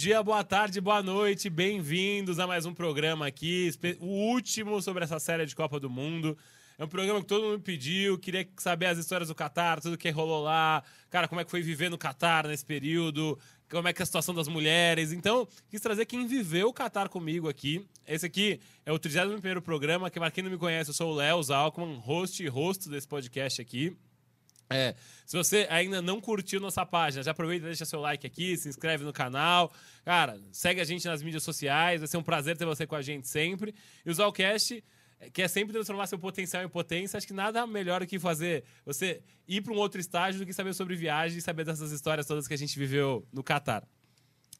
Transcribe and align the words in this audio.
dia, 0.00 0.22
boa 0.22 0.42
tarde, 0.42 0.80
boa 0.80 1.02
noite, 1.02 1.50
bem-vindos 1.50 2.38
a 2.38 2.46
mais 2.46 2.64
um 2.64 2.72
programa 2.72 3.26
aqui, 3.26 3.70
o 4.00 4.06
último 4.06 4.80
sobre 4.80 5.04
essa 5.04 5.18
série 5.18 5.44
de 5.44 5.54
Copa 5.54 5.78
do 5.78 5.90
Mundo. 5.90 6.38
É 6.78 6.84
um 6.84 6.88
programa 6.88 7.20
que 7.20 7.26
todo 7.26 7.44
mundo 7.44 7.60
pediu, 7.60 8.18
queria 8.18 8.48
saber 8.56 8.86
as 8.86 8.96
histórias 8.96 9.28
do 9.28 9.34
Catar, 9.34 9.78
tudo 9.78 9.98
que 9.98 10.08
rolou 10.08 10.42
lá, 10.42 10.82
cara, 11.10 11.28
como 11.28 11.42
é 11.42 11.44
que 11.44 11.50
foi 11.50 11.60
viver 11.60 11.90
no 11.90 11.98
Catar 11.98 12.46
nesse 12.46 12.64
período, 12.64 13.38
como 13.70 13.88
é 13.88 13.92
que 13.92 14.00
é 14.00 14.02
a 14.04 14.06
situação 14.06 14.34
das 14.34 14.48
mulheres. 14.48 15.12
Então, 15.12 15.46
quis 15.68 15.82
trazer 15.82 16.06
quem 16.06 16.26
viveu 16.26 16.68
o 16.68 16.72
Catar 16.72 17.10
comigo 17.10 17.46
aqui. 17.46 17.86
Esse 18.08 18.24
aqui 18.24 18.58
é 18.86 18.92
o 18.92 18.98
31 18.98 19.60
programa, 19.60 20.08
que 20.08 20.18
para 20.18 20.30
quem 20.30 20.42
não 20.42 20.50
me 20.50 20.56
conhece, 20.56 20.88
eu 20.88 20.94
sou 20.94 21.12
o 21.12 21.14
Léo 21.14 21.42
Zalkman, 21.42 21.98
host 21.98 22.42
e 22.42 22.48
host 22.48 22.88
desse 22.88 23.06
podcast 23.06 23.60
aqui. 23.60 23.94
É, 24.72 24.94
se 25.26 25.36
você 25.36 25.66
ainda 25.68 26.00
não 26.00 26.20
curtiu 26.20 26.60
nossa 26.60 26.86
página, 26.86 27.24
já 27.24 27.32
aproveita 27.32 27.64
e 27.66 27.68
deixa 27.68 27.84
seu 27.84 28.00
like 28.00 28.24
aqui, 28.24 28.56
se 28.56 28.68
inscreve 28.68 29.04
no 29.04 29.12
canal. 29.12 29.72
Cara, 30.04 30.40
segue 30.52 30.80
a 30.80 30.84
gente 30.84 31.06
nas 31.08 31.22
mídias 31.22 31.42
sociais, 31.42 32.00
vai 32.00 32.06
ser 32.06 32.16
um 32.16 32.22
prazer 32.22 32.56
ter 32.56 32.64
você 32.64 32.86
com 32.86 32.94
a 32.94 33.02
gente 33.02 33.26
sempre. 33.26 33.74
E 34.06 34.10
o 34.10 34.14
Zalcast 34.14 34.82
quer 35.32 35.48
sempre 35.48 35.72
transformar 35.72 36.06
seu 36.06 36.18
potencial 36.18 36.62
em 36.62 36.68
potência. 36.68 37.16
Acho 37.16 37.26
que 37.26 37.32
nada 37.32 37.66
melhor 37.66 38.00
do 38.00 38.06
que 38.06 38.18
fazer 38.18 38.62
você 38.86 39.22
ir 39.46 39.60
para 39.60 39.72
um 39.72 39.76
outro 39.76 40.00
estágio 40.00 40.38
do 40.38 40.46
que 40.46 40.52
saber 40.52 40.72
sobre 40.72 40.94
viagem 40.94 41.38
e 41.38 41.42
saber 41.42 41.64
dessas 41.64 41.90
histórias 41.90 42.24
todas 42.26 42.46
que 42.46 42.54
a 42.54 42.58
gente 42.58 42.78
viveu 42.78 43.26
no 43.32 43.42
Catar. 43.42 43.82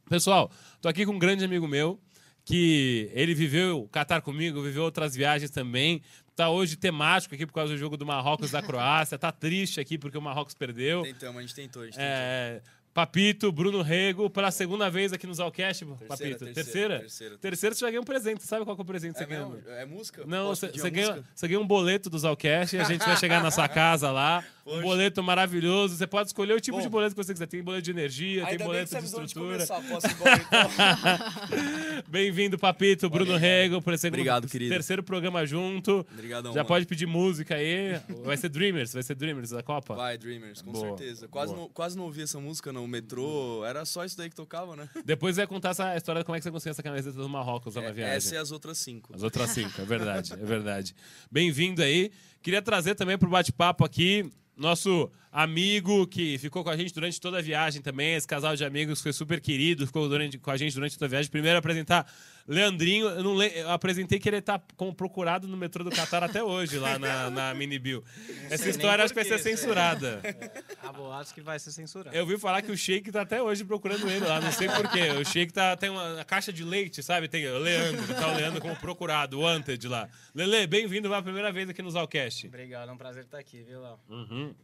Pessoal, 0.09 0.51
tô 0.80 0.88
aqui 0.88 1.06
com 1.06 1.12
um 1.12 1.18
grande 1.20 1.45
amigo 1.45 1.68
meu 1.68 2.01
que 2.45 3.10
ele 3.12 3.34
viveu 3.34 3.82
o 3.82 3.88
Catar 3.88 4.23
comigo, 4.23 4.62
viveu 4.62 4.82
outras 4.82 5.15
viagens 5.15 5.51
também 5.51 6.02
tá 6.41 6.49
hoje 6.49 6.75
temático 6.77 7.35
aqui 7.35 7.47
por 7.47 7.53
causa 7.53 7.75
do 7.75 7.79
jogo 7.79 7.99
do 7.99 8.07
Marrocos 8.07 8.51
da 8.51 8.62
Croácia. 8.62 9.19
Tá 9.19 9.30
triste 9.30 9.79
aqui 9.79 9.99
porque 9.99 10.17
o 10.17 10.23
Marrocos 10.23 10.55
perdeu. 10.55 11.03
Tentamos, 11.03 11.37
a 11.37 11.41
gente 11.43 11.55
tentou, 11.55 11.83
a 11.83 11.85
gente 11.85 11.99
é, 11.99 12.55
tentou. 12.55 12.80
Papito, 12.93 13.53
Bruno 13.53 13.83
Rego, 13.83 14.29
pela 14.29 14.51
segunda 14.51 14.91
vez 14.91 15.13
aqui 15.13 15.27
no 15.27 15.33
Zalcast, 15.33 15.85
Papito. 15.85 16.09
Terceira? 16.09 16.55
Terceira? 16.55 16.99
Terceira, 17.01 17.38
terceira 17.38 17.74
você 17.74 17.80
já 17.80 17.88
ganhou 17.88 18.02
um 18.02 18.07
presente. 18.07 18.43
Sabe 18.43 18.65
qual 18.65 18.77
é 18.77 18.80
o 18.80 18.85
presente 18.85 19.15
que 19.15 19.23
é 19.23 19.27
você 19.27 19.32
ganhou? 19.32 19.59
É 19.69 19.85
música? 19.85 20.24
Não, 20.27 20.49
você, 20.49 20.69
você, 20.69 20.91
ganha, 20.91 21.23
você 21.35 21.47
ganha 21.47 21.60
um 21.60 21.66
boleto 21.66 22.10
do 22.10 22.19
Zalcast 22.19 22.74
e 22.74 22.80
a 22.80 22.85
gente 22.85 23.05
vai 23.05 23.16
chegar 23.16 23.43
na 23.43 23.51
sua 23.51 23.69
casa 23.69 24.10
lá. 24.10 24.45
Poxa. 24.65 24.79
Um 24.79 24.82
boleto 24.82 25.23
maravilhoso. 25.23 25.97
Você 25.97 26.07
pode 26.07 26.29
escolher 26.29 26.55
o 26.55 26.60
tipo 26.60 26.77
Bom, 26.77 26.82
de 26.82 26.88
boleto 26.88 27.15
que 27.15 27.24
você 27.24 27.32
quiser. 27.32 27.47
Tem 27.47 27.63
boleto 27.63 27.82
de 27.82 27.91
energia, 27.91 28.47
tem 28.47 28.59
boleto 28.59 28.97
de 28.97 29.04
estrutura. 29.04 29.65
Então. 29.65 29.82
Bem-vindo, 32.09 32.59
Papito, 32.59 33.09
Bruno 33.10 33.37
Rego, 33.37 33.82
por 33.82 33.95
esse 33.95 34.09
Obrigado, 34.09 34.47
querido. 34.47 34.73
terceiro 34.73 35.02
programa 35.02 35.45
junto. 35.45 36.07
Obrigadão, 36.13 36.52
Já 36.52 36.60
mano. 36.60 36.69
pode 36.69 36.87
pedir 36.87 37.07
música 37.07 37.57
aí. 37.57 38.01
Vai 38.23 38.37
ser 38.37 38.49
Dreamers, 38.49 38.93
vai 38.93 39.02
ser 39.02 39.15
Dreamers 39.15 39.51
da 39.51 39.63
Copa? 39.63 39.95
Vai, 39.95 40.16
Dreamers, 40.16 40.63
com 40.63 40.73
Boa. 40.73 40.97
certeza. 40.97 41.29
Quase 41.29 41.54
não, 41.54 41.69
quase 41.69 41.97
não 41.97 42.04
ouvi 42.04 42.23
essa 42.23 42.38
música 42.38 42.73
no 42.80 42.88
metrô. 42.88 43.64
Era 43.64 43.84
só 43.84 44.04
isso 44.04 44.16
daí 44.16 44.28
que 44.28 44.36
tocava, 44.36 44.74
né? 44.74 44.88
Depois 45.04 45.36
vai 45.36 45.46
contar 45.46 45.70
essa 45.70 45.96
história 45.96 46.20
de 46.20 46.24
como 46.24 46.36
é 46.36 46.38
que 46.38 46.45
você 46.45 46.50
conseguiu 46.50 46.70
essa 46.73 46.82
camiseta 46.82 47.16
do 47.16 47.28
Marrocos 47.28 47.74
lá 47.74 47.82
é, 47.82 47.86
na 47.86 47.92
viagem. 47.92 48.16
Essa 48.16 48.34
e 48.34 48.38
as 48.38 48.50
outras 48.50 48.78
cinco. 48.78 49.14
As 49.14 49.23
outras 49.23 49.50
cinco, 49.50 49.80
é 49.80 49.84
verdade, 49.84 50.32
é 50.32 50.36
verdade. 50.36 50.95
Bem-vindo 51.30 51.82
aí. 51.82 52.10
Queria 52.42 52.62
trazer 52.62 52.95
também 52.95 53.18
para 53.18 53.28
o 53.28 53.30
bate-papo 53.30 53.84
aqui 53.84 54.30
nosso 54.56 55.10
amigo 55.32 56.06
que 56.06 56.38
ficou 56.38 56.64
com 56.64 56.70
a 56.70 56.76
gente 56.76 56.92
durante 56.92 57.20
toda 57.20 57.38
a 57.38 57.42
viagem 57.42 57.80
também, 57.80 58.14
esse 58.14 58.26
casal 58.26 58.56
de 58.56 58.64
amigos 58.64 59.00
foi 59.00 59.12
super 59.12 59.40
querido, 59.40 59.86
ficou 59.86 60.09
durante, 60.09 60.38
com 60.38 60.50
a 60.50 60.56
gente 60.56 60.74
durante 60.74 60.96
toda 60.96 61.06
a 61.06 61.09
viagem. 61.09 61.30
Primeiro 61.30 61.59
apresentar 61.59 62.10
Leandrinho, 62.48 63.09
eu, 63.09 63.23
não 63.23 63.36
le... 63.36 63.46
eu 63.54 63.70
apresentei 63.70 64.19
que 64.19 64.28
ele 64.28 64.38
está 64.38 64.60
como 64.76 64.92
procurado 64.92 65.47
no 65.47 65.56
metrô 65.56 65.84
do 65.84 65.91
Catar 65.91 66.25
até 66.25 66.42
hoje, 66.42 66.78
lá 66.78 66.98
na, 66.98 67.31
na 67.31 67.54
Mini 67.54 67.78
Bill. 67.78 68.03
Essa 68.50 68.69
história 68.69 69.04
acho 69.04 69.14
que 69.14 69.22
vai 69.22 69.25
ser 69.25 69.38
censurada. 69.38 70.20
É, 70.25 70.62
a 70.82 70.92
boatos 70.92 71.32
que 71.32 71.41
vai 71.41 71.58
ser 71.58 71.70
censurada. 71.70 72.16
Eu 72.16 72.22
ouvi 72.22 72.36
falar 72.38 72.62
que 72.62 72.72
o 72.72 72.76
Sheik 72.76 73.08
está 73.08 73.22
até 73.22 73.41
hoje 73.41 73.64
procurando 73.64 74.08
ele 74.10 74.25
lá, 74.25 74.41
não 74.41 74.50
sei 74.50 74.69
porquê. 74.69 75.10
O 75.20 75.25
Sheik 75.25 75.53
tá, 75.53 75.76
tem 75.76 75.91
uma 75.91 76.25
caixa 76.25 76.53
de 76.53 76.64
leite, 76.64 77.03
sabe? 77.03 77.28
Tem 77.28 77.47
o 77.47 77.58
Leandro, 77.58 78.14
tá 78.14 78.32
o 78.32 78.36
Leandro 78.36 78.60
como 78.60 78.74
procurado, 78.76 79.38
o 79.38 79.42
Wanted 79.42 79.86
lá. 79.86 80.08
Lele, 80.34 80.66
bem-vindo 80.66 81.08
pela 81.08 81.22
primeira 81.22 81.52
vez 81.52 81.69
aqui 81.69 81.82
no 81.82 81.90
Zalcast. 81.90 82.48
Obrigado, 82.48 82.88
é 82.88 82.92
um 82.92 82.98
prazer 82.98 83.24
estar 83.24 83.38
aqui, 83.38 83.62
viu, 83.62 83.80
Léo? 83.80 83.98
Uhum. 84.08 84.54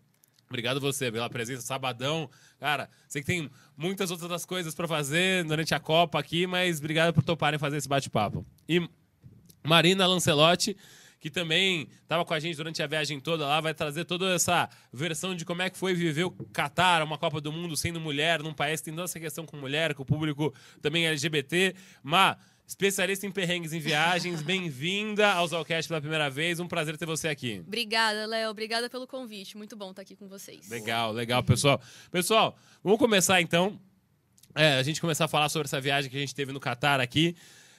Obrigado 0.48 0.80
você 0.80 1.10
pela 1.10 1.28
presença, 1.28 1.62
sabadão. 1.62 2.30
Cara, 2.58 2.88
sei 3.08 3.20
que 3.20 3.26
tem 3.26 3.50
muitas 3.76 4.10
outras 4.10 4.44
coisas 4.44 4.74
para 4.74 4.86
fazer 4.86 5.44
durante 5.44 5.74
a 5.74 5.80
Copa 5.80 6.18
aqui, 6.18 6.46
mas 6.46 6.78
obrigado 6.78 7.12
por 7.12 7.22
toparem 7.22 7.58
fazer 7.58 7.76
esse 7.76 7.88
bate-papo. 7.88 8.46
E 8.68 8.88
Marina 9.64 10.06
Lancelotti, 10.06 10.76
que 11.18 11.28
também 11.28 11.88
estava 12.02 12.24
com 12.24 12.32
a 12.32 12.38
gente 12.38 12.56
durante 12.56 12.80
a 12.82 12.86
viagem 12.86 13.18
toda 13.18 13.46
lá, 13.46 13.60
vai 13.60 13.74
trazer 13.74 14.04
toda 14.04 14.32
essa 14.34 14.68
versão 14.92 15.34
de 15.34 15.44
como 15.44 15.62
é 15.62 15.68
que 15.68 15.76
foi 15.76 15.92
viver 15.92 16.24
o 16.24 16.30
Qatar, 16.52 17.02
uma 17.02 17.18
Copa 17.18 17.40
do 17.40 17.50
Mundo 17.50 17.76
sendo 17.76 18.00
mulher, 18.00 18.42
num 18.42 18.54
país 18.54 18.80
que 18.80 18.86
tem 18.86 18.94
toda 18.94 19.06
essa 19.06 19.18
questão 19.18 19.44
com 19.44 19.56
mulher, 19.56 19.94
com 19.94 20.04
o 20.04 20.06
público 20.06 20.54
também 20.80 21.06
LGBT. 21.06 21.74
Mas 22.02 22.36
especialista 22.66 23.26
em 23.26 23.30
perrengues 23.30 23.72
em 23.72 23.78
viagens. 23.78 24.42
Bem-vinda 24.42 25.32
ao 25.32 25.46
Zalcast 25.46 25.88
pela 25.88 26.00
primeira 26.00 26.28
vez. 26.28 26.58
Um 26.58 26.66
prazer 26.66 26.96
ter 26.96 27.06
você 27.06 27.28
aqui. 27.28 27.62
Obrigada, 27.66 28.26
Léo. 28.26 28.50
Obrigada 28.50 28.90
pelo 28.90 29.06
convite. 29.06 29.56
Muito 29.56 29.76
bom 29.76 29.90
estar 29.90 30.02
aqui 30.02 30.16
com 30.16 30.26
vocês. 30.26 30.68
Legal, 30.68 31.12
legal, 31.12 31.42
pessoal. 31.42 31.80
Pessoal, 32.10 32.58
vamos 32.82 32.98
começar 32.98 33.40
então. 33.40 33.78
É, 34.54 34.78
a 34.78 34.82
gente 34.82 35.00
começar 35.00 35.26
a 35.26 35.28
falar 35.28 35.48
sobre 35.48 35.66
essa 35.66 35.80
viagem 35.80 36.10
que 36.10 36.16
a 36.16 36.20
gente 36.20 36.34
teve 36.34 36.52
no 36.52 36.58
Catar 36.58 36.98
aqui. 36.98 37.36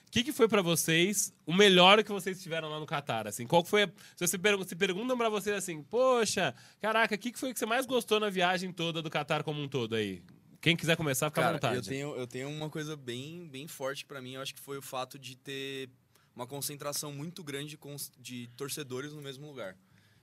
O 0.08 0.12
que, 0.12 0.24
que 0.24 0.32
foi 0.32 0.48
para 0.48 0.62
vocês 0.62 1.34
o 1.46 1.54
melhor 1.54 2.02
que 2.02 2.12
vocês 2.12 2.42
tiveram 2.42 2.70
lá 2.70 2.80
no 2.80 2.86
Catar? 2.86 3.28
Assim, 3.28 3.46
qual 3.46 3.66
foi? 3.66 3.88
Se 4.16 4.26
você 4.26 4.38
per 4.38 4.58
se 4.66 4.76
perguntam 4.76 5.18
para 5.18 5.28
vocês 5.28 5.54
assim, 5.58 5.84
poxa, 5.84 6.56
caraca, 6.80 7.14
o 7.14 7.18
que, 7.18 7.32
que 7.32 7.38
foi 7.38 7.52
que 7.52 7.60
você 7.60 7.66
mais 7.66 7.86
gostou 7.86 8.18
na 8.18 8.30
viagem 8.30 8.72
toda 8.72 9.02
do 9.02 9.10
Catar 9.10 9.44
como 9.44 9.62
um 9.62 9.68
todo 9.68 9.96
aí? 9.96 10.24
Quem 10.62 10.76
quiser 10.76 10.98
começar, 10.98 11.30
fica 11.30 11.42
Cara, 11.42 11.50
à 11.50 11.54
vontade. 11.54 11.76
Eu 11.78 11.84
tenho, 11.84 12.16
eu 12.16 12.28
tenho 12.28 12.50
uma 12.50 12.70
coisa 12.70 12.96
bem, 12.96 13.48
bem 13.48 13.68
forte 13.68 14.06
para 14.06 14.22
mim, 14.22 14.34
eu 14.34 14.42
acho 14.42 14.54
que 14.54 14.62
foi 14.62 14.78
o 14.78 14.82
fato 14.82 15.18
de 15.20 15.36
ter 15.36 15.90
uma 16.36 16.46
concentração 16.46 17.12
muito 17.12 17.44
grande 17.44 17.80
de 18.20 18.48
torcedores 18.56 19.14
no 19.14 19.22
mesmo 19.22 19.48
lugar. 19.48 19.76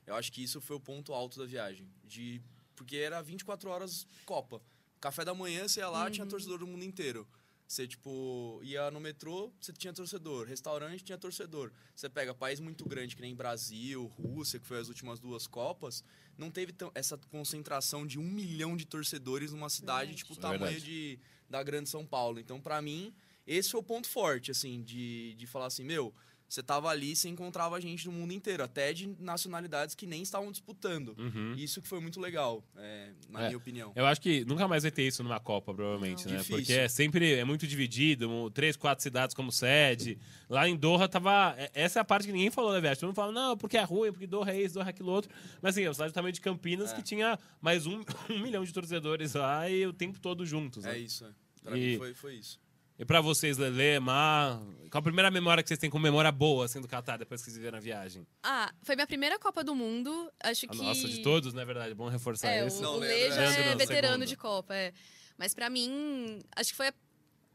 Eu 0.06 0.14
acho 0.14 0.30
que 0.30 0.42
isso 0.42 0.60
foi 0.60 0.76
o 0.76 0.80
ponto 0.80 1.12
alto 1.12 1.38
da 1.38 1.46
viagem. 1.46 1.88
De, 2.04 2.40
porque 2.76 2.96
era 2.96 3.22
24 3.22 3.70
horas 3.70 4.06
Copa. 4.24 4.60
Café 5.00 5.24
da 5.24 5.34
manhã, 5.34 5.66
você 5.66 5.80
ia 5.80 5.88
lá, 5.88 6.04
uhum. 6.04 6.10
tinha 6.10 6.26
torcedor 6.26 6.58
do 6.58 6.66
mundo 6.66 6.84
inteiro. 6.84 7.26
Você, 7.66 7.88
tipo, 7.88 8.60
ia 8.62 8.90
no 8.90 9.00
metrô, 9.00 9.52
você 9.60 9.72
tinha 9.72 9.92
torcedor. 9.92 10.46
Restaurante, 10.46 11.02
tinha 11.02 11.16
torcedor. 11.16 11.72
Você 11.94 12.08
pega 12.08 12.34
país 12.34 12.60
muito 12.60 12.84
grande, 12.84 13.16
que 13.16 13.22
nem 13.22 13.34
Brasil, 13.34 14.06
Rússia, 14.06 14.60
que 14.60 14.66
foi 14.66 14.78
as 14.78 14.88
últimas 14.88 15.18
duas 15.18 15.46
Copas, 15.46 16.04
não 16.36 16.50
teve 16.50 16.74
essa 16.94 17.16
concentração 17.30 18.06
de 18.06 18.18
um 18.18 18.24
milhão 18.24 18.76
de 18.76 18.84
torcedores 18.84 19.52
numa 19.52 19.70
cidade, 19.70 20.12
é. 20.12 20.14
tipo, 20.14 20.34
o 20.34 20.36
tamanho 20.36 20.80
de, 20.80 21.18
da 21.48 21.62
Grande 21.62 21.88
São 21.88 22.06
Paulo. 22.06 22.38
Então, 22.38 22.60
para 22.60 22.80
mim, 22.82 23.14
esse 23.46 23.70
foi 23.70 23.80
o 23.80 23.84
ponto 23.84 24.08
forte, 24.08 24.50
assim, 24.50 24.82
de, 24.82 25.34
de 25.34 25.46
falar 25.46 25.66
assim, 25.66 25.84
meu, 25.84 26.14
você 26.54 26.62
tava 26.62 26.88
ali 26.88 27.12
e 27.12 27.16
você 27.16 27.28
encontrava 27.28 27.80
gente 27.80 28.04
do 28.04 28.12
mundo 28.12 28.32
inteiro, 28.32 28.62
até 28.62 28.92
de 28.92 29.14
nacionalidades 29.18 29.94
que 29.94 30.06
nem 30.06 30.22
estavam 30.22 30.50
disputando. 30.50 31.14
Uhum. 31.18 31.54
Isso 31.56 31.82
que 31.82 31.88
foi 31.88 32.00
muito 32.00 32.20
legal, 32.20 32.64
é, 32.76 33.10
na 33.28 33.42
é, 33.42 33.46
minha 33.46 33.56
opinião. 33.56 33.92
Eu 33.94 34.06
acho 34.06 34.20
que 34.20 34.44
nunca 34.44 34.68
mais 34.68 34.82
vai 34.84 34.92
ter 34.92 35.02
isso 35.02 35.22
numa 35.22 35.40
Copa, 35.40 35.74
provavelmente, 35.74 36.26
Não. 36.26 36.32
né? 36.32 36.38
Difícil. 36.38 36.56
Porque 36.56 36.72
é 36.72 36.88
sempre 36.88 37.34
é 37.34 37.44
muito 37.44 37.66
dividido, 37.66 38.50
três, 38.50 38.76
quatro 38.76 39.02
cidades 39.02 39.34
como 39.34 39.50
sede. 39.50 40.18
Lá 40.48 40.68
em 40.68 40.76
Doha 40.76 41.08
tava. 41.08 41.54
É, 41.58 41.70
essa 41.74 41.98
é 41.98 42.02
a 42.02 42.04
parte 42.04 42.26
que 42.26 42.32
ninguém 42.32 42.50
falou 42.50 42.72
da 42.72 42.80
viagem. 42.80 43.00
Todo 43.00 43.08
mundo 43.08 43.16
fala, 43.16 43.32
não, 43.32 43.56
porque 43.56 43.76
é 43.76 43.82
ruim, 43.82 44.12
porque 44.12 44.26
Doha 44.26 44.50
é 44.50 44.62
isso, 44.62 44.74
Doha 44.74 44.86
é 44.86 44.90
aquilo 44.90 45.10
outro. 45.10 45.30
Mas 45.60 45.74
assim, 45.74 45.84
é 45.84 45.88
uma 45.88 45.94
cidade 45.94 46.14
também 46.14 46.32
de 46.32 46.40
Campinas 46.40 46.92
é. 46.92 46.94
que 46.94 47.02
tinha 47.02 47.38
mais 47.60 47.86
um, 47.86 48.02
um, 48.30 48.38
milhão 48.38 48.64
de 48.64 48.72
torcedores 48.72 49.34
lá 49.34 49.68
e 49.68 49.86
o 49.86 49.92
tempo 49.92 50.20
todo 50.20 50.46
juntos. 50.46 50.84
Né? 50.84 50.94
É 50.94 50.98
isso, 50.98 51.24
é. 51.24 51.30
Pra 51.62 51.76
e... 51.76 51.92
mim 51.92 51.98
foi, 51.98 52.14
foi 52.14 52.34
isso. 52.34 52.63
E 52.96 53.04
pra 53.04 53.20
vocês, 53.20 53.58
Lele, 53.58 53.98
Mar, 53.98 54.60
qual 54.88 55.00
a 55.00 55.02
primeira 55.02 55.28
memória 55.28 55.62
que 55.62 55.68
vocês 55.68 55.80
têm 55.80 55.90
com 55.90 55.98
memória 55.98 56.30
boa, 56.30 56.64
assim, 56.64 56.80
do 56.80 56.86
Catar, 56.86 57.16
depois 57.16 57.40
que 57.40 57.46
vocês 57.46 57.56
viveram 57.56 57.78
a 57.78 57.80
viagem? 57.80 58.24
Ah, 58.40 58.72
foi 58.82 58.94
minha 58.94 59.06
primeira 59.06 59.36
Copa 59.36 59.64
do 59.64 59.74
Mundo, 59.74 60.32
acho 60.40 60.68
que... 60.68 60.76
Nossa, 60.76 61.08
de 61.08 61.20
todos, 61.20 61.52
na 61.52 61.62
né, 61.62 61.64
verdade, 61.64 61.92
bom 61.92 62.08
reforçar 62.08 62.50
é, 62.50 62.64
isso. 62.64 62.84
O, 62.84 62.94
o 62.94 62.96
Lê 62.98 63.30
já 63.32 63.42
é 63.42 63.74
veterano 63.74 64.24
de 64.24 64.36
Copa, 64.36 64.76
é. 64.76 64.92
Mas 65.36 65.52
pra 65.52 65.68
mim, 65.68 66.38
acho 66.54 66.70
que 66.70 66.76
foi 66.76 66.86
a, 66.86 66.94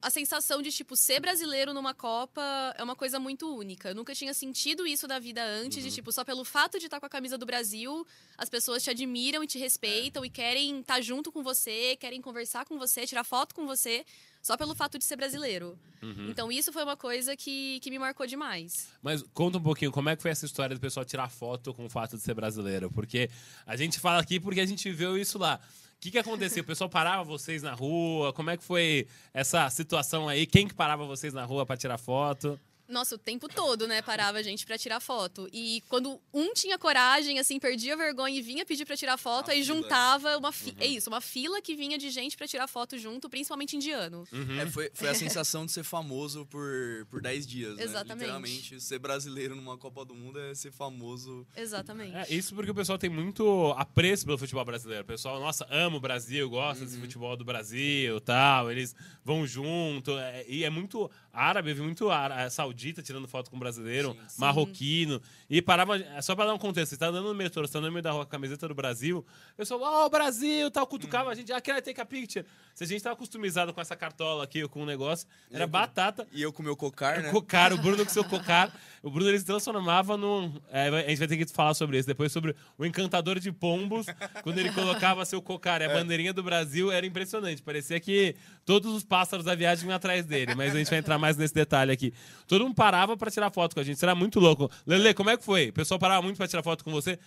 a 0.01 0.09
sensação 0.09 0.61
de, 0.61 0.73
tipo, 0.73 0.97
ser 0.97 1.21
brasileiro 1.21 1.73
numa 1.73 1.93
Copa 1.93 2.41
é 2.77 2.83
uma 2.83 2.97
coisa 2.97 3.17
muito 3.17 3.47
única. 3.55 3.91
Eu 3.91 3.95
nunca 3.95 4.13
tinha 4.13 4.33
sentido 4.33 4.85
isso 4.85 5.07
da 5.07 5.19
vida 5.19 5.41
antes, 5.41 5.77
uhum. 5.77 5.89
de, 5.89 5.95
tipo, 5.95 6.11
só 6.11 6.25
pelo 6.25 6.43
fato 6.43 6.77
de 6.77 6.87
estar 6.87 6.99
com 6.99 7.05
a 7.05 7.09
camisa 7.09 7.37
do 7.37 7.45
Brasil, 7.45 8.05
as 8.37 8.49
pessoas 8.49 8.83
te 8.83 8.89
admiram 8.89 9.41
e 9.41 9.47
te 9.47 9.57
respeitam 9.57 10.21
é. 10.21 10.27
e 10.27 10.29
querem 10.29 10.81
estar 10.81 10.99
junto 10.99 11.31
com 11.31 11.41
você, 11.41 11.95
querem 11.95 12.21
conversar 12.21 12.65
com 12.65 12.77
você, 12.77 13.07
tirar 13.07 13.23
foto 13.23 13.55
com 13.55 13.65
você 13.65 14.05
só 14.41 14.55
pelo 14.57 14.73
fato 14.75 14.97
de 14.97 15.03
ser 15.03 15.15
brasileiro. 15.15 15.77
Uhum. 16.01 16.29
Então 16.29 16.51
isso 16.51 16.71
foi 16.71 16.83
uma 16.83 16.95
coisa 16.95 17.35
que, 17.35 17.79
que 17.81 17.89
me 17.89 17.99
marcou 17.99 18.25
demais. 18.25 18.89
Mas 19.01 19.23
conta 19.33 19.57
um 19.57 19.61
pouquinho, 19.61 19.91
como 19.91 20.09
é 20.09 20.15
que 20.15 20.21
foi 20.21 20.31
essa 20.31 20.45
história 20.45 20.75
do 20.75 20.79
pessoal 20.79 21.05
tirar 21.05 21.29
foto 21.29 21.73
com 21.73 21.85
o 21.85 21.89
fato 21.89 22.15
de 22.15 22.23
ser 22.23 22.33
brasileiro? 22.33 22.89
Porque 22.91 23.29
a 23.65 23.75
gente 23.75 23.99
fala 23.99 24.21
aqui 24.21 24.39
porque 24.39 24.61
a 24.61 24.65
gente 24.65 24.91
viu 24.91 25.17
isso 25.17 25.37
lá. 25.37 25.59
O 25.95 25.99
que, 25.99 26.11
que 26.11 26.17
acontecia? 26.17 26.61
O 26.61 26.65
pessoal 26.65 26.89
parava 26.89 27.25
vocês 27.25 27.61
na 27.61 27.73
rua? 27.73 28.31
Como 28.31 28.49
é 28.49 28.55
que 28.55 28.63
foi 28.63 29.05
essa 29.33 29.69
situação 29.69 30.29
aí? 30.29 30.45
Quem 30.45 30.65
que 30.65 30.73
parava 30.73 31.05
vocês 31.05 31.33
na 31.33 31.43
rua 31.43 31.65
para 31.65 31.75
tirar 31.75 31.97
foto? 31.97 32.57
Nossa, 32.89 33.15
o 33.15 33.17
tempo 33.17 33.47
todo, 33.47 33.87
né? 33.87 34.01
Parava 34.01 34.39
a 34.39 34.43
gente 34.43 34.65
pra 34.65 34.77
tirar 34.77 34.99
foto. 34.99 35.47
E 35.53 35.81
quando 35.87 36.19
um 36.33 36.53
tinha 36.53 36.77
coragem, 36.77 37.37
assim, 37.39 37.59
perdia 37.59 37.93
a 37.93 37.97
vergonha 37.97 38.37
e 38.37 38.41
vinha 38.41 38.65
pedir 38.65 38.85
pra 38.85 38.97
tirar 38.97 39.17
foto, 39.17 39.49
A 39.49 39.53
aí 39.53 39.63
fila. 39.63 39.75
juntava 39.77 40.37
uma 40.37 40.51
fi... 40.51 40.75
É 40.79 40.87
isso, 40.87 41.09
uma 41.09 41.21
fila 41.21 41.61
que 41.61 41.75
vinha 41.75 41.97
de 41.97 42.09
gente 42.09 42.35
pra 42.35 42.47
tirar 42.47 42.67
foto 42.67 42.97
junto, 42.97 43.29
principalmente 43.29 43.75
indiano. 43.75 44.23
Uhum. 44.31 44.59
É, 44.59 44.65
foi, 44.65 44.89
foi 44.93 45.09
a 45.09 45.13
sensação 45.15 45.65
de 45.65 45.71
ser 45.71 45.83
famoso 45.83 46.45
por, 46.47 47.05
por 47.09 47.21
10 47.21 47.45
dias, 47.45 47.77
né? 47.77 47.83
Exatamente. 47.83 48.21
Literalmente, 48.21 48.81
ser 48.81 48.99
brasileiro 48.99 49.55
numa 49.55 49.77
Copa 49.77 50.03
do 50.03 50.15
Mundo 50.15 50.39
é 50.39 50.55
ser 50.55 50.71
famoso. 50.71 51.45
Exatamente. 51.55 52.15
É, 52.15 52.33
isso 52.33 52.55
porque 52.55 52.71
o 52.71 52.75
pessoal 52.75 52.97
tem 52.97 53.09
muito 53.09 53.71
apreço 53.77 54.25
pelo 54.25 54.37
futebol 54.37 54.65
brasileiro. 54.65 55.03
O 55.03 55.07
pessoal, 55.07 55.39
nossa, 55.39 55.67
ama 55.69 55.97
o 55.97 55.99
Brasil, 55.99 56.49
gosta 56.49 56.83
desse 56.83 56.97
futebol 56.97 57.37
do 57.37 57.45
Brasil 57.45 58.19
tal. 58.21 58.71
Eles 58.71 58.95
vão 59.23 59.45
junto. 59.45 60.17
é, 60.17 60.43
e 60.47 60.63
é 60.63 60.69
muito 60.69 61.09
árabe, 61.39 61.71
eu 61.71 61.75
vi 61.75 61.81
muito 61.81 62.09
ára- 62.09 62.49
saudita 62.49 63.01
tirando 63.01 63.27
foto 63.27 63.49
com 63.49 63.57
brasileiro, 63.57 64.11
Sim. 64.13 64.19
Sim. 64.27 64.41
marroquino. 64.41 65.21
E 65.49 65.61
parava. 65.61 65.97
é 65.97 66.21
Só 66.21 66.35
pra 66.35 66.45
dar 66.45 66.53
um 66.53 66.57
contexto, 66.57 66.91
você 66.91 66.97
tá 66.97 67.07
andando 67.07 67.27
no 67.27 67.33
metrô, 67.35 67.65
você 67.65 67.73
tá 67.73 67.81
no 67.81 67.91
meio 67.91 68.01
da 68.03 68.11
rua 68.11 68.25
com 68.25 68.29
a 68.29 68.31
camiseta 68.31 68.67
do 68.67 68.75
Brasil, 68.75 69.19
o 69.53 69.55
pessoal, 69.57 69.79
ó, 69.81 70.05
o 70.05 70.09
Brasil, 70.09 70.69
tal, 70.71 70.85
cutucava 70.85 71.29
a 71.31 71.35
gente, 71.35 71.51
ah, 71.53 71.57
I 71.57 71.81
take 71.81 71.99
a 72.01 72.05
picture? 72.05 72.45
Se 72.75 72.83
a 72.83 72.87
gente 72.87 73.01
tava 73.03 73.15
customizado 73.15 73.73
com 73.73 73.81
essa 73.81 73.95
cartola 73.95 74.43
aqui, 74.43 74.67
com 74.67 74.83
o 74.83 74.85
negócio, 74.85 75.27
era 75.51 75.63
eu- 75.63 75.67
batata. 75.67 76.27
E 76.31 76.41
eu 76.41 76.51
com 76.53 76.61
meu 76.63 76.75
cocar, 76.75 77.21
né? 77.21 77.29
Cocar, 77.31 77.73
o 77.73 77.77
Bruno 77.77 78.05
com 78.05 78.11
seu 78.11 78.23
cocar. 78.25 78.71
O 79.03 79.09
Bruno 79.09 79.29
ele 79.29 79.39
se 79.39 79.45
transformava 79.45 80.15
num. 80.17 80.53
é, 80.71 80.87
a 80.89 81.09
gente 81.09 81.19
vai 81.19 81.27
ter 81.27 81.37
que 81.37 81.45
falar 81.51 81.73
sobre 81.73 81.97
isso 81.97 82.07
depois, 82.07 82.31
sobre 82.31 82.55
o 82.77 82.85
encantador 82.85 83.39
de 83.39 83.51
pombos, 83.51 84.05
quando 84.43 84.57
ele 84.59 84.71
colocava 84.71 85.25
seu 85.25 85.41
cocar 85.41 85.81
e 85.81 85.85
a 85.85 85.89
bandeirinha 85.89 86.33
do 86.33 86.43
Brasil, 86.43 86.91
era 86.91 87.05
impressionante. 87.05 87.61
Parecia 87.61 87.99
que 87.99 88.35
todos 88.65 88.93
os 88.93 89.03
pássaros 89.03 89.45
da 89.45 89.55
viagem 89.55 89.83
vinham 89.85 89.95
atrás 89.95 90.25
dele, 90.25 90.53
mas 90.55 90.73
a 90.73 90.77
gente 90.77 90.89
vai 90.89 90.99
entrar 90.99 91.17
mais 91.17 91.28
nesse 91.37 91.53
detalhe 91.53 91.91
aqui. 91.91 92.13
Todo 92.47 92.63
mundo 92.65 92.75
parava 92.75 93.15
pra 93.17 93.29
tirar 93.29 93.51
foto 93.51 93.73
com 93.73 93.79
a 93.79 93.83
gente, 93.83 94.01
era 94.03 94.15
muito 94.15 94.39
louco. 94.39 94.69
Lele, 94.85 95.13
como 95.13 95.29
é 95.29 95.37
que 95.37 95.43
foi? 95.43 95.69
O 95.69 95.73
pessoal 95.73 95.99
parava 95.99 96.21
muito 96.21 96.37
pra 96.37 96.47
tirar 96.47 96.63
foto 96.63 96.83
com 96.83 96.91
você. 96.91 97.19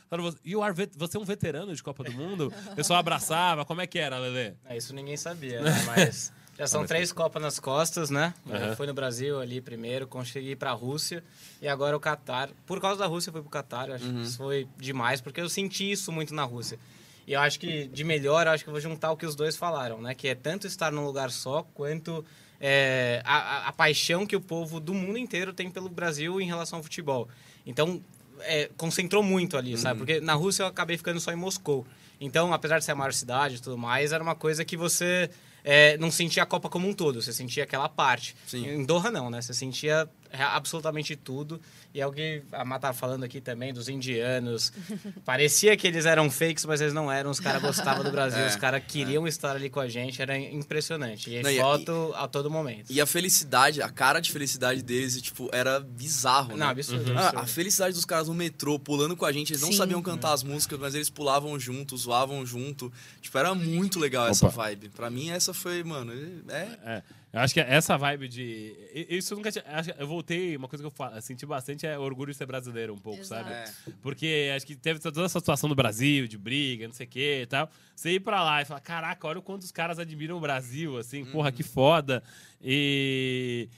Vet- 0.74 0.92
você 0.96 1.16
é 1.16 1.20
um 1.20 1.24
veterano 1.24 1.74
de 1.74 1.82
Copa 1.82 2.04
do 2.04 2.12
Mundo? 2.12 2.52
O 2.70 2.74
pessoal 2.74 2.98
abraçava, 2.98 3.64
como 3.64 3.80
é 3.80 3.86
que 3.86 3.98
era, 3.98 4.18
Lele? 4.18 4.54
É, 4.66 4.76
isso 4.76 4.94
ninguém 4.94 5.16
sabia, 5.16 5.60
né? 5.60 5.70
Mas 5.86 6.32
já 6.58 6.66
são 6.66 6.84
três 6.86 7.12
Copas 7.12 7.42
nas 7.42 7.58
costas, 7.58 8.10
né? 8.10 8.34
Fui 8.76 8.86
no 8.86 8.94
Brasil 8.94 9.40
ali 9.40 9.60
primeiro, 9.60 10.06
consegui 10.06 10.50
ir 10.50 10.56
pra 10.56 10.72
Rússia 10.72 11.22
e 11.60 11.68
agora 11.68 11.96
o 11.96 12.00
Catar. 12.00 12.50
Por 12.66 12.80
causa 12.80 12.98
da 12.98 13.06
Rússia, 13.06 13.30
eu 13.30 13.32
fui 13.32 13.42
pro 13.42 13.50
Catar. 13.50 13.88
Eu 13.88 13.94
acho 13.94 14.04
que 14.04 14.20
isso 14.22 14.36
foi 14.38 14.68
demais, 14.78 15.20
porque 15.20 15.40
eu 15.40 15.48
senti 15.48 15.90
isso 15.90 16.12
muito 16.12 16.34
na 16.34 16.44
Rússia. 16.44 16.78
E 17.26 17.34
eu 17.34 17.40
acho 17.40 17.60
que, 17.60 17.86
de 17.86 18.02
melhor, 18.02 18.46
eu 18.48 18.52
acho 18.52 18.64
que 18.64 18.68
eu 18.68 18.72
vou 18.72 18.80
juntar 18.80 19.12
o 19.12 19.16
que 19.16 19.24
os 19.24 19.36
dois 19.36 19.56
falaram, 19.56 20.00
né? 20.02 20.12
Que 20.12 20.28
é 20.28 20.34
tanto 20.34 20.66
estar 20.66 20.90
num 20.90 21.04
lugar 21.06 21.30
só, 21.30 21.62
quanto 21.72 22.24
é, 22.64 23.20
a, 23.24 23.68
a- 23.68 23.72
paixão 23.72 24.24
que 24.24 24.36
o 24.36 24.40
povo 24.40 24.78
do 24.78 24.94
mundo 24.94 25.18
inteiro 25.18 25.52
tem 25.52 25.68
pelo 25.68 25.88
Brasil 25.88 26.40
em 26.40 26.46
relação 26.46 26.78
ao 26.78 26.82
futebol. 26.82 27.28
Então, 27.66 28.00
é, 28.42 28.70
concentrou 28.76 29.22
muito 29.22 29.56
ali, 29.56 29.76
sabe? 29.76 29.98
Porque 29.98 30.20
na 30.20 30.34
Rússia 30.34 30.62
eu 30.62 30.66
acabei 30.68 30.96
ficando 30.96 31.18
só 31.20 31.32
em 31.32 31.36
Moscou. 31.36 31.84
Então, 32.20 32.52
apesar 32.54 32.78
de 32.78 32.84
ser 32.84 32.92
a 32.92 32.94
maior 32.94 33.12
cidade 33.12 33.56
e 33.56 33.58
tudo 33.60 33.76
mais, 33.76 34.12
era 34.12 34.22
uma 34.22 34.36
coisa 34.36 34.64
que 34.64 34.76
você 34.76 35.28
é, 35.64 35.98
não 35.98 36.08
sentia 36.10 36.44
a 36.44 36.46
Copa 36.46 36.68
como 36.68 36.88
um 36.88 36.92
todo, 36.92 37.20
você 37.20 37.32
sentia 37.32 37.64
aquela 37.64 37.88
parte. 37.88 38.36
Sim. 38.46 38.64
Em 38.68 38.84
Doha 38.84 39.10
não, 39.10 39.28
né? 39.28 39.42
Você 39.42 39.52
sentia 39.52 40.08
absolutamente 40.40 41.14
tudo. 41.16 41.60
E 41.94 42.00
é 42.00 42.06
o 42.06 42.12
que 42.12 42.42
a 42.52 42.64
Má 42.64 42.78
tava 42.78 42.94
falando 42.94 43.22
aqui 43.24 43.40
também, 43.40 43.72
dos 43.72 43.88
indianos. 43.88 44.72
Parecia 45.24 45.76
que 45.76 45.86
eles 45.86 46.06
eram 46.06 46.30
fakes, 46.30 46.64
mas 46.64 46.80
eles 46.80 46.94
não 46.94 47.10
eram. 47.12 47.30
Os 47.30 47.38
caras 47.40 47.60
gostavam 47.60 48.02
do 48.02 48.10
Brasil, 48.12 48.40
É, 48.40 48.46
os 48.48 48.56
caras 48.56 48.82
queriam 48.86 49.26
estar 49.28 49.54
ali 49.56 49.68
com 49.68 49.80
a 49.80 49.88
gente, 49.88 50.20
era 50.22 50.36
impressionante. 50.38 51.30
E 51.30 51.42
Não, 51.42 51.50
e- 51.50 51.58
foto 51.58 52.12
a 52.16 52.26
todo 52.26 52.50
momento. 52.50 52.90
E 52.90 53.00
a 53.00 53.06
felicidade, 53.06 53.82
a 53.82 53.90
cara 53.90 54.20
de 54.20 54.32
felicidade 54.32 54.82
deles, 54.82 55.20
tipo, 55.20 55.50
era 55.52 55.80
bizarro, 55.80 56.50
Não, 56.50 56.56
né? 56.58 56.66
absurdo. 56.66 57.12
Ah, 57.14 57.20
absurdo. 57.28 57.38
a 57.40 57.46
felicidade 57.46 57.94
dos 57.94 58.04
caras 58.04 58.28
no 58.28 58.34
metrô, 58.34 58.78
pulando 58.78 59.16
com 59.16 59.26
a 59.26 59.32
gente, 59.32 59.50
eles 59.52 59.62
não 59.62 59.70
Sim. 59.70 59.76
sabiam 59.76 60.00
cantar 60.02 60.32
as 60.32 60.42
músicas, 60.42 60.78
mas 60.78 60.94
eles 60.94 61.10
pulavam 61.10 61.58
junto, 61.58 61.96
zoavam 61.96 62.44
junto. 62.46 62.90
Tipo, 63.20 63.36
era 63.38 63.54
muito 63.54 63.98
legal 64.00 64.28
essa 64.28 64.46
Opa. 64.46 64.64
vibe. 64.64 64.88
Pra 64.88 65.10
mim, 65.10 65.30
essa 65.30 65.52
foi, 65.52 65.82
mano, 65.84 66.12
é... 66.48 66.62
É, 66.84 67.02
eu 67.32 67.40
acho 67.40 67.54
que 67.54 67.60
essa 67.60 67.96
vibe 67.96 68.28
de. 68.28 68.76
Isso 69.08 69.32
eu 69.32 69.38
nunca 69.38 69.50
tinha. 69.50 69.64
acho 69.68 69.92
que 69.92 70.02
Eu 70.02 70.06
voltei, 70.06 70.56
uma 70.56 70.68
coisa 70.68 70.82
que 70.86 70.92
eu 71.02 71.22
senti 71.22 71.46
bastante 71.46 71.86
é 71.86 71.98
orgulho 71.98 72.30
de 72.32 72.36
ser 72.36 72.46
brasileiro, 72.46 72.92
um 72.92 72.98
pouco, 72.98 73.20
Exato. 73.20 73.48
sabe? 73.48 73.54
é. 73.54 73.92
Porque 74.02 74.50
acho 74.54 74.66
que 74.66 74.76
teve 74.76 75.00
toda 75.00 75.24
essa 75.24 75.38
situação 75.38 75.68
do 75.68 75.74
Brasil, 75.74 76.26
de 76.26 76.36
briga, 76.36 76.86
não 76.86 76.94
sei 76.94 77.06
o 77.06 77.08
que 77.08 77.42
e 77.42 77.46
tal. 77.46 77.70
Você 77.96 78.10
ir 78.12 78.20
pra 78.20 78.42
lá 78.44 78.60
e 78.60 78.64
falar: 78.64 78.80
caraca, 78.80 79.26
olha 79.26 79.38
o 79.38 79.42
quanto 79.42 79.62
os 79.62 79.72
caras 79.72 79.98
admiram 79.98 80.36
o 80.36 80.40
Brasil, 80.40 80.98
assim, 80.98 81.24
porra, 81.24 81.50
que 81.50 81.62
foda. 81.62 82.22
E. 82.60 83.68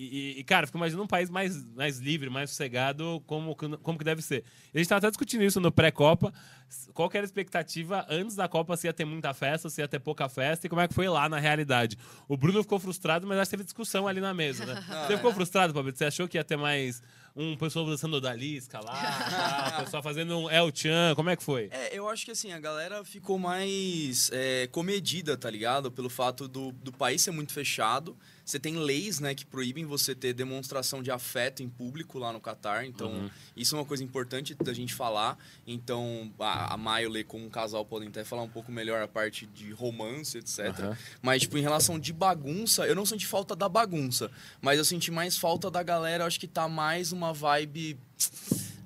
E, 0.00 0.38
e, 0.38 0.44
cara, 0.44 0.64
fico 0.64 0.78
imaginando 0.78 1.02
um 1.02 1.08
país 1.08 1.28
mais, 1.28 1.64
mais 1.74 1.98
livre, 1.98 2.30
mais 2.30 2.50
sossegado, 2.50 3.20
como, 3.26 3.56
que- 3.56 3.76
como 3.78 3.98
que 3.98 4.04
deve 4.04 4.22
ser. 4.22 4.44
E 4.72 4.76
a 4.76 4.78
gente 4.78 4.88
tava 4.88 4.98
até 4.98 5.08
discutindo 5.10 5.42
isso 5.42 5.60
no 5.60 5.72
pré-Copa. 5.72 6.32
Qual 6.94 7.10
que 7.10 7.16
era 7.16 7.24
a 7.24 7.26
expectativa 7.26 8.06
antes 8.08 8.36
da 8.36 8.46
Copa, 8.46 8.76
se 8.76 8.86
ia 8.86 8.92
ter 8.92 9.04
muita 9.04 9.34
festa, 9.34 9.68
se 9.68 9.80
ia 9.80 9.88
ter 9.88 9.98
pouca 9.98 10.28
festa, 10.28 10.66
e 10.66 10.70
como 10.70 10.80
é 10.80 10.86
que 10.86 10.94
foi 10.94 11.08
lá 11.08 11.28
na 11.28 11.38
realidade. 11.40 11.96
O 12.28 12.36
Bruno 12.36 12.62
ficou 12.62 12.78
frustrado, 12.78 13.26
mas 13.26 13.38
acho 13.38 13.50
que 13.50 13.56
teve 13.56 13.64
discussão 13.64 14.06
ali 14.06 14.20
na 14.20 14.32
mesa, 14.32 14.64
né? 14.66 14.84
Você 15.08 15.16
ficou 15.16 15.32
frustrado, 15.34 15.74
Pablito? 15.74 15.98
Você 15.98 16.04
achou 16.04 16.28
que 16.28 16.38
ia 16.38 16.44
ter 16.44 16.56
mais 16.56 17.02
um 17.34 17.56
pessoal 17.56 17.86
dançando 17.86 18.16
Odalisca 18.16 18.80
lá, 18.80 18.92
tal, 19.70 19.80
o 19.80 19.84
pessoal 19.84 20.02
fazendo 20.02 20.36
um 20.38 20.50
El 20.50 20.70
Chan, 20.74 21.14
como 21.16 21.30
é 21.30 21.36
que 21.36 21.42
foi? 21.42 21.68
É, 21.72 21.96
eu 21.96 22.08
acho 22.08 22.24
que 22.24 22.30
assim, 22.32 22.52
a 22.52 22.58
galera 22.60 23.04
ficou 23.04 23.38
mais 23.38 24.28
é, 24.32 24.66
comedida, 24.68 25.36
tá 25.36 25.48
ligado? 25.50 25.90
Pelo 25.90 26.10
fato 26.10 26.46
do, 26.48 26.72
do 26.72 26.92
país 26.92 27.22
ser 27.22 27.30
muito 27.30 27.52
fechado. 27.52 28.16
Você 28.48 28.58
tem 28.58 28.76
leis, 28.76 29.20
né, 29.20 29.34
que 29.34 29.44
proíbem 29.44 29.84
você 29.84 30.14
ter 30.14 30.32
demonstração 30.32 31.02
de 31.02 31.10
afeto 31.10 31.62
em 31.62 31.68
público 31.68 32.18
lá 32.18 32.32
no 32.32 32.40
Catar. 32.40 32.86
Então, 32.86 33.10
Uhum. 33.12 33.30
isso 33.54 33.76
é 33.76 33.78
uma 33.78 33.84
coisa 33.84 34.02
importante 34.02 34.54
da 34.54 34.72
gente 34.72 34.94
falar. 34.94 35.36
Então, 35.66 36.32
a, 36.38 36.72
a 36.72 36.76
Maio 36.78 37.10
Lê, 37.10 37.22
como 37.22 37.44
um 37.44 37.50
casal, 37.50 37.84
podem 37.84 38.08
até 38.08 38.24
falar 38.24 38.40
um 38.42 38.48
pouco 38.48 38.72
melhor 38.72 39.02
a 39.02 39.06
parte 39.06 39.44
de 39.44 39.70
romance, 39.72 40.38
etc. 40.38 40.60
Aham. 40.78 40.96
Mas, 41.20 41.42
tipo, 41.42 41.58
em 41.58 41.60
relação 41.60 41.98
de 41.98 42.10
bagunça, 42.10 42.86
eu 42.86 42.94
não 42.94 43.04
senti 43.04 43.26
falta 43.26 43.54
da 43.54 43.68
bagunça. 43.68 44.30
Mas 44.62 44.78
eu 44.78 44.84
senti 44.86 45.10
mais 45.10 45.36
falta 45.36 45.70
da 45.70 45.82
galera, 45.82 46.24
acho 46.24 46.40
que 46.40 46.48
tá 46.48 46.66
mais 46.66 47.12
uma 47.12 47.34
vibe. 47.34 47.98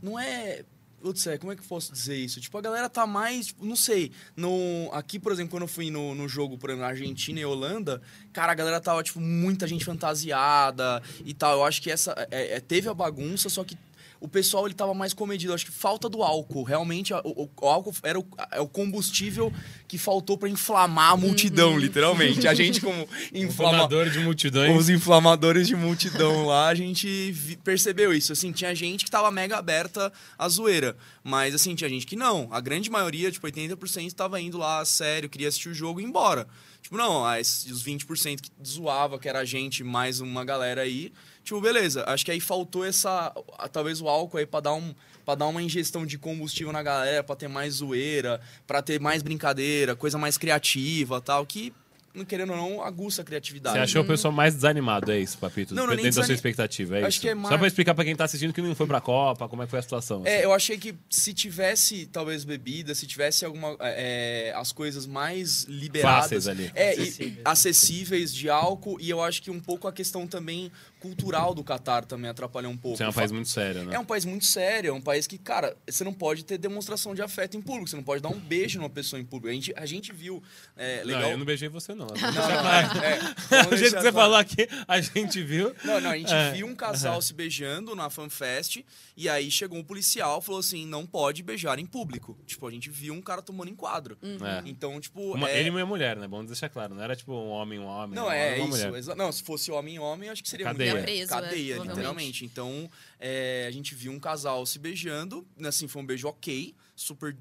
Não 0.03 0.19
é. 0.19 0.65
Putz, 1.03 1.27
é, 1.27 1.37
como 1.37 1.53
é 1.53 1.57
que 1.57 1.63
eu 1.63 1.67
posso 1.67 1.93
dizer 1.93 2.17
isso? 2.17 2.41
Tipo, 2.41 2.57
a 2.59 2.61
galera 2.61 2.89
tá 2.89 3.05
mais, 3.07 3.47
tipo, 3.49 3.67
não 3.67 3.75
sei. 3.75 4.13
No, 4.37 4.89
aqui, 4.93 5.19
por 5.19 5.33
exemplo, 5.33 5.51
quando 5.51 5.63
eu 5.63 5.69
fui 5.69 5.91
no, 5.91 6.15
no 6.15 6.29
jogo, 6.29 6.57
por 6.57 6.71
exemplo, 6.71 6.85
na 6.85 6.91
Argentina 6.91 7.41
e 7.41 7.45
Holanda, 7.45 8.01
cara, 8.33 8.53
a 8.53 8.55
galera 8.55 8.81
tava, 8.81 9.03
tipo, 9.03 9.19
muita 9.21 9.67
gente 9.67 9.85
fantasiada 9.85 11.03
e 11.25 11.35
tal. 11.35 11.55
Eu 11.59 11.65
acho 11.65 11.83
que 11.83 11.91
essa. 11.91 12.15
é, 12.31 12.57
é, 12.57 12.61
teve 12.61 12.89
a 12.89 12.95
bagunça, 12.95 13.49
só 13.49 13.65
que 13.65 13.77
o 14.25 14.29
pessoal 14.29 14.67
ele 14.67 14.75
tava 14.75 14.95
mais 14.95 15.13
comedido. 15.13 15.53
Acho 15.53 15.67
que 15.67 15.73
falta 15.73 16.09
do 16.09 16.23
álcool. 16.23 16.63
Realmente, 16.63 17.13
a- 17.13 17.21
o, 17.25 17.49
o 17.61 17.67
álcool 17.69 17.95
era 18.03 18.19
o, 18.19 18.27
é 18.51 18.61
o 18.61 18.69
combustível 18.69 19.53
que 19.89 19.99
faltou 19.99 20.39
pra 20.39 20.49
inflamar 20.49 21.13
a 21.13 21.17
multidão, 21.17 21.77
literalmente. 21.79 22.47
A 22.47 22.55
gente, 22.55 22.81
como 22.81 23.01
inflama, 23.35 23.73
Inflamador 23.73 24.09
de 24.11 24.19
multidões. 24.21 24.77
os 24.79 24.89
inflamadores 24.89 25.67
de 25.67 25.75
multidão 25.75 26.47
lá, 26.47 26.69
a 26.69 26.75
gente 26.75 27.33
vi- 27.33 27.57
percebeu 27.57 28.13
isso. 28.15 28.33
Assim, 28.33 28.53
tinha 28.53 28.75
gente 28.75 29.05
que 29.05 29.11
tava 29.11 29.31
mega 29.31 29.57
aberta 29.59 30.13
à 30.39 30.49
zoeira. 30.49 30.97
Mas, 31.25 31.55
assim, 31.55 31.75
tinha 31.75 31.91
gente 31.91 32.07
que 32.07 32.17
não. 32.17 32.49
A 32.53 32.61
grande 32.61 32.91
maioria, 32.91 33.31
tipo, 33.31 33.47
80% 33.47 34.13
tava 34.13 34.41
indo 34.41 34.57
lá 34.59 34.81
a 34.81 34.85
sério, 34.85 35.29
queria 35.29 35.49
assistir 35.49 35.69
o 35.69 35.75
jogo 35.75 36.01
e 36.01 36.05
ir 36.05 36.07
embora. 36.07 36.47
Tipo, 36.81 36.97
não, 36.97 37.23
os 37.41 37.85
20% 37.85 38.41
que 38.41 38.51
zoava, 38.67 39.19
que 39.19 39.29
era 39.29 39.41
a 39.41 39.45
gente, 39.45 39.85
mais 39.85 40.21
uma 40.21 40.45
galera 40.45 40.83
aí. 40.83 41.13
Tipo, 41.45 41.61
beleza. 41.61 42.05
Acho 42.07 42.25
que 42.25 42.31
aí 42.31 42.41
faltou 42.41 42.85
essa. 42.85 43.33
Talvez 43.73 44.01
o 44.01 44.09
álcool 44.09 44.39
aí 44.39 44.47
pra 44.47 44.61
dar 44.61 44.75
um. 44.75 44.95
Pra 45.25 45.35
dar 45.37 45.47
uma 45.47 45.63
ingestão 45.63 46.05
de 46.05 46.19
combustível 46.19 46.73
na 46.73 46.83
galera, 46.83 47.23
pra 47.23 47.37
ter 47.37 47.49
mais 47.49 47.75
zoeira, 47.75 48.41
pra 48.67 48.83
ter 48.83 48.99
mais 48.99 49.23
brincadeira, 49.23 49.95
coisa 49.95 50.19
mais 50.19 50.37
criativa 50.37 51.21
tal, 51.21 51.47
que, 51.47 51.73
não 52.13 52.25
querendo 52.25 52.51
ou 52.51 52.57
não, 52.57 52.83
aguça 52.83 53.23
a 53.23 53.25
criatividade. 53.25 53.77
Você 53.77 53.83
achou 53.85 54.03
o 54.03 54.05
pessoal 54.05 54.33
mais 54.33 54.53
desanimado, 54.57 55.13
é 55.13 55.21
isso, 55.21 55.39
Papito? 55.39 55.77
Não, 55.77 55.87
não 55.87 55.93
é 55.93 55.95
nem 55.97 56.07
Dentro 56.07 56.19
da 56.23 56.27
sua 56.27 56.35
expectativa, 56.35 56.97
é 56.99 57.01
Acho 57.03 57.09
isso? 57.11 57.21
que 57.21 57.29
é 57.29 57.35
Só 57.35 57.39
mais- 57.41 57.57
pra 57.57 57.67
explicar 57.69 57.95
pra 57.95 58.05
quem 58.05 58.17
tá 58.17 58.25
assistindo 58.25 58.53
que 58.53 58.61
não 58.61 58.75
foi 58.75 58.89
pra 58.89 59.01
Copa, 59.01 59.49
como 59.49 59.63
é 59.63 59.65
que 59.67 59.71
foi 59.71 59.79
a 59.79 59.83
situação. 59.83 60.23
É, 60.27 60.35
assim. 60.39 60.45
eu 60.45 60.53
achei 60.53 60.77
que 60.77 60.93
se 61.09 61.33
tivesse, 61.33 62.07
talvez, 62.07 62.43
bebida, 62.43 62.93
se 62.93 63.07
tivesse 63.07 63.45
alguma. 63.45 63.77
é, 63.79 64.53
as 64.57 64.73
coisas 64.73 65.07
mais 65.07 65.63
liberadas. 65.69 66.23
Fáceis 66.25 66.49
ali. 66.49 66.69
É, 66.75 66.97
e- 66.97 67.01
Acessíveis. 67.01 67.39
acessíveis 67.45 68.35
de 68.35 68.51
álcool, 68.51 68.99
e 69.01 69.09
eu 69.09 69.23
acho 69.23 69.41
que 69.41 69.53
um 69.53 69.61
pouco 69.61 69.87
a 69.87 69.93
questão 69.93 70.27
também 70.27 70.71
cultural 71.03 71.53
do 71.55 71.65
Catar 71.65 72.05
também 72.05 72.31
atrapalhou 72.31 72.71
um 72.73 72.77
pouco. 72.77 72.97
Você 72.97 73.03
é 73.03 73.07
um 73.07 73.11
O 73.11 73.15
país 73.15 73.33
muito 73.33 73.49
sério, 73.49 73.85
né? 73.85 73.95
É 73.95 73.99
um 73.99 74.05
país 74.05 74.25
muito 74.25 74.45
sério, 74.45 74.91
é 74.91 74.93
um 74.93 75.01
país 75.01 75.27
que, 75.27 75.37
cara, 75.37 75.77
você 75.87 76.05
não 76.05 76.13
pode 76.15 76.45
ter 76.45 76.57
demonstração 76.57 77.15
de 77.15 77.21
afeto 77.21 77.57
em 77.57 77.61
público, 77.61 77.89
você 77.91 77.97
não 77.97 78.03
pode 78.05 78.23
dar 78.23 78.29
um 78.29 78.39
beijo 78.39 78.79
numa 78.79 78.89
pessoa 78.89 79.19
em 79.21 79.25
público. 79.25 79.49
A 79.49 79.53
gente, 79.53 79.73
a 79.77 79.85
gente 79.85 80.13
viu. 80.13 80.43
É, 80.77 81.03
legal. 81.05 81.23
Não, 81.23 81.31
eu 81.33 81.39
não 81.39 81.45
beijei 81.45 81.69
você, 81.69 81.95
não. 81.95 82.07
Não, 82.15 82.33
não, 82.33 82.73
é, 82.73 83.19
é, 83.51 83.67
Do 83.69 83.77
jeito 83.77 83.97
que 83.97 84.03
você 84.03 84.13
falou 84.13 84.37
aqui, 84.37 84.69
a 84.87 85.01
gente 85.01 85.43
viu. 85.43 85.75
Não, 85.85 86.01
não, 86.01 86.11
a 86.11 86.17
gente 86.17 86.33
É. 86.33 86.53
viu 86.53 86.67
um 86.67 86.75
casal 86.75 87.21
se 87.21 87.35
beijando 87.35 87.95
na 87.95 88.09
FanFest 88.09 88.85
e 89.17 89.29
aí 89.29 89.51
chegou 89.51 89.79
um 89.79 89.83
policial 89.85 90.39
e 90.39 90.43
falou 90.45 90.61
assim: 90.61 90.87
não 90.87 91.05
pode 91.07 91.43
beijar 91.43 91.79
em 91.79 91.87
público. 91.87 92.39
Tipo, 92.47 92.67
a 92.69 92.71
gente 92.71 92.89
viu 92.91 93.13
um 93.15 93.21
cara 93.21 93.43
tomando 93.43 93.71
enquadro. 93.71 94.17
É. 94.23 94.63
Então, 94.67 95.01
tipo. 95.01 95.35
Uma- 95.35 95.51
é... 95.51 95.59
Ele 95.59 95.69
e 95.69 95.71
uma 95.71 95.85
mulher, 95.87 96.17
né? 96.17 96.27
Vamos 96.29 96.47
deixar 96.47 96.69
claro. 96.69 96.95
Não 96.95 97.03
era 97.03 97.17
tipo 97.17 97.33
um 97.33 97.49
homem, 97.49 97.79
um 97.79 97.87
homem. 97.87 98.15
Não, 98.15 98.25
uma 98.27 98.35
é 98.35 98.61
uma 98.61 98.77
isso. 98.77 98.89
mulher. 98.89 99.17
Não, 99.17 99.33
se 99.33 99.43
fosse 99.43 99.71
homem 99.73 99.99
homem, 99.99 100.29
acho 100.29 100.43
que 100.43 100.49
seria 100.49 100.67
Cadeia, 100.67 100.92
Cadeia. 100.93 101.03
preso, 101.05 101.23
é, 101.23 101.27
cadeia, 101.35 101.75
provavelmente. 101.77 101.89
literalmente. 101.97 102.45
Então, 102.45 102.91
é, 103.19 103.67
a 103.69 103.71
gente 103.71 103.95
viu 103.95 104.13
um 104.13 104.21
casal 104.21 104.65
se 104.67 104.79
beijando, 104.79 105.47
assim, 105.65 105.87
foi 105.89 106.03
um 106.03 106.07
beijo 106.07 106.29
ok, 106.29 106.75
super 106.97 107.37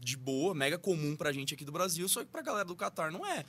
de 0.00 0.16
boa, 0.16 0.54
mega 0.54 0.76
comum 0.78 1.16
pra 1.16 1.32
gente 1.32 1.54
aqui 1.54 1.64
do 1.64 1.72
Brasil, 1.72 2.06
só 2.08 2.20
que 2.22 2.30
pra 2.30 2.42
galera 2.42 2.64
do 2.66 2.76
Catar 2.76 3.10
não 3.10 3.24
é. 3.26 3.44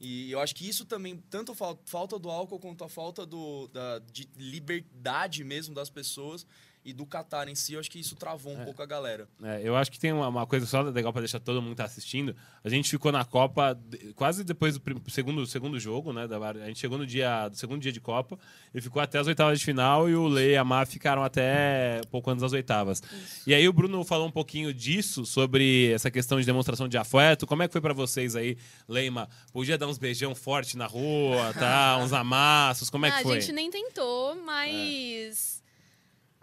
E 0.00 0.30
eu 0.30 0.40
acho 0.40 0.54
que 0.54 0.66
isso 0.68 0.84
também, 0.84 1.16
tanto 1.28 1.52
a 1.52 1.54
fal- 1.56 1.78
falta 1.84 2.18
do 2.18 2.30
álcool 2.30 2.58
quanto 2.60 2.84
a 2.84 2.88
falta 2.88 3.26
do, 3.26 3.66
da, 3.72 3.98
de 4.12 4.28
liberdade 4.36 5.42
mesmo 5.44 5.74
das 5.74 5.90
pessoas 5.90 6.46
e 6.88 6.92
do 6.94 7.04
Catar 7.04 7.48
em 7.48 7.54
si, 7.54 7.74
eu 7.74 7.80
acho 7.80 7.90
que 7.90 8.00
isso 8.00 8.16
travou 8.16 8.54
um 8.54 8.64
pouco 8.64 8.82
a 8.82 8.86
galera. 8.86 9.28
É, 9.42 9.60
eu 9.62 9.76
acho 9.76 9.92
que 9.92 9.98
tem 9.98 10.10
uma, 10.10 10.26
uma 10.26 10.46
coisa 10.46 10.64
só 10.64 10.80
legal 10.80 11.12
pra 11.12 11.20
deixar 11.20 11.38
todo 11.38 11.60
mundo 11.60 11.72
que 11.72 11.76
tá 11.76 11.84
assistindo. 11.84 12.34
A 12.64 12.68
gente 12.70 12.88
ficou 12.88 13.12
na 13.12 13.26
Copa 13.26 13.78
quase 14.14 14.42
depois 14.42 14.72
do 14.72 14.80
prim- 14.80 15.02
segundo, 15.06 15.46
segundo 15.46 15.78
jogo, 15.78 16.14
né? 16.14 16.26
da- 16.26 16.38
a 16.38 16.66
gente 16.66 16.78
chegou 16.78 16.96
no 16.96 17.04
dia, 17.06 17.48
do 17.48 17.56
segundo 17.58 17.82
dia 17.82 17.92
de 17.92 18.00
Copa 18.00 18.38
e 18.74 18.80
ficou 18.80 19.02
até 19.02 19.18
as 19.18 19.26
oitavas 19.26 19.58
de 19.58 19.66
final 19.66 20.08
e 20.08 20.14
o 20.14 20.26
Lei 20.26 20.52
e 20.52 20.56
a 20.56 20.64
Má 20.64 20.86
ficaram 20.86 21.22
até 21.22 22.00
pouco 22.10 22.30
antes 22.30 22.40
das 22.40 22.54
oitavas. 22.54 23.02
E 23.46 23.52
aí 23.52 23.68
o 23.68 23.72
Bruno 23.72 24.02
falou 24.02 24.26
um 24.26 24.32
pouquinho 24.32 24.72
disso, 24.72 25.26
sobre 25.26 25.92
essa 25.92 26.10
questão 26.10 26.40
de 26.40 26.46
demonstração 26.46 26.88
de 26.88 26.96
afeto. 26.96 27.46
Como 27.46 27.62
é 27.62 27.68
que 27.68 27.72
foi 27.72 27.82
pra 27.82 27.92
vocês 27.92 28.34
aí, 28.34 28.56
Leima? 28.88 29.28
Podia 29.52 29.76
dar 29.76 29.88
uns 29.88 29.98
beijão 29.98 30.34
forte 30.34 30.74
na 30.74 30.86
rua, 30.86 31.52
tá? 31.52 31.98
uns 31.98 32.14
amassos, 32.14 32.88
como 32.88 33.04
é 33.04 33.10
ah, 33.10 33.16
que 33.18 33.22
foi? 33.24 33.36
A 33.36 33.40
gente 33.40 33.52
nem 33.52 33.70
tentou, 33.70 34.34
mas. 34.36 35.57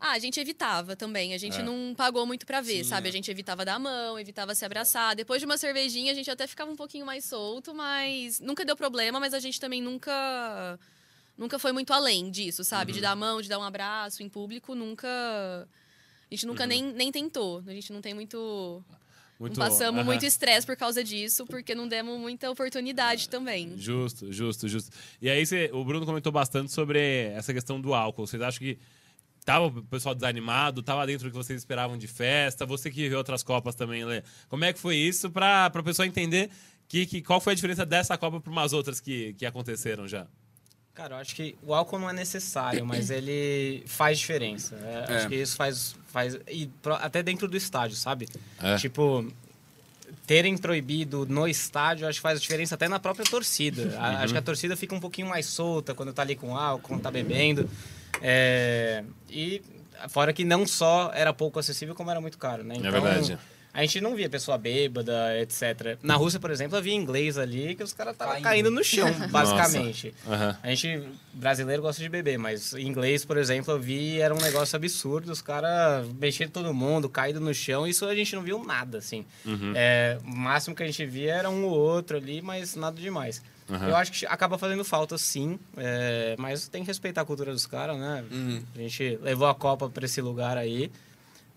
Ah, 0.07 0.11
a 0.11 0.19
gente 0.19 0.39
evitava 0.39 0.95
também. 0.95 1.33
A 1.33 1.37
gente 1.37 1.57
É. 1.59 1.63
não 1.63 1.95
pagou 1.95 2.25
muito 2.27 2.45
pra 2.45 2.61
ver, 2.61 2.83
Sim, 2.83 2.89
sabe? 2.91 3.07
é. 3.07 3.09
A 3.09 3.11
gente 3.13 3.31
evitava 3.31 3.65
dar 3.65 3.75
a 3.75 3.79
mão, 3.79 4.19
evitava 4.19 4.53
se 4.53 4.63
abraçar. 4.63 5.15
Depois 5.15 5.39
de 5.41 5.45
uma 5.47 5.57
cervejinha, 5.57 6.11
a 6.11 6.15
gente 6.15 6.29
até 6.29 6.45
ficava 6.45 6.69
um 6.71 6.75
pouquinho 6.75 7.05
mais 7.05 7.25
solto, 7.25 7.73
mas 7.73 8.39
nunca 8.39 8.63
deu 8.63 8.75
problema, 8.75 9.19
mas 9.19 9.33
a 9.33 9.39
gente 9.39 9.59
também 9.59 9.81
nunca. 9.81 10.79
Nunca 11.37 11.57
foi 11.59 11.71
muito 11.71 11.91
além 11.91 12.29
disso, 12.29 12.63
sabe? 12.63 12.91
Uhum. 12.91 12.95
De 12.95 13.01
dar 13.01 13.11
a 13.11 13.15
mão, 13.15 13.41
de 13.41 13.49
dar 13.49 13.57
um 13.59 13.63
abraço 13.63 14.21
em 14.23 14.29
público, 14.29 14.73
nunca. 14.75 15.07
A 15.09 16.33
gente 16.33 16.45
Uhum. 16.45 16.51
nunca 16.51 16.65
nem, 16.67 16.83
nem 16.93 17.11
tentou. 17.11 17.63
A 17.67 17.71
gente 17.73 17.91
não 17.91 17.99
tem 18.01 18.13
muito. 18.13 18.83
Muito- 19.39 19.59
não 19.59 19.67
passamos 19.67 19.99
aham. 19.99 20.05
muito 20.05 20.25
estresse 20.25 20.65
por 20.65 20.77
causa 20.77 21.03
disso, 21.03 21.45
porque 21.45 21.75
não 21.75 21.87
demos 21.89 22.17
muita 22.19 22.45
É. 22.45 22.49
oportunidade 22.49 23.27
também. 23.27 23.73
Justo, 23.75 24.31
justo, 24.31 24.65
justo. 24.69 24.91
E 25.21 25.29
aí 25.29 25.43
o 25.73 25.83
Bruno 25.83 26.05
comentou 26.05 26.31
bastante 26.31 26.71
sobre 26.71 26.99
essa 27.35 27.53
questão 27.53 27.81
do 27.81 27.93
álcool. 27.93 28.25
Vocês 28.25 28.41
acham 28.41 28.59
que 28.59 28.77
tava 29.45 29.67
o 29.67 29.83
pessoal 29.83 30.15
desanimado, 30.15 30.81
tava 30.81 31.05
dentro 31.05 31.27
do 31.27 31.31
que 31.31 31.37
vocês 31.37 31.61
esperavam 31.61 31.97
de 31.97 32.07
festa? 32.07 32.65
Você 32.65 32.89
que 32.89 33.03
viveu 33.03 33.19
outras 33.19 33.43
Copas 33.43 33.75
também, 33.75 34.03
Lê. 34.03 34.23
Como 34.49 34.65
é 34.65 34.73
que 34.73 34.79
foi 34.79 34.95
isso 34.97 35.29
para 35.29 35.71
o 35.73 35.83
pessoal 35.83 36.05
entender 36.07 36.49
que, 36.87 37.05
que, 37.05 37.21
qual 37.21 37.39
foi 37.39 37.53
a 37.53 37.55
diferença 37.55 37.85
dessa 37.85 38.17
Copa 38.17 38.41
para 38.41 38.51
umas 38.51 38.73
outras 38.73 38.99
que, 38.99 39.33
que 39.35 39.45
aconteceram 39.45 40.07
já? 40.07 40.25
Cara, 40.95 41.15
eu 41.15 41.19
acho 41.19 41.35
que 41.35 41.55
o 41.61 41.73
álcool 41.73 41.99
não 41.99 42.09
é 42.09 42.13
necessário, 42.13 42.85
mas 42.85 43.09
ele 43.09 43.83
faz 43.85 44.17
diferença. 44.17 44.75
É, 44.81 45.05
É. 45.13 45.15
Acho 45.17 45.27
que 45.27 45.35
isso 45.35 45.55
faz. 45.57 45.95
faz 46.07 46.35
e 46.49 46.69
até 47.01 47.21
dentro 47.21 47.47
do 47.49 47.57
estádio, 47.57 47.97
sabe? 47.97 48.29
É. 48.63 48.77
Tipo, 48.77 49.29
terem 50.25 50.57
proibido 50.57 51.25
no 51.25 51.47
estádio, 51.47 52.07
acho 52.07 52.19
que 52.19 52.23
faz 52.23 52.41
diferença 52.41 52.75
até 52.75 52.87
na 52.87 52.99
própria 52.99 53.25
torcida. 53.25 53.95
A- 53.99 54.23
Acho 54.23 54.33
que 54.33 54.39
a 54.39 54.41
torcida 54.41 54.75
fica 54.77 54.95
um 54.95 54.99
pouquinho 54.99 55.27
mais 55.27 55.45
solta 55.45 55.93
quando 55.93 56.13
tá 56.13 56.21
ali 56.21 56.35
com 56.35 56.55
álcool, 56.57 56.87
quando 56.87 57.01
tá 57.01 57.11
bebendo. 57.11 57.69
É, 58.21 59.03
e 59.29 59.61
fora 60.09 60.33
que 60.33 60.43
não 60.43 60.65
só 60.65 61.11
era 61.13 61.33
pouco 61.33 61.59
acessível, 61.59 61.95
como 61.95 62.11
era 62.11 62.21
muito 62.21 62.37
caro, 62.37 62.63
né? 62.63 62.75
É 62.77 62.91
verdade. 62.91 63.37
A 63.75 63.81
gente 63.81 63.99
não 63.99 64.15
via 64.15 64.29
pessoa 64.29 64.57
bêbada, 64.57 65.37
etc. 65.37 65.97
Na 66.01 66.15
Rússia, 66.15 66.39
por 66.39 66.49
exemplo, 66.49 66.77
havia 66.77 66.93
inglês 66.93 67.37
ali 67.37 67.75
que 67.75 67.83
os 67.83 67.91
caras 67.91 68.13
estavam 68.13 68.35
Caindo. 68.35 68.43
caindo 68.45 68.71
no 68.71 68.81
chão, 68.81 69.11
basicamente. 69.29 70.15
Aham. 70.25 70.57
A 70.63 70.69
gente, 70.69 71.03
brasileiro, 71.33 71.81
gosta 71.81 72.01
de 72.01 72.07
beber, 72.07 72.39
mas 72.39 72.71
inglês, 72.71 73.25
por 73.25 73.35
exemplo, 73.35 73.73
eu 73.73 73.79
vi, 73.79 74.17
era 74.21 74.33
um 74.33 74.39
negócio 74.39 74.77
absurdo. 74.77 75.29
Os 75.29 75.41
caras 75.41 76.07
mexendo 76.17 76.51
todo 76.51 76.73
mundo, 76.73 77.09
caído 77.09 77.41
no 77.41 77.53
chão. 77.53 77.85
Isso 77.85 78.05
a 78.05 78.15
gente 78.15 78.33
não 78.33 78.43
viu 78.43 78.63
nada, 78.63 78.99
assim. 78.99 79.25
Uhum. 79.45 79.73
É, 79.75 80.19
o 80.23 80.29
máximo 80.29 80.73
que 80.73 80.81
a 80.81 80.85
gente 80.85 81.05
via 81.05 81.33
era 81.33 81.49
um 81.49 81.65
ou 81.65 81.77
outro 81.77 82.15
ali, 82.15 82.41
mas 82.41 82.77
nada 82.77 82.95
demais. 82.97 83.41
Uhum. 83.67 83.89
Eu 83.89 83.95
acho 83.95 84.11
que 84.11 84.25
acaba 84.27 84.57
fazendo 84.57 84.83
falta, 84.85 85.17
sim. 85.17 85.59
é, 85.75 86.35
mas 86.37 86.67
tem 86.67 86.83
que 86.83 86.87
respeitar 86.87 87.21
a 87.21 87.25
cultura 87.25 87.51
dos 87.51 87.65
caras, 87.65 87.97
né? 87.97 88.23
Uhum. 88.31 88.63
A 88.75 88.79
gente 88.79 89.17
levou 89.21 89.47
a 89.47 89.55
Copa 89.55 89.89
pra 89.89 90.05
esse 90.05 90.21
lugar 90.21 90.55
aí. 90.57 90.91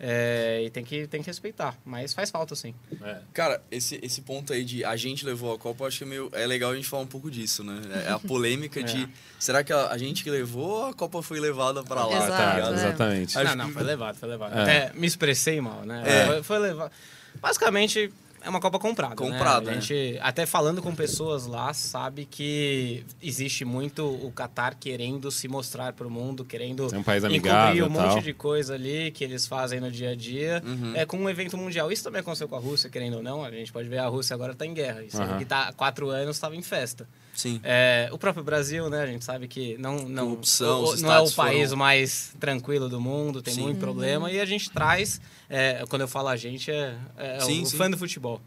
é, 0.00 0.62
e 0.64 0.70
tem 0.70 0.84
que, 0.84 1.06
tem 1.08 1.20
que 1.20 1.26
respeitar. 1.26 1.76
Mas 1.84 2.14
faz 2.14 2.30
falta, 2.30 2.54
sim. 2.54 2.72
É. 3.02 3.18
Cara, 3.34 3.60
esse, 3.70 3.98
esse 4.00 4.22
ponto 4.22 4.52
aí 4.52 4.64
de 4.64 4.84
a 4.84 4.94
gente 4.96 5.26
levou 5.26 5.52
a 5.52 5.58
Copa, 5.58 5.82
eu 5.84 5.88
acho 5.88 5.98
que 5.98 6.04
é, 6.04 6.06
meio, 6.06 6.30
é 6.32 6.46
legal 6.46 6.70
a 6.70 6.76
gente 6.76 6.86
falar 6.88 7.02
um 7.02 7.06
pouco 7.06 7.28
disso, 7.30 7.64
né? 7.64 7.80
É 8.06 8.10
a 8.12 8.18
polêmica 8.18 8.80
de 8.84 9.02
É. 9.02 9.08
será 9.40 9.62
que 9.64 9.72
a, 9.72 9.88
a 9.88 9.98
gente 9.98 10.22
que 10.22 10.30
levou 10.30 10.68
ou 10.70 10.86
a 10.86 10.94
Copa 10.94 11.20
foi 11.20 11.40
levada 11.40 11.82
pra 11.82 12.06
lá? 12.06 12.16
Exato, 12.16 12.30
tá 12.30 12.36
tá, 12.38 12.54
ligado? 12.54 12.70
é. 12.70 12.74
exatamente. 12.74 13.38
Acho 13.38 13.56
não, 13.56 13.66
não, 13.66 13.72
foi 13.74 13.82
levado, 13.82 14.16
foi 14.16 14.28
levado. 14.28 14.56
É. 14.56 14.62
Até 14.62 14.92
me 14.94 15.06
expressei 15.06 15.60
mal, 15.60 15.84
né? 15.84 16.02
É. 16.06 16.26
Foi, 16.26 16.42
foi 16.44 16.58
levado. 16.60 16.92
Basicamente, 17.40 18.10
é 18.48 18.50
uma 18.50 18.60
Copa 18.60 18.78
comprada. 18.78 19.14
Comprada, 19.14 19.66
né? 19.66 19.72
A 19.72 19.74
né? 19.74 19.80
gente, 19.80 20.18
até 20.22 20.46
falando 20.46 20.80
com 20.80 20.94
pessoas 20.94 21.46
lá, 21.46 21.72
sabe 21.74 22.24
que 22.24 23.04
existe 23.22 23.62
muito 23.62 24.06
o 24.06 24.32
Qatar 24.32 24.74
querendo 24.78 25.30
se 25.30 25.46
mostrar 25.46 25.92
pro 25.92 26.08
mundo, 26.08 26.46
querendo 26.46 26.88
É 26.92 26.98
um 26.98 27.02
país 27.02 27.22
amigável 27.24 27.84
um 27.84 27.88
e 27.88 27.90
monte 27.90 28.22
de 28.22 28.32
coisa 28.32 28.74
ali 28.74 29.10
que 29.10 29.22
eles 29.22 29.46
fazem 29.46 29.80
no 29.80 29.90
dia 29.90 30.10
a 30.10 30.16
dia. 30.16 30.62
Uhum. 30.64 30.96
É 30.96 31.04
com 31.04 31.18
um 31.18 31.28
evento 31.28 31.58
mundial. 31.58 31.92
Isso 31.92 32.02
também 32.02 32.20
aconteceu 32.20 32.48
com 32.48 32.56
a 32.56 32.58
Rússia, 32.58 32.88
querendo 32.88 33.18
ou 33.18 33.22
não. 33.22 33.44
A 33.44 33.50
gente 33.50 33.70
pode 33.70 33.88
ver 33.88 33.98
a 33.98 34.06
Rússia 34.06 34.32
agora 34.32 34.54
tá 34.54 34.64
em 34.64 34.72
guerra. 34.72 35.02
Isso 35.02 35.20
Aham. 35.20 35.38
que 35.38 35.44
tá 35.44 35.68
há 35.68 35.72
quatro 35.74 36.08
anos 36.08 36.36
estava 36.36 36.56
em 36.56 36.62
festa. 36.62 37.06
Sim. 37.38 37.60
É, 37.62 38.08
o 38.10 38.18
próprio 38.18 38.42
Brasil, 38.42 38.90
né? 38.90 39.02
A 39.02 39.06
gente 39.06 39.24
sabe 39.24 39.46
que 39.46 39.78
não, 39.78 40.08
não, 40.08 40.24
Corrupção, 40.30 40.82
o- 40.82 40.96
não 40.96 41.12
é 41.12 41.20
o 41.20 41.30
país 41.30 41.68
foram- 41.68 41.76
mais 41.78 42.34
tranquilo 42.40 42.88
do 42.88 43.00
mundo, 43.00 43.40
tem 43.40 43.54
Sim. 43.54 43.62
muito 43.62 43.78
problema. 43.78 44.28
E 44.32 44.40
a 44.40 44.44
gente 44.44 44.68
traz, 44.72 45.20
é, 45.48 45.84
quando 45.88 46.02
eu 46.02 46.08
falo 46.08 46.26
a 46.26 46.36
gente, 46.36 46.68
é, 46.68 46.96
é 47.16 47.38
Sim, 47.40 47.62
o 47.62 47.66
sim. 47.66 47.76
fã 47.76 47.88
do 47.88 47.96
futebol. 47.96 48.40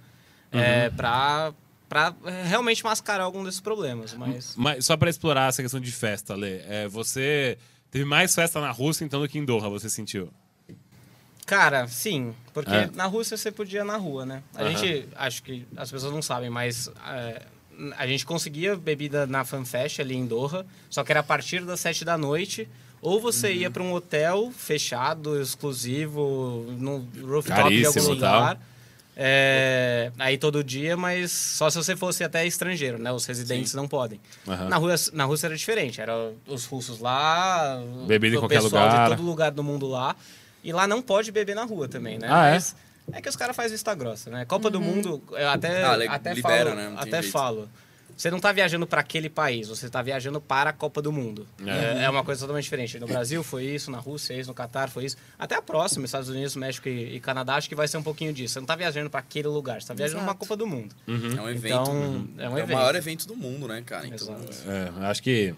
É, 0.52 0.90
pra, 0.90 1.54
pra 1.88 2.14
é, 2.26 2.44
realmente 2.44 2.84
mascarar 2.84 3.24
algum 3.24 3.46
desses 3.46 3.62
problemas. 3.62 4.14
Mas 4.14 4.56
Mas 4.58 4.86
só 4.86 4.98
para 4.98 5.10
explorar 5.10 5.48
essa 5.48 5.62
questão 5.62 5.80
de 5.80 5.92
festa, 5.94 6.36
Lê, 6.36 6.58
é, 6.68 6.88
você 6.90 7.58
teve 7.90 8.04
mais 8.04 8.36
festa 8.36 8.60
na 8.60 8.72
Rússia 8.72 9.06
então 9.06 9.22
do 9.22 9.30
que 9.30 9.40
em 9.40 9.46
Doha, 9.46 9.70
você 9.70 9.90
sentiu? 9.90 10.30
Cara, 11.46 11.88
sim, 11.88 12.34
porque 12.54 12.74
É. 12.76 12.90
na 12.94 13.06
Rússia 13.06 13.36
você 13.38 13.52
podia 13.52 13.80
ir 13.82 13.86
na 13.86 13.98
rua, 13.98 14.26
né? 14.26 14.44
A 14.56 14.64
Aham. 14.64 14.76
gente, 14.78 15.08
acho 15.16 15.44
que 15.44 15.66
as 15.76 15.90
pessoas 15.92 16.14
não 16.14 16.22
sabem, 16.22 16.50
mas 16.50 16.90
é, 17.08 17.42
a 17.98 18.06
gente 18.08 18.26
conseguia 18.26 18.76
bebida 18.76 19.26
na 19.28 19.44
FanFest 19.46 20.00
ali 20.00 20.16
em 20.16 20.26
Doha, 20.26 20.66
só 20.90 21.04
que 21.04 21.12
era 21.12 21.20
a 21.22 21.24
partir 21.24 21.64
das 21.66 21.80
sete 21.80 22.04
da 22.06 22.18
noite. 22.18 22.68
Ou 23.02 23.20
você 23.20 23.48
Uhum. 23.48 23.54
ia 23.56 23.72
para 23.72 23.82
um 23.82 23.94
hotel 23.94 24.52
fechado, 24.56 25.42
exclusivo, 25.42 26.66
no 26.78 27.00
rooftop 27.22 27.44
de 27.46 27.82
Caríssimo 27.84 28.02
algum 28.10 28.16
e 28.16 28.20
tal. 28.20 28.40
lugar. 28.40 28.60
É, 29.24 30.12
aí 30.18 30.38
todo 30.38 30.64
dia, 30.64 30.96
mas 30.96 31.32
só 31.32 31.70
se 31.70 31.78
você 31.78 31.96
fosse 31.96 32.24
até 32.24 32.46
estrangeiro, 32.46 32.98
né? 32.98 33.12
Os 33.12 33.26
residentes 33.26 33.74
não 33.74 33.88
podem. 33.88 34.20
Aham. 34.48 34.70
Na, 34.70 34.78
Rússia, 34.78 35.12
na 35.16 35.26
Rússia 35.26 35.48
era 35.48 35.56
diferente. 35.58 36.00
Era 36.00 36.14
os 36.48 36.66
russos 36.66 37.00
lá, 37.00 37.82
Bebida 38.08 38.36
em 38.36 38.40
qualquer 38.40 38.62
lugar. 38.62 39.10
de 39.10 39.16
todo 39.16 39.26
lugar 39.26 39.52
do 39.52 39.64
mundo 39.64 39.88
lá. 39.88 40.16
E 40.64 40.72
lá 40.72 40.88
não 40.88 41.02
pode 41.02 41.32
beber 41.32 41.56
na 41.56 41.64
rua 41.64 41.88
também, 41.88 42.18
né? 42.20 42.28
Ah, 42.30 42.48
é? 42.48 42.52
Mas 42.54 42.76
é 42.76 42.76
que 43.22 43.30
os 43.30 43.36
caras 43.36 43.56
fazem 43.56 43.72
vista 43.72 43.94
grossa, 43.96 44.30
né? 44.30 44.46
Copa 44.46 44.70
do 44.70 44.80
Mundo, 44.80 45.22
eu 45.32 45.50
até, 45.50 45.84
Ah, 45.84 46.16
até 46.16 46.34
libera, 46.34 46.72
falo, 46.72 46.76
né? 46.76 46.94
Até 46.98 47.22
jeito. 47.22 47.32
falo. 47.32 47.70
Você 48.22 48.30
não 48.30 48.40
tá 48.40 48.52
viajando 48.52 48.86
para 48.86 49.02
aquele 49.02 49.30
país, 49.30 49.68
você 49.68 49.90
tá 49.90 50.00
viajando 50.00 50.40
para 50.40 50.70
a 50.70 50.74
Copa 50.74 51.02
do 51.02 51.12
Mundo. 51.12 51.48
É. 51.66 52.02
É, 52.02 52.04
é 52.04 52.10
uma 52.10 52.24
coisa 52.24 52.42
totalmente 52.42 52.66
diferente. 52.66 53.00
No 53.00 53.08
Brasil 53.08 53.42
foi 53.42 53.64
isso, 53.66 53.90
na 53.90 53.98
Rússia 53.98 54.34
é 54.36 54.40
isso, 54.40 54.48
no 54.50 54.54
Catar 54.54 54.90
foi 54.90 55.06
isso. 55.06 55.18
Até 55.40 55.56
a 55.56 55.62
próxima, 55.62 56.06
Estados 56.06 56.30
Unidos, 56.30 56.56
México 56.56 56.88
e, 56.88 57.16
e 57.16 57.20
Canadá, 57.20 57.56
acho 57.56 57.68
que 57.68 57.74
vai 57.74 57.88
ser 57.88 57.98
um 57.98 58.04
pouquinho 58.04 58.32
disso. 58.32 58.54
Você 58.54 58.60
não 58.60 58.68
tá 58.68 58.76
viajando 58.76 59.10
para 59.10 59.22
aquele 59.22 59.48
lugar, 59.48 59.82
você 59.82 59.88
tá 59.88 59.94
viajando 59.96 60.20
para 60.20 60.28
uma. 60.28 60.36
Copa 60.36 60.56
do 60.56 60.68
Mundo. 60.68 60.96
É 61.08 61.42
um 61.42 61.50
evento. 61.50 61.82
Então, 61.82 61.96
uhum. 61.96 62.34
é 62.38 62.50
um 62.50 62.54
o 62.54 62.60
evento. 62.60 62.78
maior 62.78 62.96
evento 62.96 63.28
do 63.28 63.36
mundo, 63.36 63.68
né, 63.68 63.82
cara? 63.84 64.06
Então, 64.06 64.36
Exato. 64.36 64.70
É, 64.70 65.06
acho 65.08 65.24
que 65.24 65.56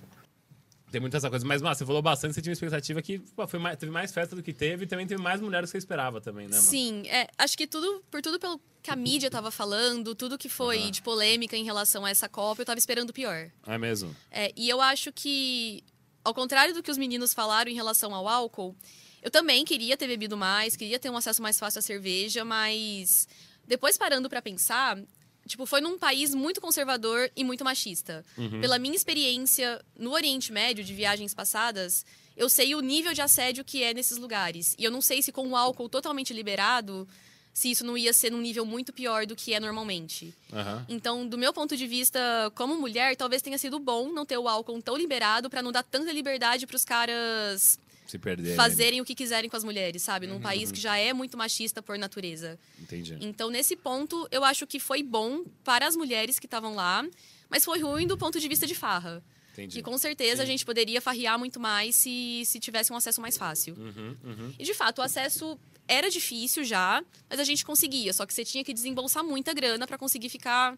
tem 0.94 1.02
muita 1.02 1.18
essa 1.18 1.28
coisa. 1.28 1.44
Mas, 1.44 1.60
você 1.60 1.84
falou 1.84 2.04
bastante, 2.04 2.36
você 2.36 2.42
tinha 2.42 2.52
uma 2.52 2.54
expectativa 2.54 3.02
que 3.02 3.18
pô, 3.18 3.48
foi 3.48 3.60
mais- 3.60 3.78
teve 3.78 3.92
mais 3.92 4.14
festa 4.14 4.36
do 4.36 4.44
que 4.44 4.54
teve 4.54 4.84
e 4.84 4.88
também 4.88 5.08
teve 5.08 5.20
mais 5.20 5.42
mulheres 5.42 5.68
do 5.68 5.72
que 5.72 5.72
você 5.72 5.80
esperava 5.80 6.22
também, 6.22 6.46
né, 6.48 6.56
mano? 6.56 6.70
Sim, 6.70 7.02
é, 7.08 7.28
acho 7.36 7.58
que 7.58 7.66
tudo, 7.66 8.04
por 8.12 8.22
tudo 8.22 8.40
pelo 8.40 8.62
que 8.84 8.92
a 8.92 8.96
mídia 8.96 9.32
tava 9.32 9.50
falando, 9.50 10.14
tudo 10.14 10.38
que 10.38 10.48
foi 10.48 10.92
de 10.92 11.02
polêmica 11.02 11.58
em 11.58 11.64
relação 11.64 12.06
a 12.06 12.12
essa 12.12 12.30
Copa, 12.30 12.62
eu 12.62 12.66
tava 12.66 12.78
esperando 12.78 13.10
o 13.10 13.14
pior. 13.14 13.50
É 13.66 13.78
mesmo? 13.78 14.16
É, 14.30 14.52
e 14.56 14.70
eu 14.70 14.80
acho 14.80 15.12
que, 15.12 15.84
ao 16.24 16.34
contrário 16.34 16.76
do 16.76 16.84
que 16.84 16.92
os 16.92 16.98
meninos 16.98 17.34
falaram 17.34 17.72
em 17.72 17.76
relação 17.76 18.14
ao 18.14 18.28
álcool, 18.28 18.76
eu 19.24 19.32
também 19.32 19.66
queria 19.66 19.98
ter 19.98 20.06
bebido 20.08 20.38
mais, 20.38 20.76
queria 20.76 21.00
ter 21.00 21.10
um 21.10 21.18
acesso 21.18 21.42
mais 21.42 21.58
fácil 21.58 21.80
à 21.80 21.82
cerveja, 21.82 22.46
mas 22.46 23.28
depois 23.66 23.98
parando 23.98 24.30
pra 24.30 24.44
pensar, 24.44 25.00
tipo, 25.48 25.66
foi 25.66 25.82
num 25.82 25.98
país 25.98 26.34
muito 26.34 26.62
conservador 26.62 27.30
e 27.36 27.44
muito 27.44 27.64
machista. 27.64 28.26
Pela 28.62 28.80
minha 28.80 28.96
experiência 28.96 29.84
no 29.98 30.12
Oriente 30.12 30.52
Médio 30.52 30.84
de 30.84 30.94
viagens 30.94 31.34
passadas, 31.34 32.06
eu 32.36 32.50
sei 32.50 32.76
o 32.76 32.82
nível 32.82 33.14
de 33.14 33.22
assédio 33.22 33.64
que 33.64 33.84
é 33.84 33.94
nesses 33.94 34.18
lugares. 34.18 34.76
E 34.78 34.84
eu 34.84 34.92
não 34.92 35.02
sei 35.02 35.22
se 35.22 35.32
com 35.32 35.48
o 35.48 35.56
álcool 35.56 35.90
totalmente 35.90 36.34
liberado 36.34 37.08
se 37.54 37.70
isso 37.70 37.86
não 37.86 37.96
ia 37.96 38.12
ser 38.12 38.32
num 38.32 38.42
nível 38.42 38.66
muito 38.66 38.92
pior 38.92 39.28
do 39.28 39.36
que 39.36 39.54
é 39.54 39.60
normalmente. 39.60 40.34
Aham. 40.52 40.86
Então, 40.90 41.28
do 41.28 41.38
meu 41.38 41.54
ponto 41.54 41.78
de 41.78 41.86
vista, 41.86 42.20
como 42.56 42.76
mulher, 42.76 43.16
talvez 43.16 43.44
tenha 43.44 43.60
sido 43.60 43.78
bom 43.78 44.12
não 44.12 44.26
ter 44.26 44.40
o 44.40 44.48
álcool 44.48 44.82
tão 44.82 44.98
liberado 44.98 45.50
pra 45.52 45.62
não 45.62 45.72
dar 45.72 45.84
tanta 45.84 46.12
liberdade 46.12 46.66
pros 46.66 46.84
caras 46.84 47.78
Se 48.06 48.18
perder. 48.20 48.56
fazerem 48.56 49.02
o 49.02 49.06
que 49.06 49.16
quiserem 49.16 49.50
com 49.50 49.56
as 49.56 49.64
mulheres, 49.64 50.02
sabe? 50.02 50.28
Num 50.28 50.40
país 50.40 50.72
que 50.72 50.80
já 50.80 50.98
é 50.98 51.14
muito 51.14 51.38
machista 51.38 51.82
por 51.82 51.98
natureza. 51.98 52.60
Entendi. 52.80 53.18
Então, 53.22 53.50
nesse 53.50 53.76
ponto, 53.76 54.28
eu 54.32 54.44
acho 54.44 54.68
que 54.68 54.80
foi 54.80 55.02
bom 55.02 55.44
para 55.64 55.88
as 55.88 55.96
mulheres 55.96 56.40
que 56.40 56.46
estavam 56.46 56.76
lá, 56.76 57.06
mas 57.50 57.64
foi 57.66 57.80
ruim 57.80 58.08
do 58.08 58.18
ponto 58.18 58.40
de 58.40 58.48
vista 58.48 58.68
de 58.68 58.76
farra. 58.76 59.24
Entendi. 59.54 59.78
Que 59.78 59.84
com 59.84 59.96
certeza 59.98 60.42
a 60.42 60.46
gente 60.46 60.66
poderia 60.66 61.00
farrear 61.00 61.38
muito 61.38 61.60
mais 61.60 61.96
se, 61.96 62.44
se 62.46 62.60
tivesse 62.60 62.92
um 62.92 62.96
acesso 62.96 63.22
mais 63.22 63.38
fácil. 63.38 63.76
Uhum, 63.76 64.18
uhum. 64.24 64.54
E 64.58 64.64
de 64.64 64.74
fato, 64.74 64.98
o 64.98 65.02
acesso 65.04 65.60
era 65.88 66.10
difícil 66.10 66.64
já, 66.64 67.04
mas 67.30 67.40
a 67.40 67.44
gente 67.44 67.64
conseguia. 67.64 68.12
Só 68.14 68.26
que 68.26 68.34
você 68.34 68.44
tinha 68.44 68.64
que 68.64 68.74
desembolsar 68.74 69.24
muita 69.24 69.54
grana 69.54 69.86
pra 69.86 69.98
conseguir 69.98 70.30
ficar 70.30 70.78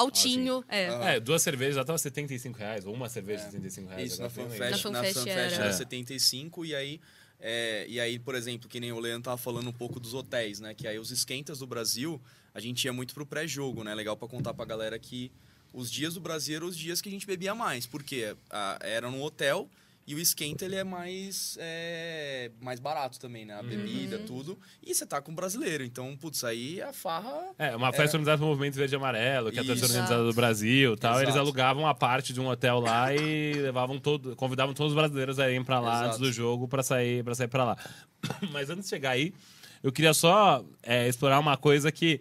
altinho. 0.00 0.64
É. 0.68 0.88
Ah. 0.88 1.10
É, 1.14 1.20
duas 1.20 1.42
cervejas 1.42 1.74
já 1.76 1.84
tava 1.84 1.98
75 1.98 2.58
reais, 2.58 2.86
ou 2.86 2.94
uma 2.94 3.08
cerveja 3.08 3.44
75 3.44 3.88
reais. 3.88 4.12
Isso, 4.12 4.20
na 4.20 4.26
agora 4.26 4.48
tem 4.48 4.58
FanFest, 4.58 4.84
Na 4.84 4.90
na 4.90 4.98
FanFest 5.00 5.14
FanFest 5.14 5.28
era. 5.38 5.54
era 5.54 5.66
É. 5.68 5.72
75 5.72 6.64
e 6.64 6.74
aí, 6.74 7.00
é, 7.40 7.86
e 7.88 8.00
aí, 8.00 8.18
por 8.18 8.34
exemplo, 8.34 8.68
que 8.68 8.80
nem 8.80 8.92
o 8.92 8.98
Leandro 8.98 9.22
tava 9.24 9.36
falando 9.38 9.68
um 9.68 9.72
pouco 9.72 10.00
dos 10.00 10.14
hotéis, 10.14 10.60
né? 10.60 10.74
Que 10.74 10.86
aí 10.86 10.98
os 10.98 11.10
esquentas 11.10 11.58
do 11.58 11.66
Brasil, 11.66 12.20
a 12.54 12.60
gente 12.60 12.84
ia 12.84 12.92
muito 12.92 13.14
pro 13.14 13.26
pré-jogo, 13.26 13.84
né? 13.84 13.94
Legal 13.94 14.16
pra 14.16 14.28
contar 14.28 14.54
pra 14.54 14.64
galera 14.64 14.98
que 14.98 15.30
os 15.72 15.90
dias 15.90 16.14
do 16.14 16.20
Brasil 16.20 16.56
eram 16.56 16.66
os 16.66 16.76
dias 16.76 17.00
que 17.00 17.08
a 17.08 17.12
gente 17.12 17.26
bebia 17.26 17.54
mais, 17.54 17.86
porque 17.86 18.34
ah, 18.50 18.78
era 18.80 19.10
num 19.10 19.22
hotel 19.22 19.68
e 20.08 20.14
o 20.14 20.18
esquenta 20.18 20.64
ele 20.64 20.74
é 20.74 20.82
mais 20.82 21.58
é, 21.60 22.50
mais 22.62 22.80
barato 22.80 23.20
também, 23.20 23.44
né? 23.44 23.52
A 23.52 23.62
bebida, 23.62 24.18
tudo. 24.20 24.58
E 24.82 24.94
você 24.94 25.04
tá 25.04 25.20
com 25.20 25.32
um 25.32 25.34
brasileiro, 25.34 25.84
então, 25.84 26.16
putz, 26.16 26.44
aí 26.44 26.80
a 26.80 26.94
farra 26.94 27.50
É, 27.58 27.76
uma 27.76 27.92
festa 27.92 28.16
organizada 28.16 28.38
pelo 28.38 28.48
Movimento 28.48 28.74
Verde 28.74 28.94
e 28.94 28.96
Amarelo, 28.96 29.52
que 29.52 29.58
é 29.58 29.60
a 29.60 29.64
torcida 29.66 29.84
Isso. 29.86 29.94
organizada 29.94 30.24
do 30.24 30.32
Brasil 30.32 30.94
e 30.94 30.96
tal. 30.96 31.16
Eles 31.16 31.28
Exato. 31.28 31.40
alugavam 31.40 31.86
a 31.86 31.94
parte 31.94 32.32
de 32.32 32.40
um 32.40 32.48
hotel 32.48 32.80
lá 32.80 33.14
e 33.14 33.52
levavam 33.60 33.98
todo, 33.98 34.34
convidavam 34.34 34.72
todos 34.72 34.92
os 34.92 34.96
brasileiros 34.96 35.38
a 35.38 35.46
irem 35.46 35.62
pra 35.62 35.78
lá 35.78 35.96
Exato. 35.96 36.06
antes 36.06 36.18
do 36.20 36.32
jogo 36.32 36.66
pra 36.66 36.82
sair 36.82 37.22
para 37.22 37.34
sair 37.34 37.48
para 37.48 37.64
lá. 37.64 37.76
Mas 38.50 38.70
antes 38.70 38.84
de 38.84 38.88
chegar 38.88 39.10
aí, 39.10 39.34
eu 39.82 39.92
queria 39.92 40.14
só 40.14 40.64
é, 40.82 41.06
explorar 41.06 41.38
uma 41.38 41.58
coisa 41.58 41.92
que 41.92 42.18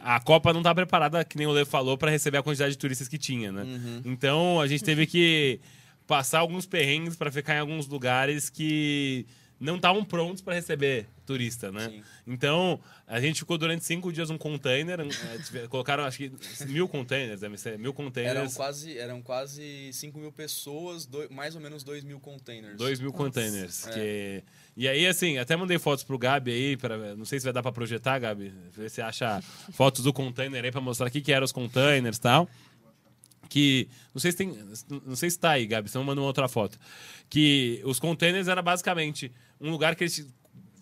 a 0.00 0.18
Copa 0.18 0.52
não 0.52 0.62
tá 0.64 0.74
preparada, 0.74 1.24
que 1.24 1.38
nem 1.38 1.46
o 1.46 1.52
Lê 1.52 1.64
falou, 1.64 1.96
pra 1.96 2.10
receber 2.10 2.38
a 2.38 2.42
quantidade 2.42 2.72
de 2.72 2.78
turistas 2.78 3.06
que 3.06 3.18
tinha, 3.18 3.52
né? 3.52 3.62
Uhum. 3.62 4.02
Então 4.04 4.60
a 4.60 4.66
gente 4.66 4.82
teve 4.82 5.06
que 5.06 5.60
passar 6.10 6.40
alguns 6.40 6.66
perrengues 6.66 7.14
pra 7.14 7.30
ficar 7.30 7.54
em 7.54 7.60
alguns 7.60 7.86
lugares 7.86 8.50
que 8.50 9.24
não 9.60 9.76
estavam 9.76 10.04
prontos 10.04 10.42
pra 10.42 10.54
receber 10.54 11.06
turista, 11.24 11.70
né? 11.70 11.88
Sim. 11.88 12.02
Então, 12.26 12.80
a 13.06 13.20
gente 13.20 13.38
ficou 13.38 13.56
durante 13.56 13.84
cinco 13.84 14.12
dias 14.12 14.28
num 14.28 14.38
container. 14.38 14.98
é, 15.00 15.68
colocaram, 15.68 16.02
acho 16.02 16.18
que, 16.18 16.32
mil 16.66 16.88
containers, 16.88 17.40
deve 17.42 17.56
ser, 17.58 17.78
mil 17.78 17.90
Eram 17.90 17.92
containers. 17.92 18.54
quase, 18.56 18.98
eram 18.98 19.22
quase 19.22 19.90
5 19.92 20.18
mil 20.18 20.32
pessoas, 20.32 21.06
doi- 21.06 21.28
mais 21.30 21.54
ou 21.54 21.60
menos 21.60 21.84
2 21.84 22.02
mil 22.02 22.18
containers. 22.18 22.76
Dois 22.76 22.98
mil 22.98 23.12
containers. 23.12 23.86
É. 23.86 23.92
que- 23.92 24.42
E 24.76 24.88
aí, 24.88 25.06
assim, 25.06 25.38
até 25.38 25.54
mandei 25.56 25.78
fotos 25.78 26.02
pro 26.04 26.18
Gabi 26.18 26.50
aí, 26.50 26.76
pra... 26.76 27.14
não 27.14 27.24
sei 27.26 27.38
se 27.38 27.44
vai 27.44 27.52
dar 27.52 27.62
pra 27.62 27.70
projetar, 27.70 28.18
Gabi. 28.18 28.52
Ver 28.72 28.90
se 28.90 29.00
acha 29.00 29.40
fotos 29.72 30.02
do 30.02 30.12
container 30.12 30.64
aí 30.64 30.72
pra 30.72 30.80
mostrar 30.80 31.06
o 31.06 31.10
que, 31.10 31.20
que 31.20 31.32
eram 31.32 31.44
os 31.44 31.52
containers 31.52 32.16
e 32.16 32.20
tal. 32.20 32.48
Que. 33.50 33.88
Não 34.14 34.20
sei 34.20 34.30
se 34.32 34.38
tem. 34.38 34.56
Não 35.04 35.14
sei 35.16 35.28
se 35.28 35.38
tá 35.38 35.50
aí, 35.50 35.66
Gabi, 35.66 35.90
senão 35.90 36.04
manda 36.04 36.20
uma 36.20 36.26
outra 36.28 36.48
foto. 36.48 36.78
Que 37.28 37.82
os 37.84 37.98
containers 38.00 38.48
era 38.48 38.62
basicamente 38.62 39.30
um 39.60 39.70
lugar 39.70 39.94
que 39.94 40.04
eles 40.04 40.26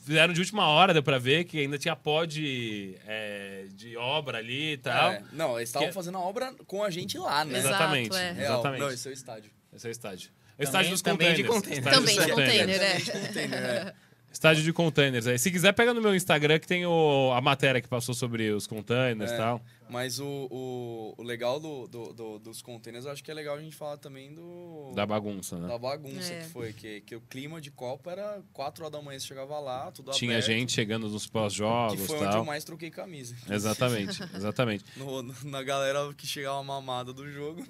fizeram 0.05 0.33
de 0.33 0.41
última 0.41 0.67
hora, 0.69 0.93
deu 0.93 1.03
pra 1.03 1.19
ver, 1.19 1.45
que 1.45 1.59
ainda 1.59 1.77
tinha 1.79 1.97
pó 1.97 2.25
de, 2.25 2.95
é, 3.07 3.67
de 3.75 3.97
obra 3.97 4.39
ali 4.39 4.73
e 4.75 4.77
tal. 4.79 5.13
É, 5.13 5.23
não, 5.33 5.57
eles 5.59 5.69
estavam 5.71 5.89
Que- 5.89 5.95
fazendo 5.95 6.17
a 6.19 6.21
obra 6.21 6.55
com 6.67 6.83
a 6.85 6.91
gente 6.91 7.19
lá, 7.19 7.45
né? 7.45 7.59
Exato, 7.59 7.75
Exatamente. 7.75 8.17
é. 8.17 8.33
Real. 8.33 8.55
Exatamente. 8.55 8.81
Não, 8.81 8.91
esse 8.91 9.09
é 9.09 9.11
o 9.11 9.15
estádio. 9.15 9.51
Esse 9.75 9.87
é 9.87 9.91
o 9.91 9.93
estádio. 9.93 10.31
É 10.59 10.63
o 10.63 10.65
estádio 10.65 10.91
dos 10.91 11.03
também 11.03 11.35
de 11.35 11.45
containers. 11.45 11.85
container. 11.85 11.95
Estádio 11.95 12.01
dos 12.03 12.15
Também 12.15 12.27
de 12.27 12.33
container, 12.33 12.83
é. 12.83 12.97
De 12.99 13.11
container, 13.13 13.59
é. 13.63 13.95
Estádio 14.31 14.63
de 14.63 14.73
containers. 14.75 15.27
Aí, 15.27 15.39
se 15.39 15.51
quiser, 15.51 15.73
pega 15.73 15.95
no 15.95 16.03
meu 16.03 16.15
Instagram 16.15 16.59
que 16.59 16.67
tem 16.67 16.85
o, 16.85 17.33
a 17.35 17.41
matéria 17.41 17.81
que 17.81 17.89
passou 17.89 18.15
sobre 18.15 18.51
os 18.51 18.67
containers 18.67 19.31
e 19.31 19.35
É. 19.35 19.37
tal. 19.37 19.63
Mas 19.91 20.19
o, 20.21 20.27
o, 20.51 21.15
o 21.19 21.23
legal 21.23 21.59
do, 21.59 21.87
do- 21.89 22.13
do- 22.13 22.39
dos 22.39 22.61
containers, 22.63 23.05
eu 23.07 23.13
acho 23.13 23.23
que 23.25 23.31
é 23.31 23.35
legal 23.35 23.57
a 23.57 23.61
gente 23.61 23.75
falar 23.77 23.97
também 23.97 24.33
do... 24.35 24.93
Da 24.95 25.07
bagunça, 25.07 25.59
né? 25.59 25.69
da 25.69 25.79
bagunça 25.79 26.33
É. 26.33 26.41
que 26.43 26.49
foi. 26.51 26.73
Que, 26.73 27.01
que 27.01 27.17
o 27.17 27.21
clima 27.21 27.61
de 27.61 27.71
Copa 27.71 28.11
era 28.13 28.43
4 28.53 28.85
horas 28.85 28.93
da 28.99 29.03
manhã, 29.03 29.19
você 29.19 29.27
chegava 29.27 29.59
lá, 29.59 29.91
tudo 29.91 30.11
Tinha 30.13 30.33
aberto, 30.33 30.47
gente 30.47 30.73
chegando 30.73 31.09
nos 31.09 31.27
Que 31.27 31.33
pós-jogos 31.33 32.07
foi 32.07 32.17
e 32.17 32.19
onde 32.19 32.27
eu 32.29 32.33
tal. 32.33 32.45
mais 32.45 32.65
troquei 32.65 32.91
camisa. 32.91 33.35
Exatamente, 33.51 34.23
exatamente. 34.35 34.85
No- 34.97 35.23
na 35.45 35.63
galera 35.63 36.13
que 36.15 36.27
chegava 36.27 36.63
mamada 36.63 37.13
do 37.13 37.31
jogo. 37.31 37.65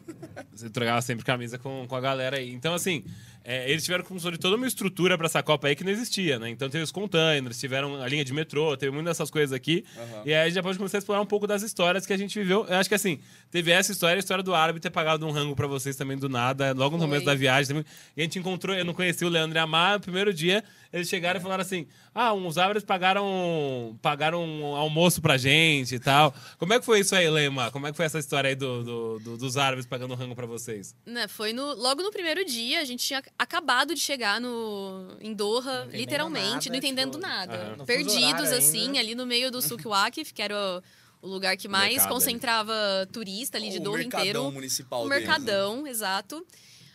Você 0.52 0.68
trocava 0.70 1.00
sempre 1.02 1.24
camisa 1.24 1.58
com, 1.58 1.86
com 1.86 1.96
a 1.96 2.00
galera 2.00 2.36
aí. 2.38 2.52
Então, 2.52 2.74
assim, 2.74 3.04
é, 3.44 3.70
eles 3.70 3.84
tiveram 3.84 4.02
que 4.02 4.08
construir 4.08 4.38
toda 4.38 4.56
uma 4.56 4.66
estrutura 4.66 5.16
pra 5.16 5.26
essa 5.26 5.42
Copa 5.42 5.68
aí 5.68 5.76
que 5.76 5.84
não 5.84 5.90
existia, 5.92 6.38
né? 6.38 6.48
Então, 6.50 6.68
teve 6.68 6.82
os 6.84 6.90
containers, 6.92 7.58
tiveram 7.58 8.00
a 8.02 8.08
linha 8.08 8.24
de 8.24 8.32
metrô, 8.32 8.76
teve 8.76 8.90
muitas 8.92 9.16
dessas 9.16 9.30
coisas 9.30 9.52
aqui. 9.52 9.84
Aham. 9.96 10.22
E 10.26 10.34
aí, 10.34 10.42
a 10.42 10.44
gente 10.46 10.54
já 10.54 10.62
pode 10.62 10.76
começar 10.78 10.98
a 10.98 11.00
explorar 11.00 11.20
um 11.22 11.26
pouco 11.26 11.46
das 11.46 11.62
histórias 11.62 12.04
que 12.08 12.12
a 12.12 12.16
gente 12.18 12.36
viveu. 12.38 12.66
Eu 12.68 12.74
acho 12.76 12.88
que, 12.88 12.94
assim, 12.96 13.20
teve 13.50 13.70
essa 13.70 13.92
história, 13.92 14.16
a 14.16 14.18
história 14.18 14.42
do 14.42 14.52
árabe 14.54 14.80
ter 14.80 14.90
pagado 14.90 15.24
um 15.26 15.30
rango 15.30 15.54
pra 15.54 15.66
vocês 15.68 15.94
também 15.94 16.16
do 16.18 16.28
nada, 16.28 16.72
logo 16.76 16.96
no 16.96 17.02
Foi. 17.02 17.06
começo 17.08 17.24
da 17.24 17.34
viagem. 17.36 17.68
Também. 17.68 17.84
E 18.16 18.20
a 18.20 18.24
gente 18.24 18.38
encontrou, 18.38 18.74
eu 18.74 18.84
não 18.84 18.92
conhecia 18.94 19.26
o 19.26 19.30
Leandro 19.30 19.56
e 19.56 19.60
a 19.60 19.66
Mar, 19.66 19.94
no 19.94 20.00
primeiro 20.00 20.34
dia, 20.34 20.64
eles 20.92 21.08
chegaram 21.08 21.38
e 21.38 21.42
falaram 21.42 21.62
assim: 21.62 21.86
ah, 22.14 22.32
uns 22.34 22.58
árabes 22.58 22.82
pagaram, 22.84 23.98
pagaram 24.02 24.42
um 24.44 24.74
almoço 24.74 25.20
pra 25.22 25.36
gente 25.36 25.94
e 25.94 25.98
tal. 25.98 26.34
Como 26.58 26.72
é 26.72 26.78
que 26.80 26.84
foi 26.84 27.00
isso 27.00 27.14
aí, 27.14 27.28
Lema? 27.28 27.70
Como 27.70 27.86
é 27.86 27.90
que 27.90 27.96
foi 27.96 28.06
essa 28.06 28.18
história 28.18 28.48
aí 28.48 28.54
do, 28.56 28.82
do- 28.82 29.18
do- 29.20 29.36
dos 29.36 29.56
árabes 29.56 29.86
pagando 29.86 30.14
rango 30.14 30.34
pra 30.34 30.46
vocês? 30.46 30.94
Né, 31.06 31.28
foi 31.28 31.52
no, 31.52 31.74
logo 31.74 32.02
no 32.02 32.10
primeiro 32.10 32.44
dia, 32.44 32.80
a 32.80 32.84
gente 32.84 33.04
tinha 33.06 33.22
acabado 33.38 33.94
de 33.94 34.00
chegar 34.00 34.40
no, 34.40 35.08
em 35.20 35.34
Doha, 35.34 35.82
entendendo 35.84 35.96
literalmente, 36.00 36.68
nada, 36.68 36.70
não 36.70 36.76
entendendo 36.76 37.10
tipo, 37.12 37.22
nada. 37.22 37.84
Perdidos, 37.86 38.52
assim, 38.52 38.86
ainda. 38.86 38.98
ali 38.98 39.14
no 39.14 39.26
meio 39.26 39.50
do 39.50 39.60
Souk 39.60 39.86
Waqif, 39.86 40.32
que 40.32 40.42
era 40.42 40.54
o, 40.56 40.82
o 41.20 41.26
lugar 41.28 41.56
que 41.56 41.66
mais 41.68 41.94
Mercado 41.94 42.06
ali. 42.06 42.14
concentrava 42.14 42.74
turista 43.12 43.58
ali 43.58 43.70
de 43.70 43.78
o 43.78 43.80
Doha 43.82 43.98
mercadão 43.98 44.22
inteiro. 44.26 44.52
municipal 44.52 45.04
O 45.04 45.08
deles, 45.08 45.22
né? 45.22 45.26
mercadão, 45.28 45.86
exato. 45.86 46.46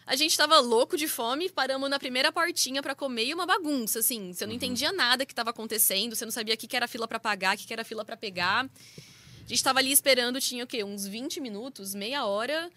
A 0.05 0.15
gente 0.17 0.35
tava 0.37 0.59
louco 0.59 0.97
de 0.97 1.07
fome, 1.07 1.49
paramos 1.49 1.89
na 1.89 1.97
primeira 1.97 2.31
portinha 2.31 2.81
pra 2.83 2.93
comer 2.93 3.25
e 3.27 3.33
uma 3.33 3.45
bagunça, 3.45 3.99
assim. 3.99 4.33
Você 4.33 4.45
não 4.45 4.53
entendia 4.53 4.91
nada 4.91 5.25
que 5.25 5.33
tava 5.33 5.49
acontecendo, 5.51 6.15
você 6.15 6.25
não 6.25 6.31
sabia 6.31 6.55
o 6.55 6.57
que 6.57 6.67
que 6.67 6.75
era 6.75 6.87
fila 6.87 7.07
pra 7.07 7.19
pagar, 7.19 7.55
o 7.55 7.57
que 7.59 7.65
que 7.65 7.71
era 7.73 7.85
fila 7.85 8.03
pra 8.03 8.17
pegar. 8.17 8.65
A 8.65 9.47
gente 9.47 9.63
tava 9.63 9.79
ali 9.79 9.91
esperando, 9.91 10.39
tinha 10.41 10.63
o 10.63 10.67
quê? 10.67 10.83
Uns 10.83 11.05
20 11.07 11.39
minutos, 11.39 11.93
meia 11.95 12.25
hora. 12.25 12.69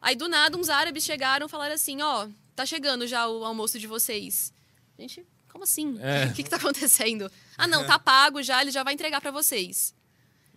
Aí, 0.00 0.16
do 0.16 0.28
nada, 0.28 0.56
uns 0.56 0.68
árabes 0.68 1.04
chegaram 1.04 1.46
e 1.46 1.48
falaram 1.48 1.74
assim, 1.74 2.02
ó, 2.02 2.26
tá 2.56 2.66
chegando 2.66 3.06
já 3.06 3.28
o 3.28 3.44
almoço 3.44 3.78
de 3.78 3.86
vocês. 3.86 4.52
Gente, 4.98 5.24
como 5.52 5.62
assim? 5.62 5.96
É. 6.00 6.26
O 6.26 6.32
que 6.34 6.42
que 6.42 6.50
tá 6.50 6.56
acontecendo? 6.56 7.30
Ah, 7.56 7.68
não, 7.68 7.86
tá 7.86 7.96
pago 7.98 8.42
já, 8.42 8.60
ele 8.60 8.72
já 8.72 8.82
vai 8.82 8.94
entregar 8.94 9.20
pra 9.20 9.30
vocês. 9.30 9.94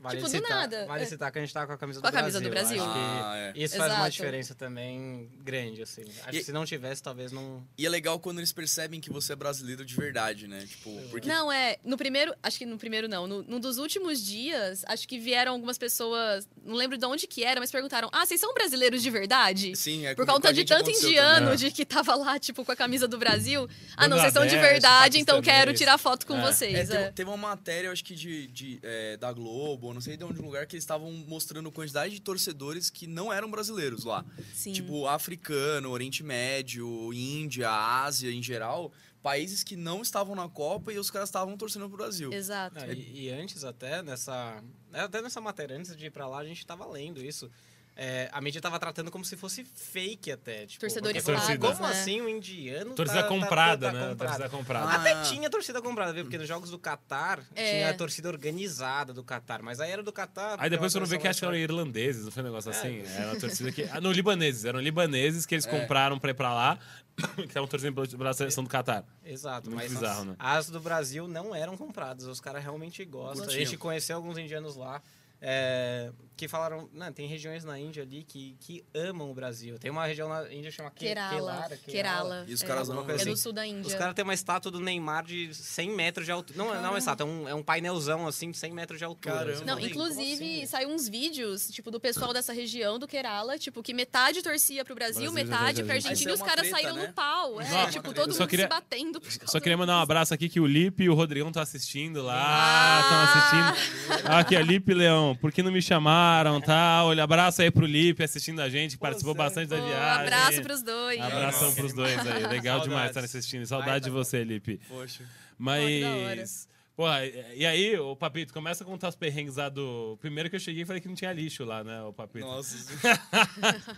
Vale 0.05 0.17
Tipo, 0.17 0.29
do 0.29 0.31
citar, 0.31 0.49
nada. 0.57 0.85
Vale 0.85 1.03
É. 1.03 1.05
citar 1.05 1.31
que 1.31 1.39
a 1.39 1.41
gente 1.41 1.53
tá 1.53 1.65
com 1.65 1.73
a 1.73 1.77
camisa 1.77 1.99
Com 2.01 2.07
a 2.07 2.09
do 2.09 2.13
camisa 2.13 2.39
Brasil. 2.39 2.77
do 2.77 2.83
Brasil. 2.83 2.83
Ah, 3.23 3.37
é. 3.37 3.53
Isso 3.55 3.75
faz 3.77 3.91
uma 3.91 3.97
Exato. 3.99 4.11
diferença 4.11 4.55
também 4.55 5.29
grande, 5.43 5.81
assim. 5.81 6.03
Acho 6.03 6.29
E- 6.29 6.39
que 6.39 6.43
se 6.43 6.51
não 6.51 6.65
tivesse, 6.65 7.01
talvez 7.01 7.31
não. 7.31 7.65
E 7.77 7.85
é 7.85 7.89
legal 7.89 8.19
quando 8.19 8.37
eles 8.39 8.51
percebem 8.51 9.01
que 9.01 9.09
você 9.11 9.33
é 9.33 9.35
brasileiro 9.35 9.83
de 9.85 9.95
verdade, 9.95 10.47
né? 10.47 10.65
Tipo, 10.67 10.91
porque 11.09 11.27
Não, 11.27 11.51
é. 11.51 11.77
No 11.83 11.97
primeiro. 11.97 12.33
Acho 12.43 12.57
que 12.57 12.65
no 12.65 12.77
primeiro 12.77 13.07
não. 13.07 13.27
No, 13.27 13.41
num 13.43 13.59
dos 13.59 13.77
últimos 13.77 14.23
dias, 14.23 14.83
acho 14.87 15.07
que 15.07 15.17
vieram 15.19 15.53
algumas 15.53 15.77
pessoas. 15.77 16.47
Não 16.63 16.75
lembro 16.75 16.97
de 16.97 17.05
onde 17.05 17.25
que 17.27 17.43
era, 17.43 17.59
mas 17.59 17.71
perguntaram: 17.71 18.09
Ah, 18.11 18.25
vocês 18.25 18.39
são 18.39 18.53
brasileiros 18.53 19.01
de 19.01 19.09
verdade? 19.09 19.75
Sim, 19.75 20.05
é 20.05 20.13
Por 20.15 20.25
conta 20.25 20.49
a 20.49 20.51
de 20.51 20.63
tanto 20.65 20.89
indiano 20.91 21.45
também. 21.51 21.57
de 21.57 21.71
que 21.71 21.85
tava 21.85 22.15
lá, 22.15 22.37
tipo, 22.39 22.63
com 22.63 22.71
a 22.71 22.75
camisa 22.75 23.07
do 23.07 23.17
Brasil. 23.17 23.67
Ah, 23.97 24.07
não, 24.07 24.17
vocês 24.19 24.33
são 24.33 24.45
de 24.45 24.57
verdade, 24.57 25.19
então 25.19 25.41
quero 25.41 25.73
tirar 25.73 25.97
foto 25.97 26.25
com 26.25 26.35
É. 26.35 26.39
É, 26.39 26.41
vocês. 26.41 26.89
teve, 26.89 26.93
é. 27.03 27.11
teve 27.11 27.29
uma 27.29 27.37
matéria, 27.37 27.91
acho 27.91 28.03
que 28.03 28.13
de, 28.15 28.47
de, 28.47 28.79
é, 28.83 29.17
da 29.17 29.31
Globo, 29.33 29.87
não 29.95 30.01
sei 30.01 30.15
de 30.17 30.23
onde 30.23 30.39
lugar, 30.41 30.67
que 30.67 30.75
eles 30.75 30.83
estavam 30.83 31.11
mostrando 31.11 31.71
quantidade 31.71 32.13
de 32.13 32.21
torcedores 32.21 32.89
que 32.89 33.07
não 33.07 33.33
eram 33.33 33.49
brasileiros 33.49 34.03
lá. 34.03 34.23
Sim. 34.53 34.73
Tipo, 34.73 35.07
africano, 35.07 35.89
Oriente 35.89 36.21
Médio, 36.21 37.11
Índia, 37.13 37.69
Ásia 37.71 38.31
em 38.31 38.43
geral, 38.43 38.91
países 39.23 39.63
que 39.63 39.75
não 39.75 40.01
estavam 40.01 40.35
na 40.35 40.47
Copa 40.47 40.93
e 40.93 40.99
os 40.99 41.09
caras 41.09 41.29
estavam 41.29 41.57
torcendo 41.57 41.87
pro 41.87 41.97
Brasil. 41.97 42.31
Exato. 42.31 42.77
Ah, 42.79 42.93
e, 42.93 43.23
e 43.23 43.29
antes 43.29 43.63
até 43.63 44.03
nessa. 44.03 44.61
Até 44.93 45.21
nessa 45.21 45.41
matéria, 45.41 45.77
antes 45.77 45.95
de 45.95 46.05
ir 46.05 46.11
pra 46.11 46.27
lá, 46.27 46.39
a 46.39 46.45
gente 46.45 46.65
tava 46.65 46.85
lendo 46.85 47.23
isso. 47.23 47.49
É, 47.95 48.29
a 48.31 48.41
mídia 48.41 48.59
tava 48.61 48.77
tratando 48.77 49.09
como 49.09 49.23
se 49.23 49.37
fosse 49.37 49.63
fake 49.63 50.31
até. 50.31 50.65
Tipo, 50.65 50.81
Torcedores 50.81 51.23
pagos, 51.23 51.77
Como 51.77 51.87
né? 51.87 51.93
assim 51.93 52.21
um 52.21 52.27
indiano 52.27 52.93
Torcida 52.93 53.23
tá, 53.23 53.27
comprada, 53.29 53.87
tá, 53.87 53.93
tá, 53.93 53.97
tá 53.99 54.03
né? 54.05 54.09
comprado? 54.09 54.27
Torcida 54.29 54.49
comprada. 54.49 54.85
Ah. 54.91 54.95
Até 54.95 55.21
tinha 55.29 55.49
torcida 55.49 55.81
comprada, 55.81 56.11
viu? 56.13 56.23
Porque 56.25 56.37
nos 56.37 56.47
jogos 56.47 56.69
do 56.69 56.77
Catar 56.77 57.39
É. 57.55 57.71
tinha 57.71 57.89
a 57.89 57.93
torcida 57.93 58.27
organizada 58.29 59.13
do 59.13 59.23
Catar. 59.23 59.61
Mas 59.61 59.79
aí 59.79 59.91
era 59.91 60.03
do 60.03 60.11
Catar. 60.11 60.57
Aí 60.59 60.69
depois 60.69 60.91
tem 60.91 60.99
você 60.99 60.99
não 60.99 61.05
uma 61.05 61.09
vê 61.09 61.17
que 61.21 61.27
acho 61.27 61.39
que 61.39 61.45
eram 61.45 61.55
irlandeses, 61.55 62.25
não 62.25 62.31
foi 62.31 62.43
um 62.43 62.45
negócio 62.47 62.69
É. 62.71 62.75
assim? 62.75 63.01
Era 63.15 63.27
uma 63.31 63.39
torcida 63.39 63.71
que. 63.71 63.83
Ah, 63.83 64.01
não, 64.01 64.11
libaneses. 64.11 64.65
Eram 64.65 64.79
libaneses 64.79 65.45
que 65.45 65.55
eles 65.55 65.65
compraram 65.65 66.19
pra 66.19 66.31
ir 66.31 66.35
pra 66.35 66.53
lá, 66.53 66.77
que 67.37 67.43
estavam 67.43 67.67
torcendo 67.67 67.93
pela- 67.95 68.07
pela 68.07 68.33
seleção 68.33 68.63
do 68.63 68.69
Catar. 68.69 69.05
Exato, 69.23 69.69
Muito 69.69 69.81
mas 69.81 69.93
bizarro, 69.93 70.19
as, 70.21 70.25
né? 70.27 70.35
as 70.37 70.69
do 70.69 70.79
Brasil 70.81 71.27
não 71.29 71.55
eram 71.55 71.77
compradas. 71.77 72.25
Os 72.25 72.41
caras 72.41 72.61
realmente 72.61 73.03
gostam. 73.05 73.47
A 73.47 73.49
gente 73.51 73.77
conheceu 73.77 74.17
alguns 74.17 74.37
indianos 74.37 74.75
lá. 74.75 75.01
É, 75.47 76.11
que 76.35 76.47
falaram, 76.47 76.89
não, 76.91 77.13
tem 77.13 77.27
regiões 77.27 77.63
na 77.63 77.79
Índia 77.79 78.01
ali 78.01 78.23
que, 78.23 78.57
que 78.59 78.83
amam 78.95 79.29
o 79.29 79.33
Brasil. 79.33 79.77
Tem 79.77 79.91
uma 79.91 80.05
região 80.07 80.27
na 80.27 80.51
Índia 80.51 80.71
que 80.71 80.75
chama 80.75 80.89
Ke- 80.89 81.05
Kerala. 81.05 81.35
Kelara, 81.37 81.77
Kerala. 81.77 82.45
E 82.47 82.53
os 82.53 82.63
é. 82.63 82.65
caras 82.65 82.89
alguma 82.89 83.01
não- 83.01 83.05
coisa 83.05 83.21
É 83.21 83.25
do 83.25 83.31
assim. 83.33 83.41
sul 83.41 83.53
da 83.53 83.65
Índia. 83.65 83.87
Os 83.87 83.93
caras 83.93 84.15
têm 84.15 84.23
uma 84.23 84.33
estátua 84.33 84.71
do 84.71 84.79
Neymar 84.79 85.23
de 85.23 85.53
100 85.53 85.91
metros 85.91 86.25
de 86.25 86.31
altura. 86.31 86.57
Não, 86.57 86.67
não 86.73 86.85
é 86.87 86.89
uma 86.89 86.97
estátua, 86.97 87.25
é 87.27 87.29
um, 87.29 87.49
é 87.49 87.53
um 87.55 87.61
painelzão 87.63 88.25
assim 88.27 88.49
de 88.49 88.57
100 88.57 88.71
metros 88.73 88.97
de 88.97 89.05
altura. 89.05 89.35
Caramba. 89.35 89.55
Você 89.57 89.63
Não, 89.65 89.73
fala, 89.75 89.81
"Ei, 89.81 89.89
inclusive, 89.91 90.55
assim?" 90.57 90.65
saiu 90.65 90.89
uns 90.89 91.07
vídeos, 91.07 91.67
tipo, 91.69 91.91
do 91.91 91.99
pessoal 91.99 92.33
dessa 92.33 92.51
região 92.51 92.97
do 92.97 93.07
Kerala, 93.07 93.57
tipo, 93.59 93.83
que 93.83 93.93
metade 93.93 94.41
torcia 94.41 94.83
pro 94.83 94.95
Brasil, 94.95 95.31
Brasil, 95.31 95.33
metade 95.49 95.83
pra 95.83 95.93
Argentina. 95.93 96.31
E 96.31 96.33
os 96.33 96.41
é 96.41 96.43
caras 96.45 96.67
saíram 96.69 96.95
né? 96.95 97.07
no 97.07 97.13
pau. 97.13 97.61
É, 97.61 97.69
Não, 97.69 97.89
tipo, 97.91 98.11
todo 98.13 98.31
mundo 98.33 98.47
queria- 98.47 98.65
se 98.65 98.69
batendo. 98.69 99.21
Só 99.45 99.59
queria 99.59 99.77
mandar 99.77 99.97
um 99.99 100.01
abraço 100.01 100.33
aqui 100.33 100.49
que 100.49 100.59
o 100.59 100.65
Lipe 100.65 101.03
e 101.03 101.09
o 101.09 101.13
Rodrigão 101.13 101.49
estão 101.49 101.61
assistindo 101.61 102.23
lá. 102.23 102.35
Ah! 102.35 103.01
Estão 103.01 103.21
assistindo. 103.21 104.25
Ah, 104.27 104.39
aqui 104.39 104.55
é 104.55 104.61
Lipe 104.63 104.91
e 104.91 104.95
Leão. 105.35 105.41
Por 105.41 105.51
que 105.51 105.61
não 105.61 105.71
me 105.71 105.81
chamaram, 105.81 106.59
tá? 106.61 107.03
Olha, 107.03 107.23
abraço 107.23 107.61
aí 107.61 107.69
pro 107.69 107.85
Lipe 107.85 108.23
assistindo 108.23 108.61
a 108.61 108.69
gente, 108.69 108.91
que 108.91 108.97
participou 108.97 109.33
bastante 109.33 109.69
da 109.69 109.77
Pô, 109.77 109.85
viagem. 109.85 110.23
abraço 110.23 110.61
pros 110.61 110.81
dois. 110.81 111.21
Abração 111.21 111.73
pros 111.73 111.93
dois 111.93 112.17
aí. 112.27 112.47
Legal 112.47 112.79
demais 112.81 113.09
estar 113.09 113.23
assistindo. 113.23 113.65
Saudade 113.65 114.05
de 114.05 114.11
você, 114.11 114.43
Lipe. 114.43 114.79
Poxa. 114.87 115.23
Mas. 115.57 116.67
Porra, 116.95 117.25
e 117.25 117.65
aí, 117.65 117.99
o 117.99 118.15
Papito, 118.15 118.53
começa 118.53 118.83
a 118.83 118.87
contar 118.87 119.09
os 119.09 119.15
perrengues 119.15 119.57
lá 119.57 119.67
do. 119.67 120.17
Primeiro 120.21 120.49
que 120.49 120.55
eu 120.55 120.59
cheguei 120.61 120.85
falei 120.85 121.01
que 121.01 121.07
não 121.09 121.15
tinha 121.15 121.33
lixo 121.33 121.65
lá, 121.65 121.83
né, 121.83 122.01
o 122.03 122.13
Papito? 122.13 122.45
Nossa. 122.45 122.77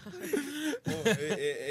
Pô, 0.83 0.91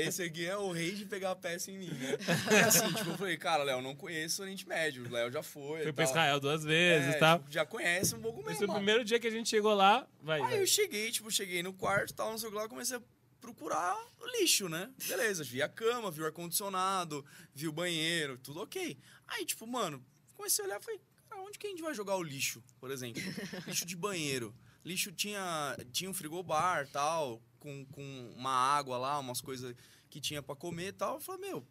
esse 0.07 0.23
aqui 0.23 0.47
é 0.47 0.57
o 0.57 0.71
rei 0.71 0.93
de 0.93 1.05
pegar 1.05 1.33
a 1.33 1.37
peça 1.37 1.71
em 1.71 1.79
mim, 1.79 1.89
né? 1.91 2.17
E 2.53 2.55
assim, 2.61 2.93
tipo, 2.93 3.11
eu 3.11 3.19
falei, 3.19 3.37
cara, 3.37 3.62
Léo, 3.65 3.81
não 3.83 3.95
conheço 3.97 4.41
o 4.41 4.45
Oriente 4.45 4.69
Médio. 4.69 5.05
O 5.07 5.11
Léo 5.12 5.31
já 5.33 5.43
foi. 5.43 5.81
Fui 5.83 5.89
e 5.91 5.93
pra. 5.93 6.05
Israel 6.05 6.39
duas 6.39 6.62
vezes 6.62 7.15
É, 7.15 7.17
e 7.17 7.21
tal. 7.21 7.39
tipo, 7.41 7.51
já 7.53 7.67
conhece 7.67 8.15
um 8.15 8.21
pouco 8.21 8.41
Esse 8.43 8.49
mesmo. 8.51 8.67
foi 8.67 8.69
o 8.69 8.77
primeiro 8.77 9.05
dia 9.05 9.19
que 9.19 9.27
a 9.27 9.31
gente 9.31 9.49
chegou 9.49 9.75
lá. 9.75 10.07
Vai, 10.23 10.41
Aí 10.41 10.47
vai. 10.47 10.61
eu 10.61 10.67
cheguei, 10.67 11.11
tipo, 11.11 11.31
cheguei 11.31 11.62
no 11.62 11.73
quarto, 11.73 12.15
tal, 12.15 12.31
não 12.31 12.39
sei 12.39 12.49
o 12.49 12.53
que 12.53 12.59
lá, 12.59 12.69
comecei 12.69 12.97
a 12.97 13.03
procurar 13.41 13.97
lixo, 14.41 14.69
né? 14.69 14.91
Beleza, 15.09 15.43
vi 15.45 15.61
a 15.62 15.69
cama, 15.69 16.11
vi 16.11 16.21
o 16.23 16.27
ar-condicionado, 16.27 17.25
vi 17.55 17.67
o 17.69 17.73
banheiro, 17.73 18.39
tudo 18.39 18.61
ok. 18.62 18.97
Aí, 19.29 19.45
tipo, 19.45 19.67
mano, 19.67 20.05
comecei 20.35 20.65
a 20.65 20.69
olhar 20.69 20.81
e 20.81 20.85
falei, 20.85 21.01
cara, 21.37 21.42
onde 21.42 21.59
que 21.59 21.66
a 21.66 21.70
gente 21.70 21.83
vai 21.83 21.94
jogar 21.94 22.16
o 22.16 22.22
lixo, 22.22 22.62
por 22.81 22.90
exemplo? 22.90 23.22
lixo 23.66 23.85
de 23.85 23.94
banheiro. 23.94 24.55
Lixo 24.85 25.12
tinha, 25.12 25.77
tinha 25.92 26.09
um 26.09 26.14
frigobar, 26.14 26.88
tal, 26.88 27.42
com, 27.59 27.85
com 27.87 28.33
uma 28.37 28.51
água 28.51 28.96
lá, 28.96 29.18
umas 29.18 29.40
coisas 29.40 29.75
que 30.09 30.20
tinha 30.20 30.42
pra 30.42 30.55
comer 30.57 30.88
e 30.88 30.92
tal. 30.92 31.14
Eu 31.14 31.20
falei, 31.20 31.51
meu, 31.51 31.66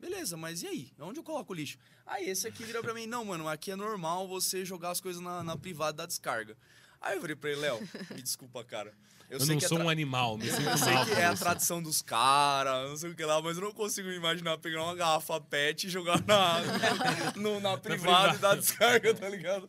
beleza, 0.00 0.36
mas 0.36 0.62
e 0.62 0.66
aí? 0.66 0.92
Onde 0.98 1.20
eu 1.20 1.24
coloco 1.24 1.52
o 1.52 1.56
lixo? 1.56 1.78
Aí 2.06 2.28
esse 2.28 2.46
aqui 2.46 2.64
vira 2.64 2.82
pra 2.82 2.94
mim, 2.94 3.06
não, 3.06 3.24
mano, 3.24 3.48
aqui 3.48 3.70
é 3.70 3.76
normal 3.76 4.26
você 4.26 4.64
jogar 4.64 4.90
as 4.90 5.00
coisas 5.00 5.22
na, 5.22 5.42
na 5.44 5.56
privada 5.56 5.98
da 5.98 6.06
descarga. 6.06 6.56
Aí 7.00 7.16
eu 7.16 7.20
falei 7.20 7.36
pra 7.36 7.50
ele, 7.50 7.60
Léo, 7.60 7.80
me 8.10 8.22
desculpa, 8.22 8.64
cara. 8.64 8.94
Eu, 9.34 9.40
sei 9.46 9.56
não 9.56 9.62
é 9.64 9.68
sou 9.68 9.76
tra- 9.78 9.86
um 9.86 9.88
animal, 9.90 10.38
me 10.38 10.46
sinto 10.50 10.68
eu 10.68 10.78
sei 10.78 10.92
mal 10.94 11.04
que 11.06 11.12
é 11.12 11.26
a 11.26 11.32
isso. 11.32 11.42
tradição 11.42 11.82
dos 11.82 12.00
caras, 12.02 12.88
não 12.90 12.96
sei 12.96 13.10
o 13.10 13.14
que 13.14 13.24
lá, 13.24 13.40
mas 13.42 13.56
eu 13.56 13.64
não 13.64 13.72
consigo 13.72 14.08
me 14.08 14.14
imaginar 14.16 14.56
pegar 14.58 14.82
uma 14.82 14.94
garrafa 14.94 15.40
pet 15.40 15.86
e 15.86 15.90
jogar 15.90 16.20
na, 16.26 16.60
no- 17.36 17.60
na 17.60 17.76
privada 17.76 18.34
e 18.36 18.38
dar 18.38 18.56
descarga, 18.56 19.14
tá 19.14 19.28
ligado? 19.28 19.68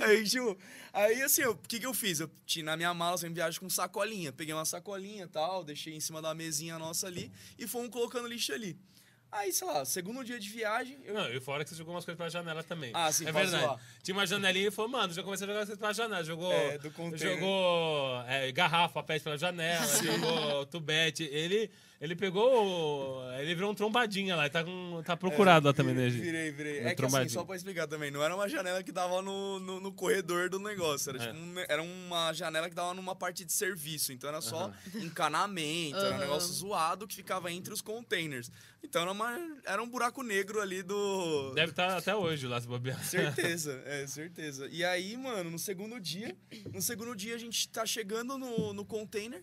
Aí, 0.00 0.24
tipo, 0.24 0.56
aí 0.92 1.22
assim, 1.22 1.42
eu- 1.42 1.52
o 1.52 1.56
que 1.56 1.78
que 1.80 1.86
eu 1.86 1.94
fiz? 1.94 2.20
Eu 2.20 2.30
tinha 2.46 2.64
na 2.64 2.76
minha 2.76 2.92
mala, 2.94 3.16
sempre 3.18 3.34
viagem 3.36 3.60
com 3.60 3.68
sacolinha. 3.70 4.32
Peguei 4.32 4.54
uma 4.54 4.64
sacolinha 4.64 5.24
e 5.24 5.28
tal, 5.28 5.64
deixei 5.64 5.94
em 5.94 6.00
cima 6.00 6.20
da 6.20 6.34
mesinha 6.34 6.78
nossa 6.78 7.06
ali 7.06 7.30
e 7.58 7.66
fomos 7.66 7.90
colocando 7.90 8.26
lixo 8.28 8.52
ali. 8.52 8.76
Aí, 9.36 9.52
sei 9.52 9.66
lá, 9.66 9.84
segundo 9.84 10.22
dia 10.24 10.38
de 10.38 10.48
viagem, 10.48 10.96
eu 11.04 11.12
Não, 11.12 11.28
e 11.28 11.40
fora 11.40 11.64
que 11.64 11.70
você 11.70 11.74
jogou 11.76 11.92
umas 11.92 12.04
coisas 12.04 12.16
pela 12.16 12.30
janela 12.30 12.62
também. 12.62 12.92
Ah, 12.94 13.10
sim, 13.10 13.26
É 13.26 13.32
verdade. 13.32 13.80
Tinha 14.00 14.14
uma 14.16 14.24
janelinha 14.24 14.68
e 14.68 14.70
falou, 14.70 14.88
mano, 14.92 15.12
já 15.12 15.24
comecei 15.24 15.44
a 15.44 15.48
jogar 15.48 15.60
coisas 15.60 15.76
pela 15.76 15.92
janela. 15.92 16.22
Jogou, 16.22 16.52
É, 16.52 16.78
do 16.78 16.88
container. 16.92 17.34
jogou 17.34 18.20
é, 18.28 18.52
garrafa, 18.52 19.02
pet 19.02 19.24
pela 19.24 19.36
janela, 19.36 19.84
jogou 20.02 20.66
tubete. 20.66 21.24
Ele, 21.24 21.68
ele 22.04 22.14
pegou. 22.14 23.22
Ele 23.38 23.54
virou 23.54 23.70
um 23.70 23.74
trombadinha 23.74 24.36
lá, 24.36 24.44
ele 24.44 24.50
tá, 24.50 24.62
com, 24.62 25.02
tá 25.04 25.16
procurado 25.16 25.66
lá 25.66 25.72
também, 25.72 25.94
né, 25.94 26.08
Gi? 26.10 26.20
Virei, 26.20 26.50
virei. 26.52 26.80
No 26.82 26.88
É 26.88 26.94
que 26.94 27.04
assim, 27.04 27.28
só 27.30 27.44
pra 27.44 27.56
explicar 27.56 27.86
também, 27.86 28.10
não 28.10 28.22
era 28.22 28.34
uma 28.34 28.48
janela 28.48 28.82
que 28.82 28.92
dava 28.92 29.20
no, 29.22 29.58
no, 29.58 29.80
no 29.80 29.92
corredor 29.92 30.48
do 30.48 30.58
negócio. 30.58 31.10
Era, 31.10 31.22
É. 31.22 31.26
tipo 31.26 31.38
um- 31.38 31.54
era 31.68 31.82
uma 31.82 32.32
janela 32.32 32.68
que 32.68 32.74
dava 32.74 32.94
numa 32.94 33.14
parte 33.16 33.44
de 33.44 33.52
serviço. 33.52 34.12
Então 34.12 34.28
era 34.28 34.40
só 34.40 34.72
encanamento, 34.94 35.96
era 35.96 36.14
um 36.14 36.18
negócio 36.18 36.52
zoado 36.52 37.06
que 37.06 37.14
ficava 37.14 37.50
entre 37.50 37.72
os 37.72 37.80
containers. 37.80 38.50
Então 38.82 39.00
era, 39.02 39.12
uma, 39.12 39.38
era 39.64 39.82
um 39.82 39.88
buraco 39.88 40.22
negro 40.22 40.60
ali 40.60 40.82
do. 40.82 41.52
Deve 41.54 41.70
estar 41.70 41.96
até 41.96 42.14
hoje 42.14 42.46
lá, 42.46 42.60
se 42.60 42.66
bobear. 42.66 43.02
Certeza, 43.02 43.82
é, 43.86 44.06
certeza. 44.06 44.68
E 44.70 44.84
aí, 44.84 45.16
mano, 45.16 45.50
no 45.50 45.58
segundo 45.58 45.98
dia, 45.98 46.36
no 46.72 46.82
segundo 46.82 47.14
dia 47.16 47.34
a 47.34 47.38
gente 47.38 47.66
tá 47.68 47.86
chegando 47.86 48.36
no, 48.36 48.72
no 48.74 48.84
container. 48.84 49.42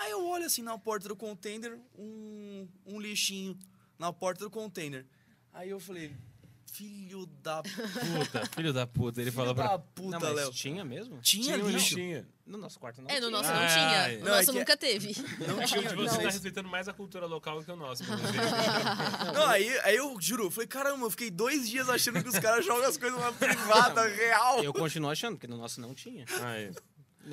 Aí 0.00 0.10
eu 0.12 0.26
olho 0.26 0.46
assim 0.46 0.62
na 0.62 0.78
porta 0.78 1.08
do 1.08 1.14
container, 1.16 1.78
um, 1.98 2.66
um 2.86 2.98
lixinho 3.00 3.58
na 3.98 4.10
porta 4.12 4.44
do 4.44 4.50
container. 4.50 5.04
Aí 5.52 5.68
eu 5.68 5.78
falei, 5.78 6.10
filho 6.72 7.26
da 7.42 7.62
Puta, 7.62 8.46
filho 8.56 8.72
da 8.72 8.86
puta. 8.86 9.20
Ele 9.20 9.30
falou 9.30 9.54
filho 9.54 9.66
pra. 9.66 9.76
da 9.76 9.78
puta, 9.78 10.10
Não, 10.18 10.20
mas 10.20 10.34
Léo. 10.36 10.50
tinha 10.52 10.84
mesmo? 10.84 11.20
Tinha, 11.20 11.54
um 11.56 11.68
lixo. 11.68 11.96
lixinho. 11.96 12.26
No 12.46 12.56
nosso 12.58 12.80
quarto 12.80 13.02
não 13.02 13.10
É, 13.10 13.20
no 13.20 13.26
tinha. 13.28 13.30
nosso 13.30 13.50
não 13.52 13.60
Ah, 13.60 13.66
tinha. 13.66 14.00
ai. 14.02 14.16
No 14.16 14.24
Não, 14.24 14.32
é 14.32 14.36
nosso 14.38 14.52
que- 14.52 14.58
nunca 14.58 14.76
teve. 14.76 15.08
Não 15.46 15.62
tinha, 15.66 15.82
Tipo, 15.82 15.94
não 16.02 16.08
você 16.08 16.16
tá 16.22 16.30
respeitando 16.30 16.68
mais 16.68 16.88
a 16.88 16.92
cultura 16.94 17.26
local 17.26 17.58
do 17.60 17.64
que 17.64 17.70
o 17.70 17.76
nosso. 17.76 18.02
Não, 19.34 19.46
aí, 19.46 19.68
aí 19.80 19.96
eu 19.96 20.16
juro, 20.20 20.44
eu 20.46 20.50
falei, 20.50 20.66
caramba, 20.66 21.04
eu 21.06 21.10
fiquei 21.10 21.30
dois 21.30 21.68
dias 21.68 21.88
achando 21.88 22.22
que 22.22 22.28
os 22.28 22.38
caras 22.38 22.64
jogam 22.64 22.88
as 22.88 22.96
coisas 22.96 23.20
na 23.20 23.32
privada, 23.32 24.08
real. 24.08 24.64
Eu 24.64 24.72
continuo 24.72 25.10
achando, 25.10 25.34
porque 25.36 25.46
no 25.46 25.56
nosso 25.58 25.80
não 25.80 25.94
tinha. 25.94 26.24
Aí. 26.42 26.70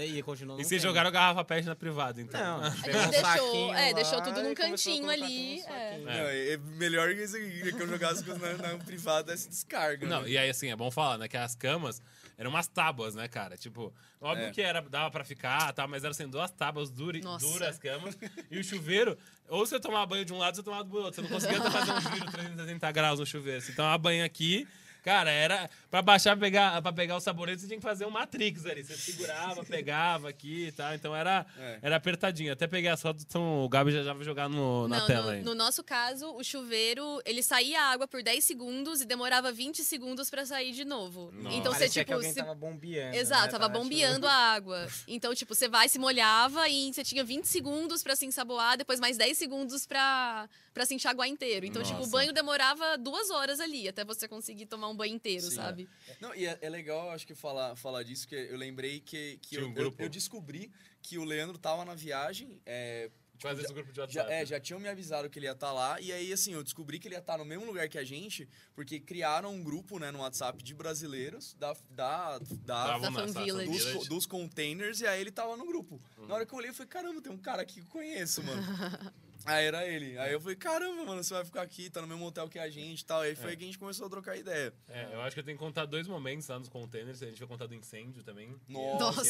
E 0.06 0.22
continuou 0.24 0.60
E 0.60 0.64
vocês 0.66 0.82
jogaram 0.82 1.12
garrafa 1.12 1.44
pet 1.44 1.66
na 1.66 1.76
privada, 1.76 2.22
então. 2.22 2.60
Não, 2.60 2.64
A 2.66 2.70
gente 2.70 2.90
um 2.90 3.10
deixou, 3.10 3.22
saquinho 3.26 3.74
é, 3.74 3.88
lá 3.88 3.94
deixou 3.94 4.22
tudo 4.22 4.44
num 4.44 4.54
cantinho 4.54 5.10
ali. 5.10 5.62
no 5.62 5.74
é. 5.74 5.98
Não, 6.00 6.12
é 6.30 6.58
melhor 6.78 7.14
que, 7.16 7.22
isso 7.24 7.36
aqui, 7.38 7.74
que 7.74 7.82
eu 7.82 7.88
jogar 7.88 8.10
as 8.10 8.22
coisas 8.22 8.42
na, 8.60 8.74
na 8.74 8.78
privada, 8.78 9.34
essa 9.34 9.50
descarga. 9.50 10.08
Não, 10.08 10.22
né? 10.22 10.30
e 10.30 10.38
aí 10.38 10.50
assim, 10.50 10.70
é 10.72 10.76
bom 10.76 10.92
falar, 10.92 11.18
né? 11.18 11.28
Que 11.28 11.38
as 11.38 11.56
camas 11.56 12.02
eram 12.38 12.50
umas 12.52 12.68
tábuas, 12.68 13.16
né, 13.16 13.28
cara? 13.28 13.58
Tipo, 13.58 13.92
óbvio 14.22 14.48
É. 14.48 14.52
que 14.52 14.62
era, 14.62 14.82
dava 14.82 15.10
pra 15.10 15.24
ficar, 15.24 15.74
tá? 15.74 15.88
Mas 15.88 16.04
eram 16.04 16.12
assim, 16.12 16.28
duas 16.28 16.52
tábuas 16.52 16.92
duri, 16.92 17.22
duras 17.22 17.80
camas. 17.80 18.18
E 18.52 18.60
o 18.60 18.64
chuveiro, 18.64 19.18
ou 19.50 19.66
você 19.66 19.80
tomava 19.80 20.06
banho 20.06 20.24
de 20.24 20.34
um 20.34 20.38
lado, 20.38 20.56
você 20.56 20.64
tomava 20.64 20.84
do 20.84 20.96
outro. 20.98 21.14
Você 21.16 21.22
não 21.22 21.30
conseguia 21.30 21.60
fazer 21.62 21.92
um 21.92 22.02
giro 22.02 22.32
360 22.32 22.92
graus 22.92 23.20
no 23.20 23.26
chuveiro. 23.26 23.62
Você 23.62 23.72
tomava 23.74 23.98
banho 23.98 24.24
aqui. 24.24 24.68
Cara, 25.08 25.32
era 25.32 25.70
pra 25.90 26.02
baixar, 26.02 26.38
pegar, 26.38 26.82
pra 26.82 26.92
pegar 26.92 27.16
o 27.16 27.22
sabonete, 27.22 27.62
você 27.62 27.68
tinha 27.68 27.78
que 27.80 27.84
fazer 27.84 28.06
um 28.06 28.10
Matrix 28.10 28.66
ali. 28.66 28.84
Você 28.84 28.98
segurava, 28.98 29.64
pegava 29.66 30.28
aqui 30.28 30.66
e 30.68 30.72
tal. 30.74 30.94
Então 30.94 31.16
era, 31.16 31.46
É. 31.58 31.80
era 31.82 31.96
apertadinho. 31.96 32.52
Até 32.52 32.68
peguei 32.68 32.90
as 32.90 33.02
fotos, 33.02 33.24
então 33.24 33.64
o 33.64 33.70
Gabi 33.70 33.92
já, 33.92 34.04
já 34.04 34.12
vai 34.14 34.26
jogar 34.26 34.50
no, 34.50 34.86
na 34.90 35.00
Não, 35.00 35.08
tela 35.08 35.24
no, 35.24 35.30
aí. 35.30 35.42
no 35.44 35.56
nosso 35.56 35.82
caso, 35.82 36.30
o 36.36 36.44
chuveiro, 36.44 37.22
ele 37.26 37.42
saía 37.42 37.82
a 37.82 37.92
água 37.92 38.06
por 38.06 38.22
10 38.22 38.44
segundos 38.44 39.00
e 39.00 39.06
demorava 39.06 39.50
20 39.50 39.82
segundos 39.84 40.30
pra 40.30 40.46
sair 40.46 40.74
de 40.74 40.84
novo. 40.84 41.32
Nossa. 41.34 41.56
Então 41.56 41.72
você, 41.72 41.80
Parecia 41.80 42.02
tipo. 42.04 42.06
que 42.08 42.14
alguém 42.14 42.34
se- 42.34 42.40
tava 42.40 42.54
bombeando. 42.56 43.16
Exato, 43.16 43.46
né? 43.46 43.52
tava 43.52 43.70
bombeando 43.70 44.28
a 44.28 44.34
água. 44.34 44.88
Então, 45.08 45.34
tipo, 45.34 45.56
você 45.56 45.70
vai, 45.70 45.88
se 45.88 45.98
molhava 45.98 46.68
e 46.68 46.92
você 46.94 47.04
tinha 47.04 47.24
20 47.24 47.46
segundos 47.46 48.04
pra 48.04 48.14
se 48.16 48.26
ensaboar, 48.26 48.78
depois 48.78 49.00
mais 49.00 49.16
10 49.16 49.38
segundos 49.38 49.86
pra, 49.86 50.50
pra 50.74 50.86
se 50.86 50.94
enxaguar 50.94 51.28
inteiro. 51.30 51.66
Então, 51.66 51.82
tipo, 51.82 51.96
o 51.96 52.00
Nossa. 52.00 52.12
banho 52.12 52.34
demorava 52.34 52.98
duas 52.98 53.30
horas 53.30 53.60
ali, 53.62 53.88
até 53.88 54.04
você 54.04 54.28
conseguir 54.28 54.66
tomar 54.66 54.90
um 54.90 54.96
banho 54.98 55.16
inteiro, 55.16 55.44
Sim. 55.44 55.56
sabe? 55.56 55.90
Não, 56.20 56.36
e 56.36 56.46
é, 56.46 56.58
é 56.62 56.70
legal, 56.70 57.12
acho 57.12 57.26
que, 57.26 57.36
falar, 57.36 57.76
falar 57.76 58.04
disso, 58.04 58.28
que 58.28 58.36
eu 58.36 58.58
lembrei 58.58 59.00
que, 59.00 59.38
que 59.42 59.56
eu, 59.56 59.70
um 59.70 59.74
eu, 59.76 59.96
eu 59.98 60.10
descobri 60.10 60.72
que 61.02 61.18
o 61.18 61.24
Leandro 61.24 61.58
tava 61.58 61.86
na 61.86 61.96
viagem. 61.96 62.60
É, 62.66 63.10
Faz 63.40 63.60
esse 63.60 63.72
grupo 63.72 63.92
de 63.92 63.98
já, 63.98 64.04
WhatsApp. 64.04 64.32
é, 64.32 64.46
já 64.46 64.60
tinham 64.60 64.80
me 64.80 64.88
avisado 64.90 65.30
que 65.30 65.38
ele 65.38 65.46
ia 65.46 65.52
estar 65.52 65.72
lá. 65.72 66.02
E 66.02 66.12
aí, 66.12 66.34
assim, 66.34 66.54
eu 66.54 66.64
descobri 66.64 66.98
que 66.98 67.08
ele 67.08 67.16
ia 67.16 67.20
estar 67.20 67.38
no 67.38 67.46
mesmo 67.46 67.66
lugar 67.66 67.88
que 67.88 67.98
a 67.98 68.04
gente, 68.04 68.50
porque 68.74 69.00
criaram 69.00 69.54
um 69.54 69.64
grupo 69.64 70.00
né, 70.00 70.10
no 70.12 70.20
WhatsApp 70.20 70.64
de 70.64 70.74
brasileiros 70.74 71.54
da, 71.54 71.76
da, 71.92 72.40
da, 72.40 72.98
Da 72.98 73.26
Village. 73.44 73.94
dos, 73.94 74.08
dos 74.08 74.26
containers, 74.26 75.02
e 75.02 75.08
aí 75.08 75.22
ele 75.22 75.32
tava 75.32 75.56
no 75.56 75.66
grupo. 75.66 76.02
Na 76.28 76.34
hora 76.34 76.46
que 76.46 76.54
eu 76.54 76.58
olhei, 76.58 76.72
eu 76.72 76.74
falei, 76.74 76.90
caramba, 76.90 77.22
tem 77.22 77.32
um 77.32 77.38
cara 77.38 77.62
aqui 77.62 77.76
que 77.76 77.82
eu 77.88 77.92
conheço, 77.92 78.42
mano. 78.44 78.62
Aí 79.46 79.66
era 79.66 79.86
ele. 79.88 80.18
Aí 80.18 80.34
eu 80.34 80.40
falei, 80.42 80.56
caramba, 80.56 81.06
mano, 81.06 81.24
você 81.24 81.34
vai 81.34 81.46
ficar 81.46 81.62
aqui, 81.62 81.90
tá 81.90 82.02
no 82.02 82.08
mesmo 82.08 82.26
hotel 82.26 82.48
que 82.50 82.60
a 82.60 82.70
gente 82.70 83.02
e 83.02 83.06
tal. 83.06 83.22
Aí 83.22 83.36
foi 83.36 83.54
É. 83.54 83.56
que 83.56 83.64
a 83.64 83.66
gente 83.68 83.78
começou 83.80 84.08
a 84.08 84.10
trocar 84.10 84.36
ideia. 84.38 84.74
É, 84.90 85.10
eu 85.14 85.22
acho 85.22 85.34
que 85.34 85.40
eu 85.40 85.44
tenho 85.44 85.58
que 85.58 85.64
contar 85.64 85.86
dois 85.86 86.08
momentos 86.08 86.48
lá 86.48 86.60
nos 86.60 86.70
containers. 86.70 87.22
A 87.24 87.28
gente 87.28 87.40
vai 87.40 87.48
contar 87.48 87.68
do 87.68 87.76
incêndio 87.76 88.24
também. 88.24 88.56
Nossa, 88.68 89.22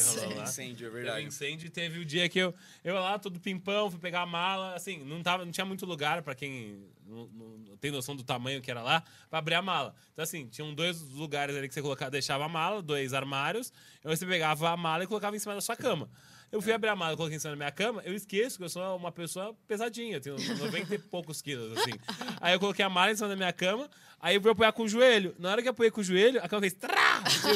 incêndio, 0.41 0.87
é 0.87 0.89
Teve 0.89 1.03
verdade. 1.03 1.25
incêndio 1.25 1.67
e 1.67 1.69
teve 1.69 1.99
o 1.99 2.05
dia 2.05 2.27
que 2.29 2.39
eu, 2.39 2.53
eu 2.83 2.95
lá, 2.95 3.19
todo 3.19 3.39
pimpão, 3.39 3.89
fui 3.91 3.99
pegar 3.99 4.21
a 4.21 4.25
mala. 4.25 4.73
Assim, 4.75 5.03
não, 5.03 5.21
tava, 5.21 5.45
não 5.45 5.51
tinha 5.51 5.65
muito 5.65 5.85
lugar 5.85 6.21
pra 6.21 6.33
quem 6.35 6.83
não, 7.05 7.27
não 7.27 7.77
tem 7.77 7.91
noção 7.91 8.15
do 8.15 8.23
tamanho 8.23 8.61
que 8.61 8.69
era 8.71 8.81
lá, 8.81 9.03
pra 9.29 9.39
abrir 9.39 9.55
a 9.55 9.61
mala. 9.61 9.95
Então, 10.13 10.23
assim, 10.23 10.47
tinham 10.47 10.73
dois 10.73 10.99
lugares 11.01 11.55
ali 11.55 11.67
que 11.67 11.73
você 11.73 11.81
colocava, 11.81 12.11
deixava 12.11 12.45
a 12.45 12.49
mala, 12.49 12.81
dois 12.81 13.13
armários. 13.13 13.71
Aí 14.03 14.15
você 14.15 14.25
pegava 14.25 14.69
a 14.69 14.77
mala 14.77 15.03
e 15.03 15.07
colocava 15.07 15.35
em 15.35 15.39
cima 15.39 15.53
da 15.53 15.61
sua 15.61 15.75
cama. 15.75 16.09
Eu 16.51 16.61
fui 16.61 16.71
abrir 16.71 16.89
a 16.89 16.95
mala 16.95 17.17
coloquei 17.17 17.35
em 17.35 17.39
cima 17.39 17.51
da 17.51 17.57
minha 17.57 17.71
cama, 17.71 18.01
eu 18.05 18.13
esqueço 18.13 18.57
que 18.57 18.63
eu 18.63 18.69
sou 18.69 18.95
uma 18.95 19.11
pessoa 19.11 19.53
pesadinha, 19.67 20.15
eu 20.15 20.21
tenho 20.21 20.35
90 20.57 20.95
e 20.95 20.97
poucos 20.97 21.41
quilos, 21.41 21.77
assim. 21.77 21.91
Aí 22.39 22.53
eu 22.53 22.59
coloquei 22.59 22.85
a 22.85 22.89
mala 22.89 23.11
em 23.11 23.15
cima 23.15 23.27
da 23.27 23.35
minha 23.35 23.51
cama, 23.51 23.89
aí 24.19 24.35
eu 24.35 24.41
fui 24.41 24.51
apoiar 24.51 24.71
com 24.71 24.83
o 24.83 24.87
joelho. 24.87 25.35
Na 25.39 25.51
hora 25.51 25.61
que 25.61 25.67
eu 25.67 25.71
apoiei 25.71 25.91
com 25.91 25.99
o 25.99 26.03
joelho, 26.03 26.39
a 26.41 26.47
cama 26.47 26.61
fez... 26.61 26.73
Trá! 26.73 27.21
Tipo, 27.23 27.47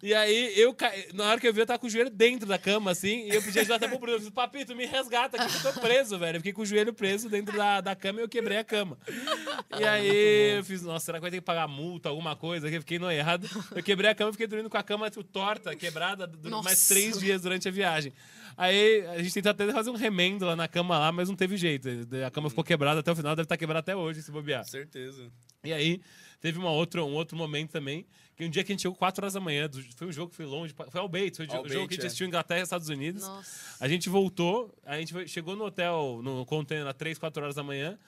e 0.00 0.14
aí, 0.14 0.52
eu 0.58 0.72
caí, 0.72 1.08
na 1.12 1.24
hora 1.24 1.40
que 1.40 1.48
eu 1.48 1.52
vi, 1.52 1.60
eu 1.60 1.66
tava 1.66 1.78
com 1.78 1.88
o 1.88 1.90
joelho 1.90 2.10
dentro 2.10 2.46
da 2.46 2.56
cama, 2.56 2.92
assim, 2.92 3.28
e 3.28 3.34
eu 3.34 3.42
pedi 3.42 3.58
ajuda 3.58 3.74
até 3.76 3.88
pro 3.88 3.98
Bruno. 3.98 4.14
Eu 4.14 4.18
disse, 4.20 4.30
Papito, 4.30 4.74
me 4.76 4.86
resgata 4.86 5.36
aqui, 5.36 5.60
que 5.60 5.66
eu 5.66 5.72
tô 5.72 5.80
preso, 5.80 6.16
velho. 6.18 6.36
Eu 6.36 6.40
fiquei 6.40 6.52
com 6.52 6.62
o 6.62 6.66
joelho 6.66 6.92
preso 6.94 7.28
dentro 7.28 7.56
da, 7.56 7.80
da 7.80 7.96
cama 7.96 8.20
e 8.20 8.22
eu 8.22 8.28
quebrei 8.28 8.58
a 8.58 8.64
cama. 8.64 8.96
E 9.78 9.84
aí, 9.84 10.56
eu 10.56 10.64
fiz, 10.64 10.82
nossa, 10.82 11.06
será 11.06 11.18
que 11.18 11.22
vai 11.22 11.30
ter 11.30 11.38
que 11.38 11.44
pagar 11.44 11.66
multa, 11.66 12.08
alguma 12.08 12.36
coisa? 12.36 12.68
Eu 12.68 12.80
fiquei 12.80 12.98
noiado. 12.98 13.48
Eu 13.74 13.82
quebrei 13.82 14.10
a 14.10 14.14
cama, 14.14 14.30
fiquei 14.30 14.46
dormindo 14.46 14.70
com 14.70 14.78
a 14.78 14.82
cama 14.82 15.10
tipo, 15.10 15.24
torta, 15.24 15.74
quebrada, 15.74 16.26
durante 16.26 16.64
mais 16.64 16.86
três 16.86 17.18
dias 17.18 17.42
durante 17.42 17.66
a 17.66 17.70
viagem. 17.70 18.12
Aí, 18.56 19.04
a 19.06 19.22
gente 19.22 19.34
tentou 19.34 19.50
até 19.50 19.72
fazer 19.72 19.90
um 19.90 19.96
remendo 19.96 20.46
lá 20.46 20.54
na 20.54 20.68
cama 20.68 20.98
lá, 20.98 21.10
mas 21.10 21.28
não 21.28 21.36
teve 21.36 21.56
jeito. 21.56 21.88
A 22.24 22.30
cama 22.30 22.48
ficou 22.48 22.62
quebrada 22.62 23.00
até 23.00 23.10
o 23.10 23.16
final, 23.16 23.34
deve 23.34 23.46
estar 23.46 23.56
quebrada 23.56 23.80
até 23.80 23.96
hoje, 23.96 24.22
se 24.22 24.30
bobear. 24.30 24.64
Certeza. 24.64 25.30
E 25.64 25.72
aí, 25.72 26.00
teve 26.40 26.58
uma 26.58 26.70
outra, 26.70 27.04
um 27.04 27.14
outro 27.14 27.36
momento 27.36 27.70
também, 27.70 28.06
que 28.38 28.44
um 28.46 28.50
dia 28.50 28.62
que 28.62 28.70
a 28.70 28.74
gente 28.74 28.82
chegou 28.82 28.96
4 28.96 29.20
horas 29.24 29.34
da 29.34 29.40
manhã, 29.40 29.68
do- 29.68 29.82
foi 29.96 30.06
um 30.06 30.12
jogo 30.12 30.30
que 30.30 30.36
foi 30.36 30.46
longe, 30.46 30.72
foi 30.72 31.00
ao 31.00 31.08
Bates, 31.08 31.36
foi 31.38 31.46
o 31.46 31.50
jogo 31.50 31.64
que 31.68 31.72
a 31.76 31.80
gente 31.96 32.02
é. 32.04 32.06
assistiu 32.06 32.26
Inglaterra 32.26 32.60
e 32.60 32.62
Estados 32.62 32.88
Unidos. 32.88 33.22
Nossa. 33.26 33.76
A 33.84 33.88
gente 33.88 34.08
voltou, 34.08 34.72
a 34.86 34.96
gente 34.96 35.12
foi- 35.12 35.26
chegou 35.26 35.56
no 35.56 35.64
hotel, 35.64 36.20
no 36.22 36.46
container, 36.46 36.86
às 36.86 36.94
3, 36.96 37.18
4 37.18 37.42
horas 37.42 37.56
da 37.56 37.64
manhã, 37.64 37.98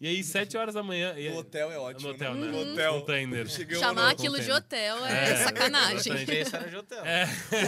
e 0.00 0.08
aí 0.08 0.24
7 0.24 0.56
horas 0.56 0.74
da 0.74 0.82
manhã... 0.82 1.14
E, 1.18 1.28
No 1.28 1.38
hotel 1.38 1.70
é 1.70 1.78
ótimo. 1.78 2.08
No 2.08 2.14
hotel, 2.14 2.34
né? 2.34 2.46
No 2.48 2.72
hotel. 2.72 3.00
Container. 3.00 3.48
Chegamos 3.48 3.80
Chamar 3.80 4.02
no- 4.04 4.08
aquilo 4.08 4.40
de 4.40 4.50
container. 4.50 4.94
hotel 4.94 5.06
é, 5.06 5.30
É, 5.32 5.36
sacanagem. 5.44 5.96
exatamente. 5.98 6.32
Esse 6.32 6.56
era 6.56 6.68
de 6.70 6.76
hotel. 6.76 7.02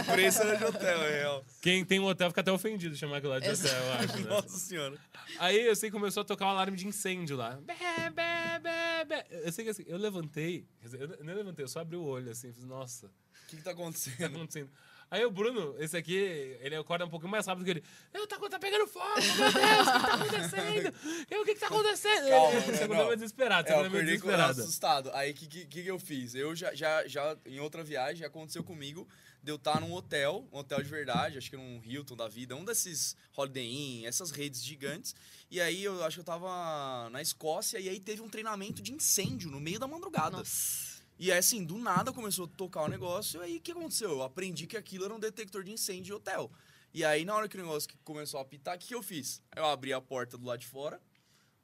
O 0.00 0.12
preço 0.12 0.42
era 0.42 0.56
de 0.56 0.64
hotel, 0.64 1.02
é 1.02 1.10
real. 1.18 1.44
Quem 1.60 1.84
tem 1.84 2.00
um 2.00 2.04
hotel 2.06 2.28
fica 2.30 2.40
até 2.40 2.50
ofendido 2.50 2.94
de 2.94 2.98
chamar 3.00 3.18
aquilo 3.18 3.32
lá 3.32 3.38
de 3.38 3.50
hotel, 3.50 3.72
eu 3.84 3.92
acho, 3.92 4.16
né? 4.18 4.24
Nossa 4.30 4.48
senhora. 4.58 4.96
Aí 5.38 5.66
eu 5.66 5.76
sei 5.76 5.90
que 5.90 5.96
começou 5.96 6.22
a 6.22 6.24
tocar 6.24 6.46
um 6.46 6.50
alarme 6.50 6.76
de 6.76 6.86
incêndio 6.86 7.36
lá. 7.36 7.58
Bé, 7.62 7.74
bé, 8.10 8.58
bé, 8.60 9.04
bé. 9.04 9.26
Eu 9.30 9.52
sei 9.52 9.64
que 9.64 9.70
assim, 9.70 9.84
eu 9.86 9.98
levantei, 9.98 10.66
quer 10.80 10.86
dizer, 10.88 11.00
eu 11.18 11.24
nem 11.24 11.34
levantei, 11.34 11.64
eu 11.64 11.68
só 11.68 11.80
abri 11.80 11.96
o 11.96 12.02
olho 12.04 12.30
assim, 12.30 12.52
fiz, 12.52 12.64
nossa, 12.64 13.06
O 13.06 13.10
que, 13.48 13.56
que 13.56 13.62
tá 13.62 13.72
o 13.72 13.92
que 13.92 14.18
tá 14.18 14.26
acontecendo? 14.26 14.70
Aí 15.12 15.26
o 15.26 15.30
Bruno, 15.30 15.76
esse 15.78 15.94
aqui, 15.94 16.56
ele 16.62 16.74
acorda 16.74 17.04
um 17.04 17.10
pouquinho 17.10 17.30
mais 17.30 17.46
rápido 17.46 17.66
que 17.66 17.70
ele. 17.72 17.84
Eu, 18.14 18.26
tá, 18.26 18.38
tá 18.48 18.58
pegando 18.58 18.86
fogo, 18.86 19.04
meu 19.16 19.52
Deus, 19.52 19.86
o 19.86 19.92
que 19.92 20.00
tá 20.00 20.14
acontecendo? 20.14 20.94
Eu, 21.30 21.42
o 21.42 21.44
que 21.44 21.54
que 21.54 21.60
tá 21.60 21.66
acontecendo? 21.66 22.28
Calma, 22.30 22.60
você 22.60 22.70
né, 22.72 22.76
acordou 22.76 22.96
não. 22.96 23.04
meio 23.04 23.16
desesperado, 23.16 23.68
você 23.68 23.72
É, 23.72 23.76
eu 23.76 23.80
acordou 23.80 24.00
meio 24.00 24.06
desesperado. 24.06 24.60
assustado. 24.62 25.10
Aí 25.12 25.32
o 25.32 25.34
que, 25.34 25.46
que, 25.66 25.82
que 25.82 25.86
eu 25.86 25.98
fiz? 25.98 26.34
Eu 26.34 26.56
já, 26.56 26.74
já, 26.74 27.06
já, 27.06 27.36
em 27.44 27.60
outra 27.60 27.84
viagem, 27.84 28.16
já 28.16 28.26
aconteceu 28.28 28.64
comigo 28.64 29.06
de 29.42 29.52
eu 29.52 29.56
estar 29.56 29.82
num 29.82 29.92
hotel, 29.92 30.48
um 30.50 30.56
hotel 30.56 30.82
de 30.82 30.88
verdade, 30.88 31.36
acho 31.36 31.50
que 31.50 31.58
num 31.58 31.82
Hilton 31.84 32.16
da 32.16 32.26
vida, 32.26 32.56
um 32.56 32.64
desses 32.64 33.14
Holiday 33.36 33.66
Inn, 33.68 34.06
essas 34.06 34.30
redes 34.30 34.64
gigantes. 34.64 35.14
E 35.50 35.60
aí 35.60 35.84
eu 35.84 36.02
acho 36.04 36.16
que 36.16 36.20
eu 36.20 36.24
tava 36.24 37.10
na 37.10 37.20
Escócia 37.20 37.78
e 37.78 37.86
aí 37.86 38.00
teve 38.00 38.22
um 38.22 38.30
treinamento 38.30 38.80
de 38.80 38.94
incêndio 38.94 39.50
no 39.50 39.60
meio 39.60 39.78
da 39.78 39.86
madrugada. 39.86 40.38
Nossa. 40.38 40.91
E 41.22 41.30
aí, 41.30 41.38
assim, 41.38 41.64
do 41.64 41.78
nada 41.78 42.12
começou 42.12 42.46
a 42.46 42.48
tocar 42.56 42.82
o 42.82 42.88
negócio, 42.88 43.40
e 43.42 43.44
aí 43.44 43.56
o 43.58 43.60
que 43.60 43.70
aconteceu? 43.70 44.10
Eu 44.10 44.22
aprendi 44.24 44.66
que 44.66 44.76
aquilo 44.76 45.04
era 45.04 45.14
um 45.14 45.20
detector 45.20 45.62
de 45.62 45.70
incêndio 45.70 46.02
de 46.04 46.12
hotel. 46.14 46.50
E 46.92 47.04
aí, 47.04 47.24
na 47.24 47.32
hora 47.36 47.48
que 47.48 47.56
o 47.56 47.60
negócio 47.60 47.88
começou 48.02 48.38
a 48.40 48.42
apitar, 48.42 48.74
o 48.74 48.78
que, 48.80 48.88
que 48.88 48.94
eu 48.96 49.04
fiz? 49.04 49.40
Eu 49.54 49.64
abri 49.66 49.92
a 49.92 50.00
porta 50.00 50.36
do 50.36 50.44
lado 50.44 50.58
de 50.58 50.66
fora, 50.66 51.00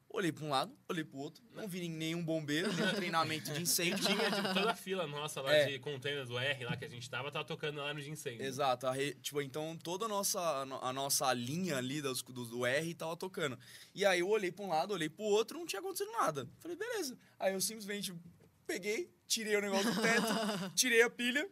olhei 0.08 0.30
para 0.30 0.44
um 0.44 0.48
lado, 0.50 0.72
olhei 0.88 1.02
pro 1.02 1.18
outro, 1.18 1.42
não 1.52 1.66
vi 1.66 1.88
nenhum 1.88 2.24
bombeiro, 2.24 2.72
nenhum 2.72 2.94
treinamento 2.94 3.52
de 3.52 3.60
incêndio. 3.60 3.98
Tinha 4.06 4.30
tipo, 4.30 4.54
toda 4.54 4.70
a 4.70 4.76
fila 4.76 5.08
nossa 5.08 5.40
lá 5.42 5.52
É. 5.52 5.66
de 5.72 5.78
container 5.80 6.24
do 6.24 6.38
R 6.38 6.64
lá 6.64 6.76
que 6.76 6.84
a 6.84 6.88
gente 6.88 7.10
tava, 7.10 7.28
tava 7.32 7.44
tocando 7.44 7.80
alarme 7.80 8.00
de 8.00 8.10
incêndio. 8.12 8.46
Exato, 8.46 8.88
re- 8.92 9.14
tipo, 9.16 9.42
então 9.42 9.76
toda 9.82 10.04
a 10.04 10.08
nossa, 10.08 10.38
a 10.80 10.92
nossa 10.92 11.32
linha 11.32 11.78
ali 11.78 12.00
dos, 12.00 12.22
do, 12.22 12.44
do 12.46 12.64
R 12.64 12.94
tava 12.94 13.16
tocando. 13.16 13.58
E 13.92 14.06
aí 14.06 14.20
eu 14.20 14.28
olhei 14.28 14.52
para 14.52 14.64
um 14.64 14.68
lado, 14.68 14.94
olhei 14.94 15.08
pro 15.08 15.24
outro, 15.24 15.58
não 15.58 15.66
tinha 15.66 15.80
acontecido 15.80 16.12
nada. 16.12 16.48
Falei, 16.60 16.76
beleza. 16.76 17.18
Aí 17.40 17.52
eu 17.54 17.60
simplesmente 17.60 18.14
peguei, 18.68 19.10
tirei 19.26 19.56
o 19.56 19.60
negócio 19.62 19.92
do 19.92 20.00
teto, 20.00 20.26
tirei 20.76 21.00
a 21.02 21.08
pilha, 21.08 21.48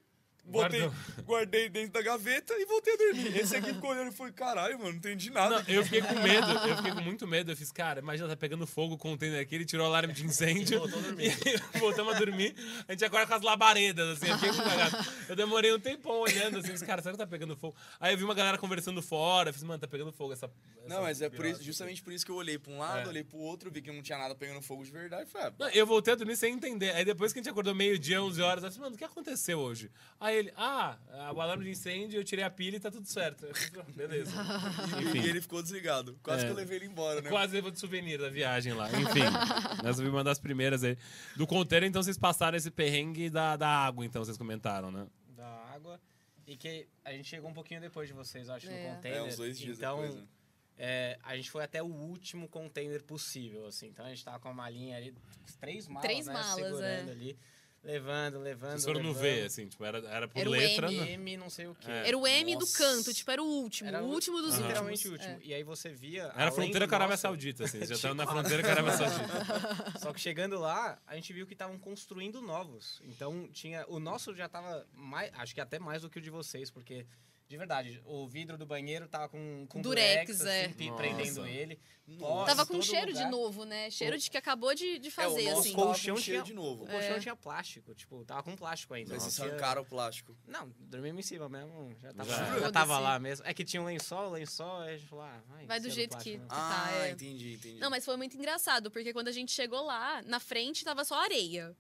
botei, 0.47 0.81
Guardou. 0.81 1.25
guardei 1.25 1.69
dentro 1.69 1.93
da 1.93 2.03
gaveta 2.03 2.55
e 2.55 2.65
voltei 2.67 2.95
a 2.95 2.97
dormir. 2.97 3.37
Esse 3.37 3.57
aqui 3.57 3.75
ficou 3.75 3.91
olhando 3.91 4.09
e 4.11 4.15
foi, 4.15 4.33
caralho, 4.33 4.79
mano, 4.79 4.91
não 4.91 4.97
entendi 4.99 5.31
nada. 5.31 5.57
Não, 5.63 5.65
eu 5.69 5.83
fiquei 5.85 6.01
com 6.03 6.15
medo, 6.21 6.51
eu 6.51 6.77
fiquei 6.77 6.93
com 6.93 7.01
muito 7.03 7.27
medo. 7.27 7.53
Eu 7.53 7.57
fiz, 7.57 7.73
cara, 7.73 8.01
imagina, 8.01 8.29
tá 8.29 8.37
pegando 8.37 8.67
fogo 8.67 8.95
o 8.95 8.99
container 8.99 9.41
aqui, 9.41 9.55
ele 9.55 9.65
tirou 9.65 9.85
o 9.85 9.89
alarme 9.89 10.13
de 10.13 10.25
incêndio. 10.25 10.79
Voltou 10.79 10.99
a 10.99 11.03
dormir. 11.03 11.27
E 11.47 11.51
aí, 11.51 11.81
voltamos 11.81 12.15
a 12.15 12.19
dormir. 12.19 12.55
A 12.89 12.93
gente 12.93 13.05
acorda 13.05 13.27
com 13.27 13.35
as 13.35 13.43
labaredas, 13.43 14.17
assim, 14.17 14.31
eu 14.31 14.39
fiquei 14.39 14.51
com 14.53 14.63
cagado. 14.69 14.97
Eu 15.29 15.37
demorei 15.37 15.73
um 15.75 15.79
tempão 15.81 16.21
olhando, 16.21 16.59
assim, 16.59 16.73
os 16.73 16.83
caras, 16.83 17.03
será 17.03 17.13
que 17.15 17.19
tá 17.19 17.27
pegando 17.27 17.57
fogo? 17.57 17.75
Aí 18.01 18.15
eu 18.15 18.19
vi 18.19 18.25
uma 18.25 18.35
galera 18.35 18.57
conversando 18.59 19.03
fora, 19.03 19.51
eu 19.51 19.55
fiz, 19.55 19.63
mano, 19.63 19.79
tá 19.81 19.87
pegando 19.89 20.13
fogo 20.13 20.33
essa. 20.33 20.47
essa 20.47 20.89
Não, 20.89 21.03
mas 21.03 21.21
é 21.21 21.29
por 21.29 21.45
isso, 21.45 21.63
justamente 21.63 22.03
por 22.03 22.13
isso 22.13 22.25
que 22.25 22.31
eu 22.31 22.37
olhei 22.37 22.59
pra 22.59 22.73
um 22.73 22.79
lado, 22.79 23.07
É. 23.07 23.09
olhei 23.09 23.25
pro 23.25 23.39
outro, 23.39 23.71
vi 23.71 23.83
que 23.83 23.91
não 23.91 24.03
tinha 24.03 24.19
nada 24.19 24.35
pegando 24.35 24.63
fogo 24.63 24.85
de 24.85 24.91
verdade 24.91 25.25
e 25.25 25.27
falei, 25.27 25.49
ah, 25.49 25.53
Não, 25.59 25.69
eu 25.71 25.87
voltei 25.87 26.13
a 26.13 26.17
dormir 26.17 26.37
sem 26.37 26.55
entender. 26.55 26.91
Aí 26.95 27.05
depois 27.05 27.33
que 27.33 27.39
a 27.39 27.43
gente 27.43 27.51
acordou 27.51 27.75
meio-dia, 27.75 28.23
11 28.23 28.41
horas, 28.43 28.65
eu 28.65 28.71
falei, 28.71 28.85
mano, 28.85 28.95
o 28.95 28.99
que 28.99 29.05
aconteceu 29.05 29.59
hoje? 29.59 29.91
Aí 30.21 30.36
ele, 30.37 30.53
ah, 30.57 30.97
o 31.35 31.41
alarme 31.41 31.65
de 31.65 31.71
incêndio, 31.71 32.19
eu 32.21 32.25
tirei 32.25 32.45
a 32.45 32.51
pilha 32.51 32.77
e 32.77 32.81
tá 32.81 32.91
tudo 32.91 33.07
certo. 33.07 33.47
"Ah, 33.79 33.83
Beleza. 33.95 34.33
e 35.15 35.29
ele 35.29 35.41
ficou 35.41 35.63
desligado. 35.63 36.19
Quase 36.23 36.43
É. 36.43 36.47
que 36.47 36.53
eu 36.53 36.57
levei 36.57 36.77
ele 36.79 36.87
embora, 36.87 37.21
né? 37.21 37.29
Quase 37.31 37.55
levou 37.55 37.71
de 37.71 37.79
souvenir 37.79 38.19
da 38.19 38.29
viagem 38.29 38.73
lá. 38.73 38.89
Enfim, 38.91 39.21
nessa 39.83 40.03
foi 40.03 40.11
uma 40.11 40.23
das 40.25 40.39
primeiras 40.39 40.83
aí. 40.85 40.97
Do 41.37 41.47
container, 41.47 41.89
então 41.89 42.03
vocês 42.03 42.19
passaram 42.19 42.57
esse 42.57 42.71
perrengue 42.71 43.29
da, 43.31 43.57
da 43.57 43.69
água, 43.69 44.05
então 44.05 44.25
vocês 44.25 44.37
comentaram, 44.37 44.91
né? 44.91 45.07
Da 45.37 45.47
água. 45.75 46.01
E 46.47 46.57
que 46.57 46.87
a 47.05 47.13
gente 47.13 47.29
chegou 47.29 47.51
um 47.51 47.55
pouquinho 47.55 47.81
depois 47.81 48.07
de 48.09 48.15
vocês, 48.15 48.49
eu 48.49 48.55
acho, 48.55 48.69
É. 48.69 48.89
no 48.89 48.95
container. 48.95 49.19
É, 49.19 49.23
uns 49.25 49.37
dois 49.37 49.59
dias 49.59 49.79
então, 49.79 50.01
depois, 50.01 50.15
né? 50.17 50.23
é, 50.79 51.19
a 51.25 51.37
gente 51.37 51.51
foi 51.51 51.65
até 51.65 51.83
o 51.83 51.87
último 51.87 52.47
container 52.49 53.03
possível, 53.03 53.67
assim. 53.67 53.89
Então 53.89 54.05
a 54.07 54.09
gente 54.11 54.25
tava 54.25 54.39
com 54.39 54.49
a 54.49 54.55
malinha 54.55 54.97
ali, 54.97 55.13
três 55.61 55.89
malas, 55.89 56.03
Três 56.09 56.27
né, 56.27 56.33
malas, 56.33 56.55
segurando 56.55 57.09
é. 57.09 57.13
ali. 57.13 57.39
Levando, 57.87 58.41
levando, 58.41 58.73
Vocês 58.73 58.85
foram 58.85 59.01
no 59.01 59.11
levando. 59.11 59.23
V, 59.23 59.43
assim, 59.43 59.69
tipo, 59.69 59.85
era, 59.85 59.99
era 60.09 60.27
por 60.27 60.41
Era 60.41 60.49
o 60.49 60.53
letra, 60.53 60.93
M, 60.93 61.01
né? 61.01 61.13
M, 61.13 61.37
não 61.37 61.49
sei 61.49 61.69
o 61.69 61.75
quê. 61.77 61.89
É. 61.89 62.09
Era 62.09 62.19
o 62.19 62.27
M 62.27 62.55
do 62.55 62.61
Nossa. 62.61 62.79
canto, 62.79 63.15
tipo, 63.15 63.31
era 63.31 63.41
o 63.41 63.47
último. 63.47 63.89
Era 63.89 64.03
o 64.03 64.07
último 64.09 64.39
dos 64.39 64.47
últimos. 64.47 64.67
Literalmente 64.67 65.09
o 65.09 65.13
último. 65.13 65.31
É. 65.35 65.39
E 65.41 65.55
aí 65.55 65.63
você 65.63 65.91
via. 65.91 66.25
Era 66.35 66.49
a 66.49 66.53
fronteira 66.53 66.85
do 66.85 66.89
com 66.89 66.95
a 66.97 66.99
Arábia 66.99 67.17
Saudita, 67.17 67.63
assim. 67.63 67.79
Já 67.79 67.85
Tipo, 67.87 67.95
estavam 67.95 68.17
na 68.17 68.27
fronteira 68.27 68.61
com 68.61 68.69
a 68.69 68.73
Arábia 68.73 68.93
Saudita. 68.93 69.99
Só 70.03 70.13
que 70.13 70.21
chegando 70.21 70.59
lá, 70.59 71.01
a 71.07 71.15
gente 71.15 71.33
viu 71.33 71.47
que 71.47 71.53
estavam 71.53 71.79
construindo 71.79 72.43
novos. 72.43 73.01
Então 73.05 73.49
tinha. 73.53 73.85
O 73.87 74.01
nosso 74.01 74.35
já 74.35 74.49
tava 74.49 74.85
mais. 74.93 75.31
Acho 75.35 75.55
que 75.55 75.61
até 75.61 75.79
mais 75.79 76.03
do 76.03 76.11
que 76.11 76.19
o 76.19 76.23
de 76.23 76.29
vocês, 76.31 76.73
porque. 76.73 77.07
De 77.49 77.57
verdade, 77.57 78.03
o 78.05 78.27
vidro 78.27 78.59
do 78.59 78.67
banheiro 78.67 79.07
tava 79.09 79.29
com, 79.29 79.67
com 79.69 79.81
Durex, 79.81 80.39
durex, 80.39 80.41
é. 80.53 80.65
assim, 80.67 80.91
Nossa. 80.91 80.97
prendendo 81.03 81.47
ele. 81.47 81.79
Nossa. 82.09 82.47
Tava 82.47 82.67
com 82.67 82.81
cheiro 82.83 83.07
de 83.13 83.19
lugar. 83.19 83.31
novo, 83.31 83.65
né? 83.65 83.89
Cheiro 83.91 84.19
de 84.19 84.29
que 84.31 84.37
acabou 84.37 84.75
de, 84.75 84.99
de 84.99 85.09
É, 85.09 85.11
fazer, 85.11 85.43
o 85.43 85.51
nosso 85.51 85.61
assim. 85.61 85.73
com 85.73 85.83
Colchão 85.83 86.15
tinha- 86.17 86.43
de 86.43 86.53
novo. 86.55 86.85
O 86.85 86.87
colchão 86.89 87.17
É. 87.17 87.21
tinha 87.21 87.37
plástico, 87.37 87.95
tipo, 87.95 88.25
tava 88.25 88.43
com 88.43 88.57
plástico 88.57 88.95
ainda. 88.95 89.15
Vocês 89.19 89.39
arrancaram 89.41 89.83
o 89.83 89.85
plástico. 89.85 90.37
Não, 90.47 90.73
dormimos 90.79 91.25
em 91.25 91.29
cima 91.29 91.49
mesmo. 91.49 91.95
Já 92.01 92.13
tava, 92.13 92.31
Já. 92.31 92.59
já 92.61 92.73
tava 92.73 92.99
lá 92.99 93.19
mesmo. 93.19 93.47
É 93.47 93.55
que 93.55 93.65
tinha 93.65 93.81
um 93.81 93.87
lençol, 93.87 94.31
lençol, 94.31 94.81
aí 94.81 94.95
a 94.95 94.97
gente 94.99 95.09
falou, 95.09 95.25
ah, 95.25 95.41
vai, 95.49 95.67
Vai 95.67 95.81
do 95.81 95.91
jeito 95.91 96.11
plástico 96.11 96.33
que- 96.37 96.39
mesmo. 96.39 96.53
Ah, 96.53 96.93
é. 97.07 97.11
entendi, 97.11 97.55
entendi. 97.55 97.79
Não, 97.79 97.91
mas 97.91 98.05
foi 98.05 98.17
muito 98.17 98.37
engraçado, 98.37 98.91
porque 98.91 99.13
quando 99.13 99.29
a 99.29 99.33
gente 99.33 99.53
chegou 99.53 99.85
lá, 99.85 100.21
na 100.23 100.39
frente 100.41 100.85
tava 100.85 101.05
só 101.05 101.21
areia. 101.23 101.77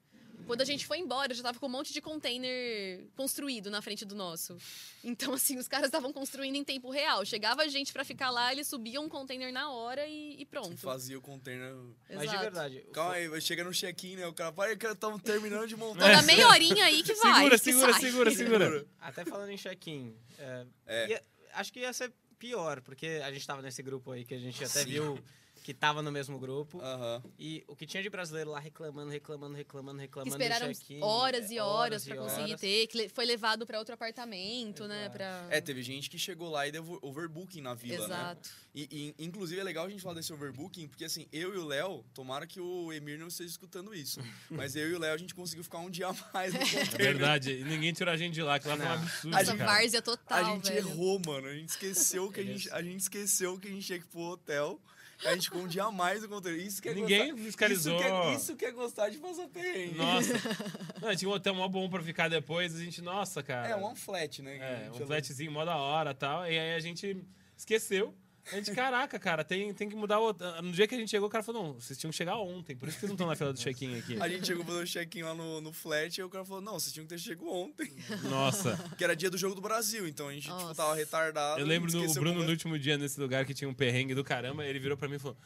Quando 0.46 0.61
a 0.61 0.64
gente 0.64 0.87
foi 0.87 0.98
embora, 0.98 1.35
já 1.35 1.42
tava 1.42 1.59
com 1.59 1.66
um 1.66 1.70
monte 1.70 1.92
de 1.92 2.00
container 2.00 3.04
construído 3.16 3.70
na 3.70 3.82
frente 3.82 4.04
do 4.04 4.14
nosso. 4.14 4.56
Então, 5.02 5.35
assim, 5.35 5.59
os 5.59 5.68
caras 5.68 5.87
estavam 5.87 6.12
construindo 6.12 6.56
em 6.56 6.64
tempo 6.64 6.90
real. 6.90 7.24
Chegava 7.24 7.62
a 7.62 7.68
gente 7.68 7.92
pra 7.92 8.04
ficar 8.04 8.30
lá, 8.30 8.52
eles 8.52 8.66
subiam 8.68 9.04
um 9.04 9.09
container 9.09 9.52
na 9.52 9.70
hora 9.70 10.06
e, 10.06 10.40
e 10.40 10.44
pronto. 10.46 10.76
Fazia 10.76 11.18
o 11.18 11.20
container. 11.20 11.74
Mas 12.09 12.18
de 12.20 12.24
Exato. 12.26 12.40
verdade. 12.40 12.87
Calma 12.92 13.14
aí, 13.14 13.28
vai 13.28 13.40
chegar 13.40 13.64
no 13.64 13.72
check-in, 13.72 14.16
né? 14.16 14.26
O 14.26 14.32
cara, 14.32 14.52
pai, 14.52 14.76
que 14.76 14.87
estamos 14.87 15.22
terminando 15.22 15.66
de 15.66 15.76
montar. 15.76 16.09
Dá 16.11 16.22
meia 16.22 16.48
horinha 16.48 16.85
aí 16.85 17.02
que 17.02 17.14
vai. 17.14 17.35
Segura, 17.35 17.59
que 17.59 17.64
segura, 17.64 17.92
sai. 17.92 18.00
segura, 18.00 18.30
segura. 18.30 18.87
Até 19.00 19.24
falando 19.24 19.50
em 19.50 19.56
check-in, 19.56 20.16
é, 20.38 20.66
É. 20.87 21.22
acho 21.54 21.72
que 21.72 21.80
ia 21.80 21.92
ser 21.92 22.12
pior, 22.38 22.80
porque 22.82 23.20
a 23.24 23.32
gente 23.32 23.46
tava 23.46 23.62
nesse 23.62 23.82
grupo 23.82 24.12
aí 24.12 24.24
que 24.24 24.35
a 24.35 24.38
gente 24.38 24.62
até 24.62 24.82
Sim. 24.82 24.90
viu 24.90 25.18
que 25.66 25.74
tava 25.74 26.00
no 26.00 26.12
mesmo 26.12 26.38
grupo. 26.38 26.81
Aham. 26.81 27.20
E 27.37 27.64
o 27.66 27.74
que 27.74 27.85
tinha 27.87 28.00
de 28.00 28.09
brasileiro 28.09 28.50
lá 28.52 28.61
reclamando, 28.61 29.11
reclamando, 29.11 29.57
reclamando, 29.57 29.96
Que 29.98 30.02
reclamando. 30.02 30.40
esperaram 30.40 30.72
horas 31.00 31.50
e 31.50 31.57
é, 31.59 31.62
horas 31.62 32.05
pra 32.05 32.14
e 32.14 32.18
conseguir 32.20 32.50
horas. 32.50 32.61
ter, 32.61 32.87
que 32.87 33.09
foi 33.09 33.24
levado 33.24 33.66
pra 33.66 33.76
outro 33.81 33.92
apartamento, 33.92 34.87
né? 34.87 35.00
Exato. 35.07 35.16
Pra... 35.16 35.46
É, 35.50 35.61
teve 35.61 35.83
gente 35.83 36.09
que 36.09 36.20
chegou 36.20 36.50
lá 36.50 36.68
e 36.68 36.70
deu 36.70 37.00
overbooking 37.02 37.62
na 37.62 37.74
vila, 37.74 38.07
né? 38.07 38.14
Exato. 38.14 38.48
E, 38.72 39.14
e, 39.18 39.24
inclusive 39.24 39.61
é 39.61 39.64
legal 39.64 39.87
a 39.87 39.88
gente 39.88 40.00
falar 40.05 40.14
desse 40.14 40.33
overbooking, 40.33 40.87
porque 40.87 41.05
assim, 41.05 41.26
eu 41.33 41.52
e 41.52 41.59
o 41.59 41.66
Léo, 41.66 42.05
tomara 42.14 42.46
que 42.46 42.61
o 42.61 42.92
Emir 42.92 43.18
não 43.18 43.26
esteja 43.26 43.50
escutando 43.50 43.92
isso, 43.92 44.20
mas 44.48 44.76
eu 44.76 44.88
e 44.88 44.94
o 44.94 45.00
Léo 45.00 45.14
a 45.14 45.18
gente 45.18 45.35
conseguiu 45.35 45.64
ficar 45.64 45.79
um 45.79 45.90
dia 45.90 46.07
a 46.07 46.14
mais 46.33 46.55
no 46.55 46.61
É 46.94 46.96
verdade. 46.96 47.50
E 47.55 47.64
ninguém 47.64 47.92
tirou 47.92 48.14
a 48.14 48.16
gente 48.16 48.35
de 48.35 48.42
lá, 48.42 48.61
que 48.61 48.68
lá 48.68 48.76
foi 48.76 48.85
um 48.85 48.88
Não. 48.88 48.94
absurdo, 48.94 49.33
Nossa, 49.33 49.57
cara. 49.57 49.72
várzea 49.72 50.00
total, 50.00 50.38
A 50.38 50.44
gente 50.55 50.68
velho. 50.70 50.88
errou, 50.88 51.20
mano. 51.26 51.48
A 51.48 51.55
gente 51.55 51.70
esqueceu 51.70 52.31
que 52.31 52.38
a 52.38 52.44
gente, 52.44 52.70
a 52.70 52.81
gente 52.81 53.00
esqueceu 53.00 53.59
que 53.59 53.66
a 53.66 53.70
gente 53.72 53.85
tinha 53.85 53.98
que 53.98 54.05
ir 54.05 54.09
pro 54.09 54.20
hotel. 54.20 54.81
A 55.24 55.35
gente 55.35 55.44
ficou 55.44 55.62
um 55.62 55.66
dia 55.66 55.85
a 55.85 55.90
mais 55.90 56.22
no 56.22 56.29
container. 56.29 56.61
Isso 56.61 56.83
que 56.83 56.88
é 56.88 56.94
Ninguém 56.94 57.31
gostar, 57.31 57.44
fiscalizou. 57.44 57.94
Isso 57.96 58.05
que, 58.05 58.11
é, 58.11 58.35
isso 58.35 58.57
que 58.57 58.64
é 58.64 58.70
gostar 58.70 59.09
de 59.09 59.18
passar 59.18 59.48
perrengue. 59.48 59.96
Nossa. 59.96 60.33
Não, 61.00 61.16
tinha 61.16 61.29
um 61.31 61.35
hotel 61.35 61.55
mó 61.55 61.66
bom 61.68 61.88
pra 61.88 62.02
ficar 62.02 62.29
depois. 62.29 62.74
A 62.74 62.79
gente, 62.79 63.00
nossa, 63.00 63.42
cara. 63.42 63.68
É, 63.68 63.76
um 63.76 63.94
flat, 63.96 64.42
né? 64.42 64.57
É, 64.59 64.90
um 64.90 65.07
flatzinho 65.07 65.50
mó 65.50 65.64
da 65.64 65.76
hora 65.76 66.11
e 66.11 66.14
tal. 66.14 66.44
E 66.44 66.59
aí 66.59 66.74
a 66.74 66.81
gente 66.81 67.24
esqueceu. 67.57 68.14
A 68.52 68.56
gente, 68.56 68.70
caraca, 68.72 69.18
cara, 69.18 69.42
tem, 69.44 69.74
tem 69.74 69.88
que 69.88 69.96
mudar 69.96 70.20
o. 70.20 70.32
No 70.62 70.70
dia 70.72 70.87
que 70.87 70.94
a 70.94 70.98
gente 70.98 71.11
chegou, 71.11 71.26
o 71.28 71.30
cara 71.30 71.42
falou: 71.42 71.62
não, 71.64 71.72
vocês 71.80 71.98
tinham 71.98 72.11
que 72.11 72.16
chegar 72.16 72.37
ontem, 72.37 72.76
por 72.76 72.88
isso 72.88 72.96
que 72.96 73.00
vocês 73.00 73.11
não 73.11 73.14
estão 73.14 73.26
na 73.26 73.35
fila 73.35 73.52
do 73.52 73.59
check-in 73.59 73.98
aqui. 73.98 74.16
A 74.20 74.28
gente 74.28 74.46
chegou 74.46 74.64
pra 74.64 74.74
fazer 74.74 74.85
o 74.85 74.87
check-in 74.87 75.22
lá 75.22 75.35
no, 75.35 75.61
no 75.61 75.72
flat 75.72 76.16
e 76.16 76.22
o 76.22 76.28
cara 76.28 76.44
falou: 76.44 76.61
não, 76.61 76.74
vocês 76.74 76.92
tinham 76.92 77.04
que 77.06 77.14
ter 77.14 77.18
chegado 77.18 77.48
ontem. 77.48 77.90
Nossa. 78.30 78.76
Que 78.96 79.02
era 79.04 79.16
dia 79.16 79.28
do 79.30 79.37
jogo 79.37 79.54
do 79.54 79.61
Brasil, 79.61 80.06
então 80.06 80.28
a 80.28 80.32
gente 80.32 80.44
tipo, 80.44 80.74
tava 80.74 80.94
retardado. 80.94 81.61
Eu 81.61 81.66
lembro 81.66 81.90
no, 81.90 81.98
o 81.98 82.00
esqueceu 82.02 82.22
Bruno, 82.22 82.37
no 82.37 82.40
como- 82.42 82.50
último 82.52 82.78
dia, 82.78 82.96
nesse 82.96 83.18
lugar 83.20 83.44
que 83.44 83.52
tinha 83.52 83.68
um 83.68 83.74
perrengue 83.74 84.14
do 84.14 84.22
caramba, 84.22 84.64
ele 84.64 84.78
virou 84.78 84.96
pra 84.96 85.09
mim 85.09 85.16
e 85.16 85.18
falou: 85.18 85.37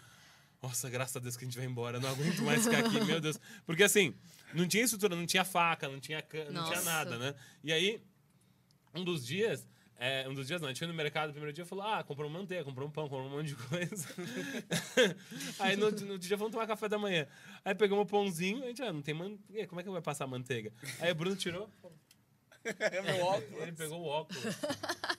Nossa, 0.62 0.90
graças 0.90 1.16
a 1.16 1.20
Deus 1.20 1.36
que 1.38 1.44
a 1.44 1.48
gente 1.48 1.56
vai 1.56 1.66
embora, 1.66 1.96
eu 1.96 2.00
não 2.02 2.10
aguento 2.10 2.42
mais 2.42 2.64
ficar 2.64 2.80
aqui, 2.80 3.00
meu 3.02 3.18
Deus. 3.20 3.40
Porque 3.64 3.82
assim, 3.82 4.14
não 4.52 4.68
tinha 4.68 4.84
estrutura, 4.84 5.16
não 5.16 5.24
tinha 5.24 5.44
faca, 5.44 5.88
não 5.88 5.98
tinha, 6.00 6.22
não 6.50 6.64
tinha 6.66 6.82
nada, 6.82 7.16
né? 7.18 7.34
E 7.64 7.72
aí, 7.72 8.00
um 8.94 9.02
dos 9.02 9.24
dias. 9.24 9.66
É, 10.02 10.26
um 10.26 10.32
dos 10.32 10.46
dias 10.46 10.62
não, 10.62 10.68
a 10.68 10.70
gente 10.70 10.78
foi 10.78 10.88
no 10.88 10.94
mercado 10.94 11.26
no 11.26 11.34
primeiro 11.34 11.52
dia 11.52 11.62
e 11.62 11.66
falou: 11.66 11.84
Ah, 11.84 12.02
comprou 12.02 12.30
manteiga, 12.30 12.64
comprou 12.64 12.88
um 12.88 12.90
pão, 12.90 13.06
comprou 13.06 13.26
um 13.26 13.36
monte 13.36 13.48
de 13.48 13.54
coisa. 13.54 14.08
aí 15.60 15.76
no, 15.76 15.90
no 15.90 16.18
dia 16.18 16.38
vamos 16.38 16.52
tomar 16.52 16.66
café 16.66 16.88
da 16.88 16.96
manhã. 16.96 17.26
Aí 17.62 17.74
pegamos 17.74 18.04
um 18.04 18.06
pãozinho, 18.06 18.64
a 18.64 18.68
gente, 18.68 18.80
ah, 18.80 18.94
não 18.94 19.02
tem 19.02 19.12
manteiga, 19.12 19.66
como 19.66 19.78
é 19.78 19.84
que 19.84 19.90
vou 19.90 20.00
passar 20.00 20.26
manteiga? 20.26 20.72
Aí 21.00 21.12
o 21.12 21.14
Bruno 21.14 21.36
tirou, 21.36 21.68
É 22.80 23.02
meu 23.02 23.24
óculos. 23.24 23.62
ele 23.62 23.72
pegou 23.72 24.00
o 24.00 24.06
óculos. 24.06 24.42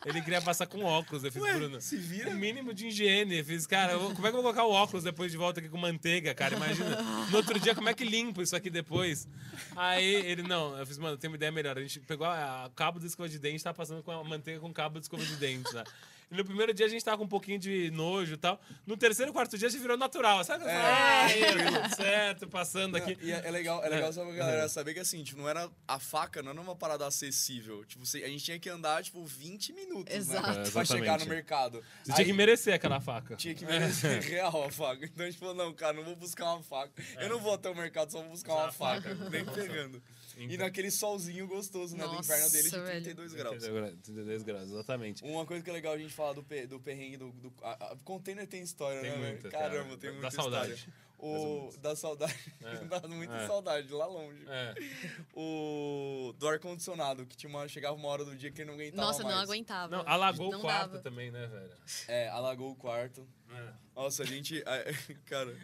Ele 0.06 0.22
queria 0.22 0.42
passar 0.42 0.68
com 0.68 0.84
óculos, 0.84 1.24
eu 1.24 1.32
fiz, 1.32 1.42
Ué, 1.42 1.54
Bruno. 1.54 1.82
se 1.82 1.98
vira. 1.98 2.30
O 2.30 2.36
mínimo 2.36 2.74
de 2.74 2.88
higiene. 2.88 3.40
Eu 3.40 3.46
fiz, 3.46 3.66
cara, 3.66 3.98
como 3.98 4.12
é 4.12 4.14
que 4.32 4.38
eu 4.38 4.42
vou 4.42 4.44
colocar 4.44 4.64
o 4.66 4.72
óculos 4.72 5.04
depois 5.04 5.32
de 5.32 5.38
volta 5.38 5.60
aqui 5.60 5.70
com 5.70 5.78
manteiga, 5.78 6.34
cara? 6.34 6.56
Imagina. 6.56 7.02
No 7.30 7.38
outro 7.38 7.60
dia, 7.60 7.74
como 7.76 7.90
é 7.90 7.94
que 7.94 8.04
limpo 8.04 8.42
isso 8.42 8.56
aqui 8.56 8.70
depois? 8.70 9.28
Aí 9.76 10.16
ele, 10.26 10.44
não, 10.44 10.78
eu 10.78 10.86
fiz, 10.86 10.98
mano, 10.98 11.18
tem 11.18 11.30
uma 11.30 11.36
ideia 11.38 11.52
melhor. 11.52 11.78
A 11.78 11.82
gente 11.82 12.00
pegou 12.02 12.26
a, 12.28 12.66
a 12.66 12.70
cabo 12.72 13.00
de 13.00 13.08
escova 13.08 13.28
de 13.30 13.40
dente, 13.40 13.64
tá 13.64 13.74
passando 13.74 14.04
com 14.04 14.12
a 14.12 14.24
manteiga 14.24 14.60
com 14.60 14.72
cabo 14.74 15.00
de 15.00 15.06
escova 15.06 15.24
de 15.26 15.36
dente, 15.36 15.74
né? 15.74 15.84
E 16.32 16.36
no 16.38 16.46
primeiro 16.46 16.74
dia 16.74 16.86
a 16.86 16.90
gente 16.90 17.04
tava 17.04 17.18
com 17.18 17.26
um 17.26 17.28
pouquinho 17.28 17.60
de 17.60 17.92
nojo 17.92 18.34
e 18.36 18.38
tal. 18.38 18.60
No 18.88 18.96
terceiro, 18.96 19.34
quarto 19.34 19.58
dia, 19.58 19.68
a 19.68 19.72
gente 19.72 19.82
virou 19.82 19.98
natural. 19.98 20.44
Sabe? 20.46 20.64
É. 20.64 20.72
Ah, 20.74 21.26
aí, 21.26 21.42
tudo 21.42 21.96
certo, 21.96 22.48
passando 22.48 22.96
aqui. 22.96 23.18
E 23.22 23.32
é, 23.32 23.42
é 23.46 23.52
legal, 23.52 23.84
é 23.84 23.90
legal 23.90 24.10
É. 24.10 24.14
só 24.14 24.24
pra 24.24 24.34
galera 24.34 24.70
saber 24.70 24.94
que 24.94 25.02
assim, 25.02 25.24
tipo, 25.24 25.42
não 25.42 25.50
era 25.50 25.70
a 25.88 26.00
faca, 26.00 26.42
não 26.42 26.52
era 26.52 26.62
uma 26.62 26.76
parada 26.76 27.06
acessível. 27.06 27.84
Tipo, 27.86 28.06
você- 28.06 28.24
a 28.24 28.28
gente 28.28 28.44
tinha 28.46 28.58
que 28.58 28.70
andar, 28.70 29.04
tipo, 29.04 29.24
20 29.26 29.74
minutos, 29.74 30.16
Exato. 30.16 30.48
né? 30.60 30.68
É, 30.68 30.72
Pra 30.72 30.86
chegar 30.86 31.02
exatamente. 31.04 31.28
no 31.28 31.34
mercado. 31.36 31.84
Você 32.04 32.14
tinha 32.14 32.26
que 32.26 32.32
Aí- 32.32 32.38
merecer 32.38 32.74
aquela 32.74 33.02
faca. 33.02 33.36
Tinha 33.36 33.54
que 33.54 33.66
merecer 33.66 34.22
real 34.24 34.64
a 34.64 34.72
faca. 34.72 35.04
Então 35.06 35.26
a 35.26 35.30
gente 35.30 35.38
falou, 35.40 35.54
não, 35.54 35.74
cara, 35.74 35.94
não 35.94 36.04
vou 36.04 36.16
buscar 36.16 36.54
uma 36.54 36.64
faca. 36.64 36.92
Eu 37.20 37.28
não 37.30 37.40
vou 37.40 37.54
até 37.54 37.70
o 37.70 37.76
mercado, 37.76 38.10
só 38.12 38.20
vou 38.22 38.30
buscar 38.30 38.54
uma 38.54 38.72
faca. 38.72 39.14
Nem 39.30 39.44
pegando. 39.46 40.02
E 40.38 40.44
Então. 40.46 40.58
naquele 40.66 40.90
solzinho 40.92 41.48
gostoso, 41.48 41.96
né? 41.96 42.08
do 42.08 42.16
inverno 42.16 42.50
dele 42.50 42.70
de 42.70 42.80
velho. 42.80 43.04
32 43.04 43.34
graus. 43.34 43.64
32 44.04 44.44
graus, 44.44 44.70
exatamente. 44.70 45.24
Uma 45.24 45.46
coisa 45.46 45.64
que 45.64 45.70
é 45.70 45.74
legal 45.74 45.94
a 45.94 45.98
gente 45.98 46.14
falar 46.14 46.34
do, 46.34 46.44
pe- 46.44 46.68
do 46.68 46.80
perrengue 46.80 47.18
do. 47.18 47.32
do 47.32 47.54
a, 47.62 47.72
a- 47.92 47.96
container 48.04 48.48
tem 48.48 48.62
história, 48.62 49.02
Tem 49.02 49.12
né, 49.12 49.18
velho? 49.18 49.32
muita, 49.34 49.50
cara. 49.50 49.70
Caramba, 49.70 49.98
tem 49.98 50.10
Dá 50.10 50.14
muita 50.14 50.32
saudade. 50.32 50.74
história. 50.74 51.02
O, 51.24 51.72
da 51.80 51.96
saudade. 51.96 52.36
É. 52.64 52.78
Dá 52.90 53.08
muita 53.08 53.36
É. 53.36 53.46
saudade, 53.46 53.94
lá 53.94 54.08
longe. 54.08 54.44
É. 54.48 54.74
O. 55.36 56.34
Do 56.40 56.48
ar-condicionado, 56.48 57.28
que 57.28 57.38
tinha 57.38 57.48
uma, 57.50 57.68
chegava 57.68 57.96
uma 57.96 58.08
hora 58.08 58.26
do 58.26 58.36
dia 58.36 58.52
que 58.52 58.62
ele 58.62 58.70
não 58.70 58.74
aguentava. 58.76 59.02
Nossa, 59.08 59.22
mais. 59.24 59.36
não 59.36 59.44
aguentava. 59.44 59.96
Não, 59.98 60.04
alagou 60.08 60.50
Não 60.52 60.58
o 60.58 60.62
quarto 60.62 60.92
dava. 60.94 61.04
também, 61.04 61.30
né, 61.30 61.46
velho? 61.46 61.72
É, 62.08 62.28
alagou 62.30 62.72
o 62.72 62.76
quarto. 62.76 63.28
É. 63.54 63.74
Nossa, 63.96 64.24
a 64.24 64.26
gente. 64.26 64.64
a- 64.66 64.84
Cara. 65.26 65.56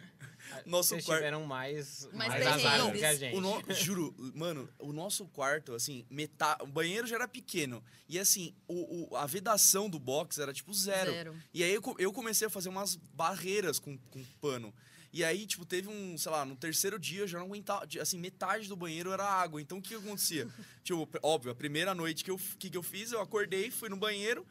Nosso 0.66 0.90
Vocês 0.90 1.06
quarto. 1.06 1.20
tiveram 1.20 1.46
mais, 1.46 2.08
Mais 2.14 2.30
mais 2.30 2.48
azar 2.48 2.92
que 2.94 3.04
a 3.04 3.16
gente. 3.16 3.36
O 3.36 3.42
no- 3.42 3.62
Juro, 3.74 4.16
mano, 4.34 4.70
o 4.80 4.94
nosso 4.94 5.26
quarto, 5.28 5.74
assim, 5.74 6.06
metade. 6.10 6.64
O 6.64 6.68
banheiro 6.68 7.06
já 7.06 7.16
era 7.16 7.28
pequeno. 7.28 7.84
E 8.08 8.18
assim, 8.18 8.54
o, 8.68 9.10
o- 9.12 9.16
a 9.18 9.26
vedação 9.26 9.90
do 9.90 10.00
box 10.00 10.40
era 10.40 10.54
tipo 10.54 10.74
zero. 10.74 11.12
Zero. 11.12 11.36
E 11.54 11.64
aí 11.64 11.74
eu, 11.74 11.82
eu 12.00 12.14
comecei 12.14 12.48
a 12.48 12.50
fazer 12.50 12.70
umas 12.70 12.96
barreiras 12.96 13.78
com, 13.80 13.98
com 13.98 14.24
pano. 14.40 14.74
E 15.12 15.24
aí, 15.24 15.46
tipo, 15.48 15.66
teve 15.66 15.88
um, 15.90 16.18
sei 16.18 16.32
lá, 16.32 16.46
no 16.46 16.56
terceiro 16.56 17.00
dia 17.00 17.22
eu 17.22 17.28
já 17.28 17.40
não 17.40 17.48
aguentava. 17.48 17.86
Assim, 18.00 18.18
metade 18.20 18.68
do 18.70 18.76
banheiro 18.76 19.12
era 19.12 19.26
água. 19.26 19.62
Então 19.62 19.80
o 19.80 19.82
que, 19.82 19.96
acontecia? 19.96 20.48
tipo, 20.84 21.10
óbvio, 21.24 21.52
a 21.52 21.56
primeira 21.56 21.94
noite 21.96 22.24
que 22.24 22.32
eu, 22.32 22.40
que, 22.60 22.70
que 22.70 22.78
eu 22.78 22.84
fiz, 22.84 23.12
eu 23.12 23.20
acordei, 23.22 23.72
fui 23.72 23.90
no 23.90 23.98
banheiro, 23.98 24.46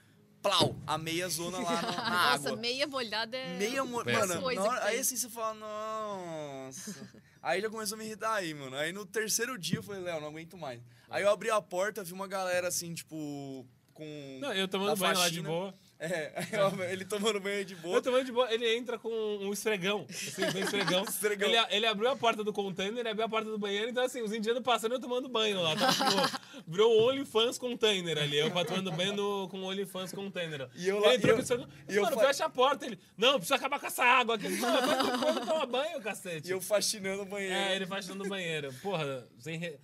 plau, 0.48 0.76
a 0.86 0.98
meia 0.98 1.28
zona 1.28 1.58
lá 1.58 1.82
na, 1.82 1.92
na 1.92 2.10
Nossa, 2.32 2.48
água. 2.48 2.56
meia 2.56 2.86
molhada 2.86 3.36
é. 3.36 3.58
Meia 3.58 3.84
mo... 3.84 4.04
Péssimo. 4.04 4.40
Mano, 4.42 4.62
hora- 4.62 4.84
aí 4.84 4.98
assim 4.98 5.16
você 5.16 5.28
fala, 5.28 5.54
nossa. 5.54 7.08
aí 7.42 7.60
já 7.60 7.70
começou 7.70 7.96
a 7.96 7.98
me 7.98 8.04
irritar 8.06 8.34
aí, 8.34 8.54
mano. 8.54 8.76
Aí 8.76 8.92
no 8.92 9.04
terceiro 9.06 9.58
dia 9.58 9.78
eu 9.78 9.82
falei, 9.82 10.02
Léo, 10.02 10.20
não 10.20 10.28
aguento 10.28 10.56
mais. 10.56 10.80
Aí 11.08 11.22
eu 11.22 11.30
abri 11.30 11.50
a 11.50 11.60
porta, 11.60 12.02
vi 12.02 12.12
uma 12.12 12.26
galera 12.26 12.68
assim, 12.68 12.92
tipo, 12.94 13.66
com. 13.94 14.38
Não, 14.40 14.52
eu 14.52 14.66
tomando 14.68 14.96
banho 14.96 15.14
lá 15.14 15.28
de 15.28 15.36
faxina. 15.36 15.48
boa. 15.48 15.74
É, 15.98 16.30
eu- 16.52 16.84
ele 16.84 17.04
tomando 17.06 17.40
banho 17.40 17.64
de 17.64 17.74
boa. 17.74 17.96
Eu 17.96 18.02
tomando 18.02 18.24
de 18.24 18.30
boa, 18.32 18.52
ele 18.52 18.76
entra 18.76 18.98
com 18.98 19.08
um 19.08 19.50
esfregão. 19.52 20.06
Assim, 20.10 20.42
um 20.44 20.62
esfregão. 20.62 21.04
Esfregão. 21.08 21.48
Ele, 21.48 21.58
ele 21.70 21.86
abriu 21.86 22.10
a 22.10 22.16
porta 22.16 22.44
do 22.44 22.52
container, 22.52 22.98
ele 22.98 23.08
abriu 23.08 23.24
a 23.24 23.28
porta 23.28 23.48
do 23.50 23.58
banheiro, 23.58 23.88
então 23.88 24.04
assim, 24.04 24.20
os 24.20 24.32
indianos 24.32 24.62
passando 24.62 24.92
e 24.92 24.96
eu 24.96 25.00
tomando 25.00 25.26
banho 25.28 25.60
lá. 25.62 25.74
Tá, 25.74 25.88
tipo, 25.92 26.62
virou 26.66 26.92
um 27.00 27.08
OnlyFans 27.08 27.56
container 27.58 28.18
ali. 28.18 28.36
Eu 28.36 28.50
tomando 28.64 28.92
banho 28.92 29.14
no, 29.14 29.48
com 29.48 29.58
um 29.58 29.64
OnlyFans 29.64 30.12
container. 30.12 30.68
E 30.74 30.86
eu 30.86 30.96
ele 30.98 31.06
lá- 31.06 31.14
entrou 31.14 31.30
e 31.30 31.32
com 31.32 31.36
eu- 31.36 31.36
o 31.38 31.40
esfregão. 31.42 31.68
e 31.88 31.96
eu 31.96 32.02
Mano, 32.02 32.16
fa- 32.16 32.26
fecha 32.26 32.44
a 32.44 32.50
porta. 32.50 32.84
Ele, 32.86 32.98
não, 33.16 33.32
precisa 33.34 33.54
acabar 33.54 33.80
com 33.80 33.86
essa 33.86 34.04
água 34.04 34.34
aqui. 34.34 34.48
Mano, 34.50 35.18
quando, 35.18 35.46
toma 35.46 35.64
banho, 35.66 36.00
cacete? 36.02 36.48
E 36.48 36.50
eu 36.50 36.60
faxinando 36.60 37.22
o 37.22 37.26
banheiro. 37.26 37.54
É, 37.54 37.74
ele 37.74 37.86
faz 37.86 38.06
no 38.08 38.28
banheiro. 38.28 38.70
Porra, 38.82 39.26
sem 39.38 39.56
re... 39.58 39.78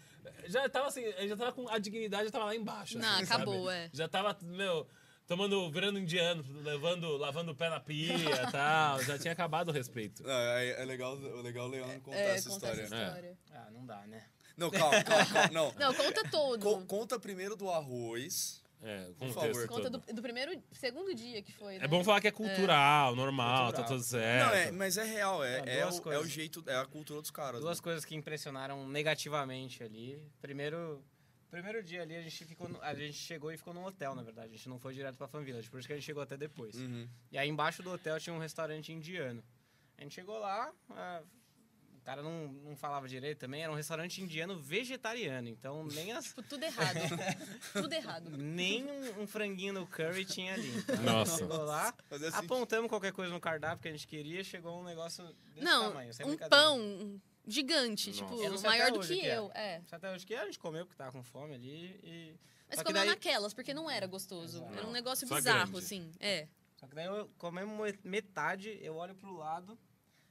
Já 0.47 0.69
tava 0.69 0.89
assim, 0.89 1.03
ele 1.03 1.29
já 1.29 1.37
tava 1.37 1.53
com 1.53 1.69
a 1.69 1.79
dignidade, 1.79 2.25
já 2.25 2.31
tava 2.33 2.47
lá 2.47 2.57
embaixo. 2.57 2.99
Não, 2.99 3.09
assim, 3.15 3.23
acabou, 3.25 3.67
sabe? 3.67 3.77
é. 3.77 3.91
Já 3.93 4.09
tava, 4.09 4.37
meu, 4.43 4.87
tomando, 5.27 5.71
virando 5.71 5.99
indiano, 5.99 6.45
levando, 6.63 7.17
lavando 7.17 7.53
o 7.53 7.55
pé 7.55 7.69
na 7.71 7.81
pia 7.81 8.15
e 8.15 8.25
tal. 8.53 9.03
Já 9.03 9.19
tinha 9.19 9.33
acabado 9.33 9.69
o 9.69 9.73
respeito. 9.73 10.23
Não, 10.23 10.31
é, 10.33 10.83
é 10.83 10.85
legal, 10.85 11.17
é 11.17 11.43
legal 11.43 11.67
o 11.67 11.71
Leandro 11.71 12.01
contar 12.01 12.17
É, 12.19 12.35
essa 12.35 12.49
contar 12.51 12.67
história. 12.75 12.83
essa 12.85 12.97
história. 13.07 13.39
Ah, 13.53 13.69
não 13.73 13.85
dá, 13.87 14.07
né? 14.07 14.25
Não, 14.57 14.71
calma, 14.71 15.03
calma, 15.03 15.27
calma. 15.27 15.49
Não. 15.51 15.73
Não, 15.79 15.95
conta 15.95 16.29
todo. 16.31 16.63
Co- 16.63 16.85
conta 16.87 17.19
primeiro 17.19 17.57
do 17.57 17.71
arroz. 17.71 18.61
É, 18.85 19.11
Por 19.17 19.33
favor. 19.33 19.67
Conta 19.69 19.89
do, 19.89 19.99
do 19.99 20.21
primeiro, 20.23 20.61
segundo 20.73 21.15
dia 21.15 21.41
que 21.41 21.53
foi, 21.53 21.79
né? 21.79 21.85
É 21.85 21.89
bom 21.89 22.03
falar 22.03 22.21
que 22.21 22.27
é 22.27 22.33
cultural, 22.33 23.15
normal, 23.15 23.67
Cultural. 23.67 23.83
tá 23.85 23.89
tudo 23.89 24.03
certo. 24.03 24.47
Não, 24.49 24.55
é, 24.55 24.71
mas 24.73 24.97
é 24.99 25.05
real, 25.05 25.43
é, 25.45 25.63
é, 25.65 25.83
duas 25.83 26.01
o, 26.01 26.13
é 26.13 26.19
o 26.19 26.27
jeito, 26.27 26.65
é 26.67 26.77
a 26.77 26.85
cultura 26.85 27.21
dos 27.23 27.31
caras. 27.31 27.61
Duas 27.61 27.79
né? 27.79 27.83
coisas 27.83 28.05
que 28.05 28.15
impressionaram 28.17 28.89
negativamente 28.89 29.85
ali. 29.85 30.21
Primeiro, 30.41 31.01
primeiro 31.53 31.83
dia 31.83 32.03
ali 32.03 32.17
a 32.17 32.23
gente 32.23 32.45
ficou, 32.47 32.69
no- 32.69 32.81
a 32.83 32.95
gente 32.95 33.13
chegou 33.13 33.53
e 33.53 33.57
ficou 33.59 33.75
num 33.75 33.85
hotel, 33.85 34.15
na 34.15 34.23
verdade. 34.23 34.49
A 34.49 34.57
gente 34.57 34.69
não 34.69 34.79
foi 34.79 34.95
direto 34.95 35.17
pra 35.17 35.29
Fan 35.29 35.43
Village, 35.43 35.69
por 35.71 35.79
isso 35.79 35.87
que 35.87 35.93
a 35.93 35.97
gente 35.97 36.05
chegou 36.07 36.23
até 36.23 36.37
depois. 36.37 36.75
Uhum. 36.77 37.07
E 37.31 37.37
aí 37.39 37.49
embaixo 37.49 37.83
do 37.83 37.91
hotel 37.93 38.19
tinha 38.19 38.35
um 38.35 38.39
restaurante 38.39 38.91
indiano. 38.93 39.45
A 39.99 40.03
gente 40.03 40.15
chegou 40.15 40.39
lá, 40.39 40.73
ah, 40.91 41.23
o 41.95 42.01
cara 42.05 42.23
não, 42.23 42.49
não 42.49 42.75
falava 42.75 43.07
direito 43.07 43.39
também, 43.39 43.63
era 43.63 43.71
um 43.71 43.77
restaurante 43.77 44.21
indiano 44.21 44.59
vegetariano, 44.59 45.49
então 45.49 45.85
nem 45.85 46.11
as 46.13 46.25
Tipo, 46.25 46.43
tudo 46.43 46.65
errado. 46.65 46.97
tudo 47.75 47.93
errado. 47.93 48.31
nem 48.37 48.85
um, 48.91 49.21
um 49.23 49.27
franguinho 49.27 49.75
no 49.75 49.87
curry 49.87 50.25
tinha 50.25 50.55
ali. 50.55 50.69
Então, 50.79 51.03
Nossa. 51.03 51.37
Chegou 51.39 51.59
lá, 51.65 51.95
assim, 52.11 52.27
apontamos 52.45 52.89
qualquer 52.89 53.13
coisa 53.13 53.31
no 53.33 53.39
cardápio 53.41 53.83
que 53.83 53.89
a 53.89 53.93
gente 53.93 54.07
queria, 54.09 54.43
chegou 54.43 54.81
um 54.81 54.85
negócio 54.85 55.23
desse 55.55 55.65
Não, 55.65 55.91
tamanho, 55.91 56.13
sem 56.15 56.27
um 56.27 56.37
pão 56.37 57.21
gigante, 57.47 58.11
Nossa. 58.11 58.23
tipo, 58.25 58.43
Eu 58.43 58.61
maior 58.63 58.91
do 58.93 59.01
que 59.01 59.17
que 59.19 59.27
é. 59.27 59.37
eu. 59.39 59.51
É. 59.55 59.81
Só 59.87 59.97
Até 59.97 60.13
hoje 60.13 60.25
que 60.27 60.35
a 60.35 60.45
gente 60.45 60.59
comeu, 60.59 60.85
porque 60.87 60.97
tava 60.97 61.13
com 61.13 61.23
fome 61.23 61.55
ali 61.55 62.01
e... 62.03 62.37
Mas 62.69 62.79
Só 62.79 62.85
comeu 62.85 63.01
daí- 63.03 63.09
naquelas, 63.11 63.53
porque 63.53 63.75
não 63.75 63.91
era 63.91 64.07
gostoso. 64.07 64.59
Exato. 64.59 64.79
Era 64.79 64.87
um 64.87 64.93
negócio 64.93 65.27
Só 65.27 65.35
bizarro, 65.35 65.71
grande. 65.73 65.79
assim. 65.85 66.11
É. 66.19 66.49
Só 66.77 66.87
que 66.87 66.95
daí 66.95 67.07
eu 67.07 67.31
comemos 67.37 67.75
mo- 67.77 67.99
metade, 68.03 68.79
eu 68.83 68.97
olho 68.97 69.15
pro 69.15 69.37
lado, 69.37 69.79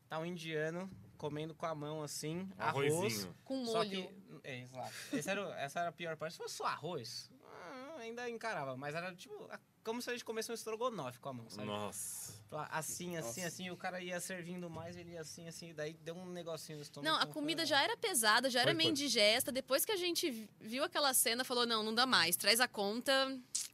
tá 0.10 0.18
um 0.20 0.26
indiano 0.26 0.90
comendo 1.18 1.54
com 1.54 1.68
a 1.68 1.76
mão 1.76 2.02
assim, 2.02 2.50
arroz. 2.58 2.92
Arrozinho. 2.92 3.36
Com 3.44 3.64
Só 3.66 3.74
molho. 3.78 3.90
que, 3.90 4.10
é, 4.44 4.62
exato. 4.64 4.94
Esse 5.14 5.30
era, 5.30 5.42
essa 5.62 5.80
era 5.82 5.90
a 5.90 5.92
pior 5.92 6.18
parte. 6.18 6.32
Se 6.34 6.38
fosse 6.40 6.56
só 6.56 6.66
arroz, 6.66 7.30
ah, 7.46 7.98
ainda 8.00 8.28
encarava. 8.28 8.76
Mas 8.76 8.96
era 8.96 9.14
tipo 9.14 9.48
como 9.84 10.02
se 10.02 10.10
a 10.10 10.14
gente 10.14 10.26
comesse 10.26 10.50
um 10.52 10.56
estrogonofe 10.56 11.20
com 11.20 11.30
a 11.30 11.34
mão, 11.34 11.48
sabe? 11.50 11.68
Nossa. 11.68 12.41
Assim, 12.70 13.16
assim, 13.18 13.42
Nossa. 13.42 13.48
assim, 13.48 13.70
o 13.70 13.78
cara 13.78 14.02
ia 14.02 14.20
servindo 14.20 14.70
mais, 14.70 14.98
ele 14.98 15.12
ia 15.12 15.22
assim, 15.22 15.48
assim, 15.48 15.70
e 15.70 15.74
daí 15.74 15.94
deu 16.04 16.16
um 16.16 16.26
negocinho 16.26 16.78
no 16.78 16.84
estômago. 16.84 17.16
Não, 17.16 17.22
a 17.22 17.26
comida 17.26 17.66
já 17.66 17.82
era 17.82 17.96
pesada, 17.96 18.50
já 18.50 18.60
era 18.62 18.72
Foi, 18.72 18.78
meio 18.78 18.88
foi. 18.90 18.92
indigesta. 18.92 19.52
Depois 19.52 19.86
que 19.86 19.92
a 19.92 19.96
gente 19.96 20.30
vi- 20.30 20.50
viu 20.60 20.84
aquela 20.84 21.14
cena, 21.14 21.44
falou: 21.46 21.66
não, 21.66 21.82
não 21.82 21.96
dá 21.96 22.06
mais, 22.06 22.36
traz 22.36 22.60
a 22.60 22.68
conta, 22.68 23.12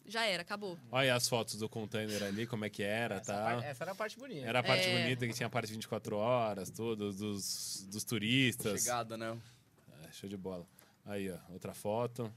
já 0.06 0.26
era, 0.26 0.42
acabou. 0.44 0.78
Olha 0.92 1.16
as 1.16 1.28
fotos 1.28 1.56
do 1.56 1.68
container 1.68 2.22
ali, 2.24 2.46
como 2.46 2.66
é 2.66 2.70
que 2.70 2.84
era, 2.84 3.16
Essa, 3.16 3.34
tá? 3.34 3.44
par- 3.44 3.64
essa 3.64 3.84
era 3.84 3.92
a 3.92 3.96
parte 3.96 4.18
bonita. 4.18 4.46
Era 4.48 4.60
a 4.60 4.64
parte 4.64 4.88
É. 4.88 5.02
bonita 5.04 5.28
que 5.28 5.34
tinha 5.34 5.48
a 5.48 5.50
parte 5.50 5.72
24 5.72 6.16
horas, 6.16 6.70
tudo, 6.70 7.12
dos, 7.12 7.88
dos 7.90 8.04
turistas. 8.04 8.84
Chegada, 8.84 9.18
né? 9.18 9.36
É, 10.08 10.12
show 10.12 10.30
de 10.30 10.38
bola. 10.38 10.66
Aí, 11.06 11.32
ó, 11.32 11.38
outra 11.52 11.74
foto. 11.74 12.32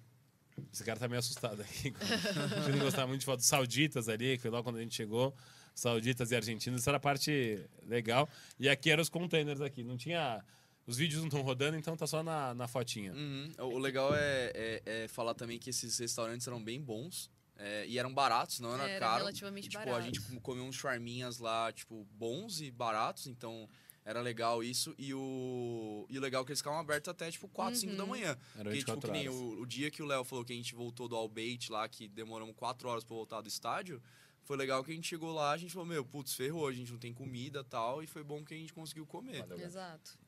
Esse 0.72 0.84
cara 0.84 0.98
tá 0.98 1.08
meio 1.08 1.18
assustado 1.20 1.60
aqui. 1.62 1.92
A 2.00 2.60
gente 2.62 2.76
não 2.76 2.84
gostava 2.84 3.06
muito 3.06 3.20
de 3.20 3.26
foto 3.26 3.38
dos 3.38 3.46
sauditas 3.46 4.08
ali, 4.08 4.36
que 4.36 4.42
foi 4.42 4.50
logo 4.50 4.62
quando 4.64 4.76
a 4.76 4.80
gente 4.82 4.94
chegou. 4.94 5.34
Sauditas 5.80 6.30
e 6.30 6.36
argentinos, 6.36 6.82
essa 6.82 6.90
era 6.90 6.98
a 6.98 7.00
parte 7.00 7.58
legal. 7.86 8.28
E 8.58 8.68
aqui 8.68 8.90
eram 8.90 9.02
os 9.02 9.08
containers 9.08 9.60
aqui. 9.60 9.82
Não 9.82 9.96
tinha. 9.96 10.44
Os 10.86 10.96
vídeos 10.96 11.20
não 11.20 11.28
estão 11.28 11.42
rodando, 11.42 11.76
então 11.76 11.96
tá 11.96 12.06
só 12.06 12.22
na, 12.22 12.52
na 12.54 12.66
fotinha. 12.66 13.12
Uhum. 13.12 13.50
O 13.58 13.78
legal 13.78 14.14
é, 14.14 14.52
é- 14.54 14.82
é 15.04 15.08
falar 15.08 15.34
também 15.34 15.58
que 15.58 15.70
esses 15.70 15.96
restaurantes 15.98 16.46
eram 16.46 16.62
bem 16.62 16.80
bons. 16.80 17.30
é, 17.62 17.86
e 17.86 17.98
eram 17.98 18.12
baratos, 18.12 18.58
não 18.58 18.72
era, 18.74 18.88
Era 18.88 19.00
caro. 19.00 19.18
relativamente 19.18 19.68
tipo, 19.68 19.84
barato. 19.84 19.98
a 19.98 20.00
gente 20.06 20.18
com- 20.22 20.40
comeu 20.40 20.64
uns 20.64 20.76
charminhas 20.76 21.38
lá, 21.38 21.70
tipo, 21.70 22.06
bons 22.12 22.62
e 22.62 22.70
baratos, 22.70 23.26
então 23.26 23.68
era 24.02 24.22
legal 24.22 24.64
isso. 24.64 24.94
E 24.98 25.12
o, 25.12 26.06
e 26.08 26.16
o 26.16 26.20
legal 26.22 26.40
é 26.40 26.44
que 26.46 26.52
eles 26.52 26.60
ficavam 26.60 26.80
abertos 26.80 27.10
até, 27.10 27.30
tipo, 27.30 27.46
4, 27.48 27.78
5 27.78 27.94
da 27.96 28.04
Uhum. 28.04 28.08
manhã. 28.08 28.30
Era 28.54 28.64
Porque, 28.70 28.78
tipo, 28.78 28.92
24 28.92 29.12
que 29.12 29.18
nem 29.18 29.28
o, 29.28 29.60
o 29.60 29.66
dia 29.66 29.90
que 29.90 30.02
o 30.02 30.06
Léo 30.06 30.24
falou 30.24 30.42
que 30.42 30.54
a 30.54 30.56
gente 30.56 30.74
voltou 30.74 31.06
do 31.06 31.14
Albeit 31.14 31.70
lá, 31.70 31.86
que 31.86 32.08
demoramos 32.08 32.54
4 32.56 32.88
horas 32.88 33.04
pra 33.04 33.14
voltar 33.14 33.42
do 33.42 33.48
estádio, 33.48 34.02
foi 34.50 34.56
legal 34.56 34.82
que 34.82 34.90
a 34.90 34.94
gente 34.96 35.06
chegou 35.06 35.32
lá, 35.32 35.52
a 35.52 35.56
gente 35.56 35.72
falou, 35.72 35.86
meu, 35.86 36.04
putz, 36.04 36.34
ferrou, 36.34 36.66
a 36.66 36.72
gente 36.72 36.90
não 36.90 36.98
tem 36.98 37.14
comida 37.14 37.60
e 37.60 37.64
tal, 37.64 38.02
e 38.02 38.06
foi 38.08 38.24
bom 38.24 38.44
que 38.44 38.52
a 38.52 38.56
gente 38.56 38.72
conseguiu 38.72 39.06
comer. 39.06 39.38
Valeu, 39.42 39.50
Gabi. 39.58 39.62
Exato. 39.62 40.18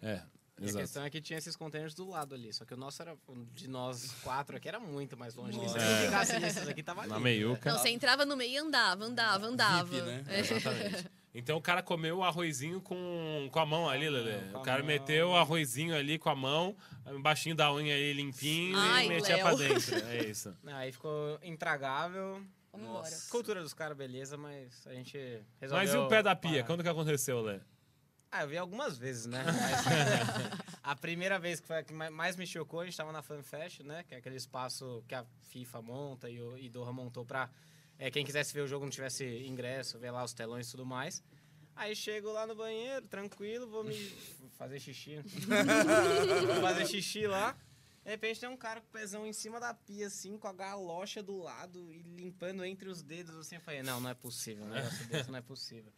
É, 0.00 0.22
E 0.60 0.70
a 0.70 0.72
questão 0.74 1.02
é 1.02 1.10
que 1.10 1.20
tinha 1.20 1.36
esses 1.40 1.56
containers 1.56 1.92
do 1.92 2.08
lado 2.08 2.36
ali. 2.36 2.52
Só 2.52 2.64
que 2.64 2.72
o 2.72 2.76
nosso 2.76 3.02
era. 3.02 3.16
De 3.54 3.66
nós 3.68 4.12
quatro 4.22 4.56
aqui 4.56 4.68
era 4.68 4.78
muito 4.78 5.16
mais 5.16 5.34
longe. 5.34 5.58
Nossa. 5.58 5.78
Se 5.80 5.84
É. 5.84 6.04
ficasse 6.04 6.38
nesses 6.38 6.68
aqui, 6.68 6.82
tava 6.84 7.00
ali. 7.00 7.10
Na 7.10 7.18
meiuca. 7.18 7.72
Não, 7.72 7.78
você 7.80 7.88
entrava 7.88 8.24
no 8.24 8.36
meio 8.36 8.52
e 8.52 8.56
andava, 8.58 9.04
andava, 9.04 9.46
andava. 9.46 9.84
VIP, 9.88 10.02
né? 10.06 10.24
É. 10.28 10.38
Exatamente. 10.40 11.06
Então 11.34 11.56
o 11.58 11.60
cara 11.62 11.82
comeu 11.82 12.18
o 12.18 12.24
arrozinho 12.24 12.80
com, 12.80 13.48
com 13.52 13.58
a 13.60 13.66
mão 13.66 13.88
ali, 13.88 14.08
Lelê. 14.08 14.38
com 14.52 14.58
O 14.58 14.62
cara 14.62 14.78
mão. 14.78 14.86
meteu 14.86 15.30
o 15.30 15.36
arrozinho 15.36 15.94
ali 15.96 16.16
com 16.18 16.30
a 16.30 16.34
mão, 16.36 16.76
embaixinho 17.08 17.54
da 17.56 17.72
unha 17.72 17.94
ali 17.94 18.12
limpinho 18.12 18.76
Ai, 18.78 19.06
e 19.06 19.08
metia 19.08 19.36
Léo. 19.36 19.44
pra 19.46 19.54
dentro. 19.54 19.94
É 20.06 20.24
isso. 20.24 20.56
Aí 20.66 20.90
ficou 20.92 21.38
intragável. 21.42 22.40
Vamos 22.72 22.86
Nossa. 22.88 23.08
embora. 23.14 23.30
Cultura 23.30 23.62
dos 23.62 23.74
caras, 23.74 23.96
beleza, 23.96 24.36
mas 24.36 24.86
a 24.86 24.92
gente 24.94 25.16
resolveu... 25.60 25.86
Mas 25.86 25.94
e 25.94 25.96
o 25.96 26.08
pé 26.08 26.22
da 26.22 26.36
pia? 26.36 26.50
parar. 26.52 26.66
Quando 26.66 26.82
que 26.82 26.88
aconteceu, 26.88 27.40
Lê? 27.40 27.60
Ah, 28.30 28.42
eu 28.42 28.48
vi 28.48 28.58
algumas 28.58 28.98
vezes, 28.98 29.24
né? 29.24 29.42
Mas, 29.48 30.60
a 30.82 30.94
primeira 30.94 31.38
vez 31.38 31.60
que 31.60 31.66
foi 31.66 31.78
a 31.78 31.82
que 31.82 31.94
ma- 31.94 32.10
mais 32.10 32.36
me 32.36 32.46
chocou, 32.46 32.80
a 32.80 32.84
gente 32.84 32.94
tava 32.94 33.10
na 33.10 33.22
FanFest, 33.22 33.80
né? 33.80 34.04
Que 34.06 34.14
é 34.14 34.18
aquele 34.18 34.36
espaço 34.36 35.02
que 35.08 35.14
a 35.14 35.24
FIFA 35.48 35.80
monta 35.80 36.28
e 36.28 36.38
o 36.38 36.58
e 36.58 36.68
Doha 36.68 36.92
montou 36.92 37.24
pra 37.24 37.48
é, 37.98 38.10
quem 38.10 38.26
quisesse 38.26 38.52
ver 38.52 38.60
o 38.60 38.66
jogo 38.66 38.84
não 38.84 38.90
tivesse 38.90 39.24
ingresso, 39.46 39.98
ver 39.98 40.10
lá 40.10 40.22
os 40.22 40.34
telões 40.34 40.68
e 40.68 40.70
tudo 40.70 40.84
mais. 40.84 41.22
Aí 41.74 41.96
chego 41.96 42.30
lá 42.30 42.46
no 42.46 42.54
banheiro, 42.54 43.06
tranquilo, 43.06 43.66
vou 43.66 43.82
me 43.82 43.94
fazer 44.58 44.78
xixi. 44.78 45.22
vou 46.46 46.60
fazer 46.60 46.86
xixi 46.86 47.26
lá. 47.26 47.56
De 48.08 48.12
repente 48.12 48.40
tem 48.40 48.48
um 48.48 48.56
cara 48.56 48.80
com 48.80 48.86
o 48.86 48.90
pezão 48.90 49.26
em 49.26 49.34
cima 49.34 49.60
da 49.60 49.74
pia, 49.74 50.06
assim, 50.06 50.38
com 50.38 50.48
a 50.48 50.52
galocha 50.54 51.22
do 51.22 51.36
lado 51.36 51.92
e 51.92 51.98
limpando 52.16 52.64
entre 52.64 52.88
os 52.88 53.02
dedos, 53.02 53.36
assim. 53.36 53.56
Eu 53.56 53.60
falei, 53.60 53.82
não, 53.82 54.00
não 54.00 54.08
é 54.08 54.14
possível, 54.14 54.64
um 54.64 54.68
negócio 54.70 55.04
desse 55.12 55.30
não 55.30 55.38
é 55.38 55.42
possível. 55.42 55.92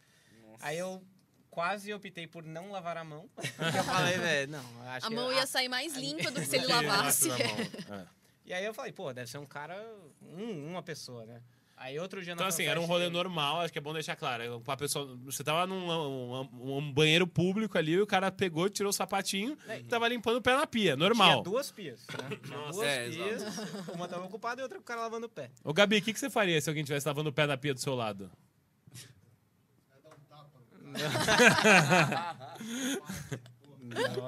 Aí 0.59 0.77
eu 0.77 1.01
quase 1.49 1.93
optei 1.93 2.27
por 2.27 2.43
não 2.43 2.69
lavar 2.69 2.97
a 2.97 3.03
mão. 3.05 3.29
Porque 3.35 3.77
eu 3.77 3.83
falei, 3.85 4.17
velho, 4.17 4.51
não, 4.51 4.81
acho 4.89 5.05
A 5.05 5.09
que... 5.09 5.15
mão 5.15 5.29
a- 5.29 5.35
ia 5.35 5.47
sair 5.47 5.69
mais 5.69 5.95
limpa 5.95 6.29
do 6.31 6.41
que 6.41 6.47
se 6.47 6.57
ele 6.57 6.67
lavasse. 6.67 7.29
É. 7.31 8.07
E 8.43 8.53
aí 8.53 8.65
eu 8.65 8.73
falei, 8.73 8.91
pô, 8.91 9.13
deve 9.13 9.29
ser 9.31 9.37
um 9.37 9.45
cara, 9.45 9.81
um- 10.21 10.67
uma 10.71 10.83
pessoa, 10.83 11.25
né? 11.25 11.41
Aí 11.83 11.97
outro 11.97 12.21
dia 12.21 12.33
Então, 12.33 12.45
assim, 12.45 12.65
era 12.65 12.79
um 12.79 12.85
rolê 12.85 13.07
eu- 13.07 13.09
normal, 13.09 13.61
acho 13.61 13.73
que 13.73 13.79
é 13.79 13.81
bom 13.81 13.91
deixar 13.91 14.15
claro. 14.15 14.61
Pra 14.61 14.77
pessoa, 14.77 15.17
você 15.25 15.43
tava 15.43 15.65
num 15.65 15.89
um, 15.89 16.77
um 16.77 16.93
banheiro 16.93 17.25
público 17.25 17.75
ali, 17.75 17.99
o 17.99 18.05
cara 18.05 18.31
pegou, 18.31 18.69
tirou 18.69 18.91
o 18.91 18.93
sapatinho 18.93 19.57
e 19.79 19.83
tava 19.85 20.07
limpando 20.07 20.37
o 20.37 20.41
pé 20.43 20.55
na 20.55 20.67
pia, 20.67 20.95
normal. 20.95 21.31
Tinha 21.31 21.43
duas 21.43 21.71
pias, 21.71 22.05
né? 22.07 22.37
Nossa. 22.55 22.71
duas 22.73 22.87
É, 22.87 23.09
pias, 23.09 23.43
uma 23.95 24.07
tava 24.07 24.25
ocupada 24.25 24.61
e 24.61 24.63
outra 24.63 24.77
com 24.77 24.83
o 24.83 24.85
cara 24.85 25.01
lavando 25.01 25.25
o 25.25 25.29
pé. 25.29 25.49
Ô, 25.63 25.73
Gabi, 25.73 25.97
o 25.97 26.01
que, 26.03 26.13
que 26.13 26.19
você 26.19 26.29
faria 26.29 26.61
se 26.61 26.69
alguém 26.69 26.83
tivesse 26.83 27.07
lavando 27.07 27.31
o 27.31 27.33
pé 27.33 27.47
na 27.47 27.57
pia 27.57 27.73
do 27.73 27.79
seu 27.79 27.95
lado? 27.95 28.29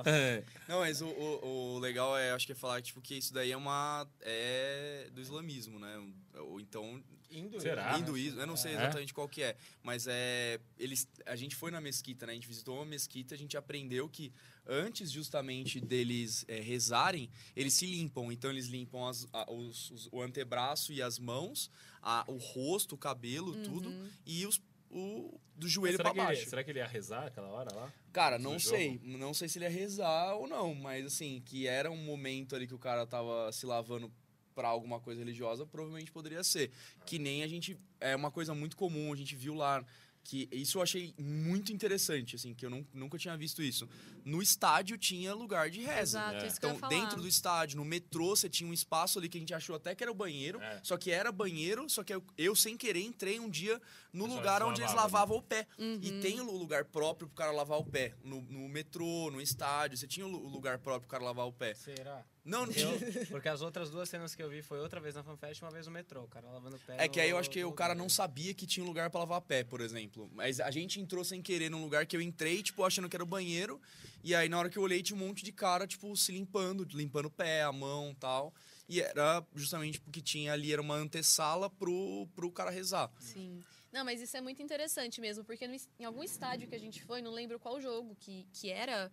É. 0.05 0.43
Não, 0.67 0.79
mas 0.79 1.01
o, 1.01 1.07
o, 1.07 1.75
o 1.75 1.79
legal 1.79 2.17
é, 2.17 2.31
acho 2.31 2.45
que 2.45 2.51
é 2.51 2.55
falar 2.55 2.81
tipo, 2.81 3.01
que 3.01 3.15
isso 3.15 3.33
daí 3.33 3.51
é 3.51 3.57
uma. 3.57 4.07
é 4.21 5.07
do 5.11 5.21
islamismo, 5.21 5.79
né? 5.79 6.01
Ou 6.39 6.59
então. 6.59 7.01
Hinduísmo. 7.39 7.61
Será? 7.61 7.97
hinduísmo, 7.97 8.39
eu 8.41 8.47
não 8.47 8.55
sei 8.57 8.71
É? 8.71 8.75
exatamente 8.75 9.13
qual 9.13 9.27
que 9.27 9.41
é. 9.43 9.55
Mas 9.81 10.05
é. 10.07 10.59
Eles, 10.77 11.07
a 11.25 11.35
gente 11.35 11.55
foi 11.55 11.71
na 11.71 11.81
mesquita, 11.81 12.25
né? 12.25 12.31
A 12.33 12.35
gente 12.35 12.47
visitou 12.47 12.75
uma 12.75 12.85
mesquita, 12.85 13.33
a 13.35 13.37
gente 13.37 13.57
aprendeu 13.57 14.07
que 14.07 14.31
antes 14.65 15.11
justamente 15.11 15.79
deles 15.79 16.45
é, 16.47 16.59
rezarem, 16.59 17.29
eles 17.55 17.73
se 17.73 17.85
limpam. 17.85 18.31
Então 18.31 18.49
eles 18.49 18.67
limpam 18.67 19.07
as, 19.07 19.27
a- 19.33 19.51
os- 19.51 19.91
os- 19.91 20.09
o 20.11 20.21
antebraço 20.21 20.93
e 20.93 21.01
as 21.01 21.19
mãos, 21.19 21.69
a- 22.01 22.23
o 22.27 22.37
rosto, 22.37 22.95
o 22.95 22.97
cabelo, 22.97 23.55
tudo, 23.63 23.91
e 24.25 24.45
os. 24.45 24.61
O, 24.95 25.39
do 25.55 25.67
joelho 25.67 25.97
será, 25.97 26.03
pra 26.03 26.13
que 26.13 26.19
ele, 26.19 26.37
baixo. 26.37 26.49
será 26.51 26.63
que 26.63 26.69
ele 26.69 26.77
ia 26.77 26.85
rezar 26.85 27.25
aquela 27.25 27.47
hora 27.47 27.73
lá? 27.75 27.91
Cara, 28.11 28.37
não 28.37 28.59
jogo? 28.59 28.75
sei. 28.77 28.99
Não 29.03 29.33
sei 29.33 29.49
se 29.49 29.57
ele 29.57 29.65
ia 29.65 29.71
rezar 29.71 30.35
ou 30.35 30.47
não, 30.47 30.75
mas 30.75 31.03
assim, 31.07 31.41
que 31.43 31.65
era 31.65 31.89
um 31.89 31.97
momento 31.97 32.55
ali 32.55 32.67
que 32.67 32.75
o 32.75 32.77
cara 32.79 33.03
tava 33.07 33.51
se 33.51 33.65
lavando 33.65 34.13
pra 34.53 34.67
alguma 34.67 34.99
coisa 34.99 35.19
religiosa, 35.19 35.65
provavelmente 35.65 36.11
poderia 36.11 36.43
ser. 36.43 36.71
Que 37.05 37.17
nem 37.19 37.43
a 37.43 37.47
gente. 37.47 37.77
É 37.99 38.15
uma 38.15 38.31
coisa 38.31 38.53
muito 38.53 38.75
comum, 38.77 39.11
a 39.11 39.15
gente 39.15 39.35
viu 39.35 39.53
lá. 39.53 39.83
Que 40.25 40.47
isso 40.53 40.77
eu 40.77 40.81
achei 40.81 41.13
muito 41.19 41.73
interessante, 41.73 42.37
assim, 42.37 42.53
que 42.53 42.65
eu 42.65 42.69
nun- 42.69 42.85
nunca 42.93 43.17
tinha 43.17 43.35
visto 43.35 43.61
isso. 43.61 43.89
No 44.23 44.41
estádio 44.41 44.97
tinha 44.97 45.33
lugar 45.33 45.69
de 45.69 45.81
reza. 45.81 45.99
Exato, 46.17 46.45
É. 46.45 46.47
isso 46.47 46.59
que 46.61 46.65
eu 46.65 46.69
Então, 46.69 46.75
ia 46.89 46.95
falar. 46.95 47.01
dentro 47.09 47.21
do 47.21 47.27
estádio, 47.27 47.75
no 47.75 47.83
metrô, 47.83 48.33
você 48.33 48.47
tinha 48.47 48.69
um 48.69 48.71
espaço 48.73 49.19
ali 49.19 49.27
que 49.27 49.35
a 49.37 49.41
gente 49.41 49.53
achou 49.53 49.75
até 49.75 49.93
que 49.93 50.01
era 50.01 50.09
o 50.09 50.15
banheiro, 50.15 50.61
É. 50.61 50.79
só 50.81 50.95
que 50.95 51.11
era 51.11 51.29
banheiro, 51.29 51.89
só 51.89 52.05
que 52.05 52.13
eu, 52.13 52.23
eu, 52.37 52.55
sem 52.55 52.77
querer, 52.77 53.01
entrei 53.03 53.37
um 53.37 53.49
dia 53.49 53.81
no 54.13 54.25
lugar 54.25 54.63
onde 54.63 54.79
eles 54.81 54.93
lavavam, 54.93 55.35
né? 55.35 55.43
o 55.43 55.45
pé. 55.45 55.67
Uhum. 55.77 55.99
E 56.01 56.21
tem 56.21 56.39
o 56.39 56.49
lugar 56.57 56.85
próprio 56.85 57.27
pro 57.27 57.35
cara 57.35 57.51
lavar 57.51 57.79
o 57.79 57.83
pé. 57.85 58.13
No, 58.23 58.39
no 58.43 58.69
metrô, 58.69 59.29
no 59.29 59.41
estádio, 59.41 59.97
você 59.97 60.07
tinha 60.07 60.25
o 60.25 60.29
lugar 60.47 60.79
próprio 60.79 61.01
pro 61.01 61.09
cara 61.09 61.23
lavar 61.25 61.45
o 61.47 61.51
pé. 61.51 61.73
Será? 61.73 62.25
Não, 62.45 62.65
não 62.65 62.73
tinha. 62.73 62.85
Eu- 62.85 63.25
porque 63.27 63.47
as 63.47 63.61
outras 63.61 63.89
duas 63.89 64.09
cenas 64.09 64.35
que 64.35 64.43
eu 64.43 64.49
vi 64.49 64.61
foi 64.61 64.79
outra 64.79 64.99
vez 64.99 65.15
na 65.15 65.23
FanFest 65.23 65.61
e 65.61 65.63
uma 65.65 65.71
vez 65.71 65.85
no 65.87 65.93
metrô. 65.93 66.23
O 66.23 66.27
cara 66.27 66.49
lavando 66.51 66.75
o 66.75 66.79
pé. 66.79 66.97
É 66.99 67.07
que 67.07 67.19
aí 67.19 67.29
eu 67.29 67.37
acho 67.37 67.49
que 67.49 67.63
o 67.63 67.71
cara 67.71 67.95
não 67.95 68.09
sabia 68.09 68.53
que 68.53 68.65
tinha 68.67 68.83
um 68.83 68.87
lugar 68.87 69.09
pra 69.09 69.21
lavar 69.21 69.41
pé, 69.41 69.63
por 69.63 69.79
exemplo. 69.81 70.29
Mas 70.33 70.59
a 70.59 70.69
gente 70.69 70.99
entrou 70.99 71.23
sem 71.23 71.41
querer 71.41 71.69
num 71.69 71.81
lugar 71.81 72.05
que 72.05 72.15
eu 72.17 72.21
entrei, 72.21 72.61
tipo, 72.61 72.83
achando 72.83 73.07
que 73.07 73.15
era 73.15 73.23
o 73.23 73.27
banheiro. 73.27 73.79
E 74.23 74.35
aí, 74.35 74.49
na 74.49 74.59
hora 74.59 74.69
que 74.69 74.77
eu 74.77 74.83
olhei, 74.83 75.01
tinha 75.01 75.15
um 75.15 75.25
monte 75.25 75.43
de 75.43 75.51
cara, 75.51 75.87
tipo, 75.87 76.15
se 76.17 76.31
limpando, 76.31 76.85
limpando 76.93 77.27
o 77.27 77.31
pé, 77.31 77.63
a 77.63 77.71
mão 77.71 78.11
e 78.11 78.15
tal. 78.15 78.53
E 78.89 78.99
era 79.01 79.45
justamente 79.55 79.99
porque 80.01 80.21
tinha 80.21 80.51
ali, 80.51 80.73
era 80.73 80.81
uma 80.81 80.95
antessala 80.95 81.69
pro, 81.69 82.27
pro 82.35 82.51
cara 82.51 82.69
rezar. 82.69 83.09
Sim. 83.19 83.61
Não, 83.91 84.03
mas 84.03 84.19
isso 84.19 84.35
é 84.35 84.41
muito 84.41 84.61
interessante 84.61 85.21
mesmo, 85.21 85.43
porque 85.45 85.67
no 85.67 85.75
em 85.99 86.03
algum 86.03 86.23
estádio 86.23 86.67
que 86.67 86.73
a 86.75 86.79
gente 86.79 87.01
foi, 87.03 87.21
não 87.21 87.31
lembro 87.31 87.59
qual 87.59 87.79
jogo 87.79 88.15
que, 88.19 88.45
que 88.51 88.69
era, 88.69 89.11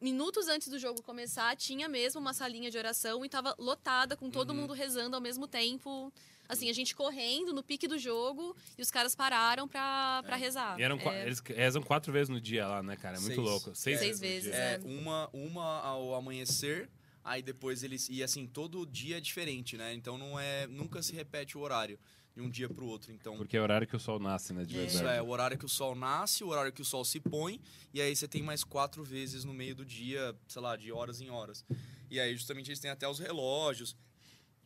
minutos 0.00 0.48
antes 0.48 0.68
do 0.68 0.78
jogo 0.78 1.02
começar, 1.02 1.54
tinha 1.56 1.88
mesmo 1.88 2.20
uma 2.20 2.32
salinha 2.32 2.70
de 2.70 2.78
oração 2.78 3.24
e 3.24 3.28
tava 3.28 3.54
lotada, 3.58 4.16
com 4.16 4.30
todo 4.30 4.54
mundo 4.54 4.72
rezando 4.72 5.14
ao 5.16 5.20
mesmo 5.22 5.46
tempo. 5.46 6.12
Assim, 6.48 6.70
a 6.70 6.72
gente 6.72 6.94
correndo 6.94 7.52
no 7.52 7.60
pique 7.62 7.88
do 7.88 7.98
jogo 7.98 8.56
e 8.78 8.82
os 8.82 8.88
caras 8.90 9.16
pararam 9.16 9.66
pra, 9.66 10.22
pra 10.24 10.36
rezar. 10.36 10.78
E 10.78 10.82
eram, 10.82 10.96
É, 10.98 11.26
Eles 11.26 11.40
rezam 11.40 11.82
quatro 11.82 12.12
vezes 12.12 12.28
no 12.28 12.40
dia 12.40 12.68
lá, 12.68 12.82
né, 12.84 12.94
cara? 12.96 13.16
É 13.16 13.20
muito 13.20 13.34
Seis. 13.34 13.48
louco. 13.48 13.74
Seis, 13.74 13.98
Seis 13.98 14.20
vezes. 14.20 14.52
É, 14.54 14.74
É. 14.74 14.80
uma, 14.84 15.28
uma 15.32 15.80
ao 15.80 16.14
amanhecer, 16.14 16.88
aí 17.24 17.42
depois 17.42 17.82
eles. 17.82 18.08
E 18.08 18.22
assim, 18.22 18.46
todo 18.46 18.86
dia 18.86 19.16
é 19.18 19.20
diferente, 19.20 19.76
né? 19.76 19.92
Então 19.92 20.16
não 20.16 20.38
é. 20.38 20.68
Nunca 20.68 21.02
se 21.02 21.12
repete 21.12 21.58
o 21.58 21.60
horário 21.62 21.98
de 22.36 22.42
um 22.42 22.50
dia 22.50 22.68
pro 22.68 22.86
outro. 22.86 23.10
Então. 23.10 23.36
Porque 23.38 23.56
é 23.56 23.60
o 23.60 23.62
horário 23.62 23.86
que 23.86 23.96
o 23.96 23.98
sol 24.00 24.18
nasce, 24.18 24.52
né, 24.52 24.64
de 24.64 24.78
É. 24.78 24.84
Isso 24.84 24.96
verdade. 24.98 25.18
é 25.18 25.22
o 25.22 25.28
horário 25.28 25.56
que 25.58 25.64
o 25.64 25.68
sol 25.68 25.94
nasce, 25.94 26.44
o 26.44 26.48
horário 26.48 26.70
que 26.70 26.82
o 26.82 26.84
sol 26.84 27.02
se 27.04 27.18
põe, 27.18 27.58
e 27.94 28.00
aí 28.00 28.14
você 28.14 28.28
tem 28.28 28.42
mais 28.42 28.62
quatro 28.62 29.02
vezes 29.02 29.42
no 29.42 29.54
meio 29.54 29.74
do 29.74 29.84
dia, 29.86 30.36
sei 30.46 30.60
lá, 30.60 30.76
de 30.76 30.92
horas 30.92 31.20
em 31.22 31.30
horas. 31.30 31.64
E 32.10 32.20
aí, 32.20 32.36
justamente, 32.36 32.68
eles 32.68 32.78
têm 32.78 32.90
até 32.90 33.08
os 33.08 33.18
relógios. 33.18 33.96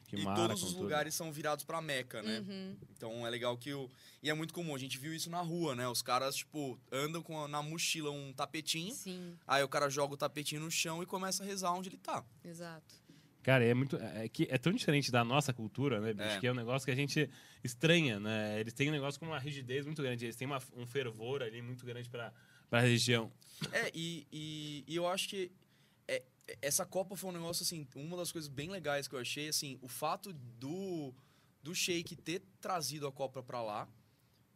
Que 0.08 0.16
e 0.16 0.24
todos 0.24 0.64
os 0.64 0.70
tudo. 0.72 0.82
lugares 0.82 1.14
são 1.14 1.32
virados 1.32 1.64
pra 1.64 1.80
Meca, 1.80 2.20
né? 2.20 2.40
Uhum. 2.40 2.76
Então 2.90 3.24
é 3.24 3.30
legal 3.30 3.56
que 3.56 3.72
o. 3.72 3.88
E 4.20 4.28
é 4.28 4.34
muito 4.34 4.52
comum, 4.52 4.74
a 4.74 4.78
gente 4.78 4.98
viu 4.98 5.14
isso 5.14 5.30
na 5.30 5.40
rua, 5.40 5.76
né? 5.76 5.86
Os 5.86 6.02
caras, 6.02 6.34
tipo, 6.34 6.76
andam 6.90 7.22
com 7.22 7.46
na 7.46 7.62
mochila 7.62 8.10
um 8.10 8.32
tapetinho, 8.32 8.92
Sim, 8.92 9.38
aí 9.46 9.62
o 9.62 9.68
cara 9.68 9.88
joga 9.88 10.14
o 10.14 10.16
tapetinho 10.16 10.60
no 10.62 10.70
chão 10.70 11.00
e 11.00 11.06
começa 11.06 11.44
a 11.44 11.46
rezar 11.46 11.72
onde 11.72 11.88
ele 11.90 11.96
tá. 11.96 12.24
exato. 12.44 12.99
Cara, 13.42 13.64
é 13.64 13.72
muito. 13.72 13.96
É, 13.96 14.28
que 14.28 14.46
é 14.50 14.58
tão 14.58 14.72
diferente 14.72 15.10
da 15.10 15.24
nossa 15.24 15.52
cultura, 15.52 16.00
né, 16.00 16.12
bicho? 16.12 16.28
É. 16.28 16.40
Que 16.40 16.46
é 16.46 16.52
um 16.52 16.54
negócio 16.54 16.84
que 16.84 16.90
a 16.92 16.94
gente 16.96 17.28
estranha, 17.64 18.20
né? 18.20 18.60
Eles 18.60 18.72
têm 18.74 18.88
um 18.88 18.92
negócio 18.92 19.18
com 19.18 19.26
uma 19.26 19.38
rigidez 19.38 19.86
muito 19.86 20.02
grande. 20.02 20.26
Eles 20.26 20.36
têm 20.36 20.46
uma- 20.46 20.62
um 20.76 20.86
fervor 20.86 21.42
ali 21.42 21.62
muito 21.62 21.84
grande 21.86 22.08
pra, 22.10 22.32
pra 22.68 22.80
região. 22.80 23.32
É, 23.72 23.90
e, 23.94 24.26
e, 24.30 24.84
e 24.86 24.94
eu 24.96 25.06
acho 25.08 25.28
que 25.28 25.50
é, 26.06 26.22
é- 26.48 26.58
essa 26.60 26.84
Copa 26.84 27.16
foi 27.16 27.30
um 27.30 27.32
negócio, 27.32 27.62
assim, 27.62 27.86
uma 27.94 28.16
das 28.16 28.30
coisas 28.30 28.48
bem 28.48 28.68
legais 28.68 29.08
que 29.08 29.14
eu 29.14 29.18
achei, 29.20 29.48
assim, 29.48 29.78
o 29.80 29.88
fato 29.88 30.32
do, 30.32 31.14
do 31.62 31.74
Sheik 31.74 32.16
ter 32.16 32.42
trazido 32.60 33.06
a 33.06 33.12
Copa 33.12 33.42
pra 33.42 33.62
lá, 33.62 33.88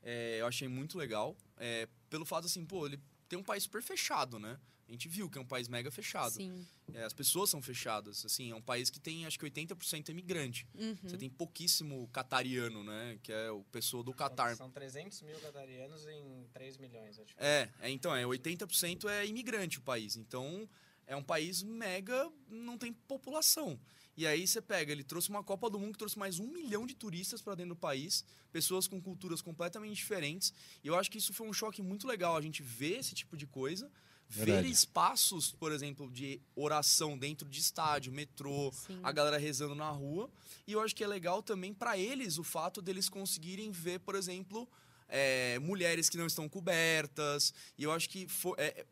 é, 0.03 0.41
eu 0.41 0.47
achei 0.47 0.69
muito 0.69 0.99
legal. 0.99 1.35
é, 1.57 1.89
pelo 2.11 2.25
fato, 2.27 2.45
assim, 2.47 2.65
pô, 2.67 2.87
ele 2.87 2.99
tem 3.29 3.39
um 3.39 3.43
país 3.43 3.63
super 3.65 3.83
fechado, 3.83 4.39
né? 4.39 4.59
A 4.89 4.93
gente 4.93 5.09
viu 5.09 5.31
que 5.31 5.39
é 5.39 5.41
um 5.41 5.47
país 5.47 5.69
mega 5.69 5.91
fechado. 5.91 6.33
Sim. 6.33 6.67
É, 6.93 7.05
as 7.05 7.13
pessoas 7.13 7.49
são 7.49 7.63
fechadas, 7.63 8.25
assim, 8.25 8.51
é 8.51 8.55
um 8.55 8.61
país 8.61 8.91
que 8.91 9.01
tem, 9.01 9.25
acho 9.25 9.39
que 9.39 9.45
80% 9.45 10.11
imigrante. 10.11 10.67
Uhum. 10.75 10.97
Você 11.03 11.17
tem 11.17 11.31
pouquíssimo 11.31 12.09
catariano, 12.13 12.85
né? 12.85 13.19
Que 13.23 13.33
é 13.33 13.51
o 13.51 13.65
pessoa 13.65 14.05
do 14.05 14.13
Catar. 14.13 14.57
São 14.57 14.71
300 14.71 15.23
mil 15.23 15.39
catarianos 15.41 16.07
em 16.07 16.47
3 16.53 16.77
milhões. 16.77 17.19
Acho. 17.19 17.35
É, 17.39 17.71
é, 17.81 17.91
então, 17.91 18.15
é 18.15 18.25
80% 18.25 19.09
é 19.09 19.27
imigrante 19.27 19.79
o 19.79 19.83
país. 19.83 20.17
Então, 20.17 20.69
é 21.07 21.17
um 21.17 21.23
país 21.23 21.63
mega, 21.63 22.31
não 22.49 22.77
tem 22.77 22.93
população. 22.93 23.79
E 24.17 24.27
aí 24.27 24.47
você 24.47 24.63
pega, 24.63 24.93
ele 24.93 25.03
trouxe 25.03 25.29
uma 25.29 25.43
Copa 25.43 25.69
do 25.69 25.79
Mundo 25.79 25.93
que 25.93 25.99
trouxe 25.99 26.19
mais 26.19 26.39
um 26.39 26.47
milhão 26.47 26.87
de 26.87 26.95
turistas 26.95 27.43
para 27.43 27.57
dentro 27.57 27.75
do 27.75 27.81
país, 27.81 28.25
pessoas 28.53 28.87
com 28.87 29.01
culturas 29.01 29.43
completamente 29.43 29.97
diferentes. 29.97 30.53
E 30.85 30.87
eu 30.87 30.95
acho 30.95 31.11
que 31.11 31.19
isso 31.19 31.33
foi 31.33 31.49
um 31.49 31.53
choque 31.53 31.83
muito 31.83 32.07
legal, 32.07 32.37
a 32.37 32.41
gente 32.41 32.63
ver 32.63 32.99
esse 33.01 33.15
tipo 33.15 33.37
de 33.37 33.47
coisa, 33.47 33.91
Verdade. 34.29 34.63
ver 34.63 34.69
espaços, 34.71 35.53
por 35.53 35.71
exemplo, 35.71 36.11
de 36.11 36.41
oração 36.57 37.17
dentro 37.17 37.49
de 37.49 37.61
estádio, 37.61 38.13
metrô, 38.13 38.73
Sim. 38.73 38.99
a 39.03 39.13
galera 39.13 39.39
rezando 39.39 39.75
na 39.75 39.91
rua. 39.91 40.29
E 40.67 40.73
eu 40.73 40.81
acho 40.81 40.95
que 40.97 41.05
é 41.05 41.07
legal 41.07 41.43
também 41.43 41.73
para 41.73 41.97
eles 41.97 42.39
o 42.39 42.43
fato 42.43 42.83
deles 42.83 43.09
conseguirem 43.09 43.71
ver, 43.71 44.01
por 44.01 44.15
exemplo, 44.15 44.69
é, 45.09 45.59
mulheres 45.61 46.09
que 46.11 46.17
não 46.17 46.27
estão 46.27 46.49
cobertas. 46.49 47.53
E 47.79 47.85
eu 47.85 47.93
acho 47.93 48.09
que 48.09 48.27
fo- 48.27 48.55
é, 48.59 48.85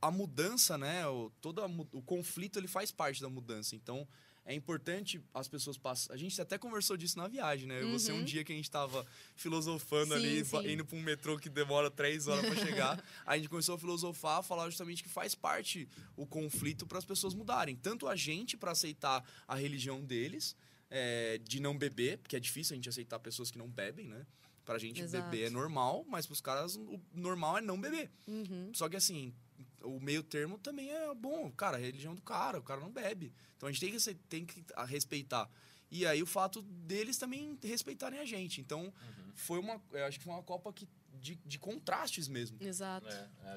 a 0.00 0.10
mudança, 0.10 0.78
né? 0.78 1.06
O, 1.08 1.30
todo 1.40 1.60
a 1.62 1.66
o 1.66 2.00
conflito 2.02 2.58
ele 2.58 2.68
faz 2.68 2.90
parte 2.90 3.20
da 3.20 3.28
mudança. 3.28 3.74
Então 3.74 4.06
é 4.46 4.54
importante 4.54 5.20
as 5.34 5.48
pessoas 5.48 5.76
passam. 5.76 6.14
A 6.14 6.16
gente 6.16 6.40
até 6.40 6.56
conversou 6.56 6.96
disso 6.96 7.18
na 7.18 7.26
viagem, 7.28 7.66
né? 7.66 7.82
Eu 7.82 7.88
e 7.88 7.92
Você 7.92 8.12
um 8.12 8.18
Uhum. 8.18 8.24
dia 8.24 8.42
que 8.44 8.52
a 8.52 8.56
gente 8.56 8.70
tava 8.70 9.04
filosofando 9.34 10.14
Sim, 10.14 10.20
ali, 10.20 10.44
sim. 10.44 10.72
indo 10.72 10.84
para 10.84 10.96
um 10.96 11.02
metrô 11.02 11.36
que 11.38 11.48
demora 11.50 11.90
três 11.90 12.26
horas 12.28 12.46
para 12.46 12.64
chegar. 12.64 13.04
a 13.26 13.36
gente 13.36 13.48
começou 13.48 13.74
a 13.74 13.78
filosofar, 13.78 14.42
falar 14.42 14.66
justamente 14.66 15.02
que 15.02 15.08
faz 15.08 15.34
parte 15.34 15.88
o 16.16 16.24
conflito 16.26 16.86
para 16.86 16.98
as 16.98 17.04
pessoas 17.04 17.34
mudarem. 17.34 17.76
Tanto 17.76 18.08
a 18.08 18.16
gente 18.16 18.56
para 18.56 18.70
aceitar 18.70 19.22
a 19.46 19.54
religião 19.56 20.02
deles, 20.02 20.56
é, 20.88 21.38
de 21.38 21.58
não 21.60 21.76
beber, 21.76 22.18
porque 22.18 22.36
é 22.36 22.40
difícil 22.40 22.74
a 22.74 22.76
gente 22.76 22.88
aceitar 22.88 23.18
pessoas 23.18 23.50
que 23.50 23.58
não 23.58 23.68
bebem, 23.68 24.06
né? 24.08 24.24
Pra 24.64 24.78
gente 24.78 25.00
Exato. 25.00 25.24
beber 25.28 25.46
é 25.46 25.50
normal, 25.50 26.04
mas 26.08 26.26
pros 26.26 26.40
caras 26.40 26.76
o 26.76 27.00
normal 27.12 27.58
é 27.58 27.60
não 27.60 27.80
beber. 27.80 28.10
Uhum. 28.26 28.70
Só 28.72 28.88
que 28.88 28.96
assim, 28.96 29.32
o 29.82 30.00
meio 30.00 30.22
termo 30.22 30.58
também 30.58 30.90
é 30.90 31.14
bom. 31.14 31.50
Cara, 31.52 31.76
a 31.76 31.80
religião 31.80 32.14
do 32.14 32.22
cara, 32.22 32.58
o 32.58 32.62
cara 32.62 32.80
não 32.80 32.90
bebe. 32.90 33.32
Então 33.56 33.68
a 33.68 33.72
gente 33.72 33.80
tem 33.80 33.92
que, 33.92 34.14
tem 34.28 34.46
que 34.46 34.64
respeitar. 34.86 35.50
E 35.90 36.04
aí 36.04 36.22
o 36.22 36.26
fato 36.26 36.62
deles 36.62 37.16
também 37.16 37.58
respeitarem 37.62 38.18
a 38.18 38.24
gente. 38.24 38.60
Então 38.60 38.92
foi 39.34 39.58
uma. 39.58 39.80
Eu 39.92 40.04
acho 40.06 40.18
que 40.18 40.24
foi 40.24 40.32
uma 40.32 40.42
Copa 40.42 40.72
que, 40.72 40.88
de, 41.20 41.36
de 41.36 41.58
contrastes 41.58 42.28
mesmo. 42.28 42.56
Exato. 42.60 43.08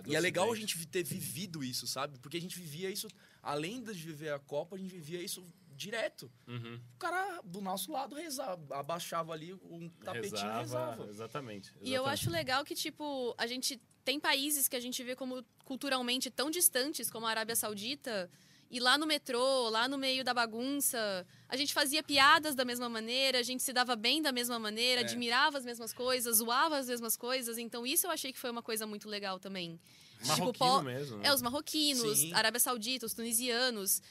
E 0.08 0.16
é 0.16 0.20
legal 0.20 0.52
a 0.52 0.56
gente 0.56 0.86
ter 0.88 1.04
vivido 1.04 1.64
isso, 1.64 1.88
sabe? 1.88 2.20
Porque 2.20 2.38
a 2.38 2.42
gente 2.42 2.58
vivia 2.58 2.90
isso, 2.90 3.08
além 3.42 3.82
de 3.82 3.94
viver 3.94 4.34
a 4.34 4.40
Copa, 4.40 4.76
a 4.76 4.80
gente 4.80 4.92
vivia 4.92 5.22
isso 5.22 5.44
direto. 5.80 6.30
Uhum. 6.46 6.80
O 6.96 7.00
cara 7.00 7.40
do 7.44 7.62
nosso 7.62 7.92
lado 7.92 8.16
rezava, 8.16 8.62
abaixava 8.76 9.32
ali 9.34 9.54
um 9.54 9.90
tapetinho 10.04 10.52
e 10.52 10.58
Rezava, 10.60 10.92
rezava. 10.92 11.10
Exatamente, 11.10 11.72
E 11.82 11.94
eu 11.94 12.02
exatamente. 12.04 12.14
acho 12.14 12.30
legal 12.30 12.66
que, 12.66 12.76
tipo, 12.76 13.34
a 13.38 13.48
gente 13.48 13.82
tem 14.04 14.20
países 14.20 14.68
que 14.68 14.76
a 14.76 14.80
gente 14.80 15.02
vê 15.04 15.16
como 15.16 15.44
culturalmente 15.64 16.30
tão 16.30 16.50
distantes, 16.50 17.10
como 17.10 17.26
a 17.26 17.30
Arábia 17.30 17.56
Saudita, 17.56 18.30
e 18.72 18.80
lá 18.80 18.98
no 18.98 19.06
metrô, 19.08 19.70
lá 19.70 19.88
no 19.88 19.98
meio 19.98 20.24
da 20.24 20.34
bagunça, 20.34 21.26
a 21.48 21.56
gente 21.56 21.74
fazia 21.74 22.04
piadas 22.04 22.54
da 22.56 22.66
mesma 22.66 22.88
maneira, 22.90 23.40
a 23.40 23.44
gente 23.44 23.64
se 23.64 23.72
dava 23.74 23.96
bem 23.96 24.22
da 24.22 24.32
mesma 24.32 24.60
maneira, 24.60 25.02
É. 25.02 25.04
admirava 25.06 25.58
as 25.58 25.66
mesmas 25.66 25.92
coisas, 25.94 26.38
zoava 26.38 26.78
as 26.78 26.88
mesmas 26.88 27.16
coisas. 27.18 27.58
Então, 27.58 27.86
isso 27.88 28.06
eu 28.06 28.12
achei 28.12 28.32
que 28.34 28.38
foi 28.38 28.50
uma 28.52 28.62
coisa 28.62 28.86
muito 28.86 29.08
legal 29.10 29.40
também. 29.40 29.80
Marroquino 30.26 30.54
po- 30.78 30.82
mesmo. 30.82 31.18
né? 31.18 31.28
É, 31.30 31.34
os 31.34 31.42
marroquinos, 31.42 32.18
Sim. 32.20 32.34
Arábia 32.34 32.60
Saudita, 32.60 33.06
os 33.06 33.14
tunisianos. 33.14 34.02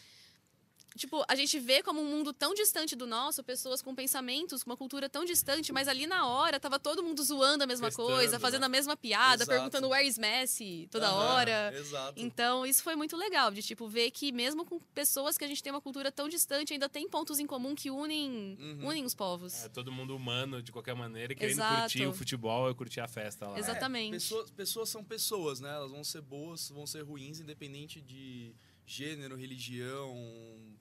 Tipo, 0.96 1.24
a 1.28 1.36
gente 1.36 1.58
vê 1.60 1.82
como 1.82 2.00
um 2.00 2.04
mundo 2.06 2.32
tão 2.32 2.54
distante 2.54 2.96
do 2.96 3.06
nosso, 3.06 3.44
pessoas 3.44 3.80
com 3.82 3.94
pensamentos, 3.94 4.62
com 4.64 4.70
uma 4.70 4.76
cultura 4.76 5.08
tão 5.08 5.24
distante, 5.24 5.72
mas 5.72 5.86
ali 5.86 6.06
na 6.06 6.26
hora 6.26 6.58
tava 6.58 6.78
todo 6.78 7.02
mundo 7.02 7.22
zoando 7.22 7.62
a 7.62 7.66
mesma 7.66 7.86
Festando, 7.88 8.08
coisa, 8.08 8.40
fazendo 8.40 8.60
né? 8.62 8.66
a 8.66 8.68
mesma 8.70 8.96
piada, 8.96 9.44
Exato. 9.44 9.50
perguntando 9.50 9.88
where 9.90 10.06
is 10.06 10.18
Messi 10.18 10.88
toda 10.90 11.06
Aham, 11.08 11.16
hora. 11.34 11.72
Exato. 11.76 12.14
Então, 12.20 12.66
isso 12.66 12.82
foi 12.82 12.96
muito 12.96 13.16
legal, 13.16 13.50
de 13.52 13.62
tipo, 13.62 13.86
ver 13.86 14.10
que 14.10 14.32
mesmo 14.32 14.64
com 14.64 14.80
pessoas 14.94 15.38
que 15.38 15.44
a 15.44 15.48
gente 15.48 15.62
tem 15.62 15.72
uma 15.72 15.80
cultura 15.80 16.10
tão 16.10 16.28
distante, 16.28 16.72
ainda 16.72 16.88
tem 16.88 17.08
pontos 17.08 17.38
em 17.38 17.46
comum 17.46 17.74
que 17.74 17.90
unem, 17.90 18.56
Uhum. 18.58 18.88
unem 18.88 19.04
os 19.04 19.14
povos. 19.14 19.64
É, 19.64 19.68
todo 19.68 19.92
mundo 19.92 20.16
humano, 20.16 20.62
de 20.62 20.72
qualquer 20.72 20.94
maneira, 20.94 21.34
querendo 21.34 21.52
Exato. 21.58 21.80
curtir 21.82 22.06
o 22.06 22.12
futebol 22.12 22.70
e 22.70 22.74
curtir 22.74 23.00
a 23.00 23.08
festa 23.08 23.46
lá. 23.46 23.58
Exatamente. 23.58 24.08
É, 24.08 24.18
pessoas, 24.18 24.50
pessoas 24.50 24.88
são 24.88 25.04
pessoas, 25.04 25.60
né? 25.60 25.70
Elas 25.72 25.90
vão 25.90 26.02
ser 26.02 26.22
boas, 26.22 26.70
vão 26.70 26.86
ser 26.86 27.02
ruins, 27.02 27.38
independente 27.40 28.00
de 28.00 28.54
gênero, 28.86 29.36
religião, 29.36 30.16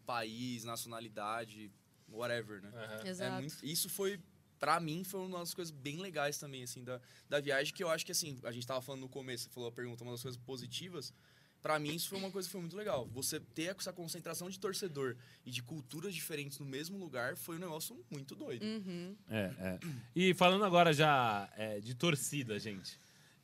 país, 0.07 0.63
nacionalidade, 0.63 1.69
whatever, 2.09 2.61
né? 2.63 2.71
É 3.03 3.09
Exato. 3.09 3.41
muito- 3.41 3.63
isso 3.65 3.89
foi, 3.89 4.19
pra 4.57 4.79
mim, 4.79 5.03
foi 5.03 5.19
uma 5.19 5.39
das 5.39 5.53
coisas 5.53 5.69
bem 5.71 5.97
legais 5.99 6.39
também, 6.39 6.63
assim, 6.63 6.83
da, 6.83 6.99
da 7.29 7.39
viagem, 7.39 7.73
que 7.73 7.83
eu 7.83 7.89
acho 7.89 8.05
que, 8.05 8.11
assim, 8.11 8.39
a 8.43 8.51
gente 8.51 8.65
tava 8.65 8.81
falando 8.81 9.01
no 9.01 9.09
começo, 9.09 9.43
você 9.43 9.49
falou 9.49 9.69
a 9.69 9.71
pergunta, 9.71 10.03
uma 10.03 10.13
das 10.13 10.23
coisas 10.23 10.39
positivas, 10.41 11.13
Pra 11.61 11.79
mim, 11.79 11.95
isso 11.95 12.09
foi 12.09 12.17
uma 12.19 12.31
coisa 12.31 12.47
que 12.47 12.51
foi 12.51 12.61
muito 12.61 12.77
legal. 12.77 13.07
Você 13.07 13.39
ter 13.39 13.75
essa 13.75 13.91
concentração 13.91 14.49
de 14.49 14.59
torcedor 14.59 15.17
e 15.45 15.51
de 15.51 15.61
culturas 15.61 16.13
diferentes 16.13 16.59
no 16.59 16.65
mesmo 16.65 16.97
lugar 16.97 17.35
foi 17.35 17.55
um 17.57 17.59
negócio 17.59 18.05
muito 18.09 18.35
doido. 18.35 18.63
Uhum. 18.63 19.15
É, 19.27 19.51
é. 19.59 19.79
E 20.15 20.33
falando 20.33 20.63
agora 20.63 20.93
já 20.93 21.51
é, 21.57 21.79
de 21.79 21.95
torcida, 21.95 22.59
gente. 22.59 22.97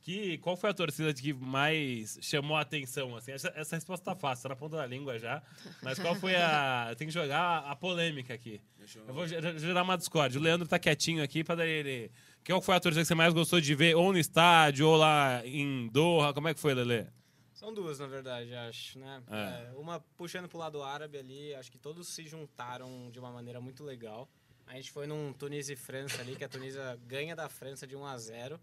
Que, 0.03 0.37
qual 0.39 0.57
foi 0.57 0.69
a 0.69 0.73
torcida 0.73 1.13
que 1.13 1.31
mais 1.33 2.19
chamou 2.21 2.57
a 2.57 2.61
atenção? 2.61 3.15
Assim? 3.15 3.31
Essa, 3.31 3.53
essa 3.55 3.75
resposta 3.77 4.03
tá 4.03 4.13
fácil, 4.15 4.43
tá 4.43 4.49
na 4.49 4.55
ponta 4.57 4.75
da 4.75 4.85
língua 4.85 5.17
já. 5.17 5.41
Mas 5.81 5.97
qual 5.97 6.13
foi 6.13 6.35
a. 6.35 6.93
Tem 6.97 7.07
que 7.07 7.13
jogar 7.13 7.59
a 7.59 7.73
polêmica 7.73 8.33
aqui. 8.33 8.59
Deixa 8.77 8.99
eu- 8.99 9.07
Eu 9.07 9.13
vou 9.13 9.25
ger- 9.25 9.57
gerar 9.57 9.81
uma 9.81 9.97
discórdia. 9.97 10.37
O 10.37 10.43
Leandro 10.43 10.67
tá 10.67 10.77
quietinho 10.77 11.23
aqui 11.23 11.41
pra 11.41 11.55
dar 11.55 11.65
ele. 11.65 12.11
Qual 12.45 12.61
foi 12.61 12.75
a 12.75 12.81
torcida 12.81 13.01
que 13.01 13.07
você 13.07 13.15
mais 13.15 13.33
gostou 13.33 13.61
de 13.61 13.73
ver? 13.73 13.95
Ou 13.95 14.11
no 14.11 14.19
estádio, 14.19 14.87
ou 14.89 14.97
lá 14.97 15.41
em 15.45 15.87
Doha? 15.87 16.33
Como 16.33 16.49
é 16.49 16.53
que 16.53 16.59
foi, 16.59 16.73
Lele? 16.73 17.07
São 17.53 17.73
duas, 17.73 17.97
na 17.99 18.07
verdade, 18.07 18.53
acho, 18.53 18.99
né? 18.99 19.23
É. 19.31 19.69
É, 19.69 19.71
uma 19.77 20.01
puxando 20.17 20.49
pro 20.49 20.57
lado 20.57 20.83
árabe 20.83 21.17
ali, 21.17 21.55
acho 21.55 21.71
que 21.71 21.77
todos 21.77 22.09
se 22.09 22.25
juntaram 22.27 23.09
de 23.09 23.19
uma 23.19 23.31
maneira 23.31 23.61
muito 23.61 23.85
legal. 23.85 24.27
A 24.67 24.73
gente 24.75 24.91
foi 24.91 25.07
num 25.07 25.31
Tunísia 25.31 25.71
e 25.71 25.77
França 25.77 26.19
ali, 26.19 26.35
que 26.35 26.43
a 26.43 26.49
Tunísia 26.49 26.99
ganha 27.07 27.33
da 27.37 27.47
França 27.47 27.87
de 27.87 27.95
1 27.95 28.05
a 28.05 28.17
0 28.17 28.59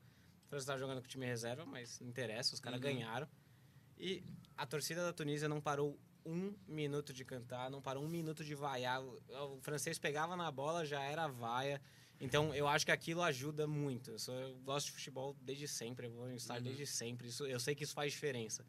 França 0.51 0.67
tava 0.67 0.79
jogando 0.79 0.99
com 1.01 1.05
o 1.07 1.09
time 1.09 1.25
reserva, 1.25 1.65
mas 1.65 1.99
não 2.01 2.09
interessa, 2.09 2.53
os 2.55 2.61
caras 2.61 2.79
Uhum. 2.79 2.85
ganharam. 2.85 3.27
E 3.99 4.23
a 4.57 4.67
torcida 4.67 5.03
da 5.03 5.13
Tunísia 5.13 5.49
não 5.49 5.61
parou 5.61 5.99
um 6.27 6.55
minuto 6.69 7.13
de 7.13 7.25
cantar, 7.25 7.71
não 7.71 7.81
parou 7.81 8.05
um 8.05 8.09
minuto 8.09 8.45
de 8.45 8.55
vaiar. 8.55 9.03
O 9.03 9.21
o 9.57 9.61
francês 9.63 9.99
pegava 9.99 10.37
na 10.37 10.51
bola, 10.51 10.85
já 10.85 11.01
era 11.03 11.27
vaia. 11.29 11.81
Então, 12.21 12.55
eu 12.55 12.69
acho 12.69 12.85
que 12.85 12.93
aquilo 12.93 13.23
ajuda 13.23 13.67
muito. 13.67 14.11
Eu, 14.11 14.19
sou- 14.19 14.35
eu 14.35 14.55
gosto 14.59 14.87
de 14.87 14.93
futebol 14.93 15.35
desde 15.41 15.67
sempre, 15.67 16.07
eu 16.07 16.11
vou 16.11 16.31
em 16.31 16.35
estádio 16.37 16.65
desde 16.65 16.87
sempre. 16.87 17.29
Isso, 17.29 17.47
eu 17.47 17.59
sei 17.59 17.75
que 17.75 17.85
isso 17.85 17.95
faz 17.95 18.13
diferença. 18.13 18.67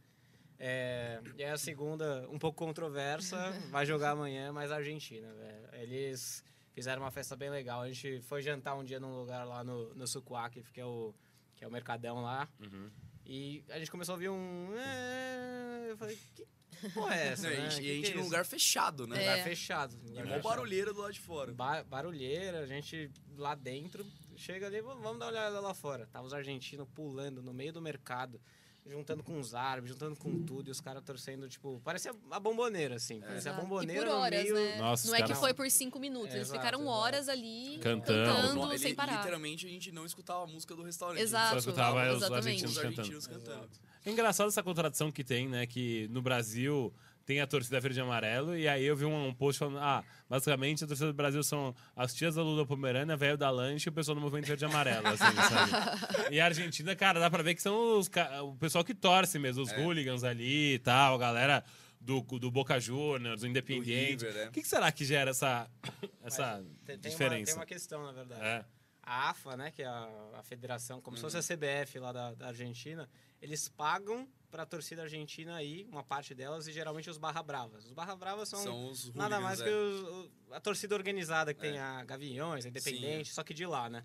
É, 0.58 1.20
e 1.38 1.44
aí 1.44 1.50
a 1.52 1.58
segunda, 1.58 2.28
um 2.30 2.38
pouco 2.38 2.58
controversa, 2.58 3.36
vai 3.72 3.86
jogar 3.86 4.12
amanhã, 4.12 4.54
mas 4.54 4.72
a 4.72 4.76
Argentina, 4.78 5.34
velho. 5.34 5.70
Eles 5.74 6.44
fizeram 6.72 7.02
uma 7.02 7.12
festa 7.12 7.36
bem 7.36 7.50
legal. 7.50 7.82
A 7.82 7.92
gente 7.92 8.22
foi 8.22 8.42
jantar 8.42 8.76
um 8.76 8.84
dia 8.84 9.00
num 9.00 9.18
lugar 9.18 9.44
lá 9.46 9.64
no, 9.64 9.94
no 9.96 10.06
Sucuac, 10.08 10.62
que 10.72 10.80
é 10.80 10.86
o, 10.86 11.14
que 11.62 11.66
é 11.66 11.68
o 11.68 11.72
Mercadão 11.72 12.24
lá. 12.24 12.50
E 13.24 13.64
a 13.70 13.78
gente 13.78 13.92
começou 13.92 14.14
a 14.14 14.16
ouvir 14.16 14.30
um... 14.30 14.74
"É", 14.76 15.92
Eu 15.92 15.96
falei, 15.98 16.18
que 16.32 16.90
porra 16.90 17.14
é 17.16 17.28
essa, 17.28 17.44
Não, 17.44 17.52
e 17.54 17.58
né? 17.58 17.66
a 17.68 17.70
gente, 17.70 17.82
Que 17.82 17.88
e 17.88 17.92
a 17.92 17.96
gente 17.98 18.06
que 18.08 18.12
é 18.14 18.16
num 18.18 18.24
lugar 18.24 18.46
fechado, 18.48 19.06
né? 19.06 19.16
Lugar 19.20 19.38
É. 19.38 19.44
fechado. 19.44 19.94
E 20.04 20.08
lugar 20.10 20.26
mó 20.26 20.30
fechado. 20.38 20.42
barulheira 20.44 20.92
do 20.92 21.02
lado 21.02 21.14
de 21.14 21.20
fora. 21.20 21.54
Ba- 21.54 21.84
barulheira, 21.84 22.62
a 22.62 22.66
gente 22.66 23.12
lá 23.38 23.54
dentro, 23.54 24.04
chega 24.36 24.66
ali, 24.66 24.82
"Vamos- 24.82 25.04
vamos 25.04 25.20
dar 25.20 25.26
uma 25.28 25.32
olhada 25.34 25.60
lá 25.60 25.72
fora. 25.76 26.08
Tava 26.08 26.26
os 26.26 26.34
argentinos 26.34 26.88
pulando 26.96 27.44
no 27.44 27.54
meio 27.54 27.72
do 27.72 27.80
mercado, 27.80 28.42
juntando 28.86 29.24
com 29.24 29.40
os 29.40 29.54
árabes, 29.54 29.92
juntando 29.92 30.16
com 30.16 30.44
tudo, 30.44 30.68
e 30.68 30.72
os 30.72 30.82
caras 30.82 31.04
torcendo, 31.04 31.48
tipo, 31.48 31.80
parecia 31.84 32.14
a 32.30 32.40
bomboneira, 32.40 32.96
assim. 32.96 33.20
Parecia 33.20 33.52
a 33.52 33.54
bomboneira 33.54 34.02
e 34.02 34.06
por 34.06 34.14
horas, 34.14 34.48
no 34.48 34.54
meio... 34.54 34.66
né? 34.70 34.78
Nossa, 34.78 35.08
não 35.08 35.16
é 35.16 35.22
que 35.22 35.36
foi 35.36 35.54
por 35.54 35.70
cinco 35.70 36.00
minutos, 36.00 36.34
eles 36.34 36.48
Exato, 36.48 36.60
ficaram 36.60 36.80
exato. 36.82 36.98
horas 36.98 37.30
ali 37.30 37.78
Cantando. 37.80 38.26
cantando, 38.26 38.78
sem 38.78 38.96
parar. 38.96 39.18
Literalmente 39.18 39.66
a 39.66 39.70
gente 39.70 39.92
não 39.92 40.06
escutava 40.06 40.44
a 40.44 40.48
música 40.48 40.76
do 40.76 40.84
restaurante. 40.84 41.22
Exato, 41.22 41.52
Só 41.54 41.58
escutava 41.60 42.14
os 42.16 42.24
argentinos 42.24 42.72
Os 42.72 42.78
cantando. 42.78 43.02
argentinos 43.02 43.28
cantando. 43.28 43.70
É 44.04 44.10
engraçado 44.12 44.48
essa 44.48 44.64
contradição 44.64 45.12
que 45.12 45.24
tem, 45.24 45.48
né? 45.48 45.68
Que 45.68 46.08
no 46.10 46.22
Brasil 46.22 46.92
tem 47.26 47.42
a 47.42 47.48
torcida 47.48 47.80
verde 47.80 48.00
e 48.00 48.02
amarelo, 48.02 48.58
e 48.58 48.68
aí 48.68 48.84
eu 48.84 48.96
vi 48.96 49.06
um, 49.06 49.28
um 49.28 49.34
post 49.34 49.60
falando, 49.60 49.80
ah, 49.80 50.04
basicamente 50.30 50.84
a 50.84 50.88
torcida 50.88 51.08
do 51.08 51.16
Brasil 51.16 51.44
são 51.44 51.76
as 51.96 52.14
tias 52.14 52.36
da 52.36 52.44
Lula 52.44 52.66
Pomerânia, 52.66 53.16
velho 53.16 53.38
da 53.38 53.50
lanche 53.50 53.88
e 53.88 53.90
o 53.90 53.94
pessoal 53.94 54.16
do 54.16 54.22
movimento 54.22 54.48
verde 54.48 54.64
e 54.64 54.68
amarelo, 54.68 55.08
assim, 55.08 55.24
sabe? 55.50 56.36
E 56.36 56.40
a 56.40 56.46
Argentina, 56.46 56.96
cara, 56.96 57.20
dá 57.20 57.30
pra 57.30 57.44
ver 57.44 57.56
que 57.56 57.62
são 57.62 58.00
os, 58.00 58.10
o 58.44 58.56
pessoal 58.56 58.84
que 58.84 58.94
torce 58.94 59.38
mesmo, 59.40 59.64
os 59.64 59.72
é. 59.72 59.78
hooligans 59.78 60.24
ali 60.24 60.74
e 60.74 60.80
tal, 60.80 61.16
a 61.16 61.18
galera 61.18 61.64
do, 62.02 62.22
do 62.22 62.50
Boca 62.50 62.80
Juniors, 62.80 63.42
do 63.42 63.48
Independiente. 63.48 64.26
O 64.26 64.28
é. 64.28 64.46
que, 64.48 64.62
que, 64.62 64.68
será 64.68 64.92
que 64.92 65.06
gera 65.06 65.30
essa, 65.30 65.70
essa 66.24 66.64
tem, 66.86 66.98
diferença? 66.98 67.36
Uma, 67.36 67.46
tem 67.46 67.56
uma 67.56 67.66
questão, 67.66 68.04
na 68.04 68.12
verdade. 68.12 68.42
É. 68.44 68.66
A 69.04 69.30
AFA, 69.30 69.58
né, 69.58 69.72
que 69.72 69.82
é 69.82 69.88
a, 69.88 70.10
a 70.36 70.44
federação, 70.44 71.02
como 71.02 71.16
uhum. 71.16 71.30
se 71.30 71.38
fosse 71.38 71.54
a 71.54 71.58
CBF 71.58 72.00
lá 72.00 72.12
da, 72.12 72.34
da 72.34 72.48
Argentina, 72.48 73.10
eles 73.42 73.68
pagam 73.68 74.28
para 74.52 74.64
a 74.64 74.66
torcida 74.66 75.02
argentina 75.02 75.56
aí, 75.56 75.88
uma 75.90 76.04
parte 76.04 76.36
delas, 76.36 76.68
e 76.68 76.72
geralmente 76.72 77.10
os 77.10 77.18
Barra 77.18 77.42
Bravas. 77.42 77.86
Os 77.86 77.94
Barra 77.94 78.16
Bravas 78.16 78.50
são, 78.50 78.94
são 78.94 79.14
nada 79.16 79.40
mais 79.40 79.62
é. 79.62 79.64
que 79.64 79.70
os, 79.70 80.30
a 80.52 80.60
torcida 80.60 80.94
organizada, 80.94 81.54
que 81.54 81.66
é. 81.66 81.72
tem 81.72 81.80
a 81.80 82.04
Gaviões, 82.04 82.66
a 82.66 82.70
Independente, 82.70 83.30
Sim. 83.30 83.34
só 83.34 83.44
que 83.44 83.54
de 83.54 83.66
lá, 83.66 83.90
né? 83.90 84.04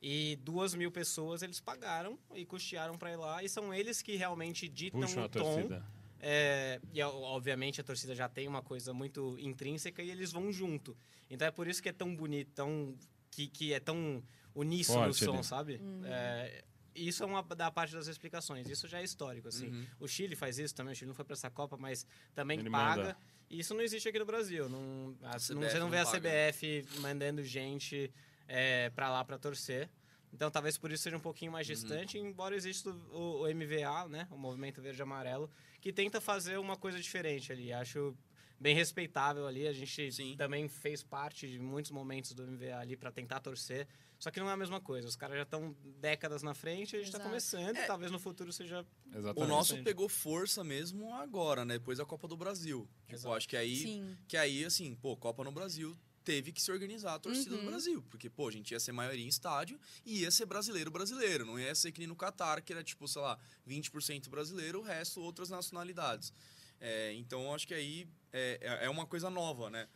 E 0.00 0.36
duas 0.36 0.74
mil 0.74 0.90
pessoas 0.90 1.42
eles 1.42 1.60
pagaram 1.60 2.18
e 2.34 2.46
custearam 2.46 2.96
para 2.96 3.12
ir 3.12 3.16
lá, 3.16 3.42
e 3.42 3.48
são 3.48 3.74
eles 3.74 4.00
que 4.00 4.16
realmente 4.16 4.68
ditam 4.68 5.00
Puxa 5.00 5.24
o 5.24 5.28
tom. 5.28 5.40
Torcida. 5.40 5.84
É, 6.22 6.78
e 6.92 7.02
obviamente 7.02 7.80
a 7.80 7.84
torcida 7.84 8.14
já 8.14 8.28
tem 8.28 8.46
uma 8.46 8.62
coisa 8.62 8.92
muito 8.92 9.36
intrínseca 9.38 10.02
e 10.02 10.10
eles 10.10 10.32
vão 10.32 10.52
junto. 10.52 10.96
Então 11.28 11.48
é 11.48 11.50
por 11.50 11.66
isso 11.66 11.82
que 11.82 11.88
é 11.88 11.92
tão 11.92 12.14
bonito, 12.14 12.50
tão, 12.54 12.94
que, 13.30 13.46
que 13.48 13.72
é 13.72 13.80
tão 13.80 14.22
uníssono 14.54 15.08
o 15.08 15.14
som, 15.14 15.34
ali. 15.34 15.44
sabe? 15.44 15.76
Uhum. 15.76 16.02
É, 16.04 16.64
isso 16.94 17.22
é 17.22 17.26
uma 17.26 17.42
da 17.42 17.70
parte 17.70 17.94
das 17.94 18.06
explicações. 18.06 18.68
Isso 18.68 18.88
já 18.88 19.00
é 19.00 19.04
histórico, 19.04 19.48
assim. 19.48 19.68
Uhum. 19.68 19.86
O 20.00 20.08
Chile 20.08 20.34
faz 20.34 20.58
isso 20.58 20.74
também. 20.74 20.92
O 20.92 20.96
Chile 20.96 21.08
não 21.08 21.14
foi 21.14 21.24
para 21.24 21.34
essa 21.34 21.50
Copa, 21.50 21.76
mas 21.76 22.06
também 22.34 22.58
Ele 22.58 22.70
paga. 22.70 23.02
Manda. 23.02 23.16
E 23.48 23.60
isso 23.60 23.74
não 23.74 23.82
existe 23.82 24.08
aqui 24.08 24.18
no 24.18 24.26
Brasil. 24.26 24.68
Não, 24.68 25.16
a, 25.22 25.32
não 25.32 25.38
você 25.38 25.54
não 25.54 25.90
vê 25.90 26.02
não 26.02 26.02
a 26.02 26.04
CBF 26.04 26.86
mandando 27.00 27.42
gente 27.44 28.12
é, 28.46 28.90
para 28.90 29.10
lá 29.10 29.24
para 29.24 29.38
torcer. 29.38 29.88
Então, 30.32 30.50
talvez 30.50 30.78
por 30.78 30.92
isso 30.92 31.02
seja 31.02 31.16
um 31.16 31.20
pouquinho 31.20 31.50
mais 31.50 31.66
uhum. 31.66 31.74
distante, 31.74 32.18
uhum. 32.18 32.28
embora 32.28 32.54
exista 32.54 32.90
o, 32.90 33.42
o, 33.42 33.54
MVA, 33.54 34.08
né, 34.08 34.28
o 34.30 34.36
Movimento 34.36 34.80
Verde 34.80 35.02
Amarelo, 35.02 35.50
que 35.80 35.92
tenta 35.92 36.20
fazer 36.20 36.58
uma 36.58 36.76
coisa 36.76 37.00
diferente 37.00 37.52
ali. 37.52 37.72
Acho 37.72 38.16
bem 38.60 38.74
respeitável 38.74 39.46
ali. 39.46 39.66
A 39.66 39.72
gente 39.72 40.12
Sim. 40.12 40.36
também 40.36 40.68
fez 40.68 41.02
parte 41.02 41.48
de 41.48 41.58
muitos 41.58 41.90
momentos 41.90 42.32
do 42.34 42.46
MVA 42.46 42.78
ali 42.78 42.96
para 42.96 43.10
tentar 43.10 43.40
torcer. 43.40 43.88
Só 44.18 44.30
que 44.30 44.38
não 44.38 44.50
é 44.50 44.52
a 44.52 44.56
mesma 44.56 44.80
coisa. 44.80 45.08
Os 45.08 45.16
caras 45.16 45.36
já 45.36 45.44
estão 45.44 45.74
décadas 45.98 46.42
na 46.42 46.52
frente, 46.52 46.94
a 46.94 46.98
gente 46.98 47.08
está 47.08 47.18
começando, 47.18 47.74
é. 47.74 47.86
talvez 47.86 48.12
no 48.12 48.18
futuro 48.18 48.52
seja. 48.52 48.84
Exatamente. 49.14 49.42
O 49.42 49.48
nosso 49.48 49.82
pegou 49.82 50.10
força 50.10 50.62
mesmo 50.62 51.14
agora, 51.14 51.64
né? 51.64 51.78
Depois 51.78 51.96
da 51.96 52.04
Copa 52.04 52.28
do 52.28 52.36
Brasil. 52.36 52.86
Tipo, 53.08 53.32
acho 53.32 53.48
que 53.48 53.56
aí, 53.56 53.76
Sim. 53.76 54.16
que 54.28 54.36
aí, 54.36 54.62
assim, 54.62 54.94
pô, 54.94 55.16
Copa 55.16 55.42
no 55.42 55.50
Brasil 55.50 55.96
teve 56.22 56.52
que 56.52 56.60
se 56.60 56.70
organizar 56.70 57.14
a 57.14 57.18
torcida 57.18 57.54
uhum. 57.54 57.64
do 57.64 57.70
Brasil. 57.70 58.04
Porque, 58.10 58.28
pô, 58.28 58.48
a 58.48 58.52
gente 58.52 58.72
ia 58.72 58.78
ser 58.78 58.92
maioria 58.92 59.24
em 59.24 59.28
estádio 59.28 59.80
e 60.04 60.20
ia 60.20 60.30
ser 60.30 60.44
brasileiro 60.44 60.90
brasileiro. 60.90 61.46
Não 61.46 61.58
ia 61.58 61.74
ser 61.74 61.90
que 61.90 61.98
nem 61.98 62.06
no 62.06 62.14
Catar, 62.14 62.60
que 62.60 62.74
era, 62.74 62.84
tipo, 62.84 63.08
sei 63.08 63.22
lá, 63.22 63.38
20% 63.66 64.28
brasileiro, 64.28 64.80
o 64.80 64.82
resto 64.82 65.22
outras 65.22 65.48
nacionalidades. 65.48 66.30
É, 66.78 67.14
então, 67.14 67.54
acho 67.54 67.66
que 67.66 67.74
aí 67.74 68.06
é, 68.32 68.58
é, 68.60 68.84
é 68.86 68.90
uma 68.90 69.06
coisa 69.06 69.28
nova, 69.30 69.70
né? 69.70 69.88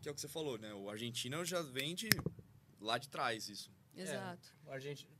Que 0.00 0.08
é 0.08 0.12
o 0.12 0.14
que 0.14 0.20
você 0.20 0.28
falou, 0.28 0.58
né? 0.58 0.72
O 0.74 0.90
Argentina 0.90 1.44
já 1.44 1.62
vem 1.62 1.94
de 1.94 2.08
lá 2.80 2.98
de 2.98 3.08
trás 3.08 3.48
isso. 3.48 3.70
Exato. 3.96 4.48
É, 4.66 4.70
o, 4.70 4.72
Argentino, 4.72 5.12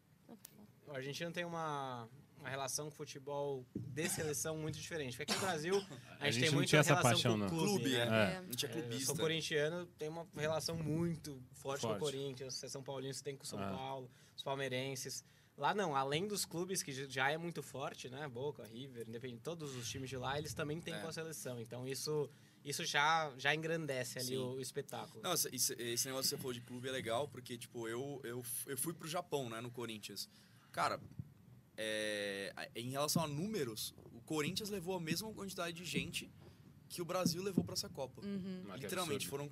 o 0.87 0.93
Argentina 0.93 1.31
tem 1.31 1.45
uma, 1.45 2.09
uma 2.39 2.49
relação 2.49 2.87
com 2.87 2.91
futebol 2.91 3.65
de 3.75 4.09
seleção 4.09 4.57
muito 4.57 4.79
diferente. 4.79 5.17
Porque 5.17 5.31
aqui 5.31 5.41
no 5.41 5.47
Brasil, 5.47 5.75
a 5.79 5.79
gente, 5.81 5.93
a 6.21 6.31
gente 6.31 6.45
tem 6.45 6.51
muita 6.51 6.83
relação 6.83 7.03
paixão, 7.03 7.39
com 7.39 7.47
o 7.47 7.49
clube. 7.49 7.91
né? 7.93 8.35
é. 8.35 8.39
A 8.39 8.43
gente 8.43 8.67
é 8.67 8.69
clubista. 8.69 9.03
Eu 9.03 9.07
sou 9.07 9.17
corintiano, 9.17 9.87
tem 9.99 10.09
uma 10.09 10.27
relação 10.35 10.77
muito 10.77 11.41
forte, 11.53 11.83
forte. 11.83 11.87
com 11.87 11.93
o 11.93 11.99
Corinthians. 11.99 12.55
São 12.55 12.83
Paulino 12.83 13.15
tem 13.23 13.37
com 13.37 13.45
o 13.45 13.47
São 13.47 13.61
ah. 13.61 13.71
Paulo, 13.71 14.11
os 14.37 14.43
palmeirenses. 14.43 15.25
Lá 15.57 15.75
não, 15.75 15.95
além 15.95 16.27
dos 16.27 16.47
clubes 16.47 16.83
que 16.83 16.93
já 16.93 17.31
é 17.31 17.37
muito 17.37 17.63
forte, 17.63 18.09
né? 18.09 18.27
Boca, 18.27 18.65
River, 18.65 19.07
independente, 19.07 19.43
todos 19.43 19.77
os 19.77 19.89
times 19.89 20.09
de 20.09 20.17
lá, 20.17 20.39
eles 20.39 20.55
também 20.55 20.81
têm 20.81 20.95
é. 20.95 20.99
com 20.99 21.09
a 21.09 21.13
seleção. 21.13 21.61
Então 21.61 21.87
isso 21.87 22.29
isso 22.65 22.85
já, 22.85 23.33
já 23.37 23.55
engrandece 23.55 24.19
ali 24.19 24.37
o, 24.37 24.53
o, 24.53 24.61
espetáculo. 24.61 25.23
Não, 25.23 25.33
esse, 25.33 25.75
esse 25.75 26.07
negócio 26.07 26.25
que 26.25 26.29
você 26.29 26.37
falou 26.37 26.53
de 26.53 26.61
clube 26.61 26.89
é 26.89 26.93
legal, 26.93 27.29
porque, 27.29 27.59
tipo, 27.59 27.89
eu, 27.89 28.21
eu, 28.23 28.45
eu 28.67 28.77
fui 28.77 28.93
pro 28.93 29.09
Japão, 29.09 29.49
né, 29.49 29.61
no 29.61 29.71
Corinthians. 29.71 30.29
Cara, 30.71 31.01
é, 31.77 32.71
em 32.77 32.91
relação 32.91 33.23
a 33.23 33.27
números, 33.27 33.95
o 34.13 34.21
Corinthians 34.21 34.71
levou 34.71 34.97
a 34.97 35.01
mesma 35.01 35.33
quantidade 35.33 35.77
de 35.77 35.85
gente 35.85 36.31
que 36.89 37.03
o 37.03 37.05
Brasil 37.05 37.43
levou 37.43 37.65
para 37.65 37.75
essa 37.75 37.89
Copa. 37.89 38.25
Uhum. 38.25 38.65
Literalmente, 38.77 39.27
foram, 39.27 39.51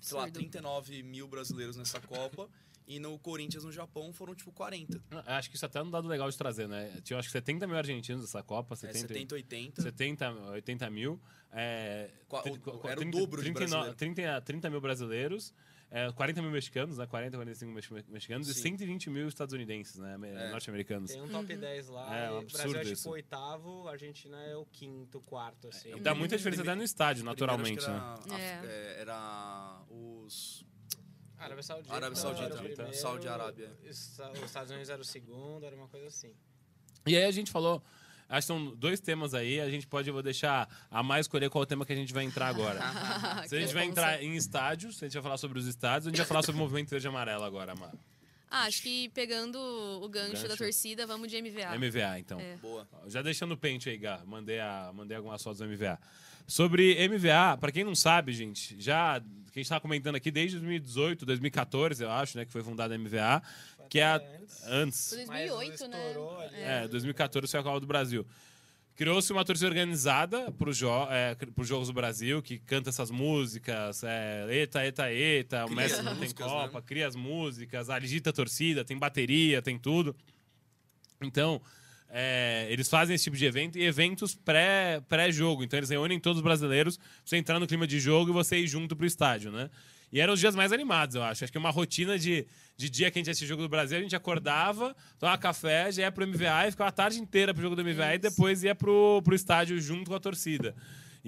sei 0.00 0.16
lá, 0.16 0.30
39 0.30 1.02
mil 1.02 1.28
brasileiros 1.28 1.76
nessa 1.76 2.00
Copa. 2.00 2.48
E 2.88 2.98
no 2.98 3.18
Corinthians, 3.18 3.64
no 3.64 3.70
Japão, 3.70 4.14
foram 4.14 4.34
tipo 4.34 4.50
40. 4.50 4.98
Acho 5.26 5.50
que 5.50 5.56
isso 5.56 5.66
até 5.66 5.78
é 5.78 5.82
um 5.82 5.90
dado 5.90 6.08
legal 6.08 6.30
de 6.30 6.38
trazer, 6.38 6.66
né? 6.66 6.90
Tinha 7.04 7.18
acho 7.18 7.28
que 7.28 7.32
70 7.32 7.66
mil 7.66 7.76
argentinos 7.76 8.22
nessa 8.22 8.42
Copa. 8.42 8.74
70, 8.74 8.98
é, 8.98 9.00
70 9.08 9.34
80. 9.34 9.82
70, 9.82 10.32
80 10.52 10.90
mil. 10.90 11.20
É, 11.52 12.08
o, 12.30 12.86
era 12.86 12.96
30, 12.96 13.16
o 13.16 13.20
dobro 13.20 13.42
30, 13.42 13.90
de 13.90 13.94
30, 13.94 14.40
30 14.40 14.70
mil 14.70 14.80
brasileiros. 14.80 15.52
É, 15.90 16.10
40 16.12 16.40
mil 16.40 16.50
mexicanos, 16.50 16.96
né? 16.96 17.06
40, 17.06 17.36
45 17.36 17.72
mexicanos 18.08 18.46
Sim. 18.46 18.52
e 18.52 18.54
120 18.54 19.10
mil 19.10 19.28
estadunidenses, 19.28 19.96
né? 19.96 20.18
É. 20.22 20.50
Norte-americanos. 20.50 21.10
Tem 21.10 21.20
um 21.20 21.28
top 21.28 21.52
uhum. 21.52 21.60
10 21.60 21.88
lá. 21.88 22.16
É, 22.16 22.30
um 22.30 22.38
absurdo 22.38 22.72
Brasil 22.72 22.92
é 22.92 22.96
tipo 22.96 23.08
o 23.08 23.12
oitavo, 23.12 23.88
a 23.88 23.92
Argentina 23.92 24.42
é 24.44 24.56
o 24.56 24.64
quinto, 24.64 25.20
quarto, 25.20 25.68
assim. 25.68 25.90
Dá 26.00 26.14
muita 26.14 26.38
diferença 26.38 26.62
até 26.62 26.74
no 26.74 26.82
estádio, 26.82 27.22
naturalmente, 27.22 27.84
era, 27.84 28.18
né? 28.26 28.64
É. 28.64 29.00
era 29.00 29.82
os 29.90 30.64
Arábia 31.38 31.62
Saudita. 31.62 31.94
Arábia 31.94 32.16
Saudita. 32.16 32.56
Primeiro, 32.56 32.94
Saudi 32.94 33.28
Arábia. 33.28 33.70
Os 33.88 34.20
Estados 34.44 34.70
Unidos 34.70 34.90
era 34.90 35.00
o 35.00 35.04
segundo, 35.04 35.64
era 35.64 35.74
uma 35.76 35.88
coisa 35.88 36.06
assim. 36.06 36.34
E 37.06 37.16
aí 37.16 37.24
a 37.24 37.30
gente 37.30 37.50
falou. 37.50 37.82
Acho 38.28 38.46
que 38.46 38.46
são 38.52 38.76
dois 38.76 39.00
temas 39.00 39.32
aí. 39.32 39.58
A 39.58 39.70
gente 39.70 39.86
pode, 39.86 40.08
eu 40.08 40.12
vou 40.12 40.22
deixar 40.22 40.68
a 40.90 41.02
mais 41.02 41.24
escolher 41.24 41.48
qual 41.48 41.62
é 41.62 41.64
o 41.64 41.66
tema 41.66 41.86
que 41.86 41.92
a 41.94 41.96
gente 41.96 42.12
vai 42.12 42.24
entrar 42.24 42.48
agora. 42.48 42.78
se 43.48 43.56
a 43.56 43.60
gente 43.60 43.72
vai 43.72 43.86
entrar 43.86 44.22
em 44.22 44.36
estádios, 44.36 44.98
se 44.98 45.04
a 45.04 45.08
gente 45.08 45.14
vai 45.14 45.22
falar 45.22 45.38
sobre 45.38 45.58
os 45.58 45.66
estádios, 45.66 46.08
a 46.08 46.10
gente 46.10 46.18
vai 46.18 46.26
falar 46.26 46.42
sobre 46.42 46.60
o 46.60 46.62
movimento 46.62 46.90
verde 46.90 47.08
amarelo 47.08 47.42
agora, 47.42 47.72
Amar. 47.72 47.94
Ah, 48.50 48.64
acho 48.64 48.82
que 48.82 49.08
pegando 49.10 49.58
o 49.58 50.08
gancho, 50.08 50.32
gancho, 50.32 50.48
da 50.48 50.56
torcida, 50.56 51.06
vamos 51.06 51.30
de 51.30 51.40
MVA. 51.40 51.78
MVA, 51.78 52.18
então. 52.18 52.40
É. 52.40 52.56
Boa. 52.56 52.88
Já 53.06 53.20
deixando 53.22 53.52
o 53.52 53.56
pente 53.56 53.88
aí, 53.88 53.96
Gá. 53.98 54.22
Mandei, 54.26 54.58
a, 54.58 54.90
mandei 54.94 55.16
algumas 55.16 55.42
fotos 55.42 55.58
do 55.58 55.66
MVA. 55.66 55.98
Sobre 56.46 56.96
MVA, 57.08 57.58
para 57.58 57.70
quem 57.70 57.84
não 57.84 57.94
sabe, 57.94 58.32
gente, 58.32 58.74
já 58.80 59.22
que 59.58 59.60
a 59.60 59.62
gente 59.62 59.66
estava 59.66 59.80
comentando 59.80 60.14
aqui 60.14 60.30
desde 60.30 60.56
2018, 60.58 61.26
2014, 61.26 62.02
eu 62.02 62.10
acho, 62.10 62.38
né, 62.38 62.44
que 62.44 62.52
foi 62.52 62.62
fundada 62.62 62.94
a 62.94 62.98
MVA, 62.98 63.42
que 63.88 63.98
é 63.98 64.04
a, 64.04 64.22
antes. 64.66 65.12
2008, 65.12 65.88
né? 65.88 66.84
É, 66.84 66.88
2014 66.88 67.50
foi 67.50 67.60
a 67.60 67.62
Copa 67.62 67.80
do 67.80 67.86
Brasil. 67.86 68.26
Criou-se 68.94 69.32
uma 69.32 69.44
torcida 69.44 69.68
organizada 69.68 70.50
para 70.52 70.70
os 70.70 70.76
jo 70.76 70.88
é, 71.10 71.36
Jogos 71.62 71.88
do 71.88 71.94
Brasil, 71.94 72.42
que 72.42 72.58
canta 72.58 72.90
essas 72.90 73.10
músicas, 73.10 74.02
é, 74.02 74.62
Eta, 74.62 74.84
Eta, 74.84 75.12
Eta, 75.12 75.66
o 75.66 75.70
Messi 75.70 76.02
não 76.02 76.16
tem 76.16 76.30
Copa, 76.30 76.78
né? 76.78 76.84
cria 76.84 77.06
as 77.06 77.14
músicas, 77.14 77.90
agita 77.90 78.30
a 78.30 78.32
torcida, 78.32 78.84
tem 78.84 78.98
bateria, 78.98 79.62
tem 79.62 79.78
tudo. 79.78 80.14
Então, 81.20 81.60
é, 82.10 82.66
eles 82.70 82.88
fazem 82.88 83.14
esse 83.14 83.24
tipo 83.24 83.36
de 83.36 83.44
evento 83.44 83.78
e 83.78 83.84
eventos 83.84 84.34
pré-jogo. 84.34 85.58
Pré 85.58 85.64
então 85.66 85.78
eles 85.78 85.90
reúnem 85.90 86.18
todos 86.18 86.38
os 86.38 86.42
brasileiros 86.42 86.96
pra 86.96 87.06
você 87.24 87.36
entrar 87.36 87.60
no 87.60 87.66
clima 87.66 87.86
de 87.86 88.00
jogo 88.00 88.30
e 88.30 88.32
você 88.32 88.58
ir 88.58 88.66
junto 88.66 88.96
pro 88.96 89.06
estádio, 89.06 89.52
né? 89.52 89.68
E 90.10 90.20
eram 90.20 90.32
os 90.32 90.40
dias 90.40 90.54
mais 90.54 90.72
animados, 90.72 91.16
eu 91.16 91.22
acho. 91.22 91.44
Acho 91.44 91.52
que 91.52 91.58
uma 91.58 91.70
rotina 91.70 92.18
de, 92.18 92.46
de 92.76 92.88
dia 92.88 93.10
que 93.10 93.18
a 93.18 93.20
gente 93.20 93.30
assistia 93.30 93.44
o 93.44 93.48
jogo 93.48 93.62
do 93.62 93.68
Brasil, 93.68 93.98
a 93.98 94.00
gente 94.00 94.16
acordava, 94.16 94.96
tomava 95.18 95.36
café, 95.36 95.92
já 95.92 96.02
ia 96.02 96.12
pro 96.12 96.26
MVA 96.26 96.68
e 96.68 96.70
ficava 96.70 96.88
a 96.88 96.92
tarde 96.92 97.18
inteira 97.18 97.52
pro 97.52 97.62
jogo 97.62 97.76
do 97.76 97.84
MVA 97.84 98.06
Isso. 98.06 98.14
e 98.14 98.18
depois 98.18 98.62
ia 98.62 98.74
pro, 98.74 99.20
pro 99.22 99.34
estádio 99.34 99.78
junto 99.78 100.08
com 100.08 100.16
a 100.16 100.20
torcida. 100.20 100.74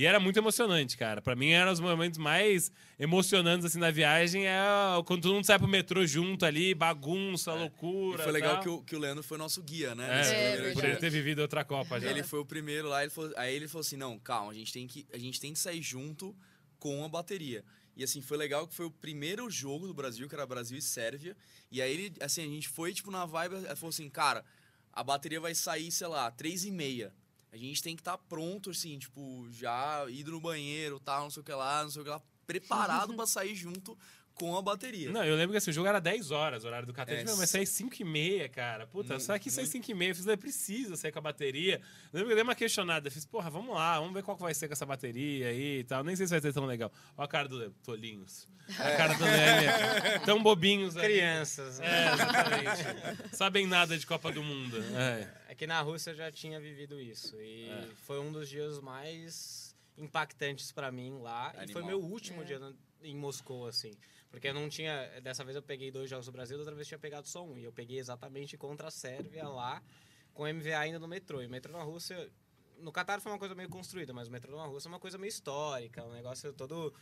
E 0.01 0.07
era 0.07 0.19
muito 0.19 0.39
emocionante, 0.39 0.97
cara. 0.97 1.21
Para 1.21 1.37
mim, 1.37 1.51
eram 1.51 1.71
os 1.71 1.79
momentos 1.79 2.19
mais 2.19 2.73
emocionantes 2.99 3.67
assim 3.67 3.79
da 3.79 3.91
viagem. 3.91 4.47
É 4.47 4.59
quando 5.05 5.21
todo 5.21 5.35
mundo 5.35 5.45
sai 5.45 5.59
pro 5.59 5.69
metrô 5.69 6.07
junto 6.07 6.47
ali, 6.47 6.75
bagunça, 6.75 7.51
é. 7.51 7.55
loucura. 7.55 8.23
E 8.23 8.25
foi 8.25 8.33
legal 8.33 8.61
que 8.61 8.69
o, 8.71 8.83
que 8.83 8.97
o 8.97 8.99
Leandro 8.99 9.23
foi 9.23 9.37
nosso 9.37 9.63
guia, 9.63 9.95
né? 9.95 10.09
É, 10.27 10.71
é 10.71 10.73
por 10.73 10.83
ele 10.87 10.97
ter 10.97 11.11
vivido 11.11 11.41
outra 11.41 11.67
Copa 11.67 12.01
já. 12.01 12.09
Ele 12.09 12.23
foi 12.23 12.41
o 12.41 12.47
primeiro 12.47 12.89
lá, 12.89 13.03
ele 13.03 13.11
falou, 13.11 13.31
aí 13.37 13.55
ele 13.55 13.69
falou 13.69 13.83
assim: 13.83 13.99
não, 13.99 14.19
calma, 14.19 14.53
a 14.53 14.55
gente 14.55 14.73
tem 14.73 14.87
que, 14.87 15.07
a 15.13 15.19
gente 15.19 15.39
tem 15.39 15.53
que 15.53 15.59
sair 15.59 15.83
junto 15.83 16.35
com 16.79 17.05
a 17.05 17.09
bateria. 17.11 17.63
E 17.95 18.03
assim, 18.03 18.23
foi 18.23 18.39
legal 18.39 18.67
que 18.67 18.73
foi 18.75 18.87
o 18.87 18.91
primeiro 18.91 19.51
jogo 19.51 19.87
do 19.87 19.93
Brasil, 19.93 20.27
que 20.27 20.35
era 20.35 20.47
Brasil 20.47 20.79
e 20.79 20.83
Sérvia. 20.83 21.37
E 21.71 21.83
aí 21.83 21.93
ele, 21.93 22.15
assim, 22.23 22.43
a 22.43 22.49
gente 22.49 22.71
foi, 22.71 22.95
tipo, 22.95 23.11
na 23.11 23.27
vibe, 23.27 23.57
ele 23.57 23.77
falou 23.77 23.91
assim, 23.91 24.09
cara, 24.09 24.47
a 24.91 25.05
bateria 25.05 25.41
vai 25.41 25.55
sair, 25.55 25.91
sei 25.93 26.07
lá, 26.07 26.31
três 26.31 26.65
e 26.65 26.71
meia 26.71 27.13
a 27.53 27.57
gente 27.57 27.83
tem 27.83 27.97
que 27.97 28.03
estar 28.03 28.17
tá 28.17 28.25
pronto, 28.29 28.71
assim, 28.71 28.99
tipo, 28.99 29.49
já 29.51 30.05
ido 30.09 30.31
no 30.31 30.41
banheiro, 30.41 31.01
tal, 31.01 31.25
não 31.25 31.31
sei 31.31 31.41
o 31.41 31.45
que 31.45 31.53
lá, 31.53 31.83
não 31.83 31.91
sei 31.91 32.03
o 32.03 32.05
que 32.05 32.11
lá, 32.11 32.23
preparado 32.47 33.15
para 33.15 33.27
sair 33.29 33.55
junto 33.55 33.97
com 34.41 34.57
a 34.57 34.63
bateria. 34.63 35.11
Não, 35.11 35.23
eu 35.25 35.37
lembro 35.37 35.53
que 35.53 35.59
assim, 35.59 35.71
o 35.71 35.73
jogo 35.75 35.87
era 35.87 36.01
10 36.01 36.31
horas, 36.31 36.65
o 36.65 36.67
horário 36.67 36.87
do 36.87 36.93
Catete. 36.93 37.23
É, 37.23 37.25
Não, 37.25 37.37
mas 37.37 37.51
sair 37.51 37.67
5 37.67 37.95
e 38.01 38.05
meia, 38.05 38.49
cara. 38.49 38.87
Puta, 38.87 39.19
só 39.21 39.39
que 39.39 39.51
sair 39.51 39.65
muito. 39.65 39.73
5 39.73 39.91
e 39.91 39.95
meia. 39.95 40.11
Eu 40.11 40.15
fiz, 40.15 40.27
"É, 40.27 40.37
precisa 40.37 40.97
sair 40.97 41.13
com 41.13 41.19
a 41.19 41.23
bateria. 41.23 41.81
Eu 42.13 42.19
lembro 42.19 42.27
que 42.29 42.33
eu 42.33 42.37
dei 42.37 42.43
uma 42.43 42.55
questionada. 42.55 43.09
Eu 43.09 43.13
fiz, 43.13 43.25
porra, 43.25 43.51
vamos 43.51 43.75
lá, 43.75 43.99
vamos 44.01 44.15
ver 44.15 44.23
qual 44.23 44.37
que 44.37 44.43
vai 44.43 44.55
ser 44.55 44.67
com 44.69 44.73
essa 44.73 44.87
bateria 44.87 45.49
aí 45.49 45.79
e 45.81 45.85
tal. 45.85 46.03
Nem 46.03 46.17
sei 46.17 46.27
se 46.27 46.31
vai 46.33 46.41
ser 46.41 46.53
tão 46.53 46.65
legal. 46.67 46.91
Olha 47.17 47.25
a 47.25 47.29
cara 47.29 47.49
do 47.49 47.71
Tolinhos. 47.85 48.49
A 48.79 48.97
cara 48.97 49.15
do 49.15 49.25
Leme. 49.25 49.67
Tão 50.25 50.41
bobinhos 50.43 50.97
ali. 50.97 51.07
Crianças. 51.15 51.81
É, 51.81 52.13
exatamente. 52.15 53.37
Sabem 53.37 53.67
nada 53.67 53.99
de 53.99 54.07
Copa 54.07 54.31
do 54.31 54.43
Mundo. 54.45 54.77
É. 54.97 55.29
É 55.49 55.55
que 55.57 55.67
na 55.67 55.81
Rússia 55.81 56.11
eu 56.13 56.15
já 56.15 56.31
tinha 56.31 56.61
vivido 56.61 57.01
isso. 57.01 57.37
E 57.41 57.69
É. 57.69 57.89
foi 58.07 58.21
um 58.21 58.31
dos 58.31 58.49
dias 58.49 58.79
mais 58.79 59.75
impactantes 59.99 60.73
pra 60.73 60.91
mim 60.93 61.19
lá. 61.21 61.51
E 61.51 61.73
foi 61.73 61.83
Animal. 61.83 61.85
meu 61.87 62.01
último 62.01 62.43
É. 62.43 62.45
dia 62.45 62.61
em 63.03 63.17
Moscou, 63.17 63.67
assim. 63.67 63.93
Porque 64.31 64.49
eu 64.49 64.55
não 64.55 64.69
tinha. 64.69 65.21
Dessa 65.21 65.43
vez 65.45 65.57
eu 65.57 65.63
peguei 65.63 65.91
dois 65.91 66.09
jogos 66.09 66.27
do 66.27 66.33
Brasil, 66.33 66.57
da 66.57 66.61
outra 66.63 66.75
vez 66.75 66.87
eu 66.87 66.91
tinha 66.91 66.99
pegado 66.99 67.27
só 67.27 67.45
um. 67.45 67.59
E 67.59 67.65
eu 67.65 67.73
peguei 67.73 67.99
exatamente 67.99 68.57
contra 68.57 68.89
a 68.89 68.91
Sérvia 68.91 69.49
lá, 69.49 69.83
com 70.33 70.45
MVA 70.47 70.79
ainda 70.79 70.99
no 70.99 71.09
metrô. 71.09 71.43
E 71.43 71.47
o 71.47 71.51
metrô 71.51 71.73
na 71.73 71.83
Rússia. 71.83 72.31
No 72.79 72.91
Catar 72.93 73.21
foi 73.21 73.31
uma 73.33 73.39
coisa 73.39 73.55
meio 73.55 73.69
construída, 73.69 74.13
mas 74.15 74.29
o 74.29 74.31
metrô 74.31 74.57
na 74.57 74.65
Rússia 74.67 74.89
é 74.89 74.91
uma 74.91 75.01
coisa 75.01 75.19
meio 75.19 75.29
histórica, 75.29 76.05
um 76.05 76.13
negócio 76.13 76.53
todo. 76.53 76.95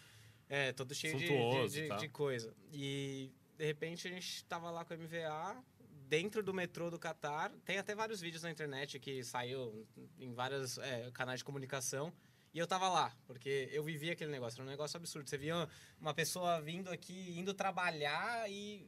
É, 0.49 0.73
todo 0.73 0.95
cheio 0.95 1.19
de- 1.19 1.27
de, 1.83 1.89
tal. 1.89 1.99
de 1.99 2.09
coisa. 2.09 2.55
E 2.73 3.31
de 3.57 3.65
repente 3.67 4.09
a 4.09 4.11
gente 4.11 4.45
tava 4.47 4.71
lá 4.71 4.83
com 4.85 4.95
o 4.95 4.97
MVA, 4.97 5.63
dentro 6.09 6.43
do 6.43 6.55
metrô 6.55 6.91
do 6.91 6.99
Catar. 6.99 7.53
Tem 7.67 7.77
até 7.77 7.95
vários 7.95 8.21
vídeos 8.23 8.43
na 8.43 8.51
internet 8.51 8.99
que 8.99 9.23
saiu 9.23 9.87
em 10.19 10.33
vários 10.33 10.79
é, 10.79 11.11
canais 11.13 11.41
de 11.41 11.45
comunicação. 11.45 12.11
E 12.59 12.61
eu 12.61 12.67
tava 12.67 12.89
lá, 12.89 13.17
porque 13.25 13.69
eu 13.71 13.85
vivia 13.85 14.15
aquele 14.15 14.33
negócio. 14.33 14.57
Era 14.57 14.65
um 14.65 14.69
negócio 14.69 14.97
absurdo. 14.97 15.31
Você 15.31 15.39
via 15.39 15.69
uma 16.01 16.13
pessoa 16.13 16.61
vindo 16.61 16.91
aqui, 16.91 17.39
indo 17.39 17.55
trabalhar 17.55 18.51
e. 18.51 18.85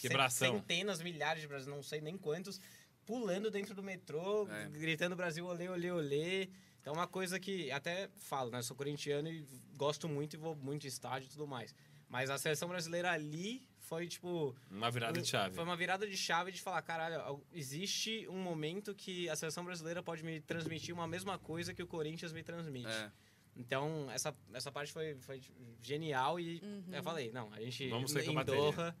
Quebração. 0.00 0.54
Centenas, 0.54 1.00
milhares 1.00 1.40
de 1.40 1.46
brasileiros, 1.46 1.76
não 1.76 1.88
sei 1.88 2.00
nem 2.00 2.18
quantos, 2.18 2.60
pulando 3.06 3.52
dentro 3.52 3.72
do 3.72 3.84
metrô, 3.84 4.48
É. 4.48 4.68
gritando 4.70 5.14
Brasil, 5.14 5.46
olê, 5.46 5.68
olê, 5.68 5.92
olê. 5.92 6.50
Então, 6.80 6.92
uma 6.92 7.06
coisa 7.06 7.38
que 7.38 7.70
até 7.70 8.10
falo, 8.16 8.50
né? 8.50 8.62
Sou 8.62 8.76
corintiano 8.76 9.28
e 9.28 9.46
gosto 9.76 10.08
muito 10.08 10.34
e 10.34 10.36
vou 10.36 10.56
muito 10.56 10.84
em 10.84 10.88
estádio 10.88 11.26
e 11.26 11.30
tudo 11.30 11.46
mais. 11.46 11.72
Mas 12.08 12.30
a 12.30 12.36
seleção 12.36 12.68
brasileira 12.68 13.12
ali 13.12 13.64
foi, 13.88 14.06
tipo, 14.06 14.54
Uma 14.70 14.90
virada 14.90 15.20
de 15.20 15.26
chave. 15.26 15.54
foi 15.54 15.64
uma 15.64 15.76
virada 15.76 16.06
de 16.06 16.16
chave 16.16 16.52
de 16.52 16.60
falar, 16.60 16.82
caralho, 16.82 17.20
al- 17.20 17.42
existe 17.52 18.28
um 18.28 18.38
momento 18.38 18.94
que 18.94 19.28
a 19.30 19.34
seleção 19.34 19.64
brasileira 19.64 20.02
pode 20.02 20.22
me 20.22 20.40
transmitir 20.40 20.94
uma 20.94 21.06
mesma 21.08 21.38
coisa 21.38 21.72
que 21.72 21.82
o 21.82 21.86
Corinthians 21.86 22.32
me 22.32 22.42
transmite. 22.42 22.86
É. 22.88 23.10
Então, 23.56 24.08
essa, 24.12 24.36
essa 24.52 24.70
parte 24.70 24.92
foi, 24.92 25.16
foi 25.16 25.40
genial 25.82 26.38
e 26.38 26.60
eu 26.92 27.02
falei, 27.02 27.32
não, 27.32 27.52
a 27.52 27.60
gente 27.60 27.88
Vamos 27.88 28.14
em. 28.14 28.44
Doha, 28.44 28.94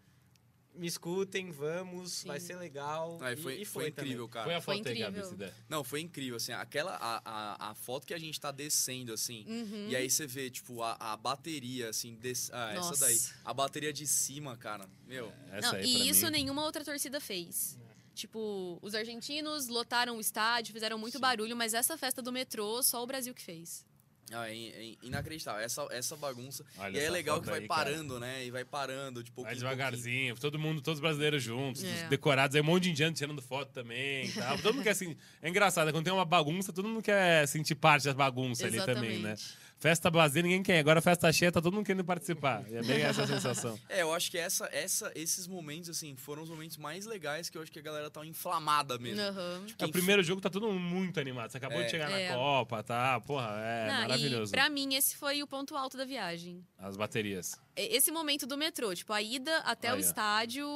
me 0.78 0.86
escutem, 0.86 1.50
vamos, 1.50 2.22
vai 2.24 2.38
Sim. 2.40 2.46
ser 2.46 2.56
legal. 2.56 3.18
E 3.20 3.32
E- 3.32 3.36
foi, 3.36 3.52
e 3.54 3.64
foi, 3.64 3.82
foi 3.82 3.88
incrível, 3.90 4.28
cara. 4.28 4.44
Foi 4.46 4.54
a 4.54 4.60
Foi 4.60 4.76
foto 4.76 4.88
aí, 4.88 4.94
Gabi, 4.98 5.10
incrível. 5.18 5.30
se 5.30 5.36
der. 5.36 5.52
Não, 5.68 5.82
foi 5.84 6.00
incrível, 6.00 6.36
assim, 6.36 6.52
aquela, 6.52 6.92
a, 6.96 7.20
a, 7.24 7.70
a 7.70 7.74
foto 7.74 8.06
que 8.06 8.14
a 8.14 8.18
gente 8.18 8.40
tá 8.40 8.50
descendo, 8.50 9.12
assim, 9.12 9.44
Uhum. 9.46 9.88
e 9.88 9.96
aí 9.96 10.08
você 10.08 10.26
vê, 10.26 10.48
tipo, 10.50 10.82
a, 10.82 10.96
a 10.98 11.16
bateria, 11.16 11.90
assim, 11.90 12.14
des, 12.14 12.50
ah, 12.52 12.70
essa 12.72 12.80
Nossa. 12.90 13.04
daí, 13.06 13.18
a 13.44 13.52
bateria 13.52 13.92
de 13.92 14.06
cima, 14.06 14.56
cara, 14.56 14.88
meu, 15.06 15.32
Essa 15.50 15.72
Não, 15.72 15.78
aí, 15.78 15.84
e 15.84 16.08
isso 16.08 16.24
mim. 16.26 16.32
nenhuma 16.32 16.64
outra 16.64 16.84
torcida 16.84 17.20
fez. 17.20 17.78
Tipo, 18.14 18.78
os 18.82 18.94
argentinos 18.94 19.68
lotaram 19.68 20.16
o 20.16 20.20
estádio, 20.20 20.72
fizeram 20.72 20.98
muito 20.98 21.20
barulho, 21.20 21.56
mas 21.56 21.72
essa 21.72 21.96
festa 21.96 22.20
do 22.20 22.32
metrô, 22.32 22.82
só 22.82 23.02
o 23.02 23.06
Brasil 23.06 23.32
que 23.32 23.42
fez. 23.42 23.86
Ah, 24.32 24.48
é, 24.50 24.54
in- 24.54 24.68
é 24.68 24.94
inacreditável, 25.06 25.60
essa, 25.60 25.86
essa 25.90 26.16
bagunça, 26.16 26.64
Olha 26.78 26.98
e 26.98 27.00
é 27.02 27.10
legal 27.10 27.40
que 27.40 27.46
vai 27.48 27.60
aí, 27.60 27.68
cara. 27.68 27.84
parando, 27.84 28.18
né, 28.20 28.44
e 28.44 28.50
vai 28.50 28.64
parando, 28.64 29.20
em 29.20 29.24
pouquinho. 29.24 29.56
devagarzinho, 29.56 30.36
todo 30.36 30.58
mundo, 30.58 30.80
todos 30.80 30.98
os 30.98 31.00
brasileiros 31.02 31.42
juntos, 31.42 31.82
É. 31.84 32.08
decorados, 32.08 32.54
aí 32.54 32.62
um 32.62 32.64
monte 32.64 32.84
de 32.84 32.90
indiano 32.90 33.14
tirando 33.14 33.40
foto 33.42 33.70
também 33.72 34.26
e 34.26 34.32
tal. 34.32 34.56
Todo 34.58 34.74
mundo 34.74 34.82
quer 34.84 34.90
assim. 34.90 35.16
É 35.42 35.48
engraçado, 35.48 35.90
quando 35.92 36.04
tem 36.04 36.12
uma 36.12 36.24
bagunça, 36.24 36.72
todo 36.72 36.88
mundo 36.88 37.02
quer 37.02 37.46
sentir 37.48 37.74
parte 37.74 38.04
da 38.04 38.14
bagunça 38.14 38.66
ali 38.66 38.78
também, 38.84 39.18
né? 39.20 39.34
Festa 39.78 40.10
vazia, 40.10 40.42
ninguém 40.42 40.62
quer. 40.62 40.80
Agora 40.80 41.00
festa 41.00 41.32
cheia, 41.32 41.52
tá 41.52 41.60
todo 41.62 41.72
mundo 41.72 41.86
querendo 41.86 42.04
participar. 42.04 42.64
E 42.68 42.76
é 42.76 42.82
bem 42.82 43.00
essa 43.02 43.22
a 43.22 43.26
sensação. 43.26 43.78
É, 43.88 44.02
eu 44.02 44.12
acho 44.12 44.30
que 44.30 44.36
essa, 44.36 44.68
essa, 44.72 45.10
esses 45.14 45.46
momentos, 45.46 45.88
assim, 45.88 46.14
foram 46.16 46.42
os 46.42 46.50
momentos 46.50 46.76
mais 46.76 47.06
legais 47.06 47.48
que 47.48 47.56
eu 47.56 47.62
acho 47.62 47.70
que 47.70 47.78
a 47.78 47.82
galera 47.82 48.10
tá 48.10 48.24
inflamada 48.26 48.98
mesmo. 48.98 49.20
Aham. 49.22 49.64
É, 49.78 49.84
o 49.84 49.90
primeiro 49.90 50.22
jogo 50.22 50.40
tá 50.40 50.50
todo 50.50 50.66
mundo 50.66 50.80
muito 50.80 51.18
animado. 51.20 51.50
Você 51.50 51.58
acabou 51.58 51.80
É. 51.80 51.84
de 51.84 51.90
chegar 51.90 52.10
É. 52.10 52.28
na 52.30 52.34
Copa, 52.34 52.82
tá? 52.82 53.20
Porra, 53.20 53.50
é 53.60 53.86
Não, 53.88 54.00
maravilhoso. 54.02 54.50
E 54.50 54.56
pra 54.56 54.68
mim, 54.68 54.94
esse 54.94 55.16
foi 55.16 55.42
o 55.42 55.46
ponto 55.46 55.76
alto 55.76 55.96
da 55.96 56.04
viagem. 56.04 56.64
As 56.76 56.96
baterias. 56.96 57.56
E- 57.78 57.96
Esse 57.96 58.10
momento 58.10 58.46
do 58.46 58.56
metrô, 58.58 58.94
tipo, 58.94 59.12
a 59.12 59.22
ida 59.22 59.58
até 59.58 59.88
Aí, 59.88 59.94
o 59.94 59.96
ó. 59.96 60.00
estádio 60.00 60.66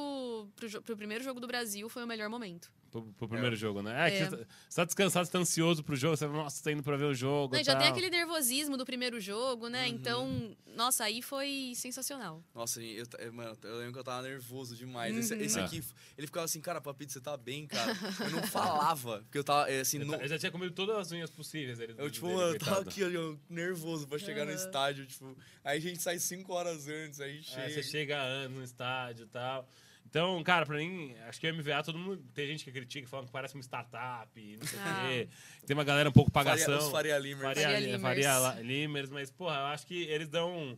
pro, 0.55 0.81
pro 0.81 0.97
primeiro 0.97 1.23
jogo 1.23 1.39
do 1.39 1.47
Brasil 1.47 1.89
foi 1.89 2.03
o 2.03 2.07
melhor 2.07 2.29
momento. 2.29 2.71
Pro, 2.91 3.01
pro 3.17 3.27
primeiro 3.27 3.55
jogo, 3.55 3.81
né? 3.81 4.07
É, 4.07 4.13
É. 4.17 4.19
você 4.29 4.37
tá- 4.37 4.45
você 4.69 4.75
tá 4.75 4.85
descansado, 4.85 5.25
você 5.25 5.31
tá 5.31 5.39
ansioso 5.39 5.83
pro 5.83 5.95
jogo, 5.95 6.15
você 6.15 6.27
nossa, 6.27 6.63
tá 6.63 6.71
indo 6.71 6.83
pra 6.83 6.95
ver 6.95 7.05
o 7.05 7.13
jogo. 7.15 7.55
Não, 7.55 7.63
já 7.63 7.75
tem 7.75 7.87
aquele 7.87 8.07
nervosismo 8.07 8.77
do 8.77 8.85
primeiro 8.85 9.19
jogo, 9.19 9.67
né? 9.67 9.87
Uhum. 9.87 9.93
Então, 9.95 10.55
nossa, 10.75 11.03
aí 11.05 11.19
foi 11.23 11.73
sensacional. 11.75 12.43
Nossa, 12.53 12.79
eu, 12.83 13.03
eu- 13.17 13.33
mano, 13.33 13.57
eu 13.63 13.77
lembro 13.77 13.93
que 13.93 13.99
eu 13.99 14.03
tava 14.03 14.21
nervoso 14.27 14.75
demais. 14.75 15.15
Esse, 15.17 15.33
Uhum. 15.33 15.41
esse 15.41 15.59
É. 15.59 15.63
aqui, 15.63 15.83
ele 16.15 16.27
ficava 16.27 16.45
assim, 16.45 16.61
cara, 16.61 16.79
Papito, 16.79 17.11
você 17.11 17.19
tá 17.19 17.35
bem, 17.35 17.65
cara? 17.65 17.91
Eu 18.25 18.29
não 18.29 18.43
falava, 18.43 19.21
porque 19.23 19.39
eu 19.39 19.43
tava, 19.43 19.71
é, 19.71 19.79
assim, 19.79 19.97
Eu, 19.97 20.05
no, 20.05 20.11
ta- 20.15 20.23
eu 20.23 20.27
já 20.27 20.37
tinha 20.37 20.51
comido 20.51 20.71
todas 20.75 20.95
as 20.95 21.11
unhas 21.11 21.31
possíveis. 21.31 21.79
Ele, 21.79 21.95
Eu, 21.97 22.11
tipo, 22.11 22.27
dele, 22.27 22.37
mano, 22.39 22.53
eu 22.53 22.59
tava 22.59 22.83
coitado. 22.83 22.89
aqui 23.07 23.17
ó, 23.17 23.35
nervoso 23.49 24.07
pra 24.07 24.19
chegar 24.19 24.45
no 24.45 24.51
Aham. 24.51 24.65
estádio, 24.65 25.07
tipo. 25.07 25.35
Aí 25.63 25.79
a 25.79 25.81
gente 25.81 25.99
sai 25.99 26.19
cinco 26.19 26.53
horas 26.53 26.87
antes, 26.87 26.92
aí 27.19 27.39
É, 27.39 27.41
chega. 27.41 27.69
você 27.69 27.83
chega 27.83 28.21
antes 28.23 28.55
no 28.57 28.63
estádio 28.63 29.25
e 29.25 29.27
tal. 29.29 29.67
Então, 30.05 30.43
cara, 30.43 30.65
pra 30.65 30.77
mim, 30.77 31.15
acho 31.27 31.39
que 31.39 31.49
o 31.49 31.53
MVA, 31.55 31.81
todo 31.83 31.97
mundo. 31.97 32.23
Tem 32.33 32.45
gente 32.45 32.63
que 32.63 32.71
critica, 32.71 33.07
falando 33.07 33.27
que 33.27 33.31
parece 33.31 33.55
uma 33.55 33.63
startup, 33.63 34.57
não 34.57 34.67
sei 34.67 34.77
o 34.77 34.81
Ah. 34.83 35.05
quê. 35.07 35.29
Tem 35.65 35.73
uma 35.75 35.83
galera 35.83 36.09
um 36.09 36.11
pouco 36.11 36.29
Faria, 36.31 36.51
pagação. 36.51 36.77
os 36.77 36.89
Faria 36.91 37.17
Limers. 37.17 37.41
Faria, 37.41 37.63
Faria 37.63 37.99
Faria, 37.99 38.21
Limers. 38.37 38.41
La- 38.43 38.59
Limers, 38.61 39.09
mas, 39.09 39.31
porra, 39.31 39.55
eu 39.55 39.65
acho 39.67 39.87
que 39.87 40.03
eles 40.03 40.27
dão, 40.29 40.77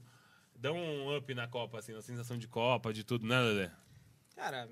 dão 0.55 0.77
um 0.77 1.17
up 1.17 1.33
na 1.33 1.47
Copa, 1.47 1.79
assim, 1.79 1.91
na 1.91 2.01
sensação 2.01 2.37
de 2.37 2.47
Copa, 2.47 2.93
de 2.93 3.03
tudo, 3.03 3.27
né, 3.27 3.37
Lelê? 3.41 3.69
Cara, 4.35 4.69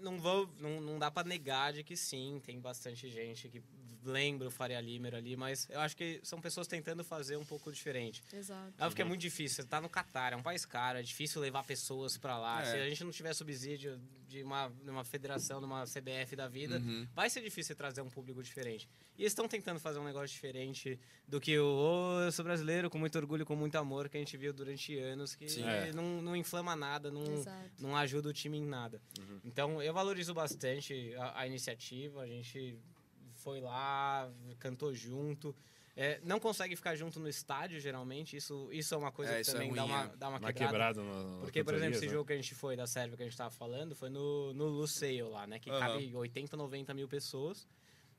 não 0.00 0.18
vou. 0.18 0.52
Não, 0.58 0.80
não 0.80 0.98
dá 0.98 1.10
pra 1.10 1.22
negar 1.22 1.72
de 1.72 1.84
que 1.84 1.96
sim, 1.96 2.40
tem 2.44 2.58
bastante 2.60 3.08
gente 3.08 3.48
que 3.48 3.62
lembra 4.04 4.48
o 4.48 4.50
Faria 4.50 4.80
Limer 4.80 5.14
ali, 5.14 5.36
mas 5.36 5.68
eu 5.70 5.80
acho 5.80 5.96
que 5.96 6.20
são 6.22 6.40
pessoas 6.40 6.66
tentando 6.66 7.02
fazer 7.02 7.36
um 7.36 7.44
pouco 7.44 7.72
diferente. 7.72 8.22
Exato. 8.32 8.72
É 8.78 8.86
porque 8.86 9.02
é 9.02 9.04
muito 9.04 9.20
difícil. 9.20 9.62
Você 9.62 9.68
tá 9.68 9.80
no 9.80 9.88
Catar, 9.88 10.32
é 10.32 10.36
um 10.36 10.42
país 10.42 10.64
caro, 10.66 10.98
é 10.98 11.02
difícil 11.02 11.40
levar 11.40 11.64
pessoas 11.64 12.16
pra 12.16 12.38
lá. 12.38 12.62
É. 12.62 12.64
Se 12.66 12.76
a 12.76 12.88
gente 12.88 13.02
não 13.04 13.10
tiver 13.10 13.32
subsídio 13.34 14.00
de 14.28 14.42
uma, 14.42 14.68
de 14.68 14.90
uma 14.90 15.04
federação, 15.04 15.60
de 15.60 15.66
uma 15.66 15.84
CBF 15.84 16.34
da 16.34 16.48
vida, 16.48 16.78
Uhum. 16.78 17.06
vai 17.14 17.30
ser 17.30 17.40
difícil 17.40 17.76
trazer 17.76 18.00
um 18.00 18.10
público 18.10 18.42
diferente. 18.42 18.88
E 19.16 19.22
eles 19.22 19.30
estão 19.32 19.46
tentando 19.46 19.78
fazer 19.78 20.00
um 20.00 20.04
negócio 20.04 20.28
diferente 20.28 20.98
do 21.28 21.40
que 21.40 21.56
o 21.56 21.64
"Ô, 21.64 22.20
eu 22.22 22.32
sou 22.32 22.44
brasileiro 22.44 22.90
com 22.90 22.98
muito 22.98 23.16
orgulho, 23.16 23.46
com 23.46 23.54
muito 23.54 23.76
amor, 23.76 24.08
que 24.08 24.16
a 24.16 24.20
gente 24.20 24.36
viu 24.36 24.52
durante 24.52 24.98
anos, 24.98 25.34
que. 25.36 25.44
É. 25.62 25.92
não, 25.92 26.20
não 26.20 26.34
inflama 26.34 26.74
nada, 26.74 27.12
não, 27.12 27.22
Exato. 27.32 27.70
não 27.80 27.96
ajuda 27.96 28.28
o 28.28 28.32
time 28.32 28.58
em 28.58 28.66
nada. 28.66 29.00
Então 29.44 29.80
eu 29.80 29.94
valorizo 29.94 30.34
bastante 30.34 31.14
a, 31.16 31.40
a 31.42 31.46
iniciativa, 31.46 32.22
a 32.22 32.26
gente 32.26 32.76
foi 33.44 33.60
lá, 33.60 34.28
cantou 34.58 34.92
junto. 34.94 35.54
É, 35.96 36.18
não 36.24 36.40
consegue 36.40 36.74
ficar 36.74 36.96
junto 36.96 37.20
no 37.20 37.28
estádio, 37.28 37.78
geralmente. 37.78 38.36
Isso, 38.36 38.68
isso 38.72 38.92
é 38.94 38.96
uma 38.98 39.12
coisa 39.12 39.32
É, 39.32 39.42
que 39.44 39.50
é 39.50 39.52
também 39.52 39.72
dá, 39.72 39.82
ruim, 39.82 39.92
uma, 39.92 40.02
é. 40.04 40.16
dá 40.16 40.28
uma 40.28 40.38
quebrada. 40.40 40.64
quebrada. 40.66 41.02
no- 41.02 41.40
Porque, 41.42 41.62
por 41.62 41.74
exemplo, 41.74 41.94
esse 41.96 42.06
né? 42.06 42.12
jogo 42.12 42.26
que 42.26 42.32
a 42.32 42.36
gente 42.36 42.52
foi 42.54 42.74
da 42.74 42.86
Sérvia, 42.86 43.16
que 43.16 43.22
a 43.22 43.26
gente 43.26 43.36
tava 43.36 43.50
falando, 43.50 43.94
foi 43.94 44.08
no, 44.08 44.52
no 44.54 44.66
Luceio 44.66 45.28
lá, 45.28 45.46
né? 45.46 45.60
Que 45.60 45.70
Aham. 45.70 45.78
cabe 45.78 46.10
80, 46.16 46.56
90 46.56 46.92
mil 46.94 47.06
pessoas. 47.06 47.68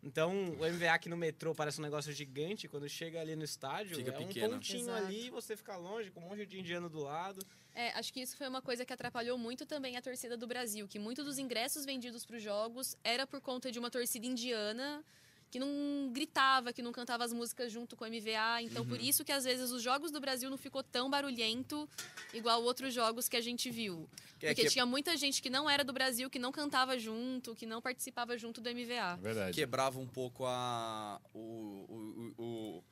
Então, 0.06 0.32
o 0.60 0.72
MVA 0.72 0.94
aqui 0.94 1.10
no 1.10 1.18
metrô 1.18 1.56
parece 1.56 1.80
um 1.80 1.84
negócio 1.84 2.14
gigante. 2.14 2.68
Quando 2.68 2.88
chega 2.88 3.20
ali 3.20 3.36
no 3.36 3.44
estádio, 3.44 3.98
Fica 3.98 4.12
é 4.12 4.20
um 4.20 4.28
pequeno. 4.28 4.54
pontinho 4.54 4.82
Exato. 4.84 5.04
ali, 5.04 5.32
você 5.32 5.58
fica 5.58 5.76
longe, 5.76 6.12
com 6.12 6.20
um 6.20 6.30
monte 6.30 6.46
de 6.46 6.60
indiano 6.60 6.88
do 6.88 7.00
lado. 7.00 7.44
É, 7.74 7.90
acho 7.90 8.14
que 8.14 8.22
isso 8.22 8.38
foi 8.38 8.48
uma 8.48 8.62
coisa 8.62 8.86
que 8.86 8.94
atrapalhou 8.94 9.36
muito 9.36 9.66
também 9.66 9.98
a 9.98 10.02
torcida 10.04 10.38
do 10.38 10.46
Brasil, 10.46 10.88
que 10.88 11.00
muitos 11.00 11.26
dos 11.26 11.40
ingressos 11.40 11.86
vendidos 11.86 12.24
para 12.24 12.38
os 12.38 12.44
jogos 12.44 12.96
era 13.04 13.26
por 13.26 13.42
conta 13.42 13.72
de 13.72 13.80
uma 13.80 13.90
torcida 13.90 14.28
indiana 14.28 15.04
que 15.52 15.60
não 15.60 16.10
gritava, 16.12 16.74
que 16.74 16.82
não 16.82 16.92
cantava 16.92 17.24
as 17.24 17.32
músicas 17.32 17.72
junto 17.72 17.96
com 17.96 18.04
o 18.04 18.08
MVA. 18.08 18.62
Então, 18.62 18.86
por 18.86 19.00
isso 19.00 19.24
que 19.24 19.32
às 19.32 19.44
vezes 19.46 19.72
os 19.72 19.82
jogos 19.82 20.12
do 20.12 20.20
Brasil 20.20 20.50
não 20.50 20.58
ficou 20.58 20.84
tão 20.84 21.10
barulhento 21.10 21.88
igual 22.34 22.62
outros 22.64 22.94
jogos 22.94 23.30
que 23.30 23.38
a 23.38 23.42
gente 23.42 23.70
viu. 23.70 24.10
Que 24.40 24.48
é 24.48 24.50
Porque 24.50 24.64
que- 24.64 24.70
tinha 24.72 24.86
muita 24.86 25.16
gente 25.16 25.42
que 25.42 25.50
não 25.50 25.70
era 25.70 25.84
do 25.84 25.94
Brasil, 25.94 26.30
que 26.30 26.40
não 26.40 26.52
cantava 26.52 27.00
junto, 27.00 27.56
que 27.56 27.66
não 27.66 27.82
participava 27.82 28.38
junto 28.38 28.60
do 28.60 28.70
MVA. 28.70 29.14
É 29.14 29.22
Verdade. 29.22 29.54
quebrava 29.56 29.98
um 30.00 30.08
pouco 30.08 30.46
a 30.46 31.22
o, 31.34 31.40
o, 31.40 32.34
o, 32.38 32.44
o- 32.44 32.84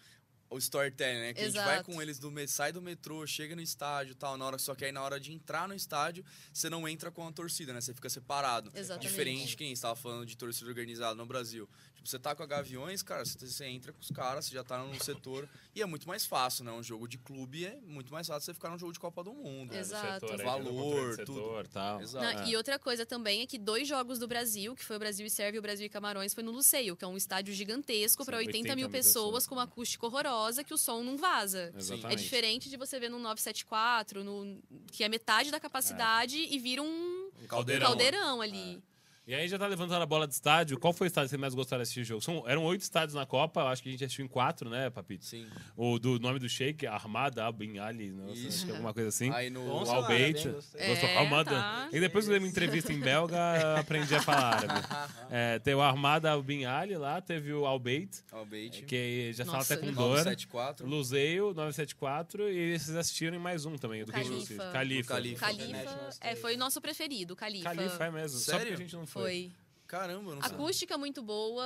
o 0.52 0.58
storytelling, 0.60 1.20
né? 1.20 1.34
Que 1.34 1.42
a 1.42 1.46
gente 1.46 1.56
vai 1.56 1.76
Exato. 1.76 1.92
com 1.92 2.00
eles 2.00 2.20
do 2.20 2.32
sai 2.48 2.72
do 2.72 2.80
metrô, 2.82 3.26
chega 3.26 3.56
no 3.56 3.62
estádio, 3.62 4.14
tal, 4.14 4.38
na 4.38 4.46
hora 4.46 4.60
só 4.60 4.76
que 4.76 4.86
aí 4.86 4.92
na 4.92 5.02
hora 5.02 5.20
de 5.20 5.34
entrar 5.34 5.68
no 5.68 5.74
estádio, 5.74 6.24
você 6.54 6.70
não 6.70 6.88
entra 6.88 7.10
com 7.12 7.28
a 7.28 7.32
torcida, 7.32 7.74
né? 7.74 7.82
Você 7.82 7.92
fica 7.94 8.08
separado. 8.08 8.72
Exatamente. 8.76 9.10
Diferente 9.10 9.48
de 9.48 9.58
quem 9.58 9.72
estava 9.72 9.96
falando 9.96 10.26
de 10.28 10.38
torcida 10.38 10.70
organizada 10.70 11.16
no 11.16 11.26
Brasil. 11.26 11.68
Tipo, 12.04 12.10
você 12.10 12.20
tá 12.20 12.36
com 12.36 12.44
a 12.44 12.46
Gaviões, 12.46 13.02
cara, 13.02 13.24
você, 13.24 13.38
você 13.40 13.66
entra 13.66 13.94
com 13.94 14.02
os 14.02 14.10
caras, 14.10 14.46
você 14.46 14.54
já 14.54 14.64
tá 14.64 14.78
no 14.84 15.02
setor 15.02 15.48
e 15.74 15.82
é 15.82 15.86
muito 15.86 16.06
mais 16.06 16.26
fácil, 16.26 16.66
né? 16.66 16.72
Um 16.74 16.84
jogo 16.84 17.08
de 17.08 17.18
clube 17.18 17.66
é 17.66 17.80
muito 17.86 18.12
mais 18.12 18.28
fácil 18.28 18.42
você 18.46 18.54
ficar 18.54 18.70
num 18.70 18.78
jogo 18.78 18.92
de 18.92 19.00
Copa 19.00 19.24
do 19.24 19.34
Mundo. 19.34 19.72
É, 19.72 19.78
do 19.78 19.80
Exato. 19.80 20.28
setor, 20.28 20.40
aí, 20.42 20.46
Valor, 20.46 21.16
tudo. 21.18 21.34
setor, 21.34 21.68
tal. 21.68 22.02
Exato. 22.02 22.26
Não, 22.26 22.44
É. 22.44 22.50
E 22.50 22.58
outra 22.58 22.78
coisa 22.78 23.06
também 23.06 23.42
é 23.42 23.46
que 23.48 23.58
dois 23.58 23.88
jogos 23.88 24.20
do 24.20 24.28
Brasil, 24.28 24.76
que 24.76 24.84
foi 24.84 24.98
o 24.98 25.00
Brasil 25.00 25.26
e 25.26 25.30
Sérvia 25.30 25.58
e 25.58 25.60
o 25.60 25.62
Brasil 25.62 25.86
e 25.86 25.90
Camarões, 25.90 26.34
foi 26.34 26.44
no 26.44 26.52
Luceio, 26.52 26.96
que 26.98 27.06
é 27.06 27.08
um 27.08 27.16
estádio 27.16 27.54
gigantesco 27.54 28.26
para 28.26 28.38
Sim, 28.40 28.48
80, 28.48 28.76
mil 28.76 28.90
pessoas, 28.90 29.48
com 29.48 29.56
uma 29.56 29.64
acústica 29.64 30.06
horrorosa 30.06 30.62
que 30.64 30.74
o 30.74 30.78
som 30.78 31.02
não 31.04 31.16
vaza. 31.18 31.72
É 31.74 31.78
Exatamente. 31.80 32.22
diferente 32.22 32.70
de 32.70 32.76
você 32.76 33.00
ver 33.00 33.10
no 33.10 33.18
974, 33.20 34.24
no, 34.26 34.62
que 34.92 35.04
é 35.06 35.10
metade 35.10 35.52
da 35.52 35.60
capacidade 35.60 36.38
e 36.38 36.60
vira 36.60 36.82
um 36.82 37.32
Um 37.42 37.48
Caldeirão. 37.48 37.88
caldeirão 37.88 38.42
ali. 38.42 38.84
E 39.26 39.34
aí 39.34 39.48
já 39.48 39.58
tá 39.58 39.68
levantando 39.68 40.02
a 40.04 40.06
bola 40.06 40.28
de 40.28 40.34
estádio. 40.34 40.78
Qual 40.78 40.92
foi 40.92 41.08
o 41.08 41.10
estádio 41.10 41.30
que 41.30 41.36
você 41.36 41.38
mais 41.38 41.56
gostou 41.56 41.78
de 41.78 41.84
assistir 41.84 42.02
o 42.02 42.04
jogo? 42.04 42.22
São, 42.22 42.44
eram 42.46 42.66
oito 42.66 42.82
estádios 42.82 43.14
na 43.14 43.26
Copa, 43.26 43.62
eu 43.62 43.68
acho 43.68 43.82
que 43.82 43.88
a 43.88 43.92
gente 43.94 44.04
assistiu 44.04 44.26
em 44.26 44.28
quatro, 44.28 44.70
né, 44.70 44.90
Papito? 44.90 45.24
Sim. 45.24 45.48
O 45.78 45.98
do 45.98 46.20
nome 46.20 46.40
do 46.40 46.50
Sheik, 46.50 46.86
Armada 46.86 47.42
Al 47.46 47.54
Bin 47.54 47.78
Ali, 47.78 48.12
nossa, 48.12 48.34
Isso. 48.34 48.48
acho 48.50 48.66
que 48.66 48.72
alguma 48.72 48.94
coisa 48.94 49.08
assim. 49.08 49.32
Aí 49.32 49.50
no. 49.50 49.62
Bom 49.62 49.84
o 49.84 49.86
gostei. 49.86 50.34
Gostou? 50.34 50.78
É, 50.78 51.18
Almada. 51.18 51.52
tá. 51.52 51.90
E 51.94 52.02
depois 52.02 52.26
que 52.26 52.32
eu 52.32 52.34
dei 52.34 52.46
uma 52.46 52.50
entrevista 52.52 52.92
em 52.92 53.00
belga, 53.00 53.38
eu 53.62 53.78
aprendi 53.78 54.14
a 54.14 54.22
falar 54.22 54.56
árabe. 54.56 54.74
É, 55.36 55.58
tem 55.58 55.74
o 55.74 55.82
Armada 55.82 56.30
Al 56.30 56.44
Bin 56.44 56.66
Ali 56.66 56.96
lá, 56.96 57.20
teve 57.20 57.52
o 57.52 57.66
Albeit, 57.66 58.24
Albeit. 58.32 58.84
que 58.84 59.34
já 59.34 59.44
fala 59.44 59.64
até 59.64 59.78
com 59.78 59.92
dor. 59.92 60.10
974. 60.18 60.86
Luzeio, 60.88 61.54
974, 61.56 62.50
e 62.52 62.78
vocês 62.78 62.96
assistiram 62.96 63.36
em 63.36 63.40
mais 63.40 63.66
um 63.66 63.76
também, 63.76 64.06
do 64.06 64.12
que 64.12 64.20
a 64.20 64.24
gente 64.24 64.30
Califa. 64.30 64.54
assistiu. 64.54 64.72
Califa. 64.72 65.14
O 65.14 65.16
Califa. 65.16 65.46
Califa, 65.46 65.64
International 65.66 66.10
é, 66.22 66.36
foi 66.36 66.54
o 66.54 66.58
nosso 66.60 66.80
preferido, 66.80 67.34
o 67.34 67.38
Califa. 67.38 67.64
Califa, 67.64 68.06
é 68.06 68.12
mesmo. 68.12 68.38
Só 68.38 68.52
Sério? 68.52 68.68
porque 68.68 68.74
a 68.74 68.86
gente 68.86 68.96
não 68.96 69.08
foi. 69.14 69.52
Caramba, 69.88 70.32
eu 70.32 70.36
não 70.36 70.42
sei. 70.42 70.52
Acústica 70.54 70.98
muito 70.98 71.22
boa, 71.22 71.64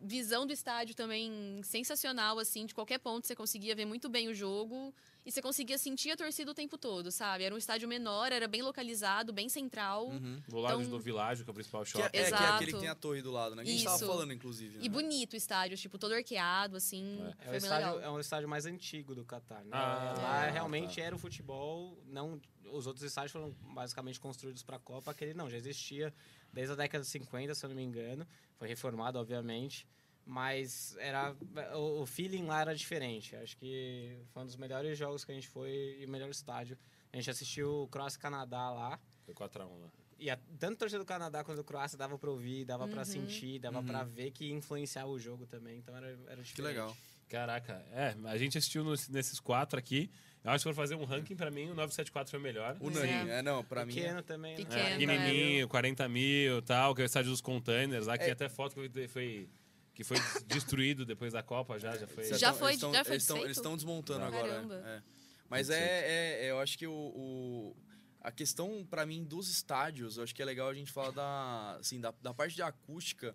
visão 0.00 0.46
do 0.46 0.52
estádio 0.52 0.94
também 0.94 1.60
sensacional, 1.64 2.38
assim, 2.38 2.66
de 2.66 2.74
qualquer 2.74 2.98
ponto 2.98 3.26
você 3.26 3.34
conseguia 3.34 3.74
ver 3.74 3.84
muito 3.86 4.08
bem 4.08 4.28
o 4.28 4.34
jogo 4.34 4.94
e 5.24 5.32
você 5.32 5.42
conseguia 5.42 5.76
sentir 5.78 6.10
a 6.12 6.16
torcida 6.16 6.50
o 6.50 6.54
tempo 6.54 6.78
todo, 6.78 7.10
sabe? 7.10 7.44
Era 7.44 7.54
um 7.54 7.58
estádio 7.58 7.88
menor, 7.88 8.30
era 8.30 8.46
bem 8.46 8.62
localizado, 8.62 9.32
bem 9.32 9.48
central 9.48 10.08
Uhum. 10.08 10.40
Do 10.48 10.58
lado 10.60 10.80
Então- 10.82 10.90
do 10.90 11.00
Világio, 11.00 11.44
que 11.44 11.50
é 11.50 11.52
o 11.52 11.54
principal 11.54 11.82
Que 11.82 11.88
é, 11.88 11.92
shopping. 11.92 12.06
é, 12.06 12.10
que 12.10 12.16
é 12.18 12.26
Exato. 12.28 12.52
aquele 12.54 12.72
que 12.72 12.78
tem 12.78 12.88
a 12.88 12.94
torre 12.94 13.22
do 13.22 13.32
lado, 13.32 13.54
né? 13.56 13.64
Que 13.64 13.70
a 13.70 13.72
gente 13.72 13.84
tava 13.84 13.96
Isso. 13.96 14.06
falando, 14.06 14.32
inclusive. 14.32 14.76
e 14.78 14.82
né? 14.82 14.88
bonito 14.88 15.32
o 15.32 15.36
estádio, 15.36 15.76
tipo, 15.76 15.98
todo 15.98 16.12
arqueado, 16.12 16.76
assim, 16.76 17.18
É, 17.20 17.28
o 17.28 17.32
foi 17.34 17.46
bem 17.48 17.56
estádio, 17.56 18.00
é 18.00 18.10
um 18.10 18.20
estádio 18.20 18.48
mais 18.48 18.66
antigo 18.66 19.14
do 19.14 19.24
Catar. 19.24 19.62
Né? 19.64 19.70
Ah, 19.72 20.14
Lá 20.16 20.44
tá. 20.44 20.50
realmente 20.50 21.00
era 21.00 21.16
o 21.16 21.18
futebol. 21.18 21.98
Não, 22.06 22.40
os 22.70 22.86
outros 22.86 23.04
estádios 23.04 23.32
foram 23.32 23.50
basicamente 23.74 24.20
construídos 24.20 24.62
para 24.62 24.76
a 24.76 24.80
Copa. 24.80 25.10
Aquele 25.10 25.34
não, 25.34 25.48
já 25.50 25.56
existia 25.56 26.14
desde 26.56 26.72
a 26.72 26.76
década 26.76 27.04
de 27.04 27.10
50, 27.10 27.54
se 27.54 27.64
eu 27.64 27.68
não 27.68 27.76
me 27.76 27.82
engano. 27.82 28.26
Foi 28.58 28.66
reformado, 28.66 29.18
obviamente. 29.18 29.86
Mas 30.24 30.96
era 30.98 31.36
o, 31.76 32.00
o 32.02 32.06
feeling 32.06 32.46
lá 32.46 32.62
era 32.62 32.74
diferente. 32.74 33.36
Acho 33.36 33.56
que 33.58 34.18
foi 34.32 34.42
um 34.42 34.46
dos 34.46 34.56
melhores 34.56 34.98
jogos 34.98 35.24
que 35.24 35.30
a 35.30 35.34
gente 35.34 35.46
foi 35.48 35.98
e 36.00 36.04
o 36.06 36.10
melhor 36.10 36.28
estádio. 36.30 36.76
A 37.12 37.16
gente 37.16 37.30
assistiu 37.30 37.82
o 37.82 37.88
e 37.88 38.18
Canadá 38.18 38.70
lá. 38.70 38.98
Foi 39.24 39.34
4x1 39.34 39.80
lá. 39.80 39.88
E 40.18 40.30
a, 40.30 40.36
tanto 40.58 40.74
a 40.74 40.76
torcida 40.78 40.98
do 40.98 41.04
Canadá 41.04 41.44
quanto 41.44 41.58
do 41.58 41.64
Croácia 41.64 41.96
dava 41.98 42.18
pra 42.18 42.30
ouvir, 42.30 42.64
dava 42.64 42.88
pra 42.88 43.00
Uhum. 43.00 43.04
sentir, 43.04 43.58
dava 43.60 43.78
Uhum. 43.80 43.84
pra 43.86 44.02
ver 44.02 44.30
que 44.32 44.50
influenciava 44.50 45.10
o 45.10 45.18
jogo 45.18 45.46
também. 45.46 45.78
Então 45.78 45.94
era, 45.94 46.06
era 46.08 46.42
diferente. 46.42 46.54
Que 46.54 46.62
legal. 46.62 46.96
Caraca, 47.28 47.84
é, 47.92 48.14
a 48.26 48.38
gente 48.38 48.56
assistiu 48.56 48.84
nos- 48.84 49.08
nesses 49.08 49.40
quatro 49.40 49.78
aqui. 49.78 50.10
Eu 50.44 50.52
acho 50.52 50.62
que 50.64 50.70
for 50.72 50.76
fazer 50.76 50.94
um 50.94 51.04
ranking, 51.04 51.34
pra 51.34 51.50
mim, 51.50 51.64
o 51.70 51.74
974 51.74 52.30
foi 52.30 52.38
o 52.38 52.42
melhor. 52.42 52.76
Unânime. 52.80 53.30
É, 53.30 53.42
não, 53.42 53.64
pra 53.64 53.84
mim. 53.84 53.92
Pequeno 53.94 54.22
também. 54.22 54.52
né? 54.52 54.56
Pequeno, 54.64 54.80
É, 54.80 54.92
é. 54.92 54.96
pequenininho, 54.98 55.68
40 55.68 56.08
mil 56.08 56.62
tal, 56.62 56.94
que 56.94 57.00
é 57.00 57.04
o 57.04 57.06
estádio 57.06 57.32
dos 57.32 57.40
containers. 57.40 58.06
Que 58.06 58.24
É. 58.24 58.30
até 58.30 58.48
foto 58.48 58.74
que 58.76 58.88
foi, 58.88 59.08
foi- 59.08 59.48
que 59.92 60.04
foi 60.04 60.16
destruído 60.46 61.04
depois 61.04 61.32
da 61.32 61.42
Copa 61.42 61.80
já, 61.80 61.96
já 61.96 62.06
foi. 62.06 62.24
Já 62.34 62.52
foi- 62.52 62.70
eles 62.72 62.80
tão- 62.80 62.94
já 62.94 63.04
foi 63.04 63.14
eles 63.16 63.56
estão 63.56 63.74
desmontando 63.74 64.24
Ah. 64.24 64.28
agora. 64.28 64.64
É. 64.86 65.02
Mas 65.48 65.68
é, 65.68 65.80
é- 65.80 66.44
é, 66.46 66.50
eu 66.52 66.60
acho 66.60 66.78
que 66.78 66.86
o, 66.86 66.92
o- 66.92 67.76
a 68.20 68.30
questão 68.30 68.86
pra 68.88 69.04
mim 69.04 69.24
dos 69.24 69.48
estádios, 69.48 70.16
eu 70.16 70.22
acho 70.22 70.32
que 70.34 70.42
é 70.42 70.44
legal 70.44 70.68
a 70.68 70.74
gente 70.74 70.92
falar 70.92 71.10
da, 71.10 71.76
assim, 71.80 72.00
da, 72.00 72.14
da 72.22 72.32
parte 72.32 72.54
de 72.54 72.62
acústica. 72.62 73.34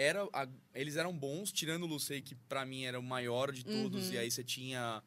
Era, 0.00 0.22
a- 0.32 0.46
eles 0.74 0.94
eram 0.96 1.12
bons, 1.12 1.50
tirando 1.50 1.82
o 1.82 1.86
Lucei, 1.86 2.22
que 2.22 2.36
pra 2.36 2.64
mim 2.64 2.84
era 2.84 3.00
o 3.00 3.02
maior 3.02 3.50
de 3.50 3.64
todos, 3.64 4.06
Uhum. 4.08 4.12
e 4.14 4.18
aí 4.18 4.30
você 4.30 4.44
tinha. 4.44 5.02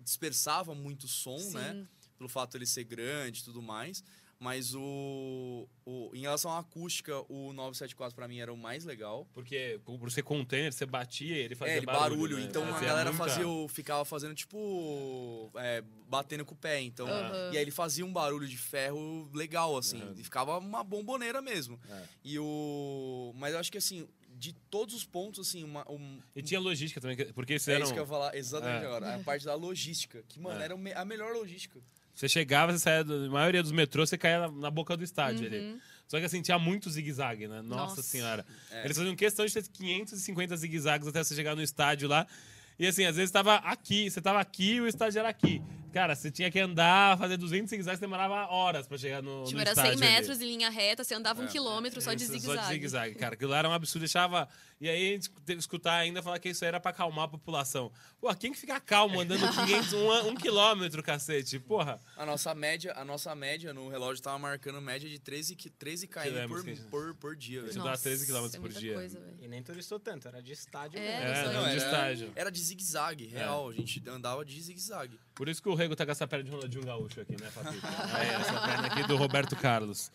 dispersava 0.00 0.74
muito 0.74 1.08
som, 1.08 1.36
né? 1.50 1.72
Sim. 1.72 1.88
Pelo 2.18 2.28
fato 2.28 2.52
dele 2.52 2.66
ser 2.66 2.84
grande 2.84 3.40
e 3.40 3.44
tudo 3.44 3.60
mais. 3.62 4.04
Mas 4.38 4.74
o, 4.74 5.66
o. 5.86 6.10
Em 6.14 6.20
relação 6.20 6.50
à 6.50 6.58
acústica, 6.58 7.12
o 7.32 7.52
974 7.54 8.14
pra 8.14 8.28
mim 8.28 8.38
era 8.40 8.52
o 8.52 8.56
mais 8.56 8.84
legal. 8.84 9.26
Porque 9.32 9.80
por 9.84 10.10
ser 10.12 10.22
container, 10.22 10.72
você 10.72 10.84
batia 10.84 11.36
ele 11.36 11.54
fazia 11.54 11.74
É, 11.74 11.76
ele 11.78 11.86
barulho. 11.86 12.20
barulho. 12.20 12.36
né? 12.38 12.44
Então 12.44 12.62
a 12.64 12.72
Fazia 12.72 12.88
galera 12.88 13.10
muita- 13.12 13.26
fazia, 13.26 13.48
o- 13.48 13.66
ficava 13.68 14.04
fazendo 14.04 14.34
tipo. 14.34 15.50
é, 15.56 15.82
batendo 16.08 16.44
com 16.44 16.54
o 16.54 16.58
pé. 16.58 16.80
Então. 16.80 17.06
Aham. 17.08 17.50
E 17.52 17.56
aí 17.56 17.62
ele 17.62 17.70
fazia 17.70 18.04
um 18.04 18.12
barulho 18.12 18.46
de 18.46 18.56
ferro 18.58 19.28
legal, 19.32 19.76
assim. 19.76 20.00
Aham. 20.02 20.14
E 20.18 20.22
ficava 20.22 20.58
uma 20.58 20.84
bomboneira 20.84 21.40
mesmo. 21.40 21.80
É. 21.88 22.02
E 22.24 22.38
o. 22.38 23.32
Mas 23.36 23.54
eu 23.54 23.58
acho 23.60 23.72
que 23.72 23.78
assim, 23.78 24.06
de 24.44 24.52
todos 24.70 24.94
os 24.94 25.04
pontos, 25.04 25.48
assim, 25.48 25.64
uma. 25.64 25.90
Um, 25.90 26.20
E 26.36 26.42
tinha 26.42 26.60
logística 26.60 27.00
também, 27.00 27.16
que- 27.16 27.32
porque 27.32 27.54
é 27.54 27.58
fizeram. 27.58 27.82
isso 27.84 27.92
que 27.92 27.98
eu 27.98 28.04
ia 28.04 28.08
falar 28.08 28.36
exatamente 28.36 28.84
É. 28.84 28.86
agora. 28.86 29.14
A 29.14 29.18
parte 29.20 29.44
da 29.44 29.54
logística. 29.54 30.22
Que, 30.28 30.38
mano, 30.38 30.60
É. 30.60 30.64
era 30.64 30.74
a 30.74 31.04
melhor 31.04 31.32
logística. 31.32 31.80
Você 32.14 32.28
chegava, 32.28 32.70
você 32.72 32.78
saía, 32.78 33.02
da 33.02 33.28
maioria 33.28 33.62
dos 33.62 33.72
metrôs, 33.72 34.08
você 34.08 34.16
caía 34.18 34.40
na, 34.40 34.50
na 34.50 34.70
boca 34.70 34.96
do 34.96 35.02
estádio 35.02 35.46
ali. 35.46 35.58
Uhum. 35.58 35.80
Só 36.06 36.18
que 36.20 36.24
assim, 36.26 36.42
tinha 36.42 36.58
muito 36.58 36.88
zigue-zague, 36.90 37.48
né? 37.48 37.60
Nossa, 37.62 37.96
Nossa. 37.96 38.02
senhora. 38.02 38.46
É. 38.70 38.84
Eles 38.84 38.96
faziam 38.96 39.16
questão 39.16 39.44
de 39.46 39.52
ter 39.52 39.66
550 39.68 40.56
zigue-zagues 40.56 41.08
até 41.08 41.24
você 41.24 41.34
chegar 41.34 41.56
no 41.56 41.62
estádio 41.62 42.06
lá. 42.08 42.26
E 42.78 42.86
assim, 42.86 43.04
às 43.04 43.16
vezes 43.16 43.30
tava 43.32 43.56
aqui, 43.56 44.10
você 44.10 44.20
tava 44.20 44.38
aqui 44.40 44.74
e 44.74 44.80
o 44.80 44.86
estádio 44.86 45.18
era 45.20 45.28
aqui. 45.28 45.60
Cara, 45.94 46.16
você 46.16 46.28
tinha 46.28 46.50
que 46.50 46.58
andar, 46.58 47.16
fazer 47.16 47.36
200 47.36 47.70
zigue-zagues, 47.70 48.00
demorava 48.00 48.48
horas 48.52 48.84
pra 48.86 48.98
chegar 48.98 49.22
no, 49.22 49.44
Tipo, 49.44 49.54
no 49.54 49.60
era 49.60 49.70
estádio 49.70 49.96
100 49.96 50.06
ali. 50.08 50.16
metros 50.16 50.40
em 50.40 50.44
linha 50.44 50.68
reta, 50.68 51.04
você 51.04 51.14
andava 51.14 51.40
um 51.40 51.44
É. 51.44 51.48
quilômetro 51.48 52.00
só 52.00 52.12
de 52.14 52.24
zigue-zague. 52.26 52.58
Só 52.58 52.66
de 52.66 52.72
zigue-zague, 52.74 53.14
cara. 53.14 53.34
Aquilo 53.34 53.52
lá 53.52 53.58
era 53.58 53.68
um 53.68 53.72
absurdo. 53.72 54.00
Deixava. 54.00 54.48
E 54.80 54.88
aí 54.88 55.10
a 55.10 55.12
gente 55.14 55.30
teve 55.30 55.54
que 55.54 55.60
escutar 55.60 55.94
ainda 55.94 56.20
falar 56.20 56.40
que 56.40 56.48
isso 56.48 56.64
aí 56.64 56.68
era 56.68 56.80
pra 56.80 56.90
acalmar 56.90 57.26
a 57.26 57.28
população. 57.28 57.92
Pô, 58.20 58.34
quem 58.34 58.52
que 58.52 58.58
fica 58.58 58.78
calmo 58.80 59.20
andando 59.20 59.48
500, 59.48 59.92
um, 59.92 60.28
um 60.30 60.34
quilômetro, 60.34 61.00
cacete? 61.00 61.60
Porra. 61.60 62.00
A 62.16 62.26
nossa 62.26 62.52
média, 62.56 62.92
a 62.96 63.04
nossa 63.04 63.32
média 63.36 63.72
no 63.72 63.88
relógio 63.88 64.20
tava 64.20 64.36
marcando 64.38 64.80
média 64.82 65.08
de 65.08 65.20
13, 65.20 65.54
qui- 65.54 65.70
13 65.70 66.08
km 66.08 66.48
por, 66.48 66.64
gente- 66.64 66.80
por, 66.82 67.14
por 67.14 67.36
dia, 67.36 67.60
velho. 67.60 67.70
Isso 67.70 67.82
dá 67.84 67.96
13 67.96 68.26
quilômetros 68.26 68.54
é 68.56 68.58
por 68.58 68.64
muita 68.64 68.80
dia. 68.80 68.94
Coisa. 68.94 69.22
E 69.40 69.46
nem 69.46 69.62
turistou 69.62 70.00
tanto, 70.00 70.26
era 70.26 70.42
de 70.42 70.50
estádio 70.52 70.98
É, 70.98 71.02
mesmo. 71.02 71.24
É, 71.28 71.32
isso 71.44 71.52
não, 71.52 71.60
aí. 71.64 71.70
de 71.76 71.76
era, 71.76 71.76
estádio. 71.90 72.32
era 72.34 72.50
de 72.50 72.60
zigue-zague, 72.60 73.26
real. 73.26 73.68
A 73.68 73.72
gente 73.72 74.02
andava 74.08 74.44
de 74.44 74.60
zigue-zague. 74.60 75.18
Por 75.34 75.48
isso 75.48 75.60
que 75.60 75.68
o 75.68 75.74
Rego 75.74 75.96
tá 75.96 76.04
com 76.06 76.12
essa 76.12 76.28
perna 76.28 76.44
de 76.44 76.50
Ronaldinho 76.50 76.84
Gaúcho 76.84 77.20
aqui, 77.20 77.32
né, 77.40 77.50
Fabito? 77.50 77.84
É, 77.84 78.34
essa 78.40 78.60
perna 78.60 78.86
aqui 78.86 79.02
do 79.08 79.16
Roberto 79.16 79.56
Carlos. 79.56 80.12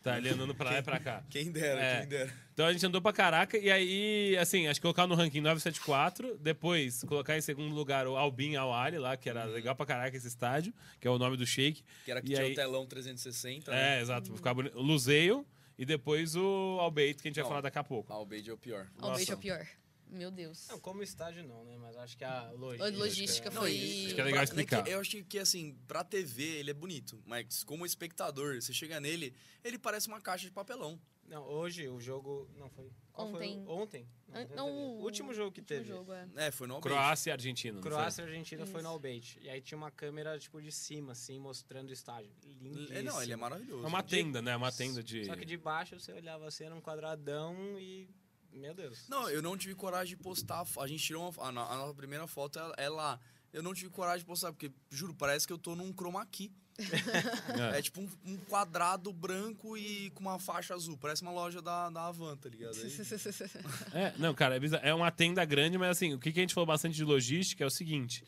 Tá 0.00 0.14
ali 0.14 0.28
andando 0.28 0.54
pra 0.54 0.70
lá 0.70 0.78
e 0.78 0.82
pra 0.82 1.00
cá. 1.00 1.24
Quem 1.28 1.50
dera, 1.50 1.80
É. 1.82 1.98
quem 2.00 2.08
dera. 2.08 2.32
Então 2.54 2.66
a 2.66 2.72
gente 2.72 2.86
andou 2.86 3.02
pra 3.02 3.12
caraca 3.12 3.58
e 3.58 3.68
aí, 3.70 4.36
assim, 4.38 4.68
acho 4.68 4.78
que 4.78 4.82
colocar 4.82 5.06
no 5.08 5.14
ranking 5.16 5.40
974, 5.40 6.38
depois 6.38 7.02
colocar 7.04 7.36
em 7.36 7.40
segundo 7.40 7.74
lugar 7.74 8.06
o 8.06 8.16
Albin 8.16 8.54
Al 8.54 8.72
Ali 8.72 8.96
lá, 8.98 9.16
que 9.16 9.28
era 9.28 9.44
legal 9.44 9.74
pra 9.74 9.84
caraca 9.86 10.16
esse 10.16 10.28
estádio, 10.28 10.72
que 11.00 11.08
é 11.08 11.10
o 11.10 11.18
nome 11.18 11.36
do 11.36 11.44
Sheik. 11.44 11.82
Que 12.04 12.10
era 12.12 12.20
que 12.22 12.28
E 12.28 12.34
tinha 12.34 12.46
aí- 12.46 12.52
o 12.52 12.54
telão 12.54 12.86
360, 12.86 13.72
né? 13.72 13.98
É, 13.98 14.00
exato, 14.00 14.32
ficava 14.36 14.54
bonito. 14.54 14.78
O 14.78 14.82
Luzeio 14.82 15.44
e 15.76 15.84
depois 15.84 16.36
o 16.36 16.78
Albeit, 16.80 17.20
que 17.20 17.26
a 17.26 17.30
gente 17.30 17.36
vai 17.36 17.42
Não. 17.42 17.48
falar 17.48 17.60
daqui 17.62 17.78
a 17.78 17.84
pouco. 17.84 18.08
Bade 18.24 18.48
é 18.48 18.52
o 18.52 18.56
pior. 18.56 18.86
Beijo 19.16 19.32
é 19.32 19.34
o 19.34 19.38
pior. 19.38 19.66
Meu 20.10 20.30
Deus. 20.30 20.66
Não, 20.68 20.78
como 20.80 21.02
estádio 21.02 21.42
não, 21.46 21.64
né? 21.64 21.76
Mas 21.78 21.96
acho 21.96 22.16
que 22.16 22.24
a 22.24 22.48
A 22.48 22.50
logística... 22.52 22.98
logística 22.98 23.50
Não, 23.50 23.62
foi. 23.62 23.70
Acho 24.06 24.14
que 24.14 24.20
é 24.20 24.24
legal 24.24 24.32
pra- 24.32 24.44
explicar. 24.44 24.88
eu 24.88 25.00
acho 25.00 25.24
que, 25.24 25.38
assim, 25.38 25.76
pra 25.86 26.02
TV 26.04 26.42
ele 26.42 26.70
é 26.70 26.74
bonito, 26.74 27.22
mas 27.26 27.62
como 27.64 27.86
espectador, 27.86 28.60
você 28.60 28.72
chega 28.72 28.98
nele, 29.00 29.34
ele 29.62 29.78
parece 29.78 30.08
uma 30.08 30.20
caixa 30.20 30.44
de 30.46 30.50
papelão. 30.50 31.00
Não, 31.26 31.44
hoje 31.44 31.88
o 31.88 32.00
jogo... 32.00 32.50
Não 32.56 32.68
foi... 32.68 32.90
Qual 33.12 33.28
Ontem. 33.28 33.64
Foi? 33.64 33.74
Ontem? 33.76 34.08
Foi 34.32 34.44
Não, 34.56 34.66
ontem. 34.68 34.98
o 34.98 35.04
último 35.04 35.32
jogo 35.34 35.52
que 35.52 35.60
último 35.60 35.78
teve. 35.78 35.88
jogo, 35.88 36.12
é. 36.12 36.28
É, 36.36 36.50
foi 36.50 36.66
no 36.66 36.74
Albeit. 36.74 36.92
Croácia 36.96 37.30
e 37.30 37.32
Argentina. 37.32 37.74
não 37.74 37.82
foi? 37.82 37.90
Croácia 37.92 38.22
e 38.22 38.24
Argentina 38.24 38.66
foi 38.66 38.74
no 38.74 38.78
Isso. 38.80 38.88
Albeit. 38.88 39.38
E 39.40 39.48
aí 39.48 39.60
tinha 39.60 39.78
uma 39.78 39.90
câmera, 39.92 40.36
tipo, 40.40 40.60
de 40.60 40.72
cima, 40.72 41.12
assim, 41.12 41.38
mostrando 41.38 41.90
o 41.90 41.92
estádio. 41.92 42.32
Lindíssimo. 42.60 42.92
É, 42.98 43.02
não, 43.02 43.22
ele 43.22 43.32
é 43.32 43.36
maravilhoso. 43.36 43.84
É 43.84 43.86
uma 43.86 44.02
tenda, 44.02 44.42
né? 44.42 44.56
Uma 44.56 44.72
tenda 44.72 45.02
de. 45.04 45.24
Só 45.26 45.36
que 45.36 45.44
de 45.44 45.56
baixo 45.56 45.98
você 46.00 46.12
olhava 46.12 46.46
assim, 46.48 46.64
era 46.64 46.74
um 46.74 46.80
quadradão 46.80 47.54
e... 47.78 48.08
Meu 48.52 48.74
Deus. 48.74 49.08
Não, 49.08 49.28
eu 49.30 49.40
não 49.42 49.56
tive 49.56 49.74
coragem 49.74 50.16
de 50.16 50.22
postar. 50.22 50.64
a 50.78 50.86
gente 50.86 51.02
tirou 51.04 51.28
uma, 51.28 51.44
a, 51.44 51.48
a 51.48 51.76
nossa 51.76 51.94
primeira 51.94 52.26
foto 52.26 52.58
é, 52.58 52.84
é 52.84 52.88
lá. 52.88 53.18
Eu 53.52 53.62
não 53.62 53.74
tive 53.74 53.90
coragem 53.90 54.20
de 54.20 54.24
postar, 54.26 54.52
porque, 54.52 54.70
juro, 54.90 55.14
parece 55.14 55.46
que 55.46 55.52
eu 55.52 55.58
tô 55.58 55.74
num 55.74 55.92
chroma 55.92 56.24
key. 56.26 56.52
É. 56.78 56.80
É 57.78 57.82
tipo 57.82 58.00
um, 58.00 58.08
um 58.24 58.36
quadrado 58.36 59.12
branco 59.12 59.76
e 59.76 60.10
com 60.10 60.20
uma 60.20 60.38
faixa 60.38 60.74
azul. 60.74 60.96
Parece 60.96 61.22
uma 61.22 61.32
loja 61.32 61.60
da, 61.60 61.90
da 61.90 62.06
Avan, 62.06 62.36
tá 62.36 62.48
ligado? 62.48 62.74
Aí- 62.74 62.90
É, 63.92 64.14
não, 64.18 64.34
cara, 64.34 64.56
é, 64.56 64.60
bizarro. 64.60 64.84
é 64.86 64.94
uma 64.94 65.10
tenda 65.10 65.44
grande, 65.44 65.76
mas 65.76 65.90
assim, 65.90 66.14
o 66.14 66.18
que, 66.18 66.32
que 66.32 66.38
a 66.38 66.42
gente 66.42 66.54
falou 66.54 66.66
bastante 66.66 66.94
de 66.94 67.04
logística 67.04 67.62
é 67.64 67.66
o 67.66 67.70
seguinte. 67.70 68.24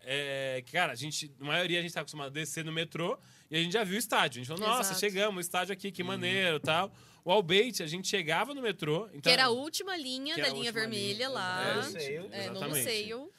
É, 0.00 0.62
que, 0.64 0.72
cara, 0.72 0.92
a 0.92 0.96
gente, 0.96 1.30
a 1.40 1.44
maioria 1.44 1.80
a 1.80 1.82
gente 1.82 1.92
tá 1.92 2.00
acostumado 2.00 2.28
a 2.28 2.30
descer 2.30 2.64
no 2.64 2.72
metrô 2.72 3.18
e 3.50 3.56
a 3.56 3.62
gente 3.62 3.72
já 3.72 3.84
viu 3.84 3.96
o 3.96 3.98
estádio. 3.98 4.40
A 4.40 4.44
gente 4.44 4.48
falou, 4.56 4.66
nossa, 4.68 4.90
Exato. 4.92 5.00
chegamos, 5.00 5.36
o 5.36 5.40
estádio 5.40 5.72
aqui, 5.72 5.88
Uhum. 5.88 5.92
que 5.92 6.02
maneiro 6.04 6.56
e 6.56 6.60
tal. 6.60 6.94
O 7.28 7.30
Albeit, 7.30 7.82
a 7.82 7.86
gente 7.86 8.08
chegava 8.08 8.54
no 8.54 8.62
metrô. 8.62 9.06
Então, 9.08 9.20
Que 9.20 9.28
era 9.28 9.44
a 9.44 9.50
última 9.50 9.94
linha 9.98 10.34
da 10.34 10.48
linha 10.48 10.72
vermelha 10.72 11.14
linha, 11.14 11.28
lá. 11.28 11.76
exatamente. 11.78 12.10
É, 12.10 12.20
no 12.20 12.56
Exatamente. 12.56 12.78
Museu. 12.78 13.32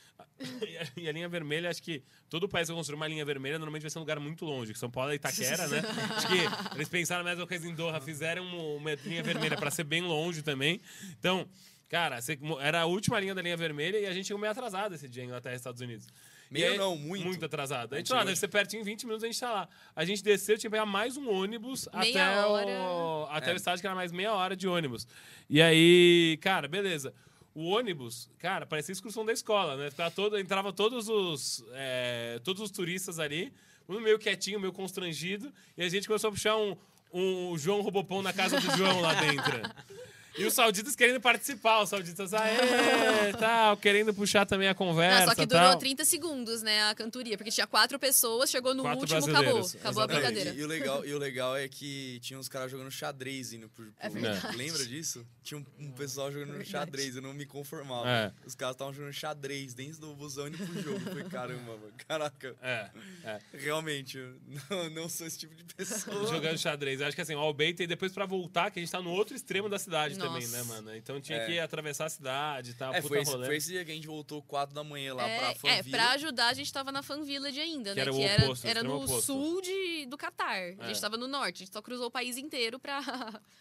E 0.96 1.10
a 1.10 1.12
linha 1.12 1.28
vermelha, 1.28 1.72
acho 1.72 1.82
que 1.82 2.04
todo 2.30 2.48
país 2.48 2.70
que 2.70 2.76
construir 2.76 2.98
uma 2.98 3.08
linha 3.08 3.26
vermelha 3.26 3.58
normalmente 3.58 3.82
vai 3.82 3.90
ser 3.90 3.98
um 3.98 4.04
lugar 4.04 4.20
muito 4.20 4.46
longe. 4.46 4.74
Que 4.74 4.78
São 4.80 4.92
Paulo 4.92 5.12
é 5.12 5.16
Itaquera, 5.16 5.68
né? 5.68 5.82
Acho 6.16 6.28
que 6.28 6.76
eles 6.76 6.88
pensaram 6.88 7.22
a 7.22 7.24
mesma 7.24 7.48
coisa 7.48 7.68
em 7.68 7.74
Doha, 7.74 8.00
fizeram 8.00 8.46
uma, 8.46 8.94
linha 8.94 9.24
vermelha 9.24 9.58
para 9.58 9.72
ser 9.72 9.86
bem 9.86 10.04
longe 10.04 10.44
também. 10.44 10.80
Então, 11.18 11.50
cara, 11.90 12.20
era 12.62 12.82
a 12.82 12.86
última 12.86 13.20
linha 13.20 13.34
da 13.34 13.42
linha 13.42 13.58
vermelha 13.58 13.98
e 13.98 14.06
a 14.06 14.14
gente 14.14 14.28
chegou 14.28 14.40
meio 14.40 14.52
atrasado 14.52 14.94
esse 14.94 15.10
dia 15.10 15.24
em 15.24 15.26
Inglaterra 15.26 15.56
e 15.56 15.58
Estados 15.58 15.82
Unidos. 15.82 16.08
Meio 16.50 16.72
aí- 16.72 16.78
não, 16.78 16.96
muito. 16.98 17.26
Muito 17.26 17.46
atrasado. 17.46 17.94
A 17.94 17.98
gente, 17.98 18.12
lá, 18.12 18.24
deve 18.24 18.36
ser 18.36 18.48
pertinho, 18.48 18.82
em 18.82 18.84
20 18.84 19.04
minutos 19.06 19.24
a 19.24 19.28
gente 19.28 19.40
tá 19.40 19.52
lá. 19.52 19.70
A 19.96 20.04
gente 20.04 20.24
desceu, 20.24 20.58
tinha 20.58 20.70
que 20.70 20.76
pegar 20.76 20.86
mais 20.86 21.16
um 21.18 21.30
ônibus 21.30 21.88
Meia 21.94 22.40
até, 22.40 22.46
o, 22.48 23.28
até 23.30 23.52
É. 23.52 23.54
o 23.54 23.58
estádio, 23.58 23.82
que 23.82 23.88
era 23.88 23.96
mais 23.96 24.12
meia 24.12 24.34
hora 24.34 24.56
de 24.56 24.68
ônibus. 24.68 25.08
E 25.50 25.62
aí, 25.62 26.38
cara, 26.42 26.68
beleza. 26.68 27.14
O 27.54 27.66
ônibus, 27.70 28.30
cara, 28.40 28.66
parecia 28.66 28.94
excursão 28.94 29.26
da 29.26 29.34
escola, 29.34 29.76
né? 29.76 29.90
Ficava 29.92 30.10
todo, 30.12 30.40
entrava 30.40 30.72
todos 30.74 31.08
os, 31.10 31.64
é, 31.74 32.40
todos 32.44 32.62
os 32.62 32.72
turistas 32.72 33.20
ali, 33.20 33.52
um 33.88 34.00
meio 34.00 34.18
quietinho, 34.20 34.60
meio 34.60 34.72
constrangido, 34.72 35.52
e 35.78 35.84
a 35.84 35.90
gente 35.90 36.08
começou 36.08 36.30
a 36.30 36.32
puxar 36.32 36.56
um, 36.58 36.78
um 37.12 37.58
João 37.58 37.82
Robopão 37.82 38.22
na 38.22 38.32
casa 38.32 38.60
do 38.60 38.78
João 38.78 39.02
lá 39.02 39.14
dentro. 39.16 39.62
E 40.38 40.46
os 40.46 40.54
sauditas 40.54 40.96
querendo 40.96 41.20
participar, 41.20 41.82
os 41.82 41.90
sauditas, 41.90 42.34
aê, 42.34 42.56
tal, 43.38 43.76
querendo 43.78 44.14
puxar 44.14 44.46
também 44.46 44.68
a 44.68 44.76
conversa. 44.76 45.20
Não, 45.22 45.28
só 45.28 45.36
que 45.36 45.46
durou 45.46 45.72
tal. 45.72 45.80
30 45.80 46.06
segundos, 46.06 46.62
né, 46.62 46.84
a 46.90 46.96
cantoria. 46.96 47.38
Porque 47.38 47.52
tinha 47.52 47.68
quatro 47.68 47.98
pessoas, 48.00 48.50
chegou 48.50 48.74
no 48.74 48.84
Quatro 48.84 49.02
último, 49.02 49.36
acabou. 49.38 49.66
Acabou 49.76 50.04
a 50.04 50.08
brincadeira. 50.08 50.52
E, 50.52 50.60
e 50.60 50.64
o 50.64 50.68
legal, 50.68 51.06
e 51.06 51.14
o 51.14 51.18
legal 51.18 51.58
é 51.58 51.68
que 51.68 52.20
tinha 52.22 52.40
uns 52.40 52.48
caras 52.48 52.72
jogando 52.72 52.92
xadrez 52.92 53.54
indo 53.54 53.68
pro. 53.70 53.92
É 54.00 54.10
pro- 54.10 54.22
verdade. 54.22 54.56
Lembra 54.56 54.86
disso? 54.86 55.26
Tinha 55.44 55.60
um, 55.60 55.66
um 55.88 55.92
pessoal 55.92 56.32
jogando 56.32 56.50
Verdade. 56.50 56.70
xadrez, 56.72 57.16
eu 57.16 57.22
não 57.22 57.34
me 57.34 57.46
conformava. 57.46 58.08
É. 58.08 58.32
Os 58.46 58.54
caras 58.56 58.76
estavam 58.76 58.94
jogando 58.94 59.14
xadrez 59.14 59.74
dentro 59.74 60.00
do 60.00 60.16
busão 60.16 60.48
indo 60.48 60.58
pro 60.58 60.82
jogo. 60.82 60.98
Eu 61.00 61.12
falei, 61.12 61.24
caramba, 61.26 61.72
mano. 61.78 61.94
Caraca, 62.08 62.56
É, 62.62 62.90
é. 63.24 63.40
realmente, 63.54 64.18
eu 64.18 64.36
não, 64.70 64.90
não 64.92 65.10
sou 65.10 65.26
esse 65.26 65.40
tipo 65.40 65.56
de 65.56 65.64
pessoa. 65.76 66.28
Jogando 66.28 66.58
xadrez. 66.58 67.02
Eu 67.02 67.08
acho 67.08 67.16
que 67.16 67.22
assim, 67.22 67.34
o 67.36 67.40
Albeit, 67.40 67.82
e 67.82 67.88
depois 67.88 68.12
pra 68.12 68.26
voltar, 68.26 68.70
que 68.70 68.80
a 68.80 68.82
gente 68.82 68.92
tá 68.92 69.02
no 69.02 69.10
outro 69.12 69.36
extremo 69.36 69.68
da 69.68 69.80
cidade 69.80 70.16
também, 70.34 70.48
né, 70.48 70.64
mano? 70.64 70.96
Então 70.96 71.20
tinha 71.22 71.38
É. 71.40 71.46
que 71.46 71.60
atravessar 71.60 72.06
a 72.06 72.10
cidade 72.10 72.72
e 72.72 72.74
tal, 72.74 72.94
É, 72.94 72.98
puta 73.02 73.08
foi 73.08 73.22
esse, 73.22 73.32
rolê. 73.32 73.46
foi 73.46 73.56
esse 73.58 73.68
dia 73.70 73.86
que 73.86 73.92
a 73.92 73.96
gente 73.96 74.08
voltou 74.08 74.42
4 74.44 74.74
da 74.74 74.84
manhã 74.84 75.14
lá 75.14 75.24
pra 75.24 75.34
É, 75.52 75.56
Fan 75.56 75.68
é, 75.70 75.84
pra 75.84 76.12
ajudar, 76.12 76.48
a 76.50 76.54
gente 76.54 76.72
tava 76.72 76.92
na 76.92 77.02
Fan 77.04 77.24
Village 77.24 77.60
ainda, 77.60 77.90
Que 77.92 77.96
né? 77.98 78.02
era 78.02 78.12
o 78.14 78.16
que 78.16 78.24
era, 78.24 78.44
oposto, 78.46 78.68
era 78.68 78.84
no 78.84 78.96
oposto. 79.04 79.22
sul 79.22 79.62
de, 79.62 80.06
do 80.08 80.18
Catar. 80.18 80.50
A 80.56 80.58
É. 80.58 80.88
gente 80.88 81.02
tava 81.02 81.18
no 81.18 81.28
norte, 81.28 81.58
a 81.64 81.66
gente 81.66 81.74
só 81.74 81.82
cruzou 81.82 82.08
o 82.08 82.12
país 82.12 82.38
inteiro 82.38 82.80
pra. 82.80 83.00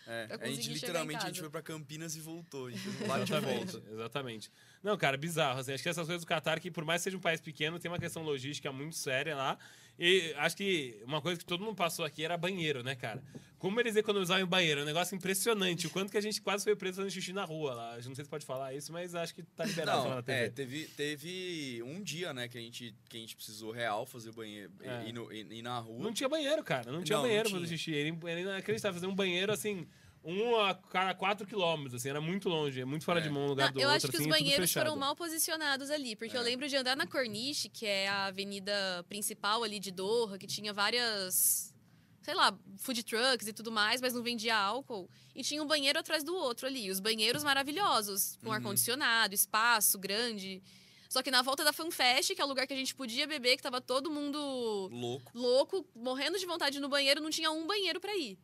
É, 0.07 0.27
pra 0.39 0.47
a 0.47 0.51
gente 0.51 0.69
literalmente 0.73 1.25
a 1.25 1.29
gente 1.29 1.41
foi 1.41 1.51
pra 1.51 1.63
Campinas 1.63 2.17
e 2.17 2.21
voltou. 2.21 2.67
A 2.67 2.71
gente 2.71 2.83
foi 2.83 3.07
lá 3.07 3.17
de 3.19 3.23
Exatamente, 3.33 3.73
volta. 3.73 3.91
exatamente. 3.93 4.51
Não, 4.83 4.97
cara, 4.97 5.17
bizarro. 5.17 5.61
Assim, 5.61 5.73
acho 5.73 5.83
que 5.83 5.89
essas 5.89 6.07
coisas 6.07 6.25
do 6.25 6.29
Qatar, 6.29 6.61
que 6.61 6.71
por 6.71 6.85
mais 6.85 7.01
que 7.01 7.05
seja 7.05 7.17
um 7.17 7.21
país 7.21 7.41
pequeno, 7.41 7.79
tem 7.79 7.91
uma 7.91 7.99
questão 7.99 8.23
logística 8.23 8.71
muito 8.73 8.97
séria 8.97 9.35
lá. 9.37 9.59
E 9.99 10.33
acho 10.37 10.57
que 10.57 11.01
uma 11.05 11.21
coisa 11.21 11.39
que 11.39 11.45
todo 11.45 11.65
mundo 11.65 11.75
passou 11.75 12.05
aqui 12.05 12.25
era 12.25 12.37
banheiro, 12.37 12.83
né, 12.83 12.95
cara? 12.95 13.23
Como 13.59 13.81
eles 13.81 13.97
economizavam 13.97 14.45
em 14.45 14.47
banheiro, 14.47 14.81
é 14.81 14.83
um 14.85 14.87
negócio 14.87 15.17
impressionante. 15.17 15.89
O 15.89 15.91
quanto 15.91 16.13
que 16.13 16.17
a 16.17 16.21
gente 16.21 16.41
quase 16.41 16.63
foi 16.63 16.77
preso 16.77 16.99
fazendo 16.99 17.11
xixi 17.11 17.33
na 17.33 17.45
rua 17.45 17.75
lá. 17.75 17.97
Eu 17.99 18.05
Não 18.05 18.15
sei 18.15 18.25
se 18.25 18.31
pode 18.31 18.47
falar 18.47 18.73
isso, 18.73 18.93
mas 18.93 19.17
acho 19.17 19.35
que 19.35 19.43
tá 19.43 19.65
liberado 19.65 20.05
Não, 20.05 20.15
na 20.15 20.23
TV. 20.23 20.39
é, 20.39 20.49
teve, 20.49 20.85
teve 20.97 21.83
um 21.85 22.01
dia, 22.01 22.33
né, 22.33 22.47
que 22.47 22.57
a 22.57 22.61
gente, 22.61 22.95
que 23.09 23.17
a 23.17 23.21
gente 23.21 23.35
precisou 23.35 23.73
real 23.73 24.07
fazer 24.07 24.31
banheiro, 24.31 24.71
É. 24.81 25.09
ir, 25.09 25.13
no- 25.13 25.33
ir- 25.33 25.63
na 25.63 25.81
rua. 25.81 25.99
Não 25.99 26.13
tinha 26.13 26.29
banheiro, 26.29 26.63
cara. 26.63 26.93
Não 26.93 27.03
tinha 27.03 27.17
Não, 27.17 27.23
não 27.25 27.29
banheiro 27.29 27.49
pra 27.51 27.59
tinha. 27.59 27.67
fazer 27.67 27.77
xixi. 27.77 27.91
Ele, 27.91 28.17
ele 28.27 28.45
não 28.45 28.53
acreditava 28.57 28.95
fazer 28.95 29.07
um 29.09 29.15
banheiro 29.17 29.53
assim, 29.53 29.89
um 30.29 30.61
a 30.61 30.75
cada 30.75 31.15
quatro 31.15 31.47
quilômetros, 31.47 31.95
assim, 31.95 32.09
era 32.11 32.21
muito 32.21 32.49
longe, 32.49 32.85
muito 32.85 33.05
fora 33.05 33.21
É. 33.21 33.23
de 33.23 33.31
mão 33.31 33.45
um 33.45 33.49
lugar 33.49 33.67
Não, 33.69 33.73
do 33.75 33.81
eu 33.81 33.89
outro. 33.89 33.97
acho 33.97 34.09
que 34.09 34.17
assim, 34.17 34.25
os 34.27 34.31
banheiros 34.31 34.73
foram 34.73 34.95
mal 34.97 35.17
posicionados 35.17 35.91
ali, 35.91 36.15
porque 36.15 36.37
eu 36.37 36.41
É. 36.41 36.45
lembro 36.45 36.69
de 36.69 36.77
andar 36.77 36.97
na 36.97 37.07
Corniche, 37.07 37.69
que 37.69 37.87
é 37.87 38.09
a 38.09 38.27
avenida 38.27 39.05
principal 39.09 39.65
ali 39.65 39.81
de 39.81 39.91
Doha, 39.91 40.37
que 40.39 40.47
tinha 40.47 40.73
várias, 40.73 41.75
sei 42.23 42.35
lá, 42.35 42.57
food 42.79 43.03
trucks 43.03 43.49
e 43.49 43.53
tudo 43.53 43.73
mais, 43.73 44.01
mas 44.01 44.13
não 44.13 44.23
vendia 44.23 44.57
álcool. 44.57 45.09
E 45.35 45.43
tinha 45.43 45.63
um 45.63 45.67
banheiro 45.67 45.99
atrás 45.99 46.23
do 46.23 46.35
outro 46.37 46.67
ali. 46.67 46.91
Os 46.91 47.01
banheiros 47.01 47.43
maravilhosos, 47.43 48.35
Uhum. 48.35 48.39
com 48.49 48.53
ar-condicionado, 48.53 49.35
espaço 49.35 49.99
grande. 49.99 50.63
Só 51.09 51.23
que 51.23 51.31
na 51.31 51.41
volta 51.41 51.65
da 51.65 51.73
FanFest, 51.73 52.35
que 52.35 52.41
é 52.43 52.45
o 52.45 52.49
lugar 52.49 52.67
que 52.67 52.75
a 52.75 52.77
gente 52.77 52.95
podia 52.95 53.27
beber, 53.27 53.57
que 53.57 53.63
tava 53.63 53.81
todo 53.81 54.11
mundo 54.11 54.39
Louco. 54.93 55.33
louco, 55.35 55.87
morrendo 55.97 56.39
de 56.39 56.45
vontade 56.45 56.79
no 56.81 56.89
banheiro, 56.89 57.23
não 57.23 57.31
tinha 57.31 57.51
um 57.51 57.67
banheiro 57.67 57.99
pra 57.99 58.15
ir. 58.15 58.39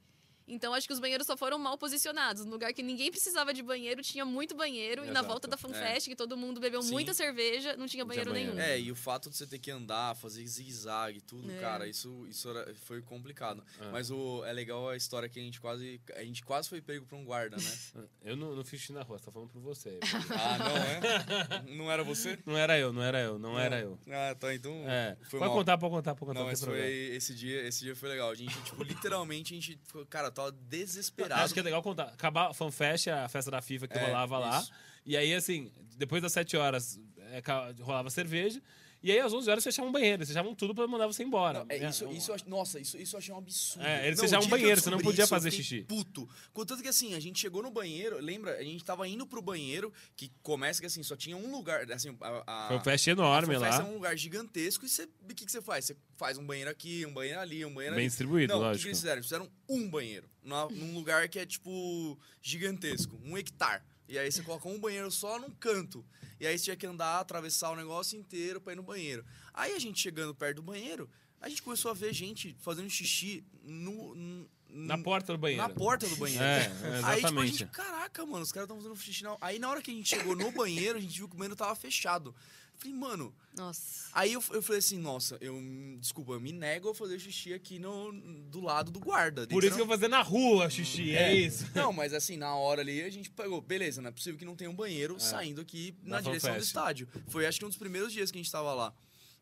Então 0.47 0.75
acho 0.75 0.87
que 0.87 0.93
os 0.93 1.01
banheiros 1.01 1.27
só 1.27 1.37
foram 1.37 1.59
mal 1.59 1.79
posicionados. 1.79 2.45
No 2.45 2.51
lugar 2.53 2.73
que 2.75 2.83
ninguém 2.83 3.11
precisava 3.11 3.53
de 3.55 3.63
banheiro, 3.63 4.03
tinha 4.03 4.25
muito 4.25 4.55
banheiro. 4.55 5.03
E 5.03 5.07
na 5.07 5.13
Exato. 5.13 5.29
volta 5.29 5.49
da 5.49 5.57
FanFest, 5.57 6.07
que 6.09 6.15
todo 6.17 6.37
mundo 6.37 6.61
bebeu 6.61 6.83
Sim. 6.83 6.93
muita 6.93 7.15
cerveja, 7.15 7.77
não 7.77 7.87
tinha 7.87 8.05
banheiro 8.05 8.31
banheiro. 8.31 8.55
nenhum. 8.55 8.67
É, 8.69 8.79
e 8.79 8.91
o 8.93 8.95
fato 8.97 9.31
de 9.31 9.37
você 9.37 9.47
ter 9.47 9.59
que 9.59 9.71
andar, 9.71 10.15
fazer 10.17 10.47
zigue-zague, 10.47 11.21
tudo, 11.23 11.51
É. 11.51 11.59
cara, 11.59 11.89
isso, 11.89 12.27
isso 12.29 12.49
era- 12.51 12.75
foi 12.75 13.01
complicado. 13.01 13.65
É. 13.81 13.91
Mas 13.91 14.11
o, 14.11 14.45
é 14.45 14.53
legal 14.53 14.89
a 14.89 14.97
história 14.97 15.29
que 15.29 15.39
a 15.41 15.43
gente 15.43 15.61
quase. 15.61 16.01
A 16.15 16.23
gente 16.25 16.43
quase 16.45 16.69
foi 16.69 16.81
pego 16.83 17.07
por 17.07 17.17
um 17.17 17.25
guarda, 17.25 17.57
né? 17.57 17.63
Eu 18.23 18.37
não, 18.37 18.55
não 18.55 18.65
fiz 18.65 18.81
xixi 18.81 18.93
na 18.93 19.03
rua, 19.03 19.19
você 19.19 19.25
tá 19.25 19.33
falando 19.33 19.49
por 19.51 19.61
você. 19.63 19.99
ah, 20.31 20.59
não 20.59 20.77
é? 20.77 21.75
Não 21.75 21.91
era 21.91 22.03
você? 22.05 22.39
não 22.47 22.57
era 22.57 22.79
eu, 22.79 22.93
não 22.93 23.03
era 23.03 23.21
eu, 23.21 23.39
não 23.39 23.59
era 23.59 23.81
eu. 23.81 23.99
Ah, 24.09 24.35
tá, 24.35 24.55
então. 24.55 24.73
É, 24.89 25.17
Foi 25.29 25.39
pode 25.39 25.51
mal. 25.51 25.59
contar, 25.59 25.79
pode 25.79 25.93
contar, 25.95 26.15
pode 26.15 26.27
contar. 26.29 26.41
Não, 26.41 26.47
mas 26.47 26.63
foi 26.65 26.81
esse 27.15 27.35
dia, 27.35 27.67
esse 27.67 27.81
dia 27.85 27.95
foi 27.97 28.09
legal. 28.09 28.31
A 28.31 28.35
gente, 28.35 28.55
tipo, 28.63 28.83
literalmente, 28.83 29.53
a 29.53 29.57
gente 29.57 29.79
ficou, 29.85 30.05
cara, 30.07 30.31
tava 30.35 30.53
desesperado. 30.53 31.43
Acho 31.43 31.55
que 31.55 31.61
é 31.61 31.63
legal 31.63 31.83
contar. 31.83 32.05
Acabar 32.05 32.51
a 32.51 32.55
FanFest, 32.55 33.09
a 33.09 33.29
festa 33.29 33.51
da 33.51 33.63
FIFA 33.63 33.89
que 33.89 33.99
É, 33.99 34.07
rolava 34.07 34.39
lá. 34.39 34.61
isso. 34.61 34.73
E 35.07 35.17
aí, 35.17 35.35
assim, 35.35 35.71
depois 35.97 36.21
das 36.23 36.33
7 36.33 36.57
horas, 36.57 36.99
é, 37.19 37.43
rolava 37.83 38.11
cerveja. 38.11 38.61
E 39.05 39.13
aí, 39.13 39.21
às 39.21 39.35
11 39.35 39.51
horas, 39.51 39.63
fechavam 39.63 39.91
um 39.91 39.93
banheiro. 39.93 40.17
Eles 40.17 40.29
fechavam 40.29 40.55
tudo 40.55 40.75
pra 40.75 40.87
mandar 40.87 41.07
você 41.07 41.23
embora. 41.23 41.59
Não, 41.59 41.67
é, 41.69 41.91
isso, 41.91 42.09
isso, 42.11 42.33
eu 42.33 42.37
nossa, 42.47 42.81
isso, 42.81 42.97
isso 42.97 43.15
eu 43.15 43.19
achei 43.19 43.35
um 43.35 43.37
absurdo. 43.37 43.85
É, 43.87 44.07
eles 44.07 44.19
fechavam 44.19 44.47
eu 44.47 44.51
banheiro, 44.51 44.81
você 44.81 44.89
não 44.89 44.99
podia 44.99 45.27
fazer 45.27 45.51
xixi. 45.51 45.83
Puto. 45.83 46.27
Contanto 46.55 46.83
que 46.83 46.89
assim, 46.89 47.15
a 47.15 47.21
gente 47.21 47.39
chegou 47.39 47.63
no 47.63 47.71
banheiro, 47.71 48.19
lembra? 48.19 48.57
A 48.57 48.63
gente 48.63 48.83
tava 48.83 49.07
indo 49.07 49.27
pro 49.27 49.43
banheiro, 49.43 49.93
que 50.17 50.33
começa 50.43 50.81
que 50.81 50.87
assim, 50.87 51.03
só 51.03 51.15
tinha 51.15 51.37
um 51.37 51.53
lugar, 51.53 51.93
assim, 51.93 52.17
a, 52.19 52.45
a, 52.47 52.67
Foi 52.69 52.77
uma 52.77 52.83
festa 52.83 53.11
a 53.11 53.13
enorme 53.13 53.55
FanFest 53.55 53.79
lá. 53.79 53.85
é 53.85 53.91
um 53.91 53.95
lugar 53.95 54.17
gigantesco 54.17 54.87
e 54.87 54.89
você, 54.89 55.05
o 55.05 55.35
que, 55.35 55.45
que 55.45 55.53
você 55.53 55.61
faz? 55.61 55.85
Você 55.85 55.97
faz 56.17 56.39
um 56.39 56.47
banheiro 56.47 56.71
aqui, 56.71 57.05
um 57.05 57.13
banheiro 57.13 57.41
ali, 57.41 57.63
um 57.63 57.75
banheiro 57.75 57.97
Bem 57.97 58.05
ali. 58.05 58.09
distribuído, 58.09 58.55
Não, 58.55 58.61
o 58.61 58.63
que, 58.63 58.65
que 58.65 58.71
lógico. 58.71 58.89
eles 58.89 58.99
fizeram? 59.01 59.17
Eles 59.17 59.27
fizeram 59.27 59.51
um 59.69 59.87
banheiro, 59.87 60.31
num 60.43 60.95
lugar 60.95 61.29
que 61.29 61.39
é, 61.39 61.45
tipo, 61.45 62.19
gigantesco, 62.41 63.21
um 63.23 63.37
hectare. 63.37 63.83
E 64.09 64.19
aí 64.19 64.31
você 64.31 64.43
coloca 64.43 64.69
um 64.69 64.79
banheiro 64.79 65.11
só 65.11 65.39
num 65.39 65.51
canto. 65.51 66.05
E 66.39 66.47
aí 66.47 66.59
você 66.59 66.65
tinha 66.65 66.77
que 66.77 66.87
andar, 66.87 67.21
atravessar 67.21 67.71
o 67.71 67.77
negócio 67.77 68.19
inteiro 68.19 68.61
pra 68.61 68.73
ir 68.73 68.77
no 68.77 68.83
banheiro. 68.83 69.25
Aí 69.53 69.73
a 69.73 69.79
gente 69.79 70.01
chegando 70.01 70.35
perto 70.35 70.57
do 70.57 70.63
banheiro, 70.63 71.09
a 71.41 71.49
gente 71.49 71.63
começou 71.63 71.91
a 71.91 71.95
ver 71.95 72.13
gente 72.13 72.55
fazendo 72.61 72.91
xixi 72.91 73.45
no... 73.63 74.15
n- 74.15 74.49
Na 74.69 74.99
porta 74.99 75.33
do 75.33 75.39
banheiro. 75.39 75.63
Na 75.63 75.69
porta 75.71 76.07
do 76.09 76.17
banheiro. 76.17 76.43
É, 76.45 76.59
Aí, 76.59 76.71
tipo, 76.71 77.07
a 77.07 77.17
exatamente. 77.19 77.59
gente, 77.59 77.67
caraca, 77.71 78.27
mano, 78.27 78.43
os 78.43 78.53
caras 78.53 78.67
estão 78.69 78.77
fazendo 78.77 78.97
xixi 78.97 79.23
na... 79.23 79.37
Aí 79.41 79.59
na 79.59 79.71
hora 79.71 79.81
que 79.81 79.91
a 79.91 79.95
gente 79.95 80.09
chegou 80.09 80.35
no 80.37 80.51
banheiro, 80.53 80.99
a 80.99 81.01
gente 81.01 81.17
viu 81.17 81.29
que 81.29 81.35
o 81.35 81.39
banheiro 81.39 81.57
tava 81.57 81.75
fechado. 81.75 82.35
Eu 82.75 82.81
Falei, 82.81 82.95
mano, 82.97 83.35
Nossa. 83.57 84.09
Aí 84.13 84.33
eu, 84.33 84.43
eu 84.51 84.61
falei 84.63 84.79
assim, 84.81 84.99
nossa, 84.99 85.39
eu 85.41 85.55
desculpa, 86.01 86.33
eu 86.33 86.41
me 86.41 86.53
nego 86.53 86.91
a 86.91 86.95
fazer 86.95 87.19
xixi 87.19 87.55
aqui 87.55 87.79
no, 87.79 88.13
do 88.51 88.61
lado 88.61 88.91
do 88.91 88.99
guarda. 89.01 89.47
Por 89.47 89.63
isso 89.65 89.77
que 89.77 89.81
eu 89.81 89.87
vou 89.87 89.97
fazer 89.97 90.09
na 90.09 90.21
rua 90.23 90.69
xixi, 90.69 91.15
é, 91.17 91.33
isso. 91.35 91.67
Não, 91.75 91.93
mas 91.93 92.13
assim, 92.13 92.37
na 92.37 92.55
hora 92.57 92.81
ali 92.83 93.03
a 93.03 93.11
gente 93.11 93.31
pegou, 93.31 93.61
beleza, 93.61 94.03
não 94.03 94.09
é 94.09 94.13
possível 94.13 94.39
que 94.39 94.45
não 94.45 94.57
tenha 94.57 94.69
um 94.71 94.75
banheiro 94.75 95.19
saindo 95.21 95.61
aqui 95.61 95.97
na 96.03 96.17
Na 96.17 96.21
direção 96.21 96.51
do 96.57 96.63
estádio. 96.63 97.09
Foi 97.29 97.47
acho 97.47 97.59
que 97.59 97.65
um 97.65 97.69
dos 97.69 97.79
primeiros 97.79 98.13
dias 98.13 98.31
que 98.31 98.39
a 98.39 98.43
gente 98.43 98.51
tava 98.53 98.75
lá. 98.75 98.93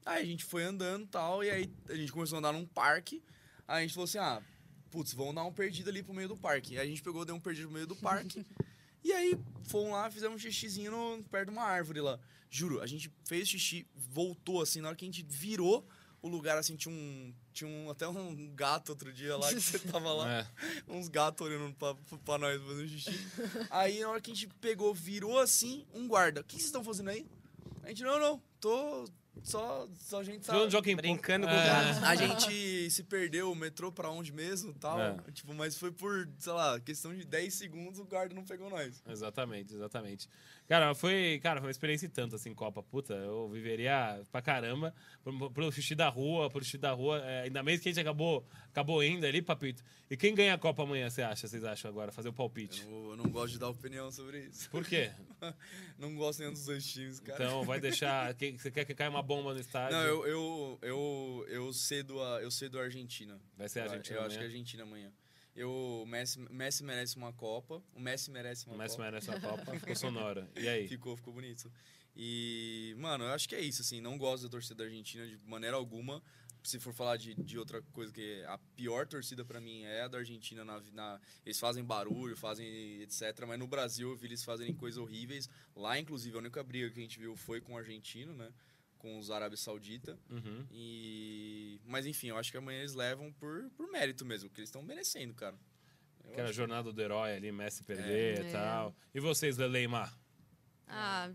Aí 0.04 0.22
a 0.22 0.26
gente 0.26 0.44
foi 0.44 0.62
andando 0.64 1.04
e 1.04 1.08
tal, 1.08 1.42
e 1.44 1.50
aí 1.50 1.72
a 1.88 1.94
gente 1.94 2.12
começou 2.12 2.36
a 2.36 2.38
andar 2.40 2.52
num 2.52 2.66
parque. 2.66 3.22
Aí 3.66 3.78
a 3.78 3.80
gente 3.82 3.94
falou 3.94 4.04
assim, 4.04 4.18
ah, 4.18 4.42
putz, 4.90 5.14
vamos 5.14 5.34
dar 5.34 5.44
um 5.44 5.52
perdido 5.52 5.88
ali 5.88 6.02
pro 6.02 6.12
meio 6.12 6.28
do 6.28 6.36
parque. 6.36 6.76
Aí 6.76 6.86
a 6.86 6.88
gente 6.90 7.02
pegou, 7.02 7.24
deu 7.24 7.34
um 7.34 7.40
perdido 7.40 7.68
no 7.68 7.72
meio 7.74 7.86
do 7.86 7.96
parque. 7.96 8.44
e 9.02 9.12
aí 9.12 9.38
fomos 9.64 9.92
lá, 9.92 10.10
fizemos 10.10 10.36
um 10.36 10.38
xixizinho 10.38 10.90
no- 10.90 11.22
perto 11.24 11.46
de 11.50 11.52
uma 11.56 11.62
árvore 11.64 12.00
lá. 12.00 12.18
Juro, 12.54 12.82
a 12.82 12.86
gente 12.86 13.10
fez 13.26 13.48
xixi, 13.48 13.86
voltou 13.96 14.60
assim, 14.60 14.82
na 14.82 14.88
hora 14.88 14.96
que 14.96 15.06
a 15.06 15.08
gente 15.08 15.22
virou 15.22 15.88
o 16.20 16.28
lugar, 16.28 16.58
assim, 16.58 16.76
tinha 16.76 16.94
um. 16.94 17.34
Tinha 17.50 17.68
um, 17.68 17.90
até 17.90 18.06
um 18.06 18.54
gato 18.54 18.90
outro 18.90 19.10
dia 19.12 19.36
lá 19.38 19.48
que 19.48 19.58
você 19.60 19.78
tava 19.90 20.12
lá 20.12 20.30
É. 20.40 20.46
uns 20.86 21.08
gatos 21.08 21.46
olhando 21.46 21.74
pra, 21.74 21.94
pra 22.24 22.36
nós 22.38 22.60
fazendo 22.62 22.88
xixi. 22.88 23.10
Aí 23.70 24.00
na 24.00 24.10
hora 24.10 24.20
que 24.20 24.30
a 24.30 24.34
gente 24.34 24.48
pegou, 24.60 24.92
virou 24.94 25.38
assim, 25.38 25.86
um 25.94 26.06
guarda. 26.06 26.42
O 26.42 26.44
que 26.44 26.54
vocês 26.56 26.66
estão 26.66 26.84
fazendo 26.84 27.08
aí? 27.08 27.26
A 27.82 27.88
gente, 27.88 28.02
não, 28.02 28.20
não, 28.20 28.42
tô, 28.60 29.04
só, 29.42 29.88
só 29.98 30.20
a 30.20 30.24
gente 30.24 30.44
sabe. 30.44 30.70
joga 30.70 30.90
em 30.90 30.96
Brincando 30.96 31.46
com 31.46 31.52
o 31.52 31.56
É. 31.56 31.66
gato. 31.66 32.04
A 32.04 32.14
gente 32.16 32.90
se 32.90 33.02
perdeu, 33.04 33.50
o 33.50 33.54
metrô 33.54 33.90
pra 33.90 34.10
onde 34.10 34.32
mesmo 34.32 34.70
e 34.70 34.74
tal. 34.74 35.00
É. 35.00 35.16
Tipo, 35.32 35.54
mas 35.54 35.76
foi 35.76 35.90
por, 35.90 36.28
sei 36.38 36.52
lá, 36.52 36.78
questão 36.80 37.14
de 37.14 37.24
10 37.24 37.52
segundos 37.54 37.98
o 37.98 38.04
guarda 38.04 38.34
não 38.34 38.44
pegou 38.44 38.68
nós. 38.68 39.02
Exatamente, 39.08 39.74
exatamente. 39.74 40.28
Cara, 40.68 40.94
foi, 40.94 41.40
cara, 41.42 41.60
foi 41.60 41.66
uma 41.68 41.72
experiência 41.72 42.06
e 42.06 42.08
tanto, 42.08 42.36
assim, 42.36 42.54
Copa. 42.54 42.82
Puta, 42.82 43.14
eu 43.14 43.48
viveria 43.48 44.22
pra 44.30 44.40
caramba 44.40 44.94
pro, 45.22 45.50
pro 45.50 45.72
xixi 45.72 45.94
da 45.94 46.08
rua, 46.08 46.48
pro 46.48 46.62
xixi 46.64 46.78
da 46.78 46.92
rua. 46.92 47.18
É, 47.18 47.42
ainda 47.42 47.62
mesmo 47.62 47.82
que 47.82 47.88
a 47.88 47.92
gente 47.92 48.00
acabou, 48.00 48.46
acabou 48.72 49.04
indo 49.04 49.24
ali, 49.24 49.40
papito. 49.40 49.84
E 50.10 50.16
quem 50.16 50.34
ganha 50.34 50.54
a 50.54 50.58
Copa 50.58 50.82
amanhã, 50.82 51.08
você 51.08 51.22
acha? 51.22 51.46
Vocês 51.46 51.62
acham 51.62 51.88
agora? 51.90 52.10
Fazer 52.10 52.28
o 52.28 52.30
Eu 52.30 52.32
palpite. 52.34 52.84
não, 52.84 53.10
eu 53.10 53.16
não 53.16 53.30
gosto 53.30 53.52
de 53.52 53.58
dar 53.60 53.68
opinião 53.68 54.10
sobre 54.10 54.40
isso. 54.46 54.68
Por 54.70 54.84
quê? 54.84 55.10
Não 55.98 56.14
gosto 56.16 56.40
nenhum 56.40 56.52
dos 56.52 56.64
dois 56.64 56.84
times, 56.86 57.20
cara. 57.20 57.44
Então 57.44 57.64
vai 57.64 57.78
deixar. 57.80 58.32
quem- 58.34 58.56
Você 58.58 58.70
quer 58.70 58.84
que 58.84 58.94
caia 58.94 59.08
uma 59.10 59.22
bomba 59.22 59.52
no 59.54 59.60
estádio? 59.60 59.96
Não, 59.96 60.04
eu, 60.04 60.26
eu, 60.26 60.78
eu, 60.82 61.46
eu 61.48 61.72
cedo 61.72 62.20
a, 62.22 62.42
eu 62.42 62.50
cedo 62.50 62.78
a 62.78 62.82
Argentina. 62.82 63.40
Vai 63.56 63.68
ser 63.68 63.80
a 63.80 63.84
Eu- 63.86 63.90
Argentina 63.92 64.18
Eu 64.18 64.22
acho 64.22 64.28
que 64.30 64.34
amanhã? 64.36 64.48
a 64.48 64.52
Argentina 64.52 64.82
amanhã. 64.82 65.12
Eu, 65.54 65.70
o 66.02 66.06
Messi, 66.06 66.38
Messi 66.50 66.82
merece 66.84 67.16
uma 67.16 67.32
Copa. 67.32 67.82
O 67.94 68.00
Messi 68.00 68.30
merece 68.30 68.66
uma 68.66 68.74
O 68.74 68.78
Messi 68.78 68.96
Copa. 68.96 69.10
merece 69.10 69.30
a 69.30 69.40
Copa, 69.40 69.74
ficou 69.78 69.94
sonora. 69.96 70.48
E 70.56 70.66
aí? 70.68 70.88
Ficou, 70.88 71.16
ficou 71.16 71.32
bonito. 71.34 71.70
E, 72.16 72.94
mano, 72.98 73.24
eu 73.24 73.30
acho 73.30 73.48
que 73.48 73.54
é 73.54 73.60
isso, 73.60 73.82
assim. 73.82 74.00
Não 74.00 74.16
gosto 74.18 74.44
da 74.44 74.48
torcida 74.48 74.74
da 74.76 74.84
Argentina 74.84 75.26
de 75.26 75.38
maneira 75.44 75.76
alguma. 75.76 76.22
Se 76.62 76.78
for 76.78 76.92
falar 76.94 77.16
de, 77.16 77.34
de 77.34 77.58
outra 77.58 77.82
coisa 77.92 78.12
que 78.12 78.42
a 78.46 78.56
pior 78.76 79.06
torcida 79.06 79.44
pra 79.44 79.60
mim 79.60 79.82
é 79.82 80.02
a 80.02 80.08
da 80.08 80.18
Argentina. 80.18 80.64
Na, 80.64 80.80
na- 80.92 81.20
eles 81.44 81.58
fazem 81.58 81.82
barulho, 81.84 82.36
fazem 82.36 83.00
etc. 83.02 83.44
Mas 83.48 83.58
no 83.58 83.66
Brasil 83.66 84.10
eu 84.10 84.16
vi 84.16 84.26
eles 84.28 84.44
fazerem 84.44 84.72
coisas 84.74 84.96
horríveis. 84.98 85.48
Lá, 85.74 85.98
inclusive, 85.98 86.36
a 86.36 86.38
única 86.38 86.62
briga 86.62 86.88
que 86.90 86.98
a 87.00 87.02
gente 87.02 87.18
viu 87.18 87.34
foi 87.34 87.60
com 87.60 87.72
o 87.74 87.76
argentino, 87.78 88.32
né? 88.34 88.52
Com 88.98 89.18
os 89.18 89.30
Arábia 89.30 89.56
Saudita. 89.56 90.16
Uhum. 90.30 90.64
E... 90.70 91.80
Mas 91.84 92.06
enfim, 92.06 92.28
eu 92.28 92.36
acho 92.36 92.52
que 92.52 92.56
amanhã 92.58 92.78
eles 92.78 92.94
levam 92.94 93.32
por, 93.32 93.68
por 93.76 93.90
mérito 93.90 94.24
mesmo, 94.24 94.48
que 94.48 94.60
eles 94.60 94.68
estão 94.68 94.82
merecendo, 94.82 95.34
cara. 95.34 95.58
Eu 96.24 96.30
Aquela 96.30 96.48
acho. 96.48 96.56
jornada 96.56 96.92
do 96.92 97.02
herói 97.02 97.34
ali, 97.34 97.50
Messi 97.50 97.82
perder 97.82 98.44
e 98.44 98.46
É. 98.46 98.52
tal. 98.52 98.94
E 99.12 99.18
vocês, 99.18 99.56
Leleimar? 99.58 100.16
Ah, 100.86 101.28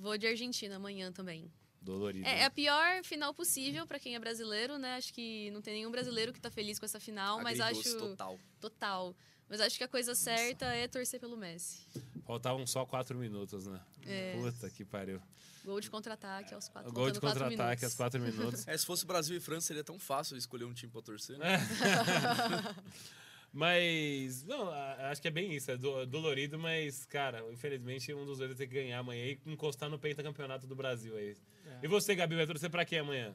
vou 0.00 0.16
de 0.16 0.26
Argentina 0.26 0.76
amanhã 0.76 1.12
também. 1.12 1.52
Dolorido. 1.82 2.26
É, 2.26 2.40
é 2.40 2.44
a 2.44 2.50
pior 2.50 3.02
final 3.02 3.34
possível 3.34 3.86
pra 3.86 3.98
quem 3.98 4.14
é 4.14 4.18
brasileiro, 4.18 4.78
né? 4.78 4.96
Acho 4.96 5.12
que 5.12 5.50
não 5.50 5.60
tem 5.60 5.74
nenhum 5.74 5.90
brasileiro 5.90 6.32
que 6.32 6.40
tá 6.40 6.50
feliz 6.50 6.78
com 6.78 6.84
essa 6.84 7.00
final, 7.00 7.42
mas 7.42 7.60
acho. 7.60 7.98
total. 7.98 8.38
Total. 8.60 9.14
Mas 9.48 9.60
acho 9.60 9.76
que 9.76 9.84
a 9.84 9.88
coisa 9.88 10.14
certa 10.14 10.66
é 10.66 10.88
torcer 10.88 11.20
pelo 11.20 11.36
Messi. 11.36 11.80
Faltavam 12.24 12.66
só 12.66 12.86
quatro 12.86 13.18
minutos, 13.18 13.66
né? 13.66 13.80
É. 14.06 14.34
Puta 14.40 14.70
que 14.70 14.84
pariu. 14.84 15.20
Gol 15.64 15.80
de 15.80 15.90
contra-ataque 15.90 16.54
aos 16.54 16.68
quatro 16.68 16.90
Gol 16.92 17.10
de 17.10 17.20
contra-ataque 17.20 17.84
aos 17.84 17.94
minutos. 17.94 17.94
quatro 17.94 18.20
minutos. 18.22 18.66
É, 18.66 18.76
se 18.76 18.86
fosse 18.86 19.04
Brasil 19.04 19.36
e 19.36 19.40
França, 19.40 19.68
seria 19.68 19.84
tão 19.84 19.98
fácil 19.98 20.36
escolher 20.36 20.64
um 20.64 20.72
time 20.72 20.90
pra 20.90 21.02
torcer. 21.02 21.38
Né? 21.38 21.58
Mas, 23.52 24.42
não, 24.44 24.70
acho 24.70 25.20
que 25.20 25.28
é 25.28 25.30
bem 25.30 25.52
isso. 25.52 25.70
É 25.70 25.76
do- 25.76 26.06
dolorido, 26.06 26.58
mas, 26.58 27.04
cara, 27.04 27.44
infelizmente 27.52 28.12
um 28.14 28.24
dos 28.24 28.38
dois 28.38 28.50
vai 28.50 28.56
ter 28.56 28.66
que 28.66 28.74
ganhar 28.74 28.98
amanhã 28.98 29.26
e 29.26 29.40
encostar 29.52 29.90
no 29.90 29.98
pentacampeonato 29.98 30.66
do 30.66 30.74
Brasil 30.74 31.14
aí. 31.16 31.36
É. 31.66 31.80
E 31.82 31.86
você, 31.88 32.14
Gabi, 32.14 32.34
vai 32.34 32.46
torcer 32.46 32.70
pra 32.70 32.84
quem 32.84 33.00
amanhã? 33.00 33.34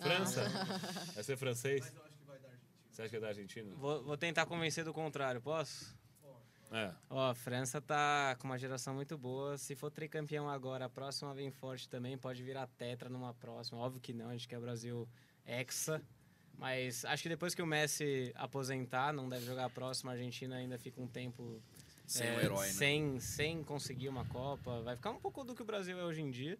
Ah. 0.00 0.02
França? 0.04 0.42
Vai 1.14 1.22
ser 1.24 1.36
francês? 1.36 1.92
Você 2.90 3.02
acha 3.02 3.10
que 3.10 3.16
é 3.16 3.20
da 3.20 3.28
Argentina? 3.28 3.72
Vou, 3.76 4.02
vou 4.02 4.16
tentar 4.16 4.46
convencer 4.46 4.84
do 4.84 4.92
contrário, 4.92 5.40
posso? 5.40 5.96
É. 6.70 6.92
Ó, 7.08 7.30
a 7.30 7.34
França 7.34 7.80
tá 7.80 8.36
com 8.38 8.46
uma 8.48 8.58
geração 8.58 8.94
muito 8.94 9.16
boa. 9.16 9.56
Se 9.56 9.74
for 9.74 9.90
tricampeão 9.90 10.50
agora, 10.50 10.84
a 10.84 10.88
próxima 10.90 11.32
vem 11.32 11.50
forte 11.50 11.88
também. 11.88 12.18
Pode 12.18 12.42
virar 12.42 12.66
tetra 12.66 13.08
numa 13.08 13.32
próxima. 13.32 13.78
Óbvio 13.78 14.00
que 14.02 14.12
não, 14.12 14.28
a 14.28 14.32
gente 14.32 14.46
quer 14.48 14.58
o 14.58 14.60
Brasil 14.60 15.08
hexa. 15.46 16.02
Mas 16.58 17.04
acho 17.04 17.22
que 17.22 17.28
depois 17.28 17.54
que 17.54 17.62
o 17.62 17.66
Messi 17.66 18.32
aposentar, 18.34 19.12
não 19.12 19.28
deve 19.28 19.46
jogar 19.46 19.66
a 19.66 19.70
próxima. 19.70 20.10
A 20.10 20.14
Argentina 20.14 20.56
ainda 20.56 20.76
fica 20.76 21.00
um 21.00 21.06
tempo 21.06 21.62
Sem 22.04 22.26
é, 22.26 22.36
o 22.36 22.40
herói, 22.40 22.66
né? 22.66 22.72
sem, 22.72 23.20
sem 23.20 23.62
conseguir 23.62 24.08
uma 24.08 24.24
Copa. 24.24 24.82
Vai 24.82 24.96
ficar 24.96 25.10
um 25.10 25.20
pouco 25.20 25.44
do 25.44 25.54
que 25.54 25.62
o 25.62 25.64
Brasil 25.64 25.98
é 25.98 26.04
hoje 26.04 26.20
em 26.20 26.30
dia. 26.30 26.58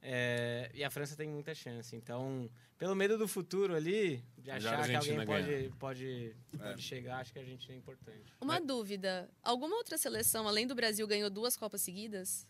É, 0.00 0.70
e 0.74 0.82
a 0.82 0.90
França 0.90 1.16
tem 1.16 1.28
muita 1.28 1.54
chance. 1.54 1.94
Então, 1.94 2.50
pelo 2.76 2.94
medo 2.94 3.16
do 3.16 3.28
futuro 3.28 3.74
ali, 3.74 4.22
de 4.38 4.50
achar 4.50 4.84
que 4.88 4.94
alguém 4.96 5.14
ganhar. 5.24 5.26
pode, 5.26 5.72
pode, 5.78 6.36
É. 6.54 6.56
pode 6.58 6.82
chegar, 6.82 7.18
acho 7.20 7.32
que 7.32 7.38
a 7.38 7.42
Argentina 7.42 7.74
é 7.74 7.76
importante. 7.76 8.32
Uma 8.40 8.60
dúvida. 8.60 9.28
Alguma 9.42 9.76
outra 9.76 9.96
seleção, 9.98 10.46
além 10.48 10.66
do 10.66 10.74
Brasil, 10.74 11.06
ganhou 11.06 11.30
duas 11.30 11.56
Copas 11.56 11.80
seguidas? 11.82 12.46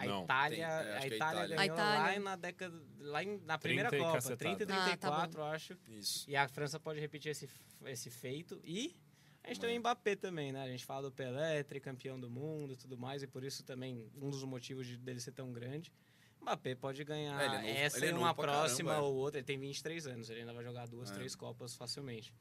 A 0.00 0.06
Não. 0.06 0.24
Itália, 0.24 0.56
Tem- 0.56 0.64
é, 0.64 0.68
acho 0.68 0.82
a 0.82 1.06
Itália 1.06 1.16
Itália. 1.16 1.56
ganhou 1.56 1.74
Itália. 1.76 2.00
lá 2.14 2.18
na 2.20 2.36
década, 2.36 2.82
lá 3.00 3.22
em- 3.24 3.38
na 3.44 3.58
primeira 3.58 3.88
30 3.90 4.04
Copa, 4.04 4.14
cacetada. 4.16 4.36
30 4.38 4.62
e 4.62 4.64
Ah, 4.64 4.76
tá 4.76 4.84
34, 4.84 5.42
acho. 5.44 5.78
Isso. 5.88 6.28
E 6.30 6.36
a 6.36 6.48
França 6.48 6.78
pode 6.80 7.00
repetir 7.00 7.30
esse, 7.30 7.48
esse 7.86 8.10
feito. 8.10 8.60
E 8.64 8.96
a 9.42 9.48
gente 9.48 9.60
tem 9.60 9.76
o 9.76 9.80
Mbappé 9.80 10.16
também, 10.16 10.52
né? 10.52 10.62
A 10.62 10.68
gente 10.68 10.84
fala 10.84 11.02
do 11.02 11.12
Pelé, 11.12 11.62
tricampeão 11.62 12.18
do 12.18 12.28
mundo 12.30 12.72
e 12.72 12.76
tudo 12.76 12.96
mais, 12.98 13.22
e 13.22 13.26
por 13.26 13.42
isso 13.44 13.62
também 13.64 14.10
um 14.16 14.30
dos 14.30 14.44
motivos 14.44 14.86
de, 14.86 14.96
dele 14.96 15.20
ser 15.20 15.32
tão 15.32 15.52
grande. 15.52 15.92
Mbappé 16.40 16.74
pode 16.74 17.04
ganhar 17.04 17.38
É, 17.40 17.44
ele 17.46 17.54
é 17.54 17.58
novo- 17.58 17.68
essa 17.80 17.96
ele 17.98 18.06
é 18.06 18.10
e 18.10 18.12
uma 18.14 18.34
próxima 18.34 18.90
caramba, 18.92 19.06
é. 19.06 19.10
ou 19.10 19.14
outra. 19.16 19.38
Ele 19.40 19.46
tem 19.46 19.58
23 19.58 20.06
anos, 20.06 20.30
ele 20.30 20.40
ainda 20.40 20.54
vai 20.54 20.64
jogar 20.64 20.86
duas, 20.88 21.10
É. 21.10 21.14
três 21.14 21.34
Copas 21.34 21.74
facilmente. 21.76 22.32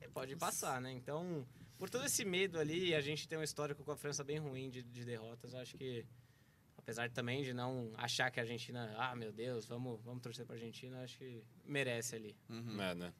Ele 0.00 0.10
pode 0.12 0.36
passar, 0.36 0.80
né? 0.80 0.92
Então, 0.92 1.44
por 1.76 1.90
todo 1.90 2.04
esse 2.06 2.24
medo 2.24 2.56
ali, 2.58 2.94
a 2.94 3.00
gente 3.00 3.26
tem 3.26 3.36
um 3.36 3.42
histórico 3.42 3.82
com 3.84 3.90
a 3.90 3.96
França 3.96 4.22
bem 4.22 4.38
ruim 4.38 4.70
de, 4.70 4.80
de 4.82 5.04
derrotas. 5.04 5.54
Acho 5.54 5.76
que, 5.76 6.06
apesar 6.78 7.10
também 7.10 7.42
de 7.42 7.52
não 7.52 7.90
achar 7.96 8.30
que 8.30 8.40
a 8.40 8.42
Argentina, 8.44 8.94
ah, 8.96 9.14
meu 9.14 9.30
Deus, 9.32 9.66
vamos, 9.66 10.00
vamos 10.02 10.22
torcer 10.22 10.46
pra 10.46 10.54
Argentina, 10.56 11.02
acho 11.02 11.18
que 11.18 11.42
merece 11.66 12.16
ali. 12.16 12.34
Uhum. 12.48 12.80
É, 12.80 12.94
né? 12.94 13.12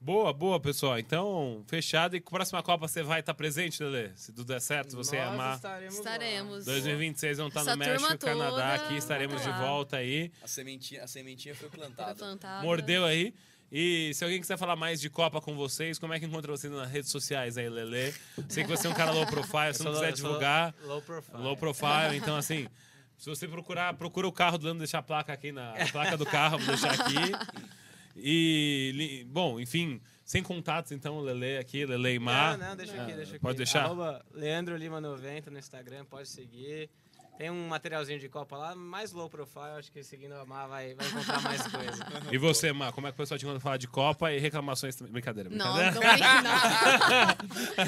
Boa, 0.00 0.32
boa, 0.34 0.60
pessoal. 0.60 0.98
Então, 0.98 1.64
fechado. 1.66 2.14
E 2.14 2.20
com 2.20 2.34
a 2.36 2.38
próxima 2.38 2.62
Copa 2.62 2.86
você 2.86 3.02
vai 3.02 3.20
estar 3.20 3.32
presente, 3.32 3.82
Lele? 3.82 4.12
Se 4.16 4.32
tudo 4.32 4.44
der 4.48 4.60
certo, 4.60 4.94
você 4.96 5.16
Nós 5.16 5.28
amar. 5.32 5.54
estaremos. 5.56 5.94
Estaremos. 5.94 6.64
2026 6.66 7.38
vão 7.38 7.48
estar 7.48 7.60
Essa 7.60 7.70
no 7.70 7.76
México, 7.78 8.18
Canadá. 8.18 8.74
Aqui 8.74 8.96
estaremos 8.96 9.40
de 9.40 9.48
vai 9.48 9.60
lá. 9.60 9.66
volta 9.66 9.96
aí. 9.96 10.30
A, 10.42 10.48
sementinha, 10.48 11.04
a 11.04 11.06
sementinha 11.06 11.54
foi 11.54 11.70
Foi 11.70 11.78
plantada. 11.78 12.14
plantada. 12.16 12.62
Mordeu 12.62 13.04
aí. 13.04 13.32
E 13.72 14.12
se 14.14 14.22
alguém 14.22 14.38
quiser 14.40 14.58
falar 14.58 14.76
mais 14.76 15.00
de 15.00 15.08
Copa 15.08 15.40
com 15.40 15.54
vocês, 15.56 15.98
como 15.98 16.12
é 16.12 16.20
que 16.20 16.26
encontra 16.26 16.52
vocês 16.52 16.70
nas 16.70 16.90
redes 16.90 17.10
sociais 17.10 17.56
aí, 17.56 17.68
Lele? 17.70 18.12
Sei 18.48 18.62
que 18.62 18.68
você 18.68 18.86
é 18.86 18.90
um 18.90 18.94
cara 18.94 19.10
low 19.10 19.26
profile, 19.26 19.72
se 19.72 19.82
não 19.82 19.92
quiser 19.94 20.12
divulgar, 20.12 20.74
Low 20.82 21.00
profile. 21.00 21.38
low 21.42 21.56
profile. 21.56 22.14
Então, 22.16 22.36
assim, 22.36 22.68
se 23.16 23.28
você 23.28 23.48
procurar, 23.48 23.94
procura 23.94 24.26
o 24.26 24.32
carro 24.32 24.58
do 24.58 24.64
Leandro, 24.64 24.78
deixar 24.80 24.98
a 24.98 25.02
placa 25.02 25.32
aqui 25.32 25.52
na 25.52 25.72
a 25.72 25.88
placa 25.88 26.16
do 26.16 26.26
carro, 26.26 26.58
vou 26.58 26.68
deixar 26.68 26.92
aqui. 26.92 27.14
E, 28.16 29.26
bom, 29.28 29.58
enfim, 29.58 30.00
sem 30.24 30.40
contatos, 30.40 30.92
então, 30.92 31.18
Lele 31.20 31.58
aqui, 31.58 31.84
Lele 31.84 32.14
Imar. 32.14 32.56
Não, 32.56 32.68
não, 32.68 32.76
deixa 32.76 33.02
aqui, 33.02 33.12
deixa 33.12 33.30
aqui. 33.32 33.40
Pode 33.40 33.56
deixar? 33.56 33.86
Arroba 33.86 34.24
Leandro 34.32 34.76
Lima 34.76 35.00
90 35.00 35.50
no 35.50 35.58
Instagram, 35.58 36.04
pode 36.04 36.28
seguir. 36.28 36.88
Tem 37.36 37.50
um 37.50 37.66
materialzinho 37.66 38.20
de 38.20 38.28
Copa 38.28 38.56
lá, 38.56 38.76
mais 38.76 39.10
low 39.10 39.28
profile, 39.28 39.78
acho 39.78 39.90
que 39.90 40.04
seguindo 40.04 40.34
a 40.34 40.44
Mar 40.46 40.68
vai, 40.68 40.94
vai 40.94 41.04
encontrar 41.08 41.40
mais 41.42 41.62
coisa. 41.66 42.06
E 42.30 42.38
você, 42.38 42.72
Mar, 42.72 42.92
como 42.92 43.08
é 43.08 43.10
que 43.10 43.14
o 43.14 43.16
pessoal 43.16 43.36
te 43.36 43.44
encontra 43.44 43.60
falar 43.60 43.76
de 43.76 43.88
Copa 43.88 44.32
e 44.32 44.38
reclamações 44.38 44.94
também? 44.94 45.12
Brincadeira, 45.12 45.50
Não, 45.50 45.74
brincadeira. 45.74 46.42
não, 46.42 46.52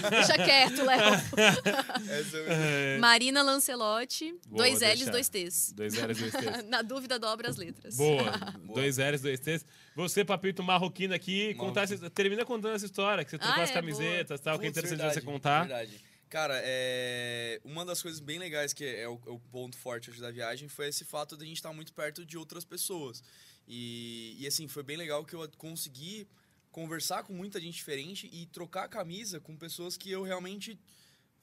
não. 0.02 0.10
Deixa 0.10 0.34
quieto, 0.34 0.82
Léo. 0.84 1.00
É, 2.48 2.98
Marina 2.98 3.42
Lancelotti, 3.42 4.32
Boa, 4.48 4.64
dois 4.64 4.80
L's, 4.80 5.06
dois 5.10 5.28
T's. 5.28 5.72
Dois 5.72 5.94
L's, 5.94 6.18
dois 6.18 6.32
T's. 6.32 6.64
Na 6.68 6.82
dúvida, 6.82 7.18
dobra 7.18 7.48
as 7.48 7.56
letras. 7.56 7.96
Boa. 7.96 8.32
Dois 8.74 8.98
L's, 8.98 9.22
dois 9.22 9.38
T's. 9.40 9.64
Você, 9.94 10.24
Papito 10.24 10.62
Marroquino 10.62 11.14
aqui, 11.14 11.54
Marroquino. 11.54 11.58
contar 11.64 11.82
essa- 11.84 12.10
termina 12.10 12.44
contando 12.44 12.74
essa 12.74 12.84
história, 12.86 13.24
que 13.24 13.30
você 13.30 13.38
trocou 13.38 13.60
Ah, 13.60 13.64
as 13.64 13.70
é, 13.70 13.72
camisetas 13.74 14.40
e 14.40 14.42
tal, 14.42 14.58
que 14.58 14.66
é 14.66 14.68
Putz, 14.68 14.78
interessante 14.78 14.98
verdade, 14.98 15.20
você 15.20 15.24
contar. 15.24 15.60
Verdade. 15.66 16.04
Cara, 16.36 16.60
é... 16.62 17.58
uma 17.64 17.82
das 17.82 18.02
coisas 18.02 18.20
bem 18.20 18.38
legais 18.38 18.74
que 18.74 18.84
é 18.84 19.08
o, 19.08 19.18
é 19.26 19.30
o 19.30 19.38
ponto 19.38 19.74
forte 19.74 20.10
da 20.20 20.30
viagem 20.30 20.68
foi 20.68 20.88
esse 20.88 21.02
fato 21.02 21.34
de 21.34 21.42
a 21.42 21.46
gente 21.46 21.56
estar 21.56 21.72
muito 21.72 21.94
perto 21.94 22.26
de 22.26 22.36
outras 22.36 22.62
pessoas. 22.62 23.24
E, 23.66 24.36
e 24.38 24.46
assim, 24.46 24.68
foi 24.68 24.82
bem 24.82 24.98
legal 24.98 25.24
que 25.24 25.32
eu 25.34 25.50
consegui 25.56 26.28
conversar 26.70 27.22
com 27.22 27.32
muita 27.32 27.58
gente 27.58 27.76
diferente 27.76 28.28
e 28.30 28.44
trocar 28.44 28.86
camisa 28.86 29.40
com 29.40 29.56
pessoas 29.56 29.96
que 29.96 30.10
eu 30.10 30.24
realmente 30.24 30.78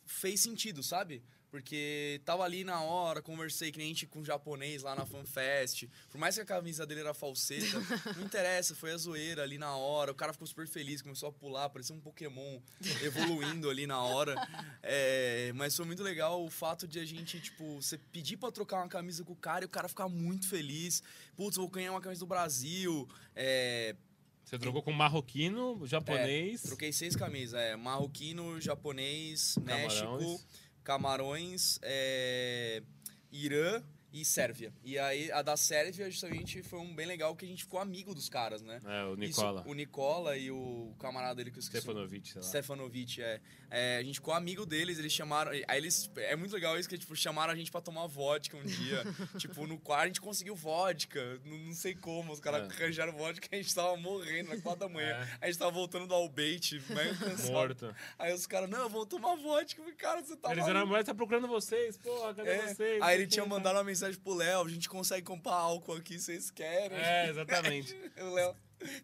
fez 0.06 0.42
sentido, 0.42 0.84
sabe? 0.84 1.24
Porque 1.54 2.20
tava 2.26 2.42
ali 2.42 2.64
na 2.64 2.82
hora, 2.82 3.22
conversei 3.22 3.72
que 3.72 3.78
nem 3.78 3.86
a 3.86 3.90
gente 3.90 4.08
com 4.08 4.22
um 4.22 4.26
japonês 4.26 4.82
lá 4.82 4.96
na 4.96 5.06
FanFest. 5.06 5.88
Por 6.10 6.18
mais 6.18 6.34
que 6.34 6.42
a 6.42 6.46
camisa 6.46 6.84
dele 6.84 7.02
era 7.02 7.14
falseta, 7.14 7.78
não 8.18 8.24
interessa, 8.26 8.74
foi 8.74 8.92
a 8.92 8.98
zoeira 8.98 9.44
ali 9.44 9.60
na 9.60 9.76
hora. 9.76 10.12
O 10.12 10.16
cara 10.16 10.34
ficou 10.34 10.48
super 10.48 10.68
feliz, 10.68 11.04
começou 11.04 11.30
a 11.30 11.32
pular, 11.32 11.70
parecia 11.70 11.96
um 11.96 12.00
Pokémon 12.00 12.60
evoluindo 13.04 13.70
ali 13.70 13.86
na 13.86 14.02
hora. 14.02 14.36
É, 14.82 15.52
mas 15.54 15.76
foi 15.78 15.86
muito 15.86 16.02
legal 16.02 16.44
o 16.44 16.50
fato 16.50 16.88
de 16.88 16.98
a 16.98 17.06
gente, 17.06 17.40
tipo, 17.40 17.80
você 17.80 18.00
pedir 18.00 18.38
pra 18.38 18.52
trocar 18.52 18.78
uma 18.78 18.90
camisa 18.90 19.24
com 19.24 19.34
o 19.34 19.36
cara 19.36 19.64
e 19.64 19.68
o 19.68 19.70
cara 19.70 19.88
ficar 19.88 20.10
muito 20.10 20.48
feliz. 20.48 21.04
Putz, 21.36 21.58
vou 21.58 21.68
ganhar 21.68 21.92
uma 21.92 22.02
camisa 22.02 22.22
do 22.22 22.26
Brasil. 22.26 23.08
É, 23.36 23.96
Você 24.44 24.58
trocou 24.58 24.82
com 24.82 24.92
marroquino, 24.92 25.86
japonês. 25.86 26.64
Troquei 26.64 26.92
seis 26.92 27.16
camisas, 27.16 27.60
é 27.60 27.76
marroquino, 27.76 28.60
japonês, 28.60 29.54
Camarões. 29.64 30.02
México, 30.02 30.63
Camarões, 30.84 31.80
é, 31.82 32.84
Irã 33.32 33.82
e 34.14 34.24
Sérvia. 34.24 34.72
E 34.84 34.98
aí 35.00 35.32
a 35.32 35.42
da 35.42 35.58
Sérvia 35.58 36.10
justamente 36.10 36.62
foi 36.62 36.80
um 36.80 36.94
bem 36.94 37.08
legal 37.08 37.36
que 37.36 37.44
a 37.44 37.48
gente 37.48 37.64
ficou 37.64 37.80
amigo 37.80 38.14
dos 38.14 38.30
caras, 38.30 38.62
né? 38.62 38.80
É, 38.86 39.04
o 39.06 39.16
Nicola. 39.16 39.62
Isso, 39.62 39.70
o 39.70 39.74
Nicola 39.74 40.38
e 40.38 40.52
o 40.52 40.94
camarada 41.00 41.34
dele 41.36 41.50
que 41.50 41.58
eu 41.58 41.62
esqueci. 41.62 41.82
Stefanovic, 41.82 42.28
sei 42.30 42.42
lá. 42.42 42.48
Stefanovic, 42.48 43.22
é. 43.24 43.42
é. 43.72 43.98
A 43.98 44.04
gente 44.04 44.16
ficou 44.16 44.34
amigo 44.34 44.66
deles, 44.68 45.00
eles 45.00 45.12
chamaram. 45.12 45.52
Aí 45.52 45.78
eles. 45.78 46.12
É 46.16 46.36
muito 46.36 46.54
legal 46.54 46.78
isso 46.80 46.88
que, 46.88 46.96
tipo, 46.98 47.16
chamaram 47.16 47.52
a 47.52 47.56
gente 47.56 47.72
pra 47.72 47.82
tomar 47.82 48.06
vodka 48.06 48.56
um 48.56 48.64
dia. 48.64 49.04
tipo, 49.40 49.66
no 49.66 49.80
quarto 49.80 50.04
a 50.04 50.08
gente 50.08 50.22
conseguiu 50.22 50.56
vodka. 50.56 51.42
Não, 51.44 51.58
não 51.58 51.74
sei 51.74 51.96
como. 51.96 52.32
Os 52.32 52.40
caras 52.40 52.70
É. 52.72 52.76
arranjaram 52.84 53.14
vodka 53.14 53.48
e 53.52 53.56
a 53.60 53.62
gente 53.64 53.74
tava 53.74 53.98
morrendo 53.98 54.50
na 54.50 54.62
quatro 54.62 54.82
da 54.82 54.90
manhã. 54.90 55.10
É. 55.10 55.38
A 55.42 55.48
gente 55.48 55.58
tava 55.58 55.72
voltando 55.72 56.06
do 56.06 56.14
Albeit, 56.14 56.80
meio 56.90 57.18
cansado. 57.18 57.52
Morto. 57.52 57.96
Aí 58.20 58.32
os 58.32 58.46
caras, 58.46 58.70
não, 58.70 58.88
vamos 58.90 59.08
tomar 59.08 59.36
vodka. 59.38 59.82
Cara, 59.98 60.22
você 60.22 60.36
tá 60.36 60.52
Eles 60.52 60.64
maluco? 60.64 60.78
eram, 60.78 60.88
mas 60.88 61.06
tá 61.06 61.16
procurando 61.16 61.48
vocês, 61.48 61.98
porra, 61.98 62.34
cadê 62.36 62.50
É. 62.52 62.68
vocês? 62.74 63.02
Aí 63.02 63.18
ele 63.18 63.26
tinha 63.28 63.46
mandado 63.46 63.76
uma 63.78 63.84
mensagem 63.84 64.03
pro 64.18 64.34
Léo, 64.36 64.62
a 64.66 64.70
gente 64.70 64.88
consegue 64.90 65.24
comprar 65.26 65.54
álcool 65.56 65.94
aqui, 65.94 66.20
vocês 66.20 66.50
querem? 66.52 66.98
É, 66.98 67.30
exatamente. 67.30 67.96
o 68.22 68.34
Léo 68.34 68.56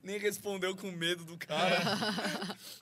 nem 0.03 0.17
respondeu 0.19 0.75
com 0.75 0.91
medo 0.91 1.23
do 1.23 1.37
cara. 1.37 1.77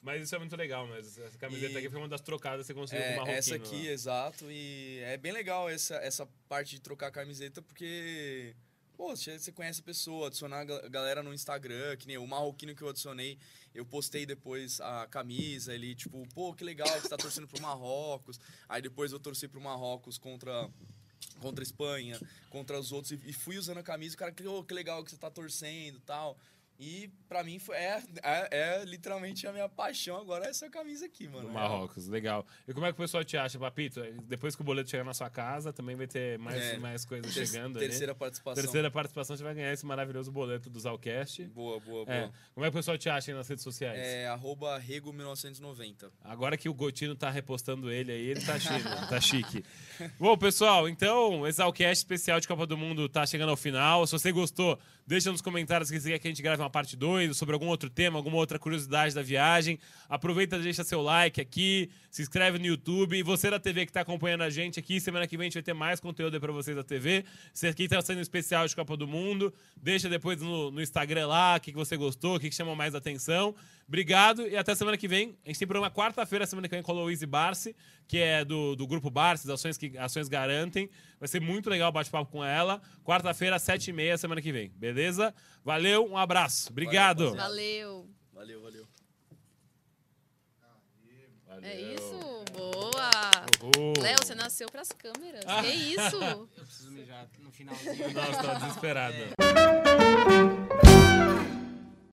Mas 0.01 0.23
isso 0.23 0.35
é 0.35 0.39
muito 0.39 0.55
legal, 0.55 0.87
mas 0.87 1.17
essa 1.17 1.37
camiseta 1.37 1.73
E- 1.73 1.77
aqui 1.77 1.89
foi 1.89 1.99
uma 1.99 2.07
das 2.07 2.21
trocadas 2.21 2.65
que 2.65 2.73
você 2.73 2.79
conseguiu 2.79 3.03
com 3.03 3.09
o 3.09 3.11
É, 3.11 3.15
marroquino. 3.17 3.37
essa 3.37 3.55
aqui, 3.55 3.85
lá. 3.87 3.91
exato. 3.91 4.45
E 4.51 4.99
é 5.03 5.17
bem 5.17 5.31
legal 5.31 5.69
essa, 5.69 5.95
essa 5.97 6.27
parte 6.49 6.71
de 6.75 6.81
trocar 6.81 7.11
camiseta, 7.11 7.61
porque. 7.61 8.55
Pô, 8.95 9.15
você 9.15 9.51
conhece 9.51 9.79
a 9.81 9.83
pessoa, 9.83 10.25
adicionar 10.25 10.61
a 10.61 10.63
ga- 10.63 10.89
galera 10.89 11.21
no 11.21 11.31
Instagram, 11.31 11.95
que 11.97 12.07
nem 12.07 12.17
o 12.17 12.25
marroquino 12.25 12.73
que 12.75 12.81
eu 12.81 12.89
adicionei, 12.89 13.37
eu 13.71 13.85
postei 13.85 14.25
depois 14.25 14.81
a 14.81 15.05
camisa, 15.05 15.71
ele, 15.71 15.93
tipo, 15.93 16.27
pô, 16.33 16.51
que 16.51 16.63
legal, 16.63 16.87
você 16.89 17.07
tá 17.07 17.15
torcendo 17.15 17.47
pro 17.47 17.61
Marrocos. 17.61 18.39
Aí 18.67 18.81
depois 18.81 19.11
eu 19.11 19.19
torci 19.19 19.47
pro 19.47 19.61
Marrocos 19.61 20.17
contra, 20.17 20.67
contra 21.39 21.61
a 21.61 21.65
Espanha, 21.65 22.19
contra 22.49 22.79
os 22.79 22.91
outros, 22.91 23.11
e, 23.11 23.33
fui 23.33 23.57
usando 23.57 23.77
a 23.77 23.83
camisa, 23.83 24.15
o 24.15 24.17
cara, 24.17 24.33
ô, 24.49 24.63
que 24.63 24.73
legal 24.73 25.03
que 25.03 25.11
você 25.11 25.17
tá 25.17 25.29
torcendo 25.29 25.99
tal. 26.05 26.37
E 26.79 27.09
pra 27.27 27.43
mim 27.43 27.57
foi, 27.57 27.75
é, 27.75 28.03
é, 28.21 28.47
é 28.51 28.85
literalmente 28.85 29.47
a 29.47 29.51
minha 29.51 29.67
paixão 29.67 30.17
agora, 30.17 30.45
é 30.45 30.49
essa 30.49 30.69
camisa 30.69 31.07
aqui, 31.07 31.27
mano. 31.27 31.49
Marrocos, 31.49 32.07
legal. 32.07 32.45
E 32.67 32.73
como 32.73 32.85
é 32.85 32.89
que 32.89 32.99
o 32.99 33.01
pessoal 33.03 33.23
te 33.23 33.35
acha, 33.35 33.57
Papito? 33.57 33.99
Depois 34.27 34.55
que 34.55 34.61
o 34.61 34.65
boleto 34.65 34.89
chegar 34.89 35.03
na 35.03 35.13
sua 35.13 35.29
casa, 35.29 35.73
também 35.73 35.95
vai 35.95 36.05
ter 36.05 36.37
mais, 36.37 36.61
É, 36.61 36.77
mais 36.77 37.03
coisas 37.03 37.33
Ter- 37.33 37.47
chegando. 37.47 37.79
Terceira 37.79 38.13
participação. 38.13 38.61
Terceira 38.63 38.91
participação, 38.91 39.35
você 39.35 39.43
vai 39.43 39.55
ganhar 39.55 39.73
esse 39.73 39.85
maravilhoso 39.85 40.31
boleto 40.31 40.69
do 40.69 40.79
Zalcast. 40.79 41.43
Boa, 41.45 41.79
boa, 41.79 42.05
boa. 42.05 42.15
É. 42.15 42.29
Como 42.53 42.65
é 42.65 42.69
que 42.69 42.75
o 42.75 42.79
pessoal 42.79 42.97
te 42.97 43.09
acha 43.09 43.31
aí 43.31 43.35
nas 43.37 43.47
redes 43.47 43.63
sociais? 43.63 43.99
É, 43.99 44.27
arroba 44.27 44.79
Rego1990. 44.79 46.11
Agora 46.23 46.55
que 46.57 46.69
o 46.69 46.73
Gotino 46.73 47.15
tá 47.15 47.29
repostando 47.31 47.91
ele 47.91 48.11
aí, 48.11 48.27
ele 48.29 48.41
tá 48.45 48.59
chique. 48.59 48.83
tá 49.09 49.19
chique. 49.19 49.65
Bom, 50.19 50.37
pessoal, 50.37 50.87
então, 50.87 51.47
esse 51.47 51.57
Exalcast 51.57 52.03
especial 52.03 52.39
de 52.39 52.47
Copa 52.47 52.67
do 52.67 52.77
Mundo 52.77 53.09
tá 53.09 53.25
chegando 53.25 53.49
ao 53.49 53.57
final. 53.57 54.05
Se 54.05 54.11
você 54.13 54.31
gostou, 54.31 54.79
deixa 55.07 55.31
nos 55.31 55.41
comentários 55.41 55.87
se 55.87 55.99
você 55.99 56.11
quer 56.11 56.19
que 56.19 56.27
a 56.27 56.31
gente 56.31 56.41
grave 56.41 56.61
uma 56.61 56.69
parte 56.69 56.97
2 56.97 57.35
sobre 57.35 57.53
algum 57.53 57.67
outro 57.67 57.89
tema, 57.89 58.19
alguma 58.19 58.35
outra 58.35 58.59
curiosidade 58.59 59.15
da 59.15 59.21
viagem. 59.21 59.79
Aproveita, 60.09 60.59
deixa 60.59 60.83
seu 60.83 61.01
like 61.01 61.39
aqui, 61.39 61.89
se 62.11 62.21
inscreve 62.21 62.59
no 62.59 62.65
YouTube. 62.65 63.17
E 63.17 63.23
você 63.23 63.49
da 63.49 63.59
TV 63.59 63.85
que 63.85 63.91
tá 63.93 64.01
acompanhando 64.01 64.41
a 64.41 64.49
gente 64.49 64.79
aqui, 64.79 64.99
semana 64.99 65.25
que 65.25 65.37
vem 65.37 65.45
a 65.45 65.47
gente 65.47 65.53
vai 65.53 65.63
ter 65.63 65.73
mais 65.73 66.01
conteúdo 66.01 66.37
pra 66.39 66.51
vocês 66.51 66.75
da 66.75 66.83
TV. 66.83 67.23
Você 67.53 67.67
aqui 67.67 67.87
tá 67.87 68.01
sendo 68.01 68.19
especial 68.19 68.67
de 68.67 68.75
Copa 68.75 68.97
do 68.97 69.07
Mundo. 69.07 69.53
Deixa 69.81 70.09
depois 70.09 70.41
no, 70.41 70.69
no 70.69 70.81
Instagram 70.81 71.27
lá 71.27 71.55
o 71.55 71.61
que, 71.61 71.71
que 71.71 71.77
você 71.77 71.95
gostou, 71.95 72.35
o 72.35 72.39
que, 72.39 72.49
que 72.49 72.55
chamou 72.55 72.75
mais 72.75 72.93
atenção. 72.93 73.55
Obrigado 73.87 74.45
e 74.45 74.57
até 74.57 74.75
semana 74.75 74.97
que 74.97 75.07
vem. 75.07 75.37
A 75.45 75.47
gente 75.47 75.59
tem 75.59 75.67
programa 75.67 75.89
quarta-feira, 75.89 76.45
semana 76.45 76.67
que 76.67 76.75
vem, 76.75 76.83
com 76.83 76.91
a 76.91 76.95
Louise 76.95 77.25
Barsi, 77.25 77.73
que 78.07 78.19
é 78.19 78.45
do, 78.45 78.75
do 78.75 78.87
grupo 78.87 79.09
Barsi, 79.09 79.45
das 79.45 79.59
ações 79.59 79.77
que 79.77 79.97
ações 79.97 80.27
garantem. 80.29 80.89
Vai 81.19 81.27
ser 81.27 81.41
muito 81.41 81.69
legal 81.69 81.89
o 81.89 81.91
bate-papo 81.91 82.31
com 82.31 82.43
ela. 82.43 82.81
Quarta-feira, 83.03 83.57
às 83.57 83.61
sete 83.61 83.89
e 83.89 83.93
meia, 83.93 84.17
semana 84.17 84.41
que 84.41 84.51
vem. 84.51 84.69
Beleza? 84.75 85.33
Valeu, 85.63 86.09
um 86.09 86.17
abraço. 86.17 86.69
Obrigado. 86.71 87.25
rapaziada. 87.25 87.49
Valeu. 87.49 88.09
Valeu, 88.33 88.61
valeu. 88.61 88.87
É 91.63 91.81
isso. 91.81 92.43
Boa. 92.53 93.11
Uhul. 93.63 93.93
Léo, 93.99 94.17
você 94.21 94.35
nasceu 94.35 94.67
pras 94.69 94.89
câmeras. 94.89 95.43
Ah. 95.47 95.61
Que 95.63 95.69
isso? 95.69 96.17
Eu 96.23 96.47
preciso 96.47 96.91
mijar 96.91 97.27
no 97.39 97.51
finalzinho. 97.51 98.13
Nossa, 98.13 98.43
tava 98.43 98.59
desesperado. 98.59 99.15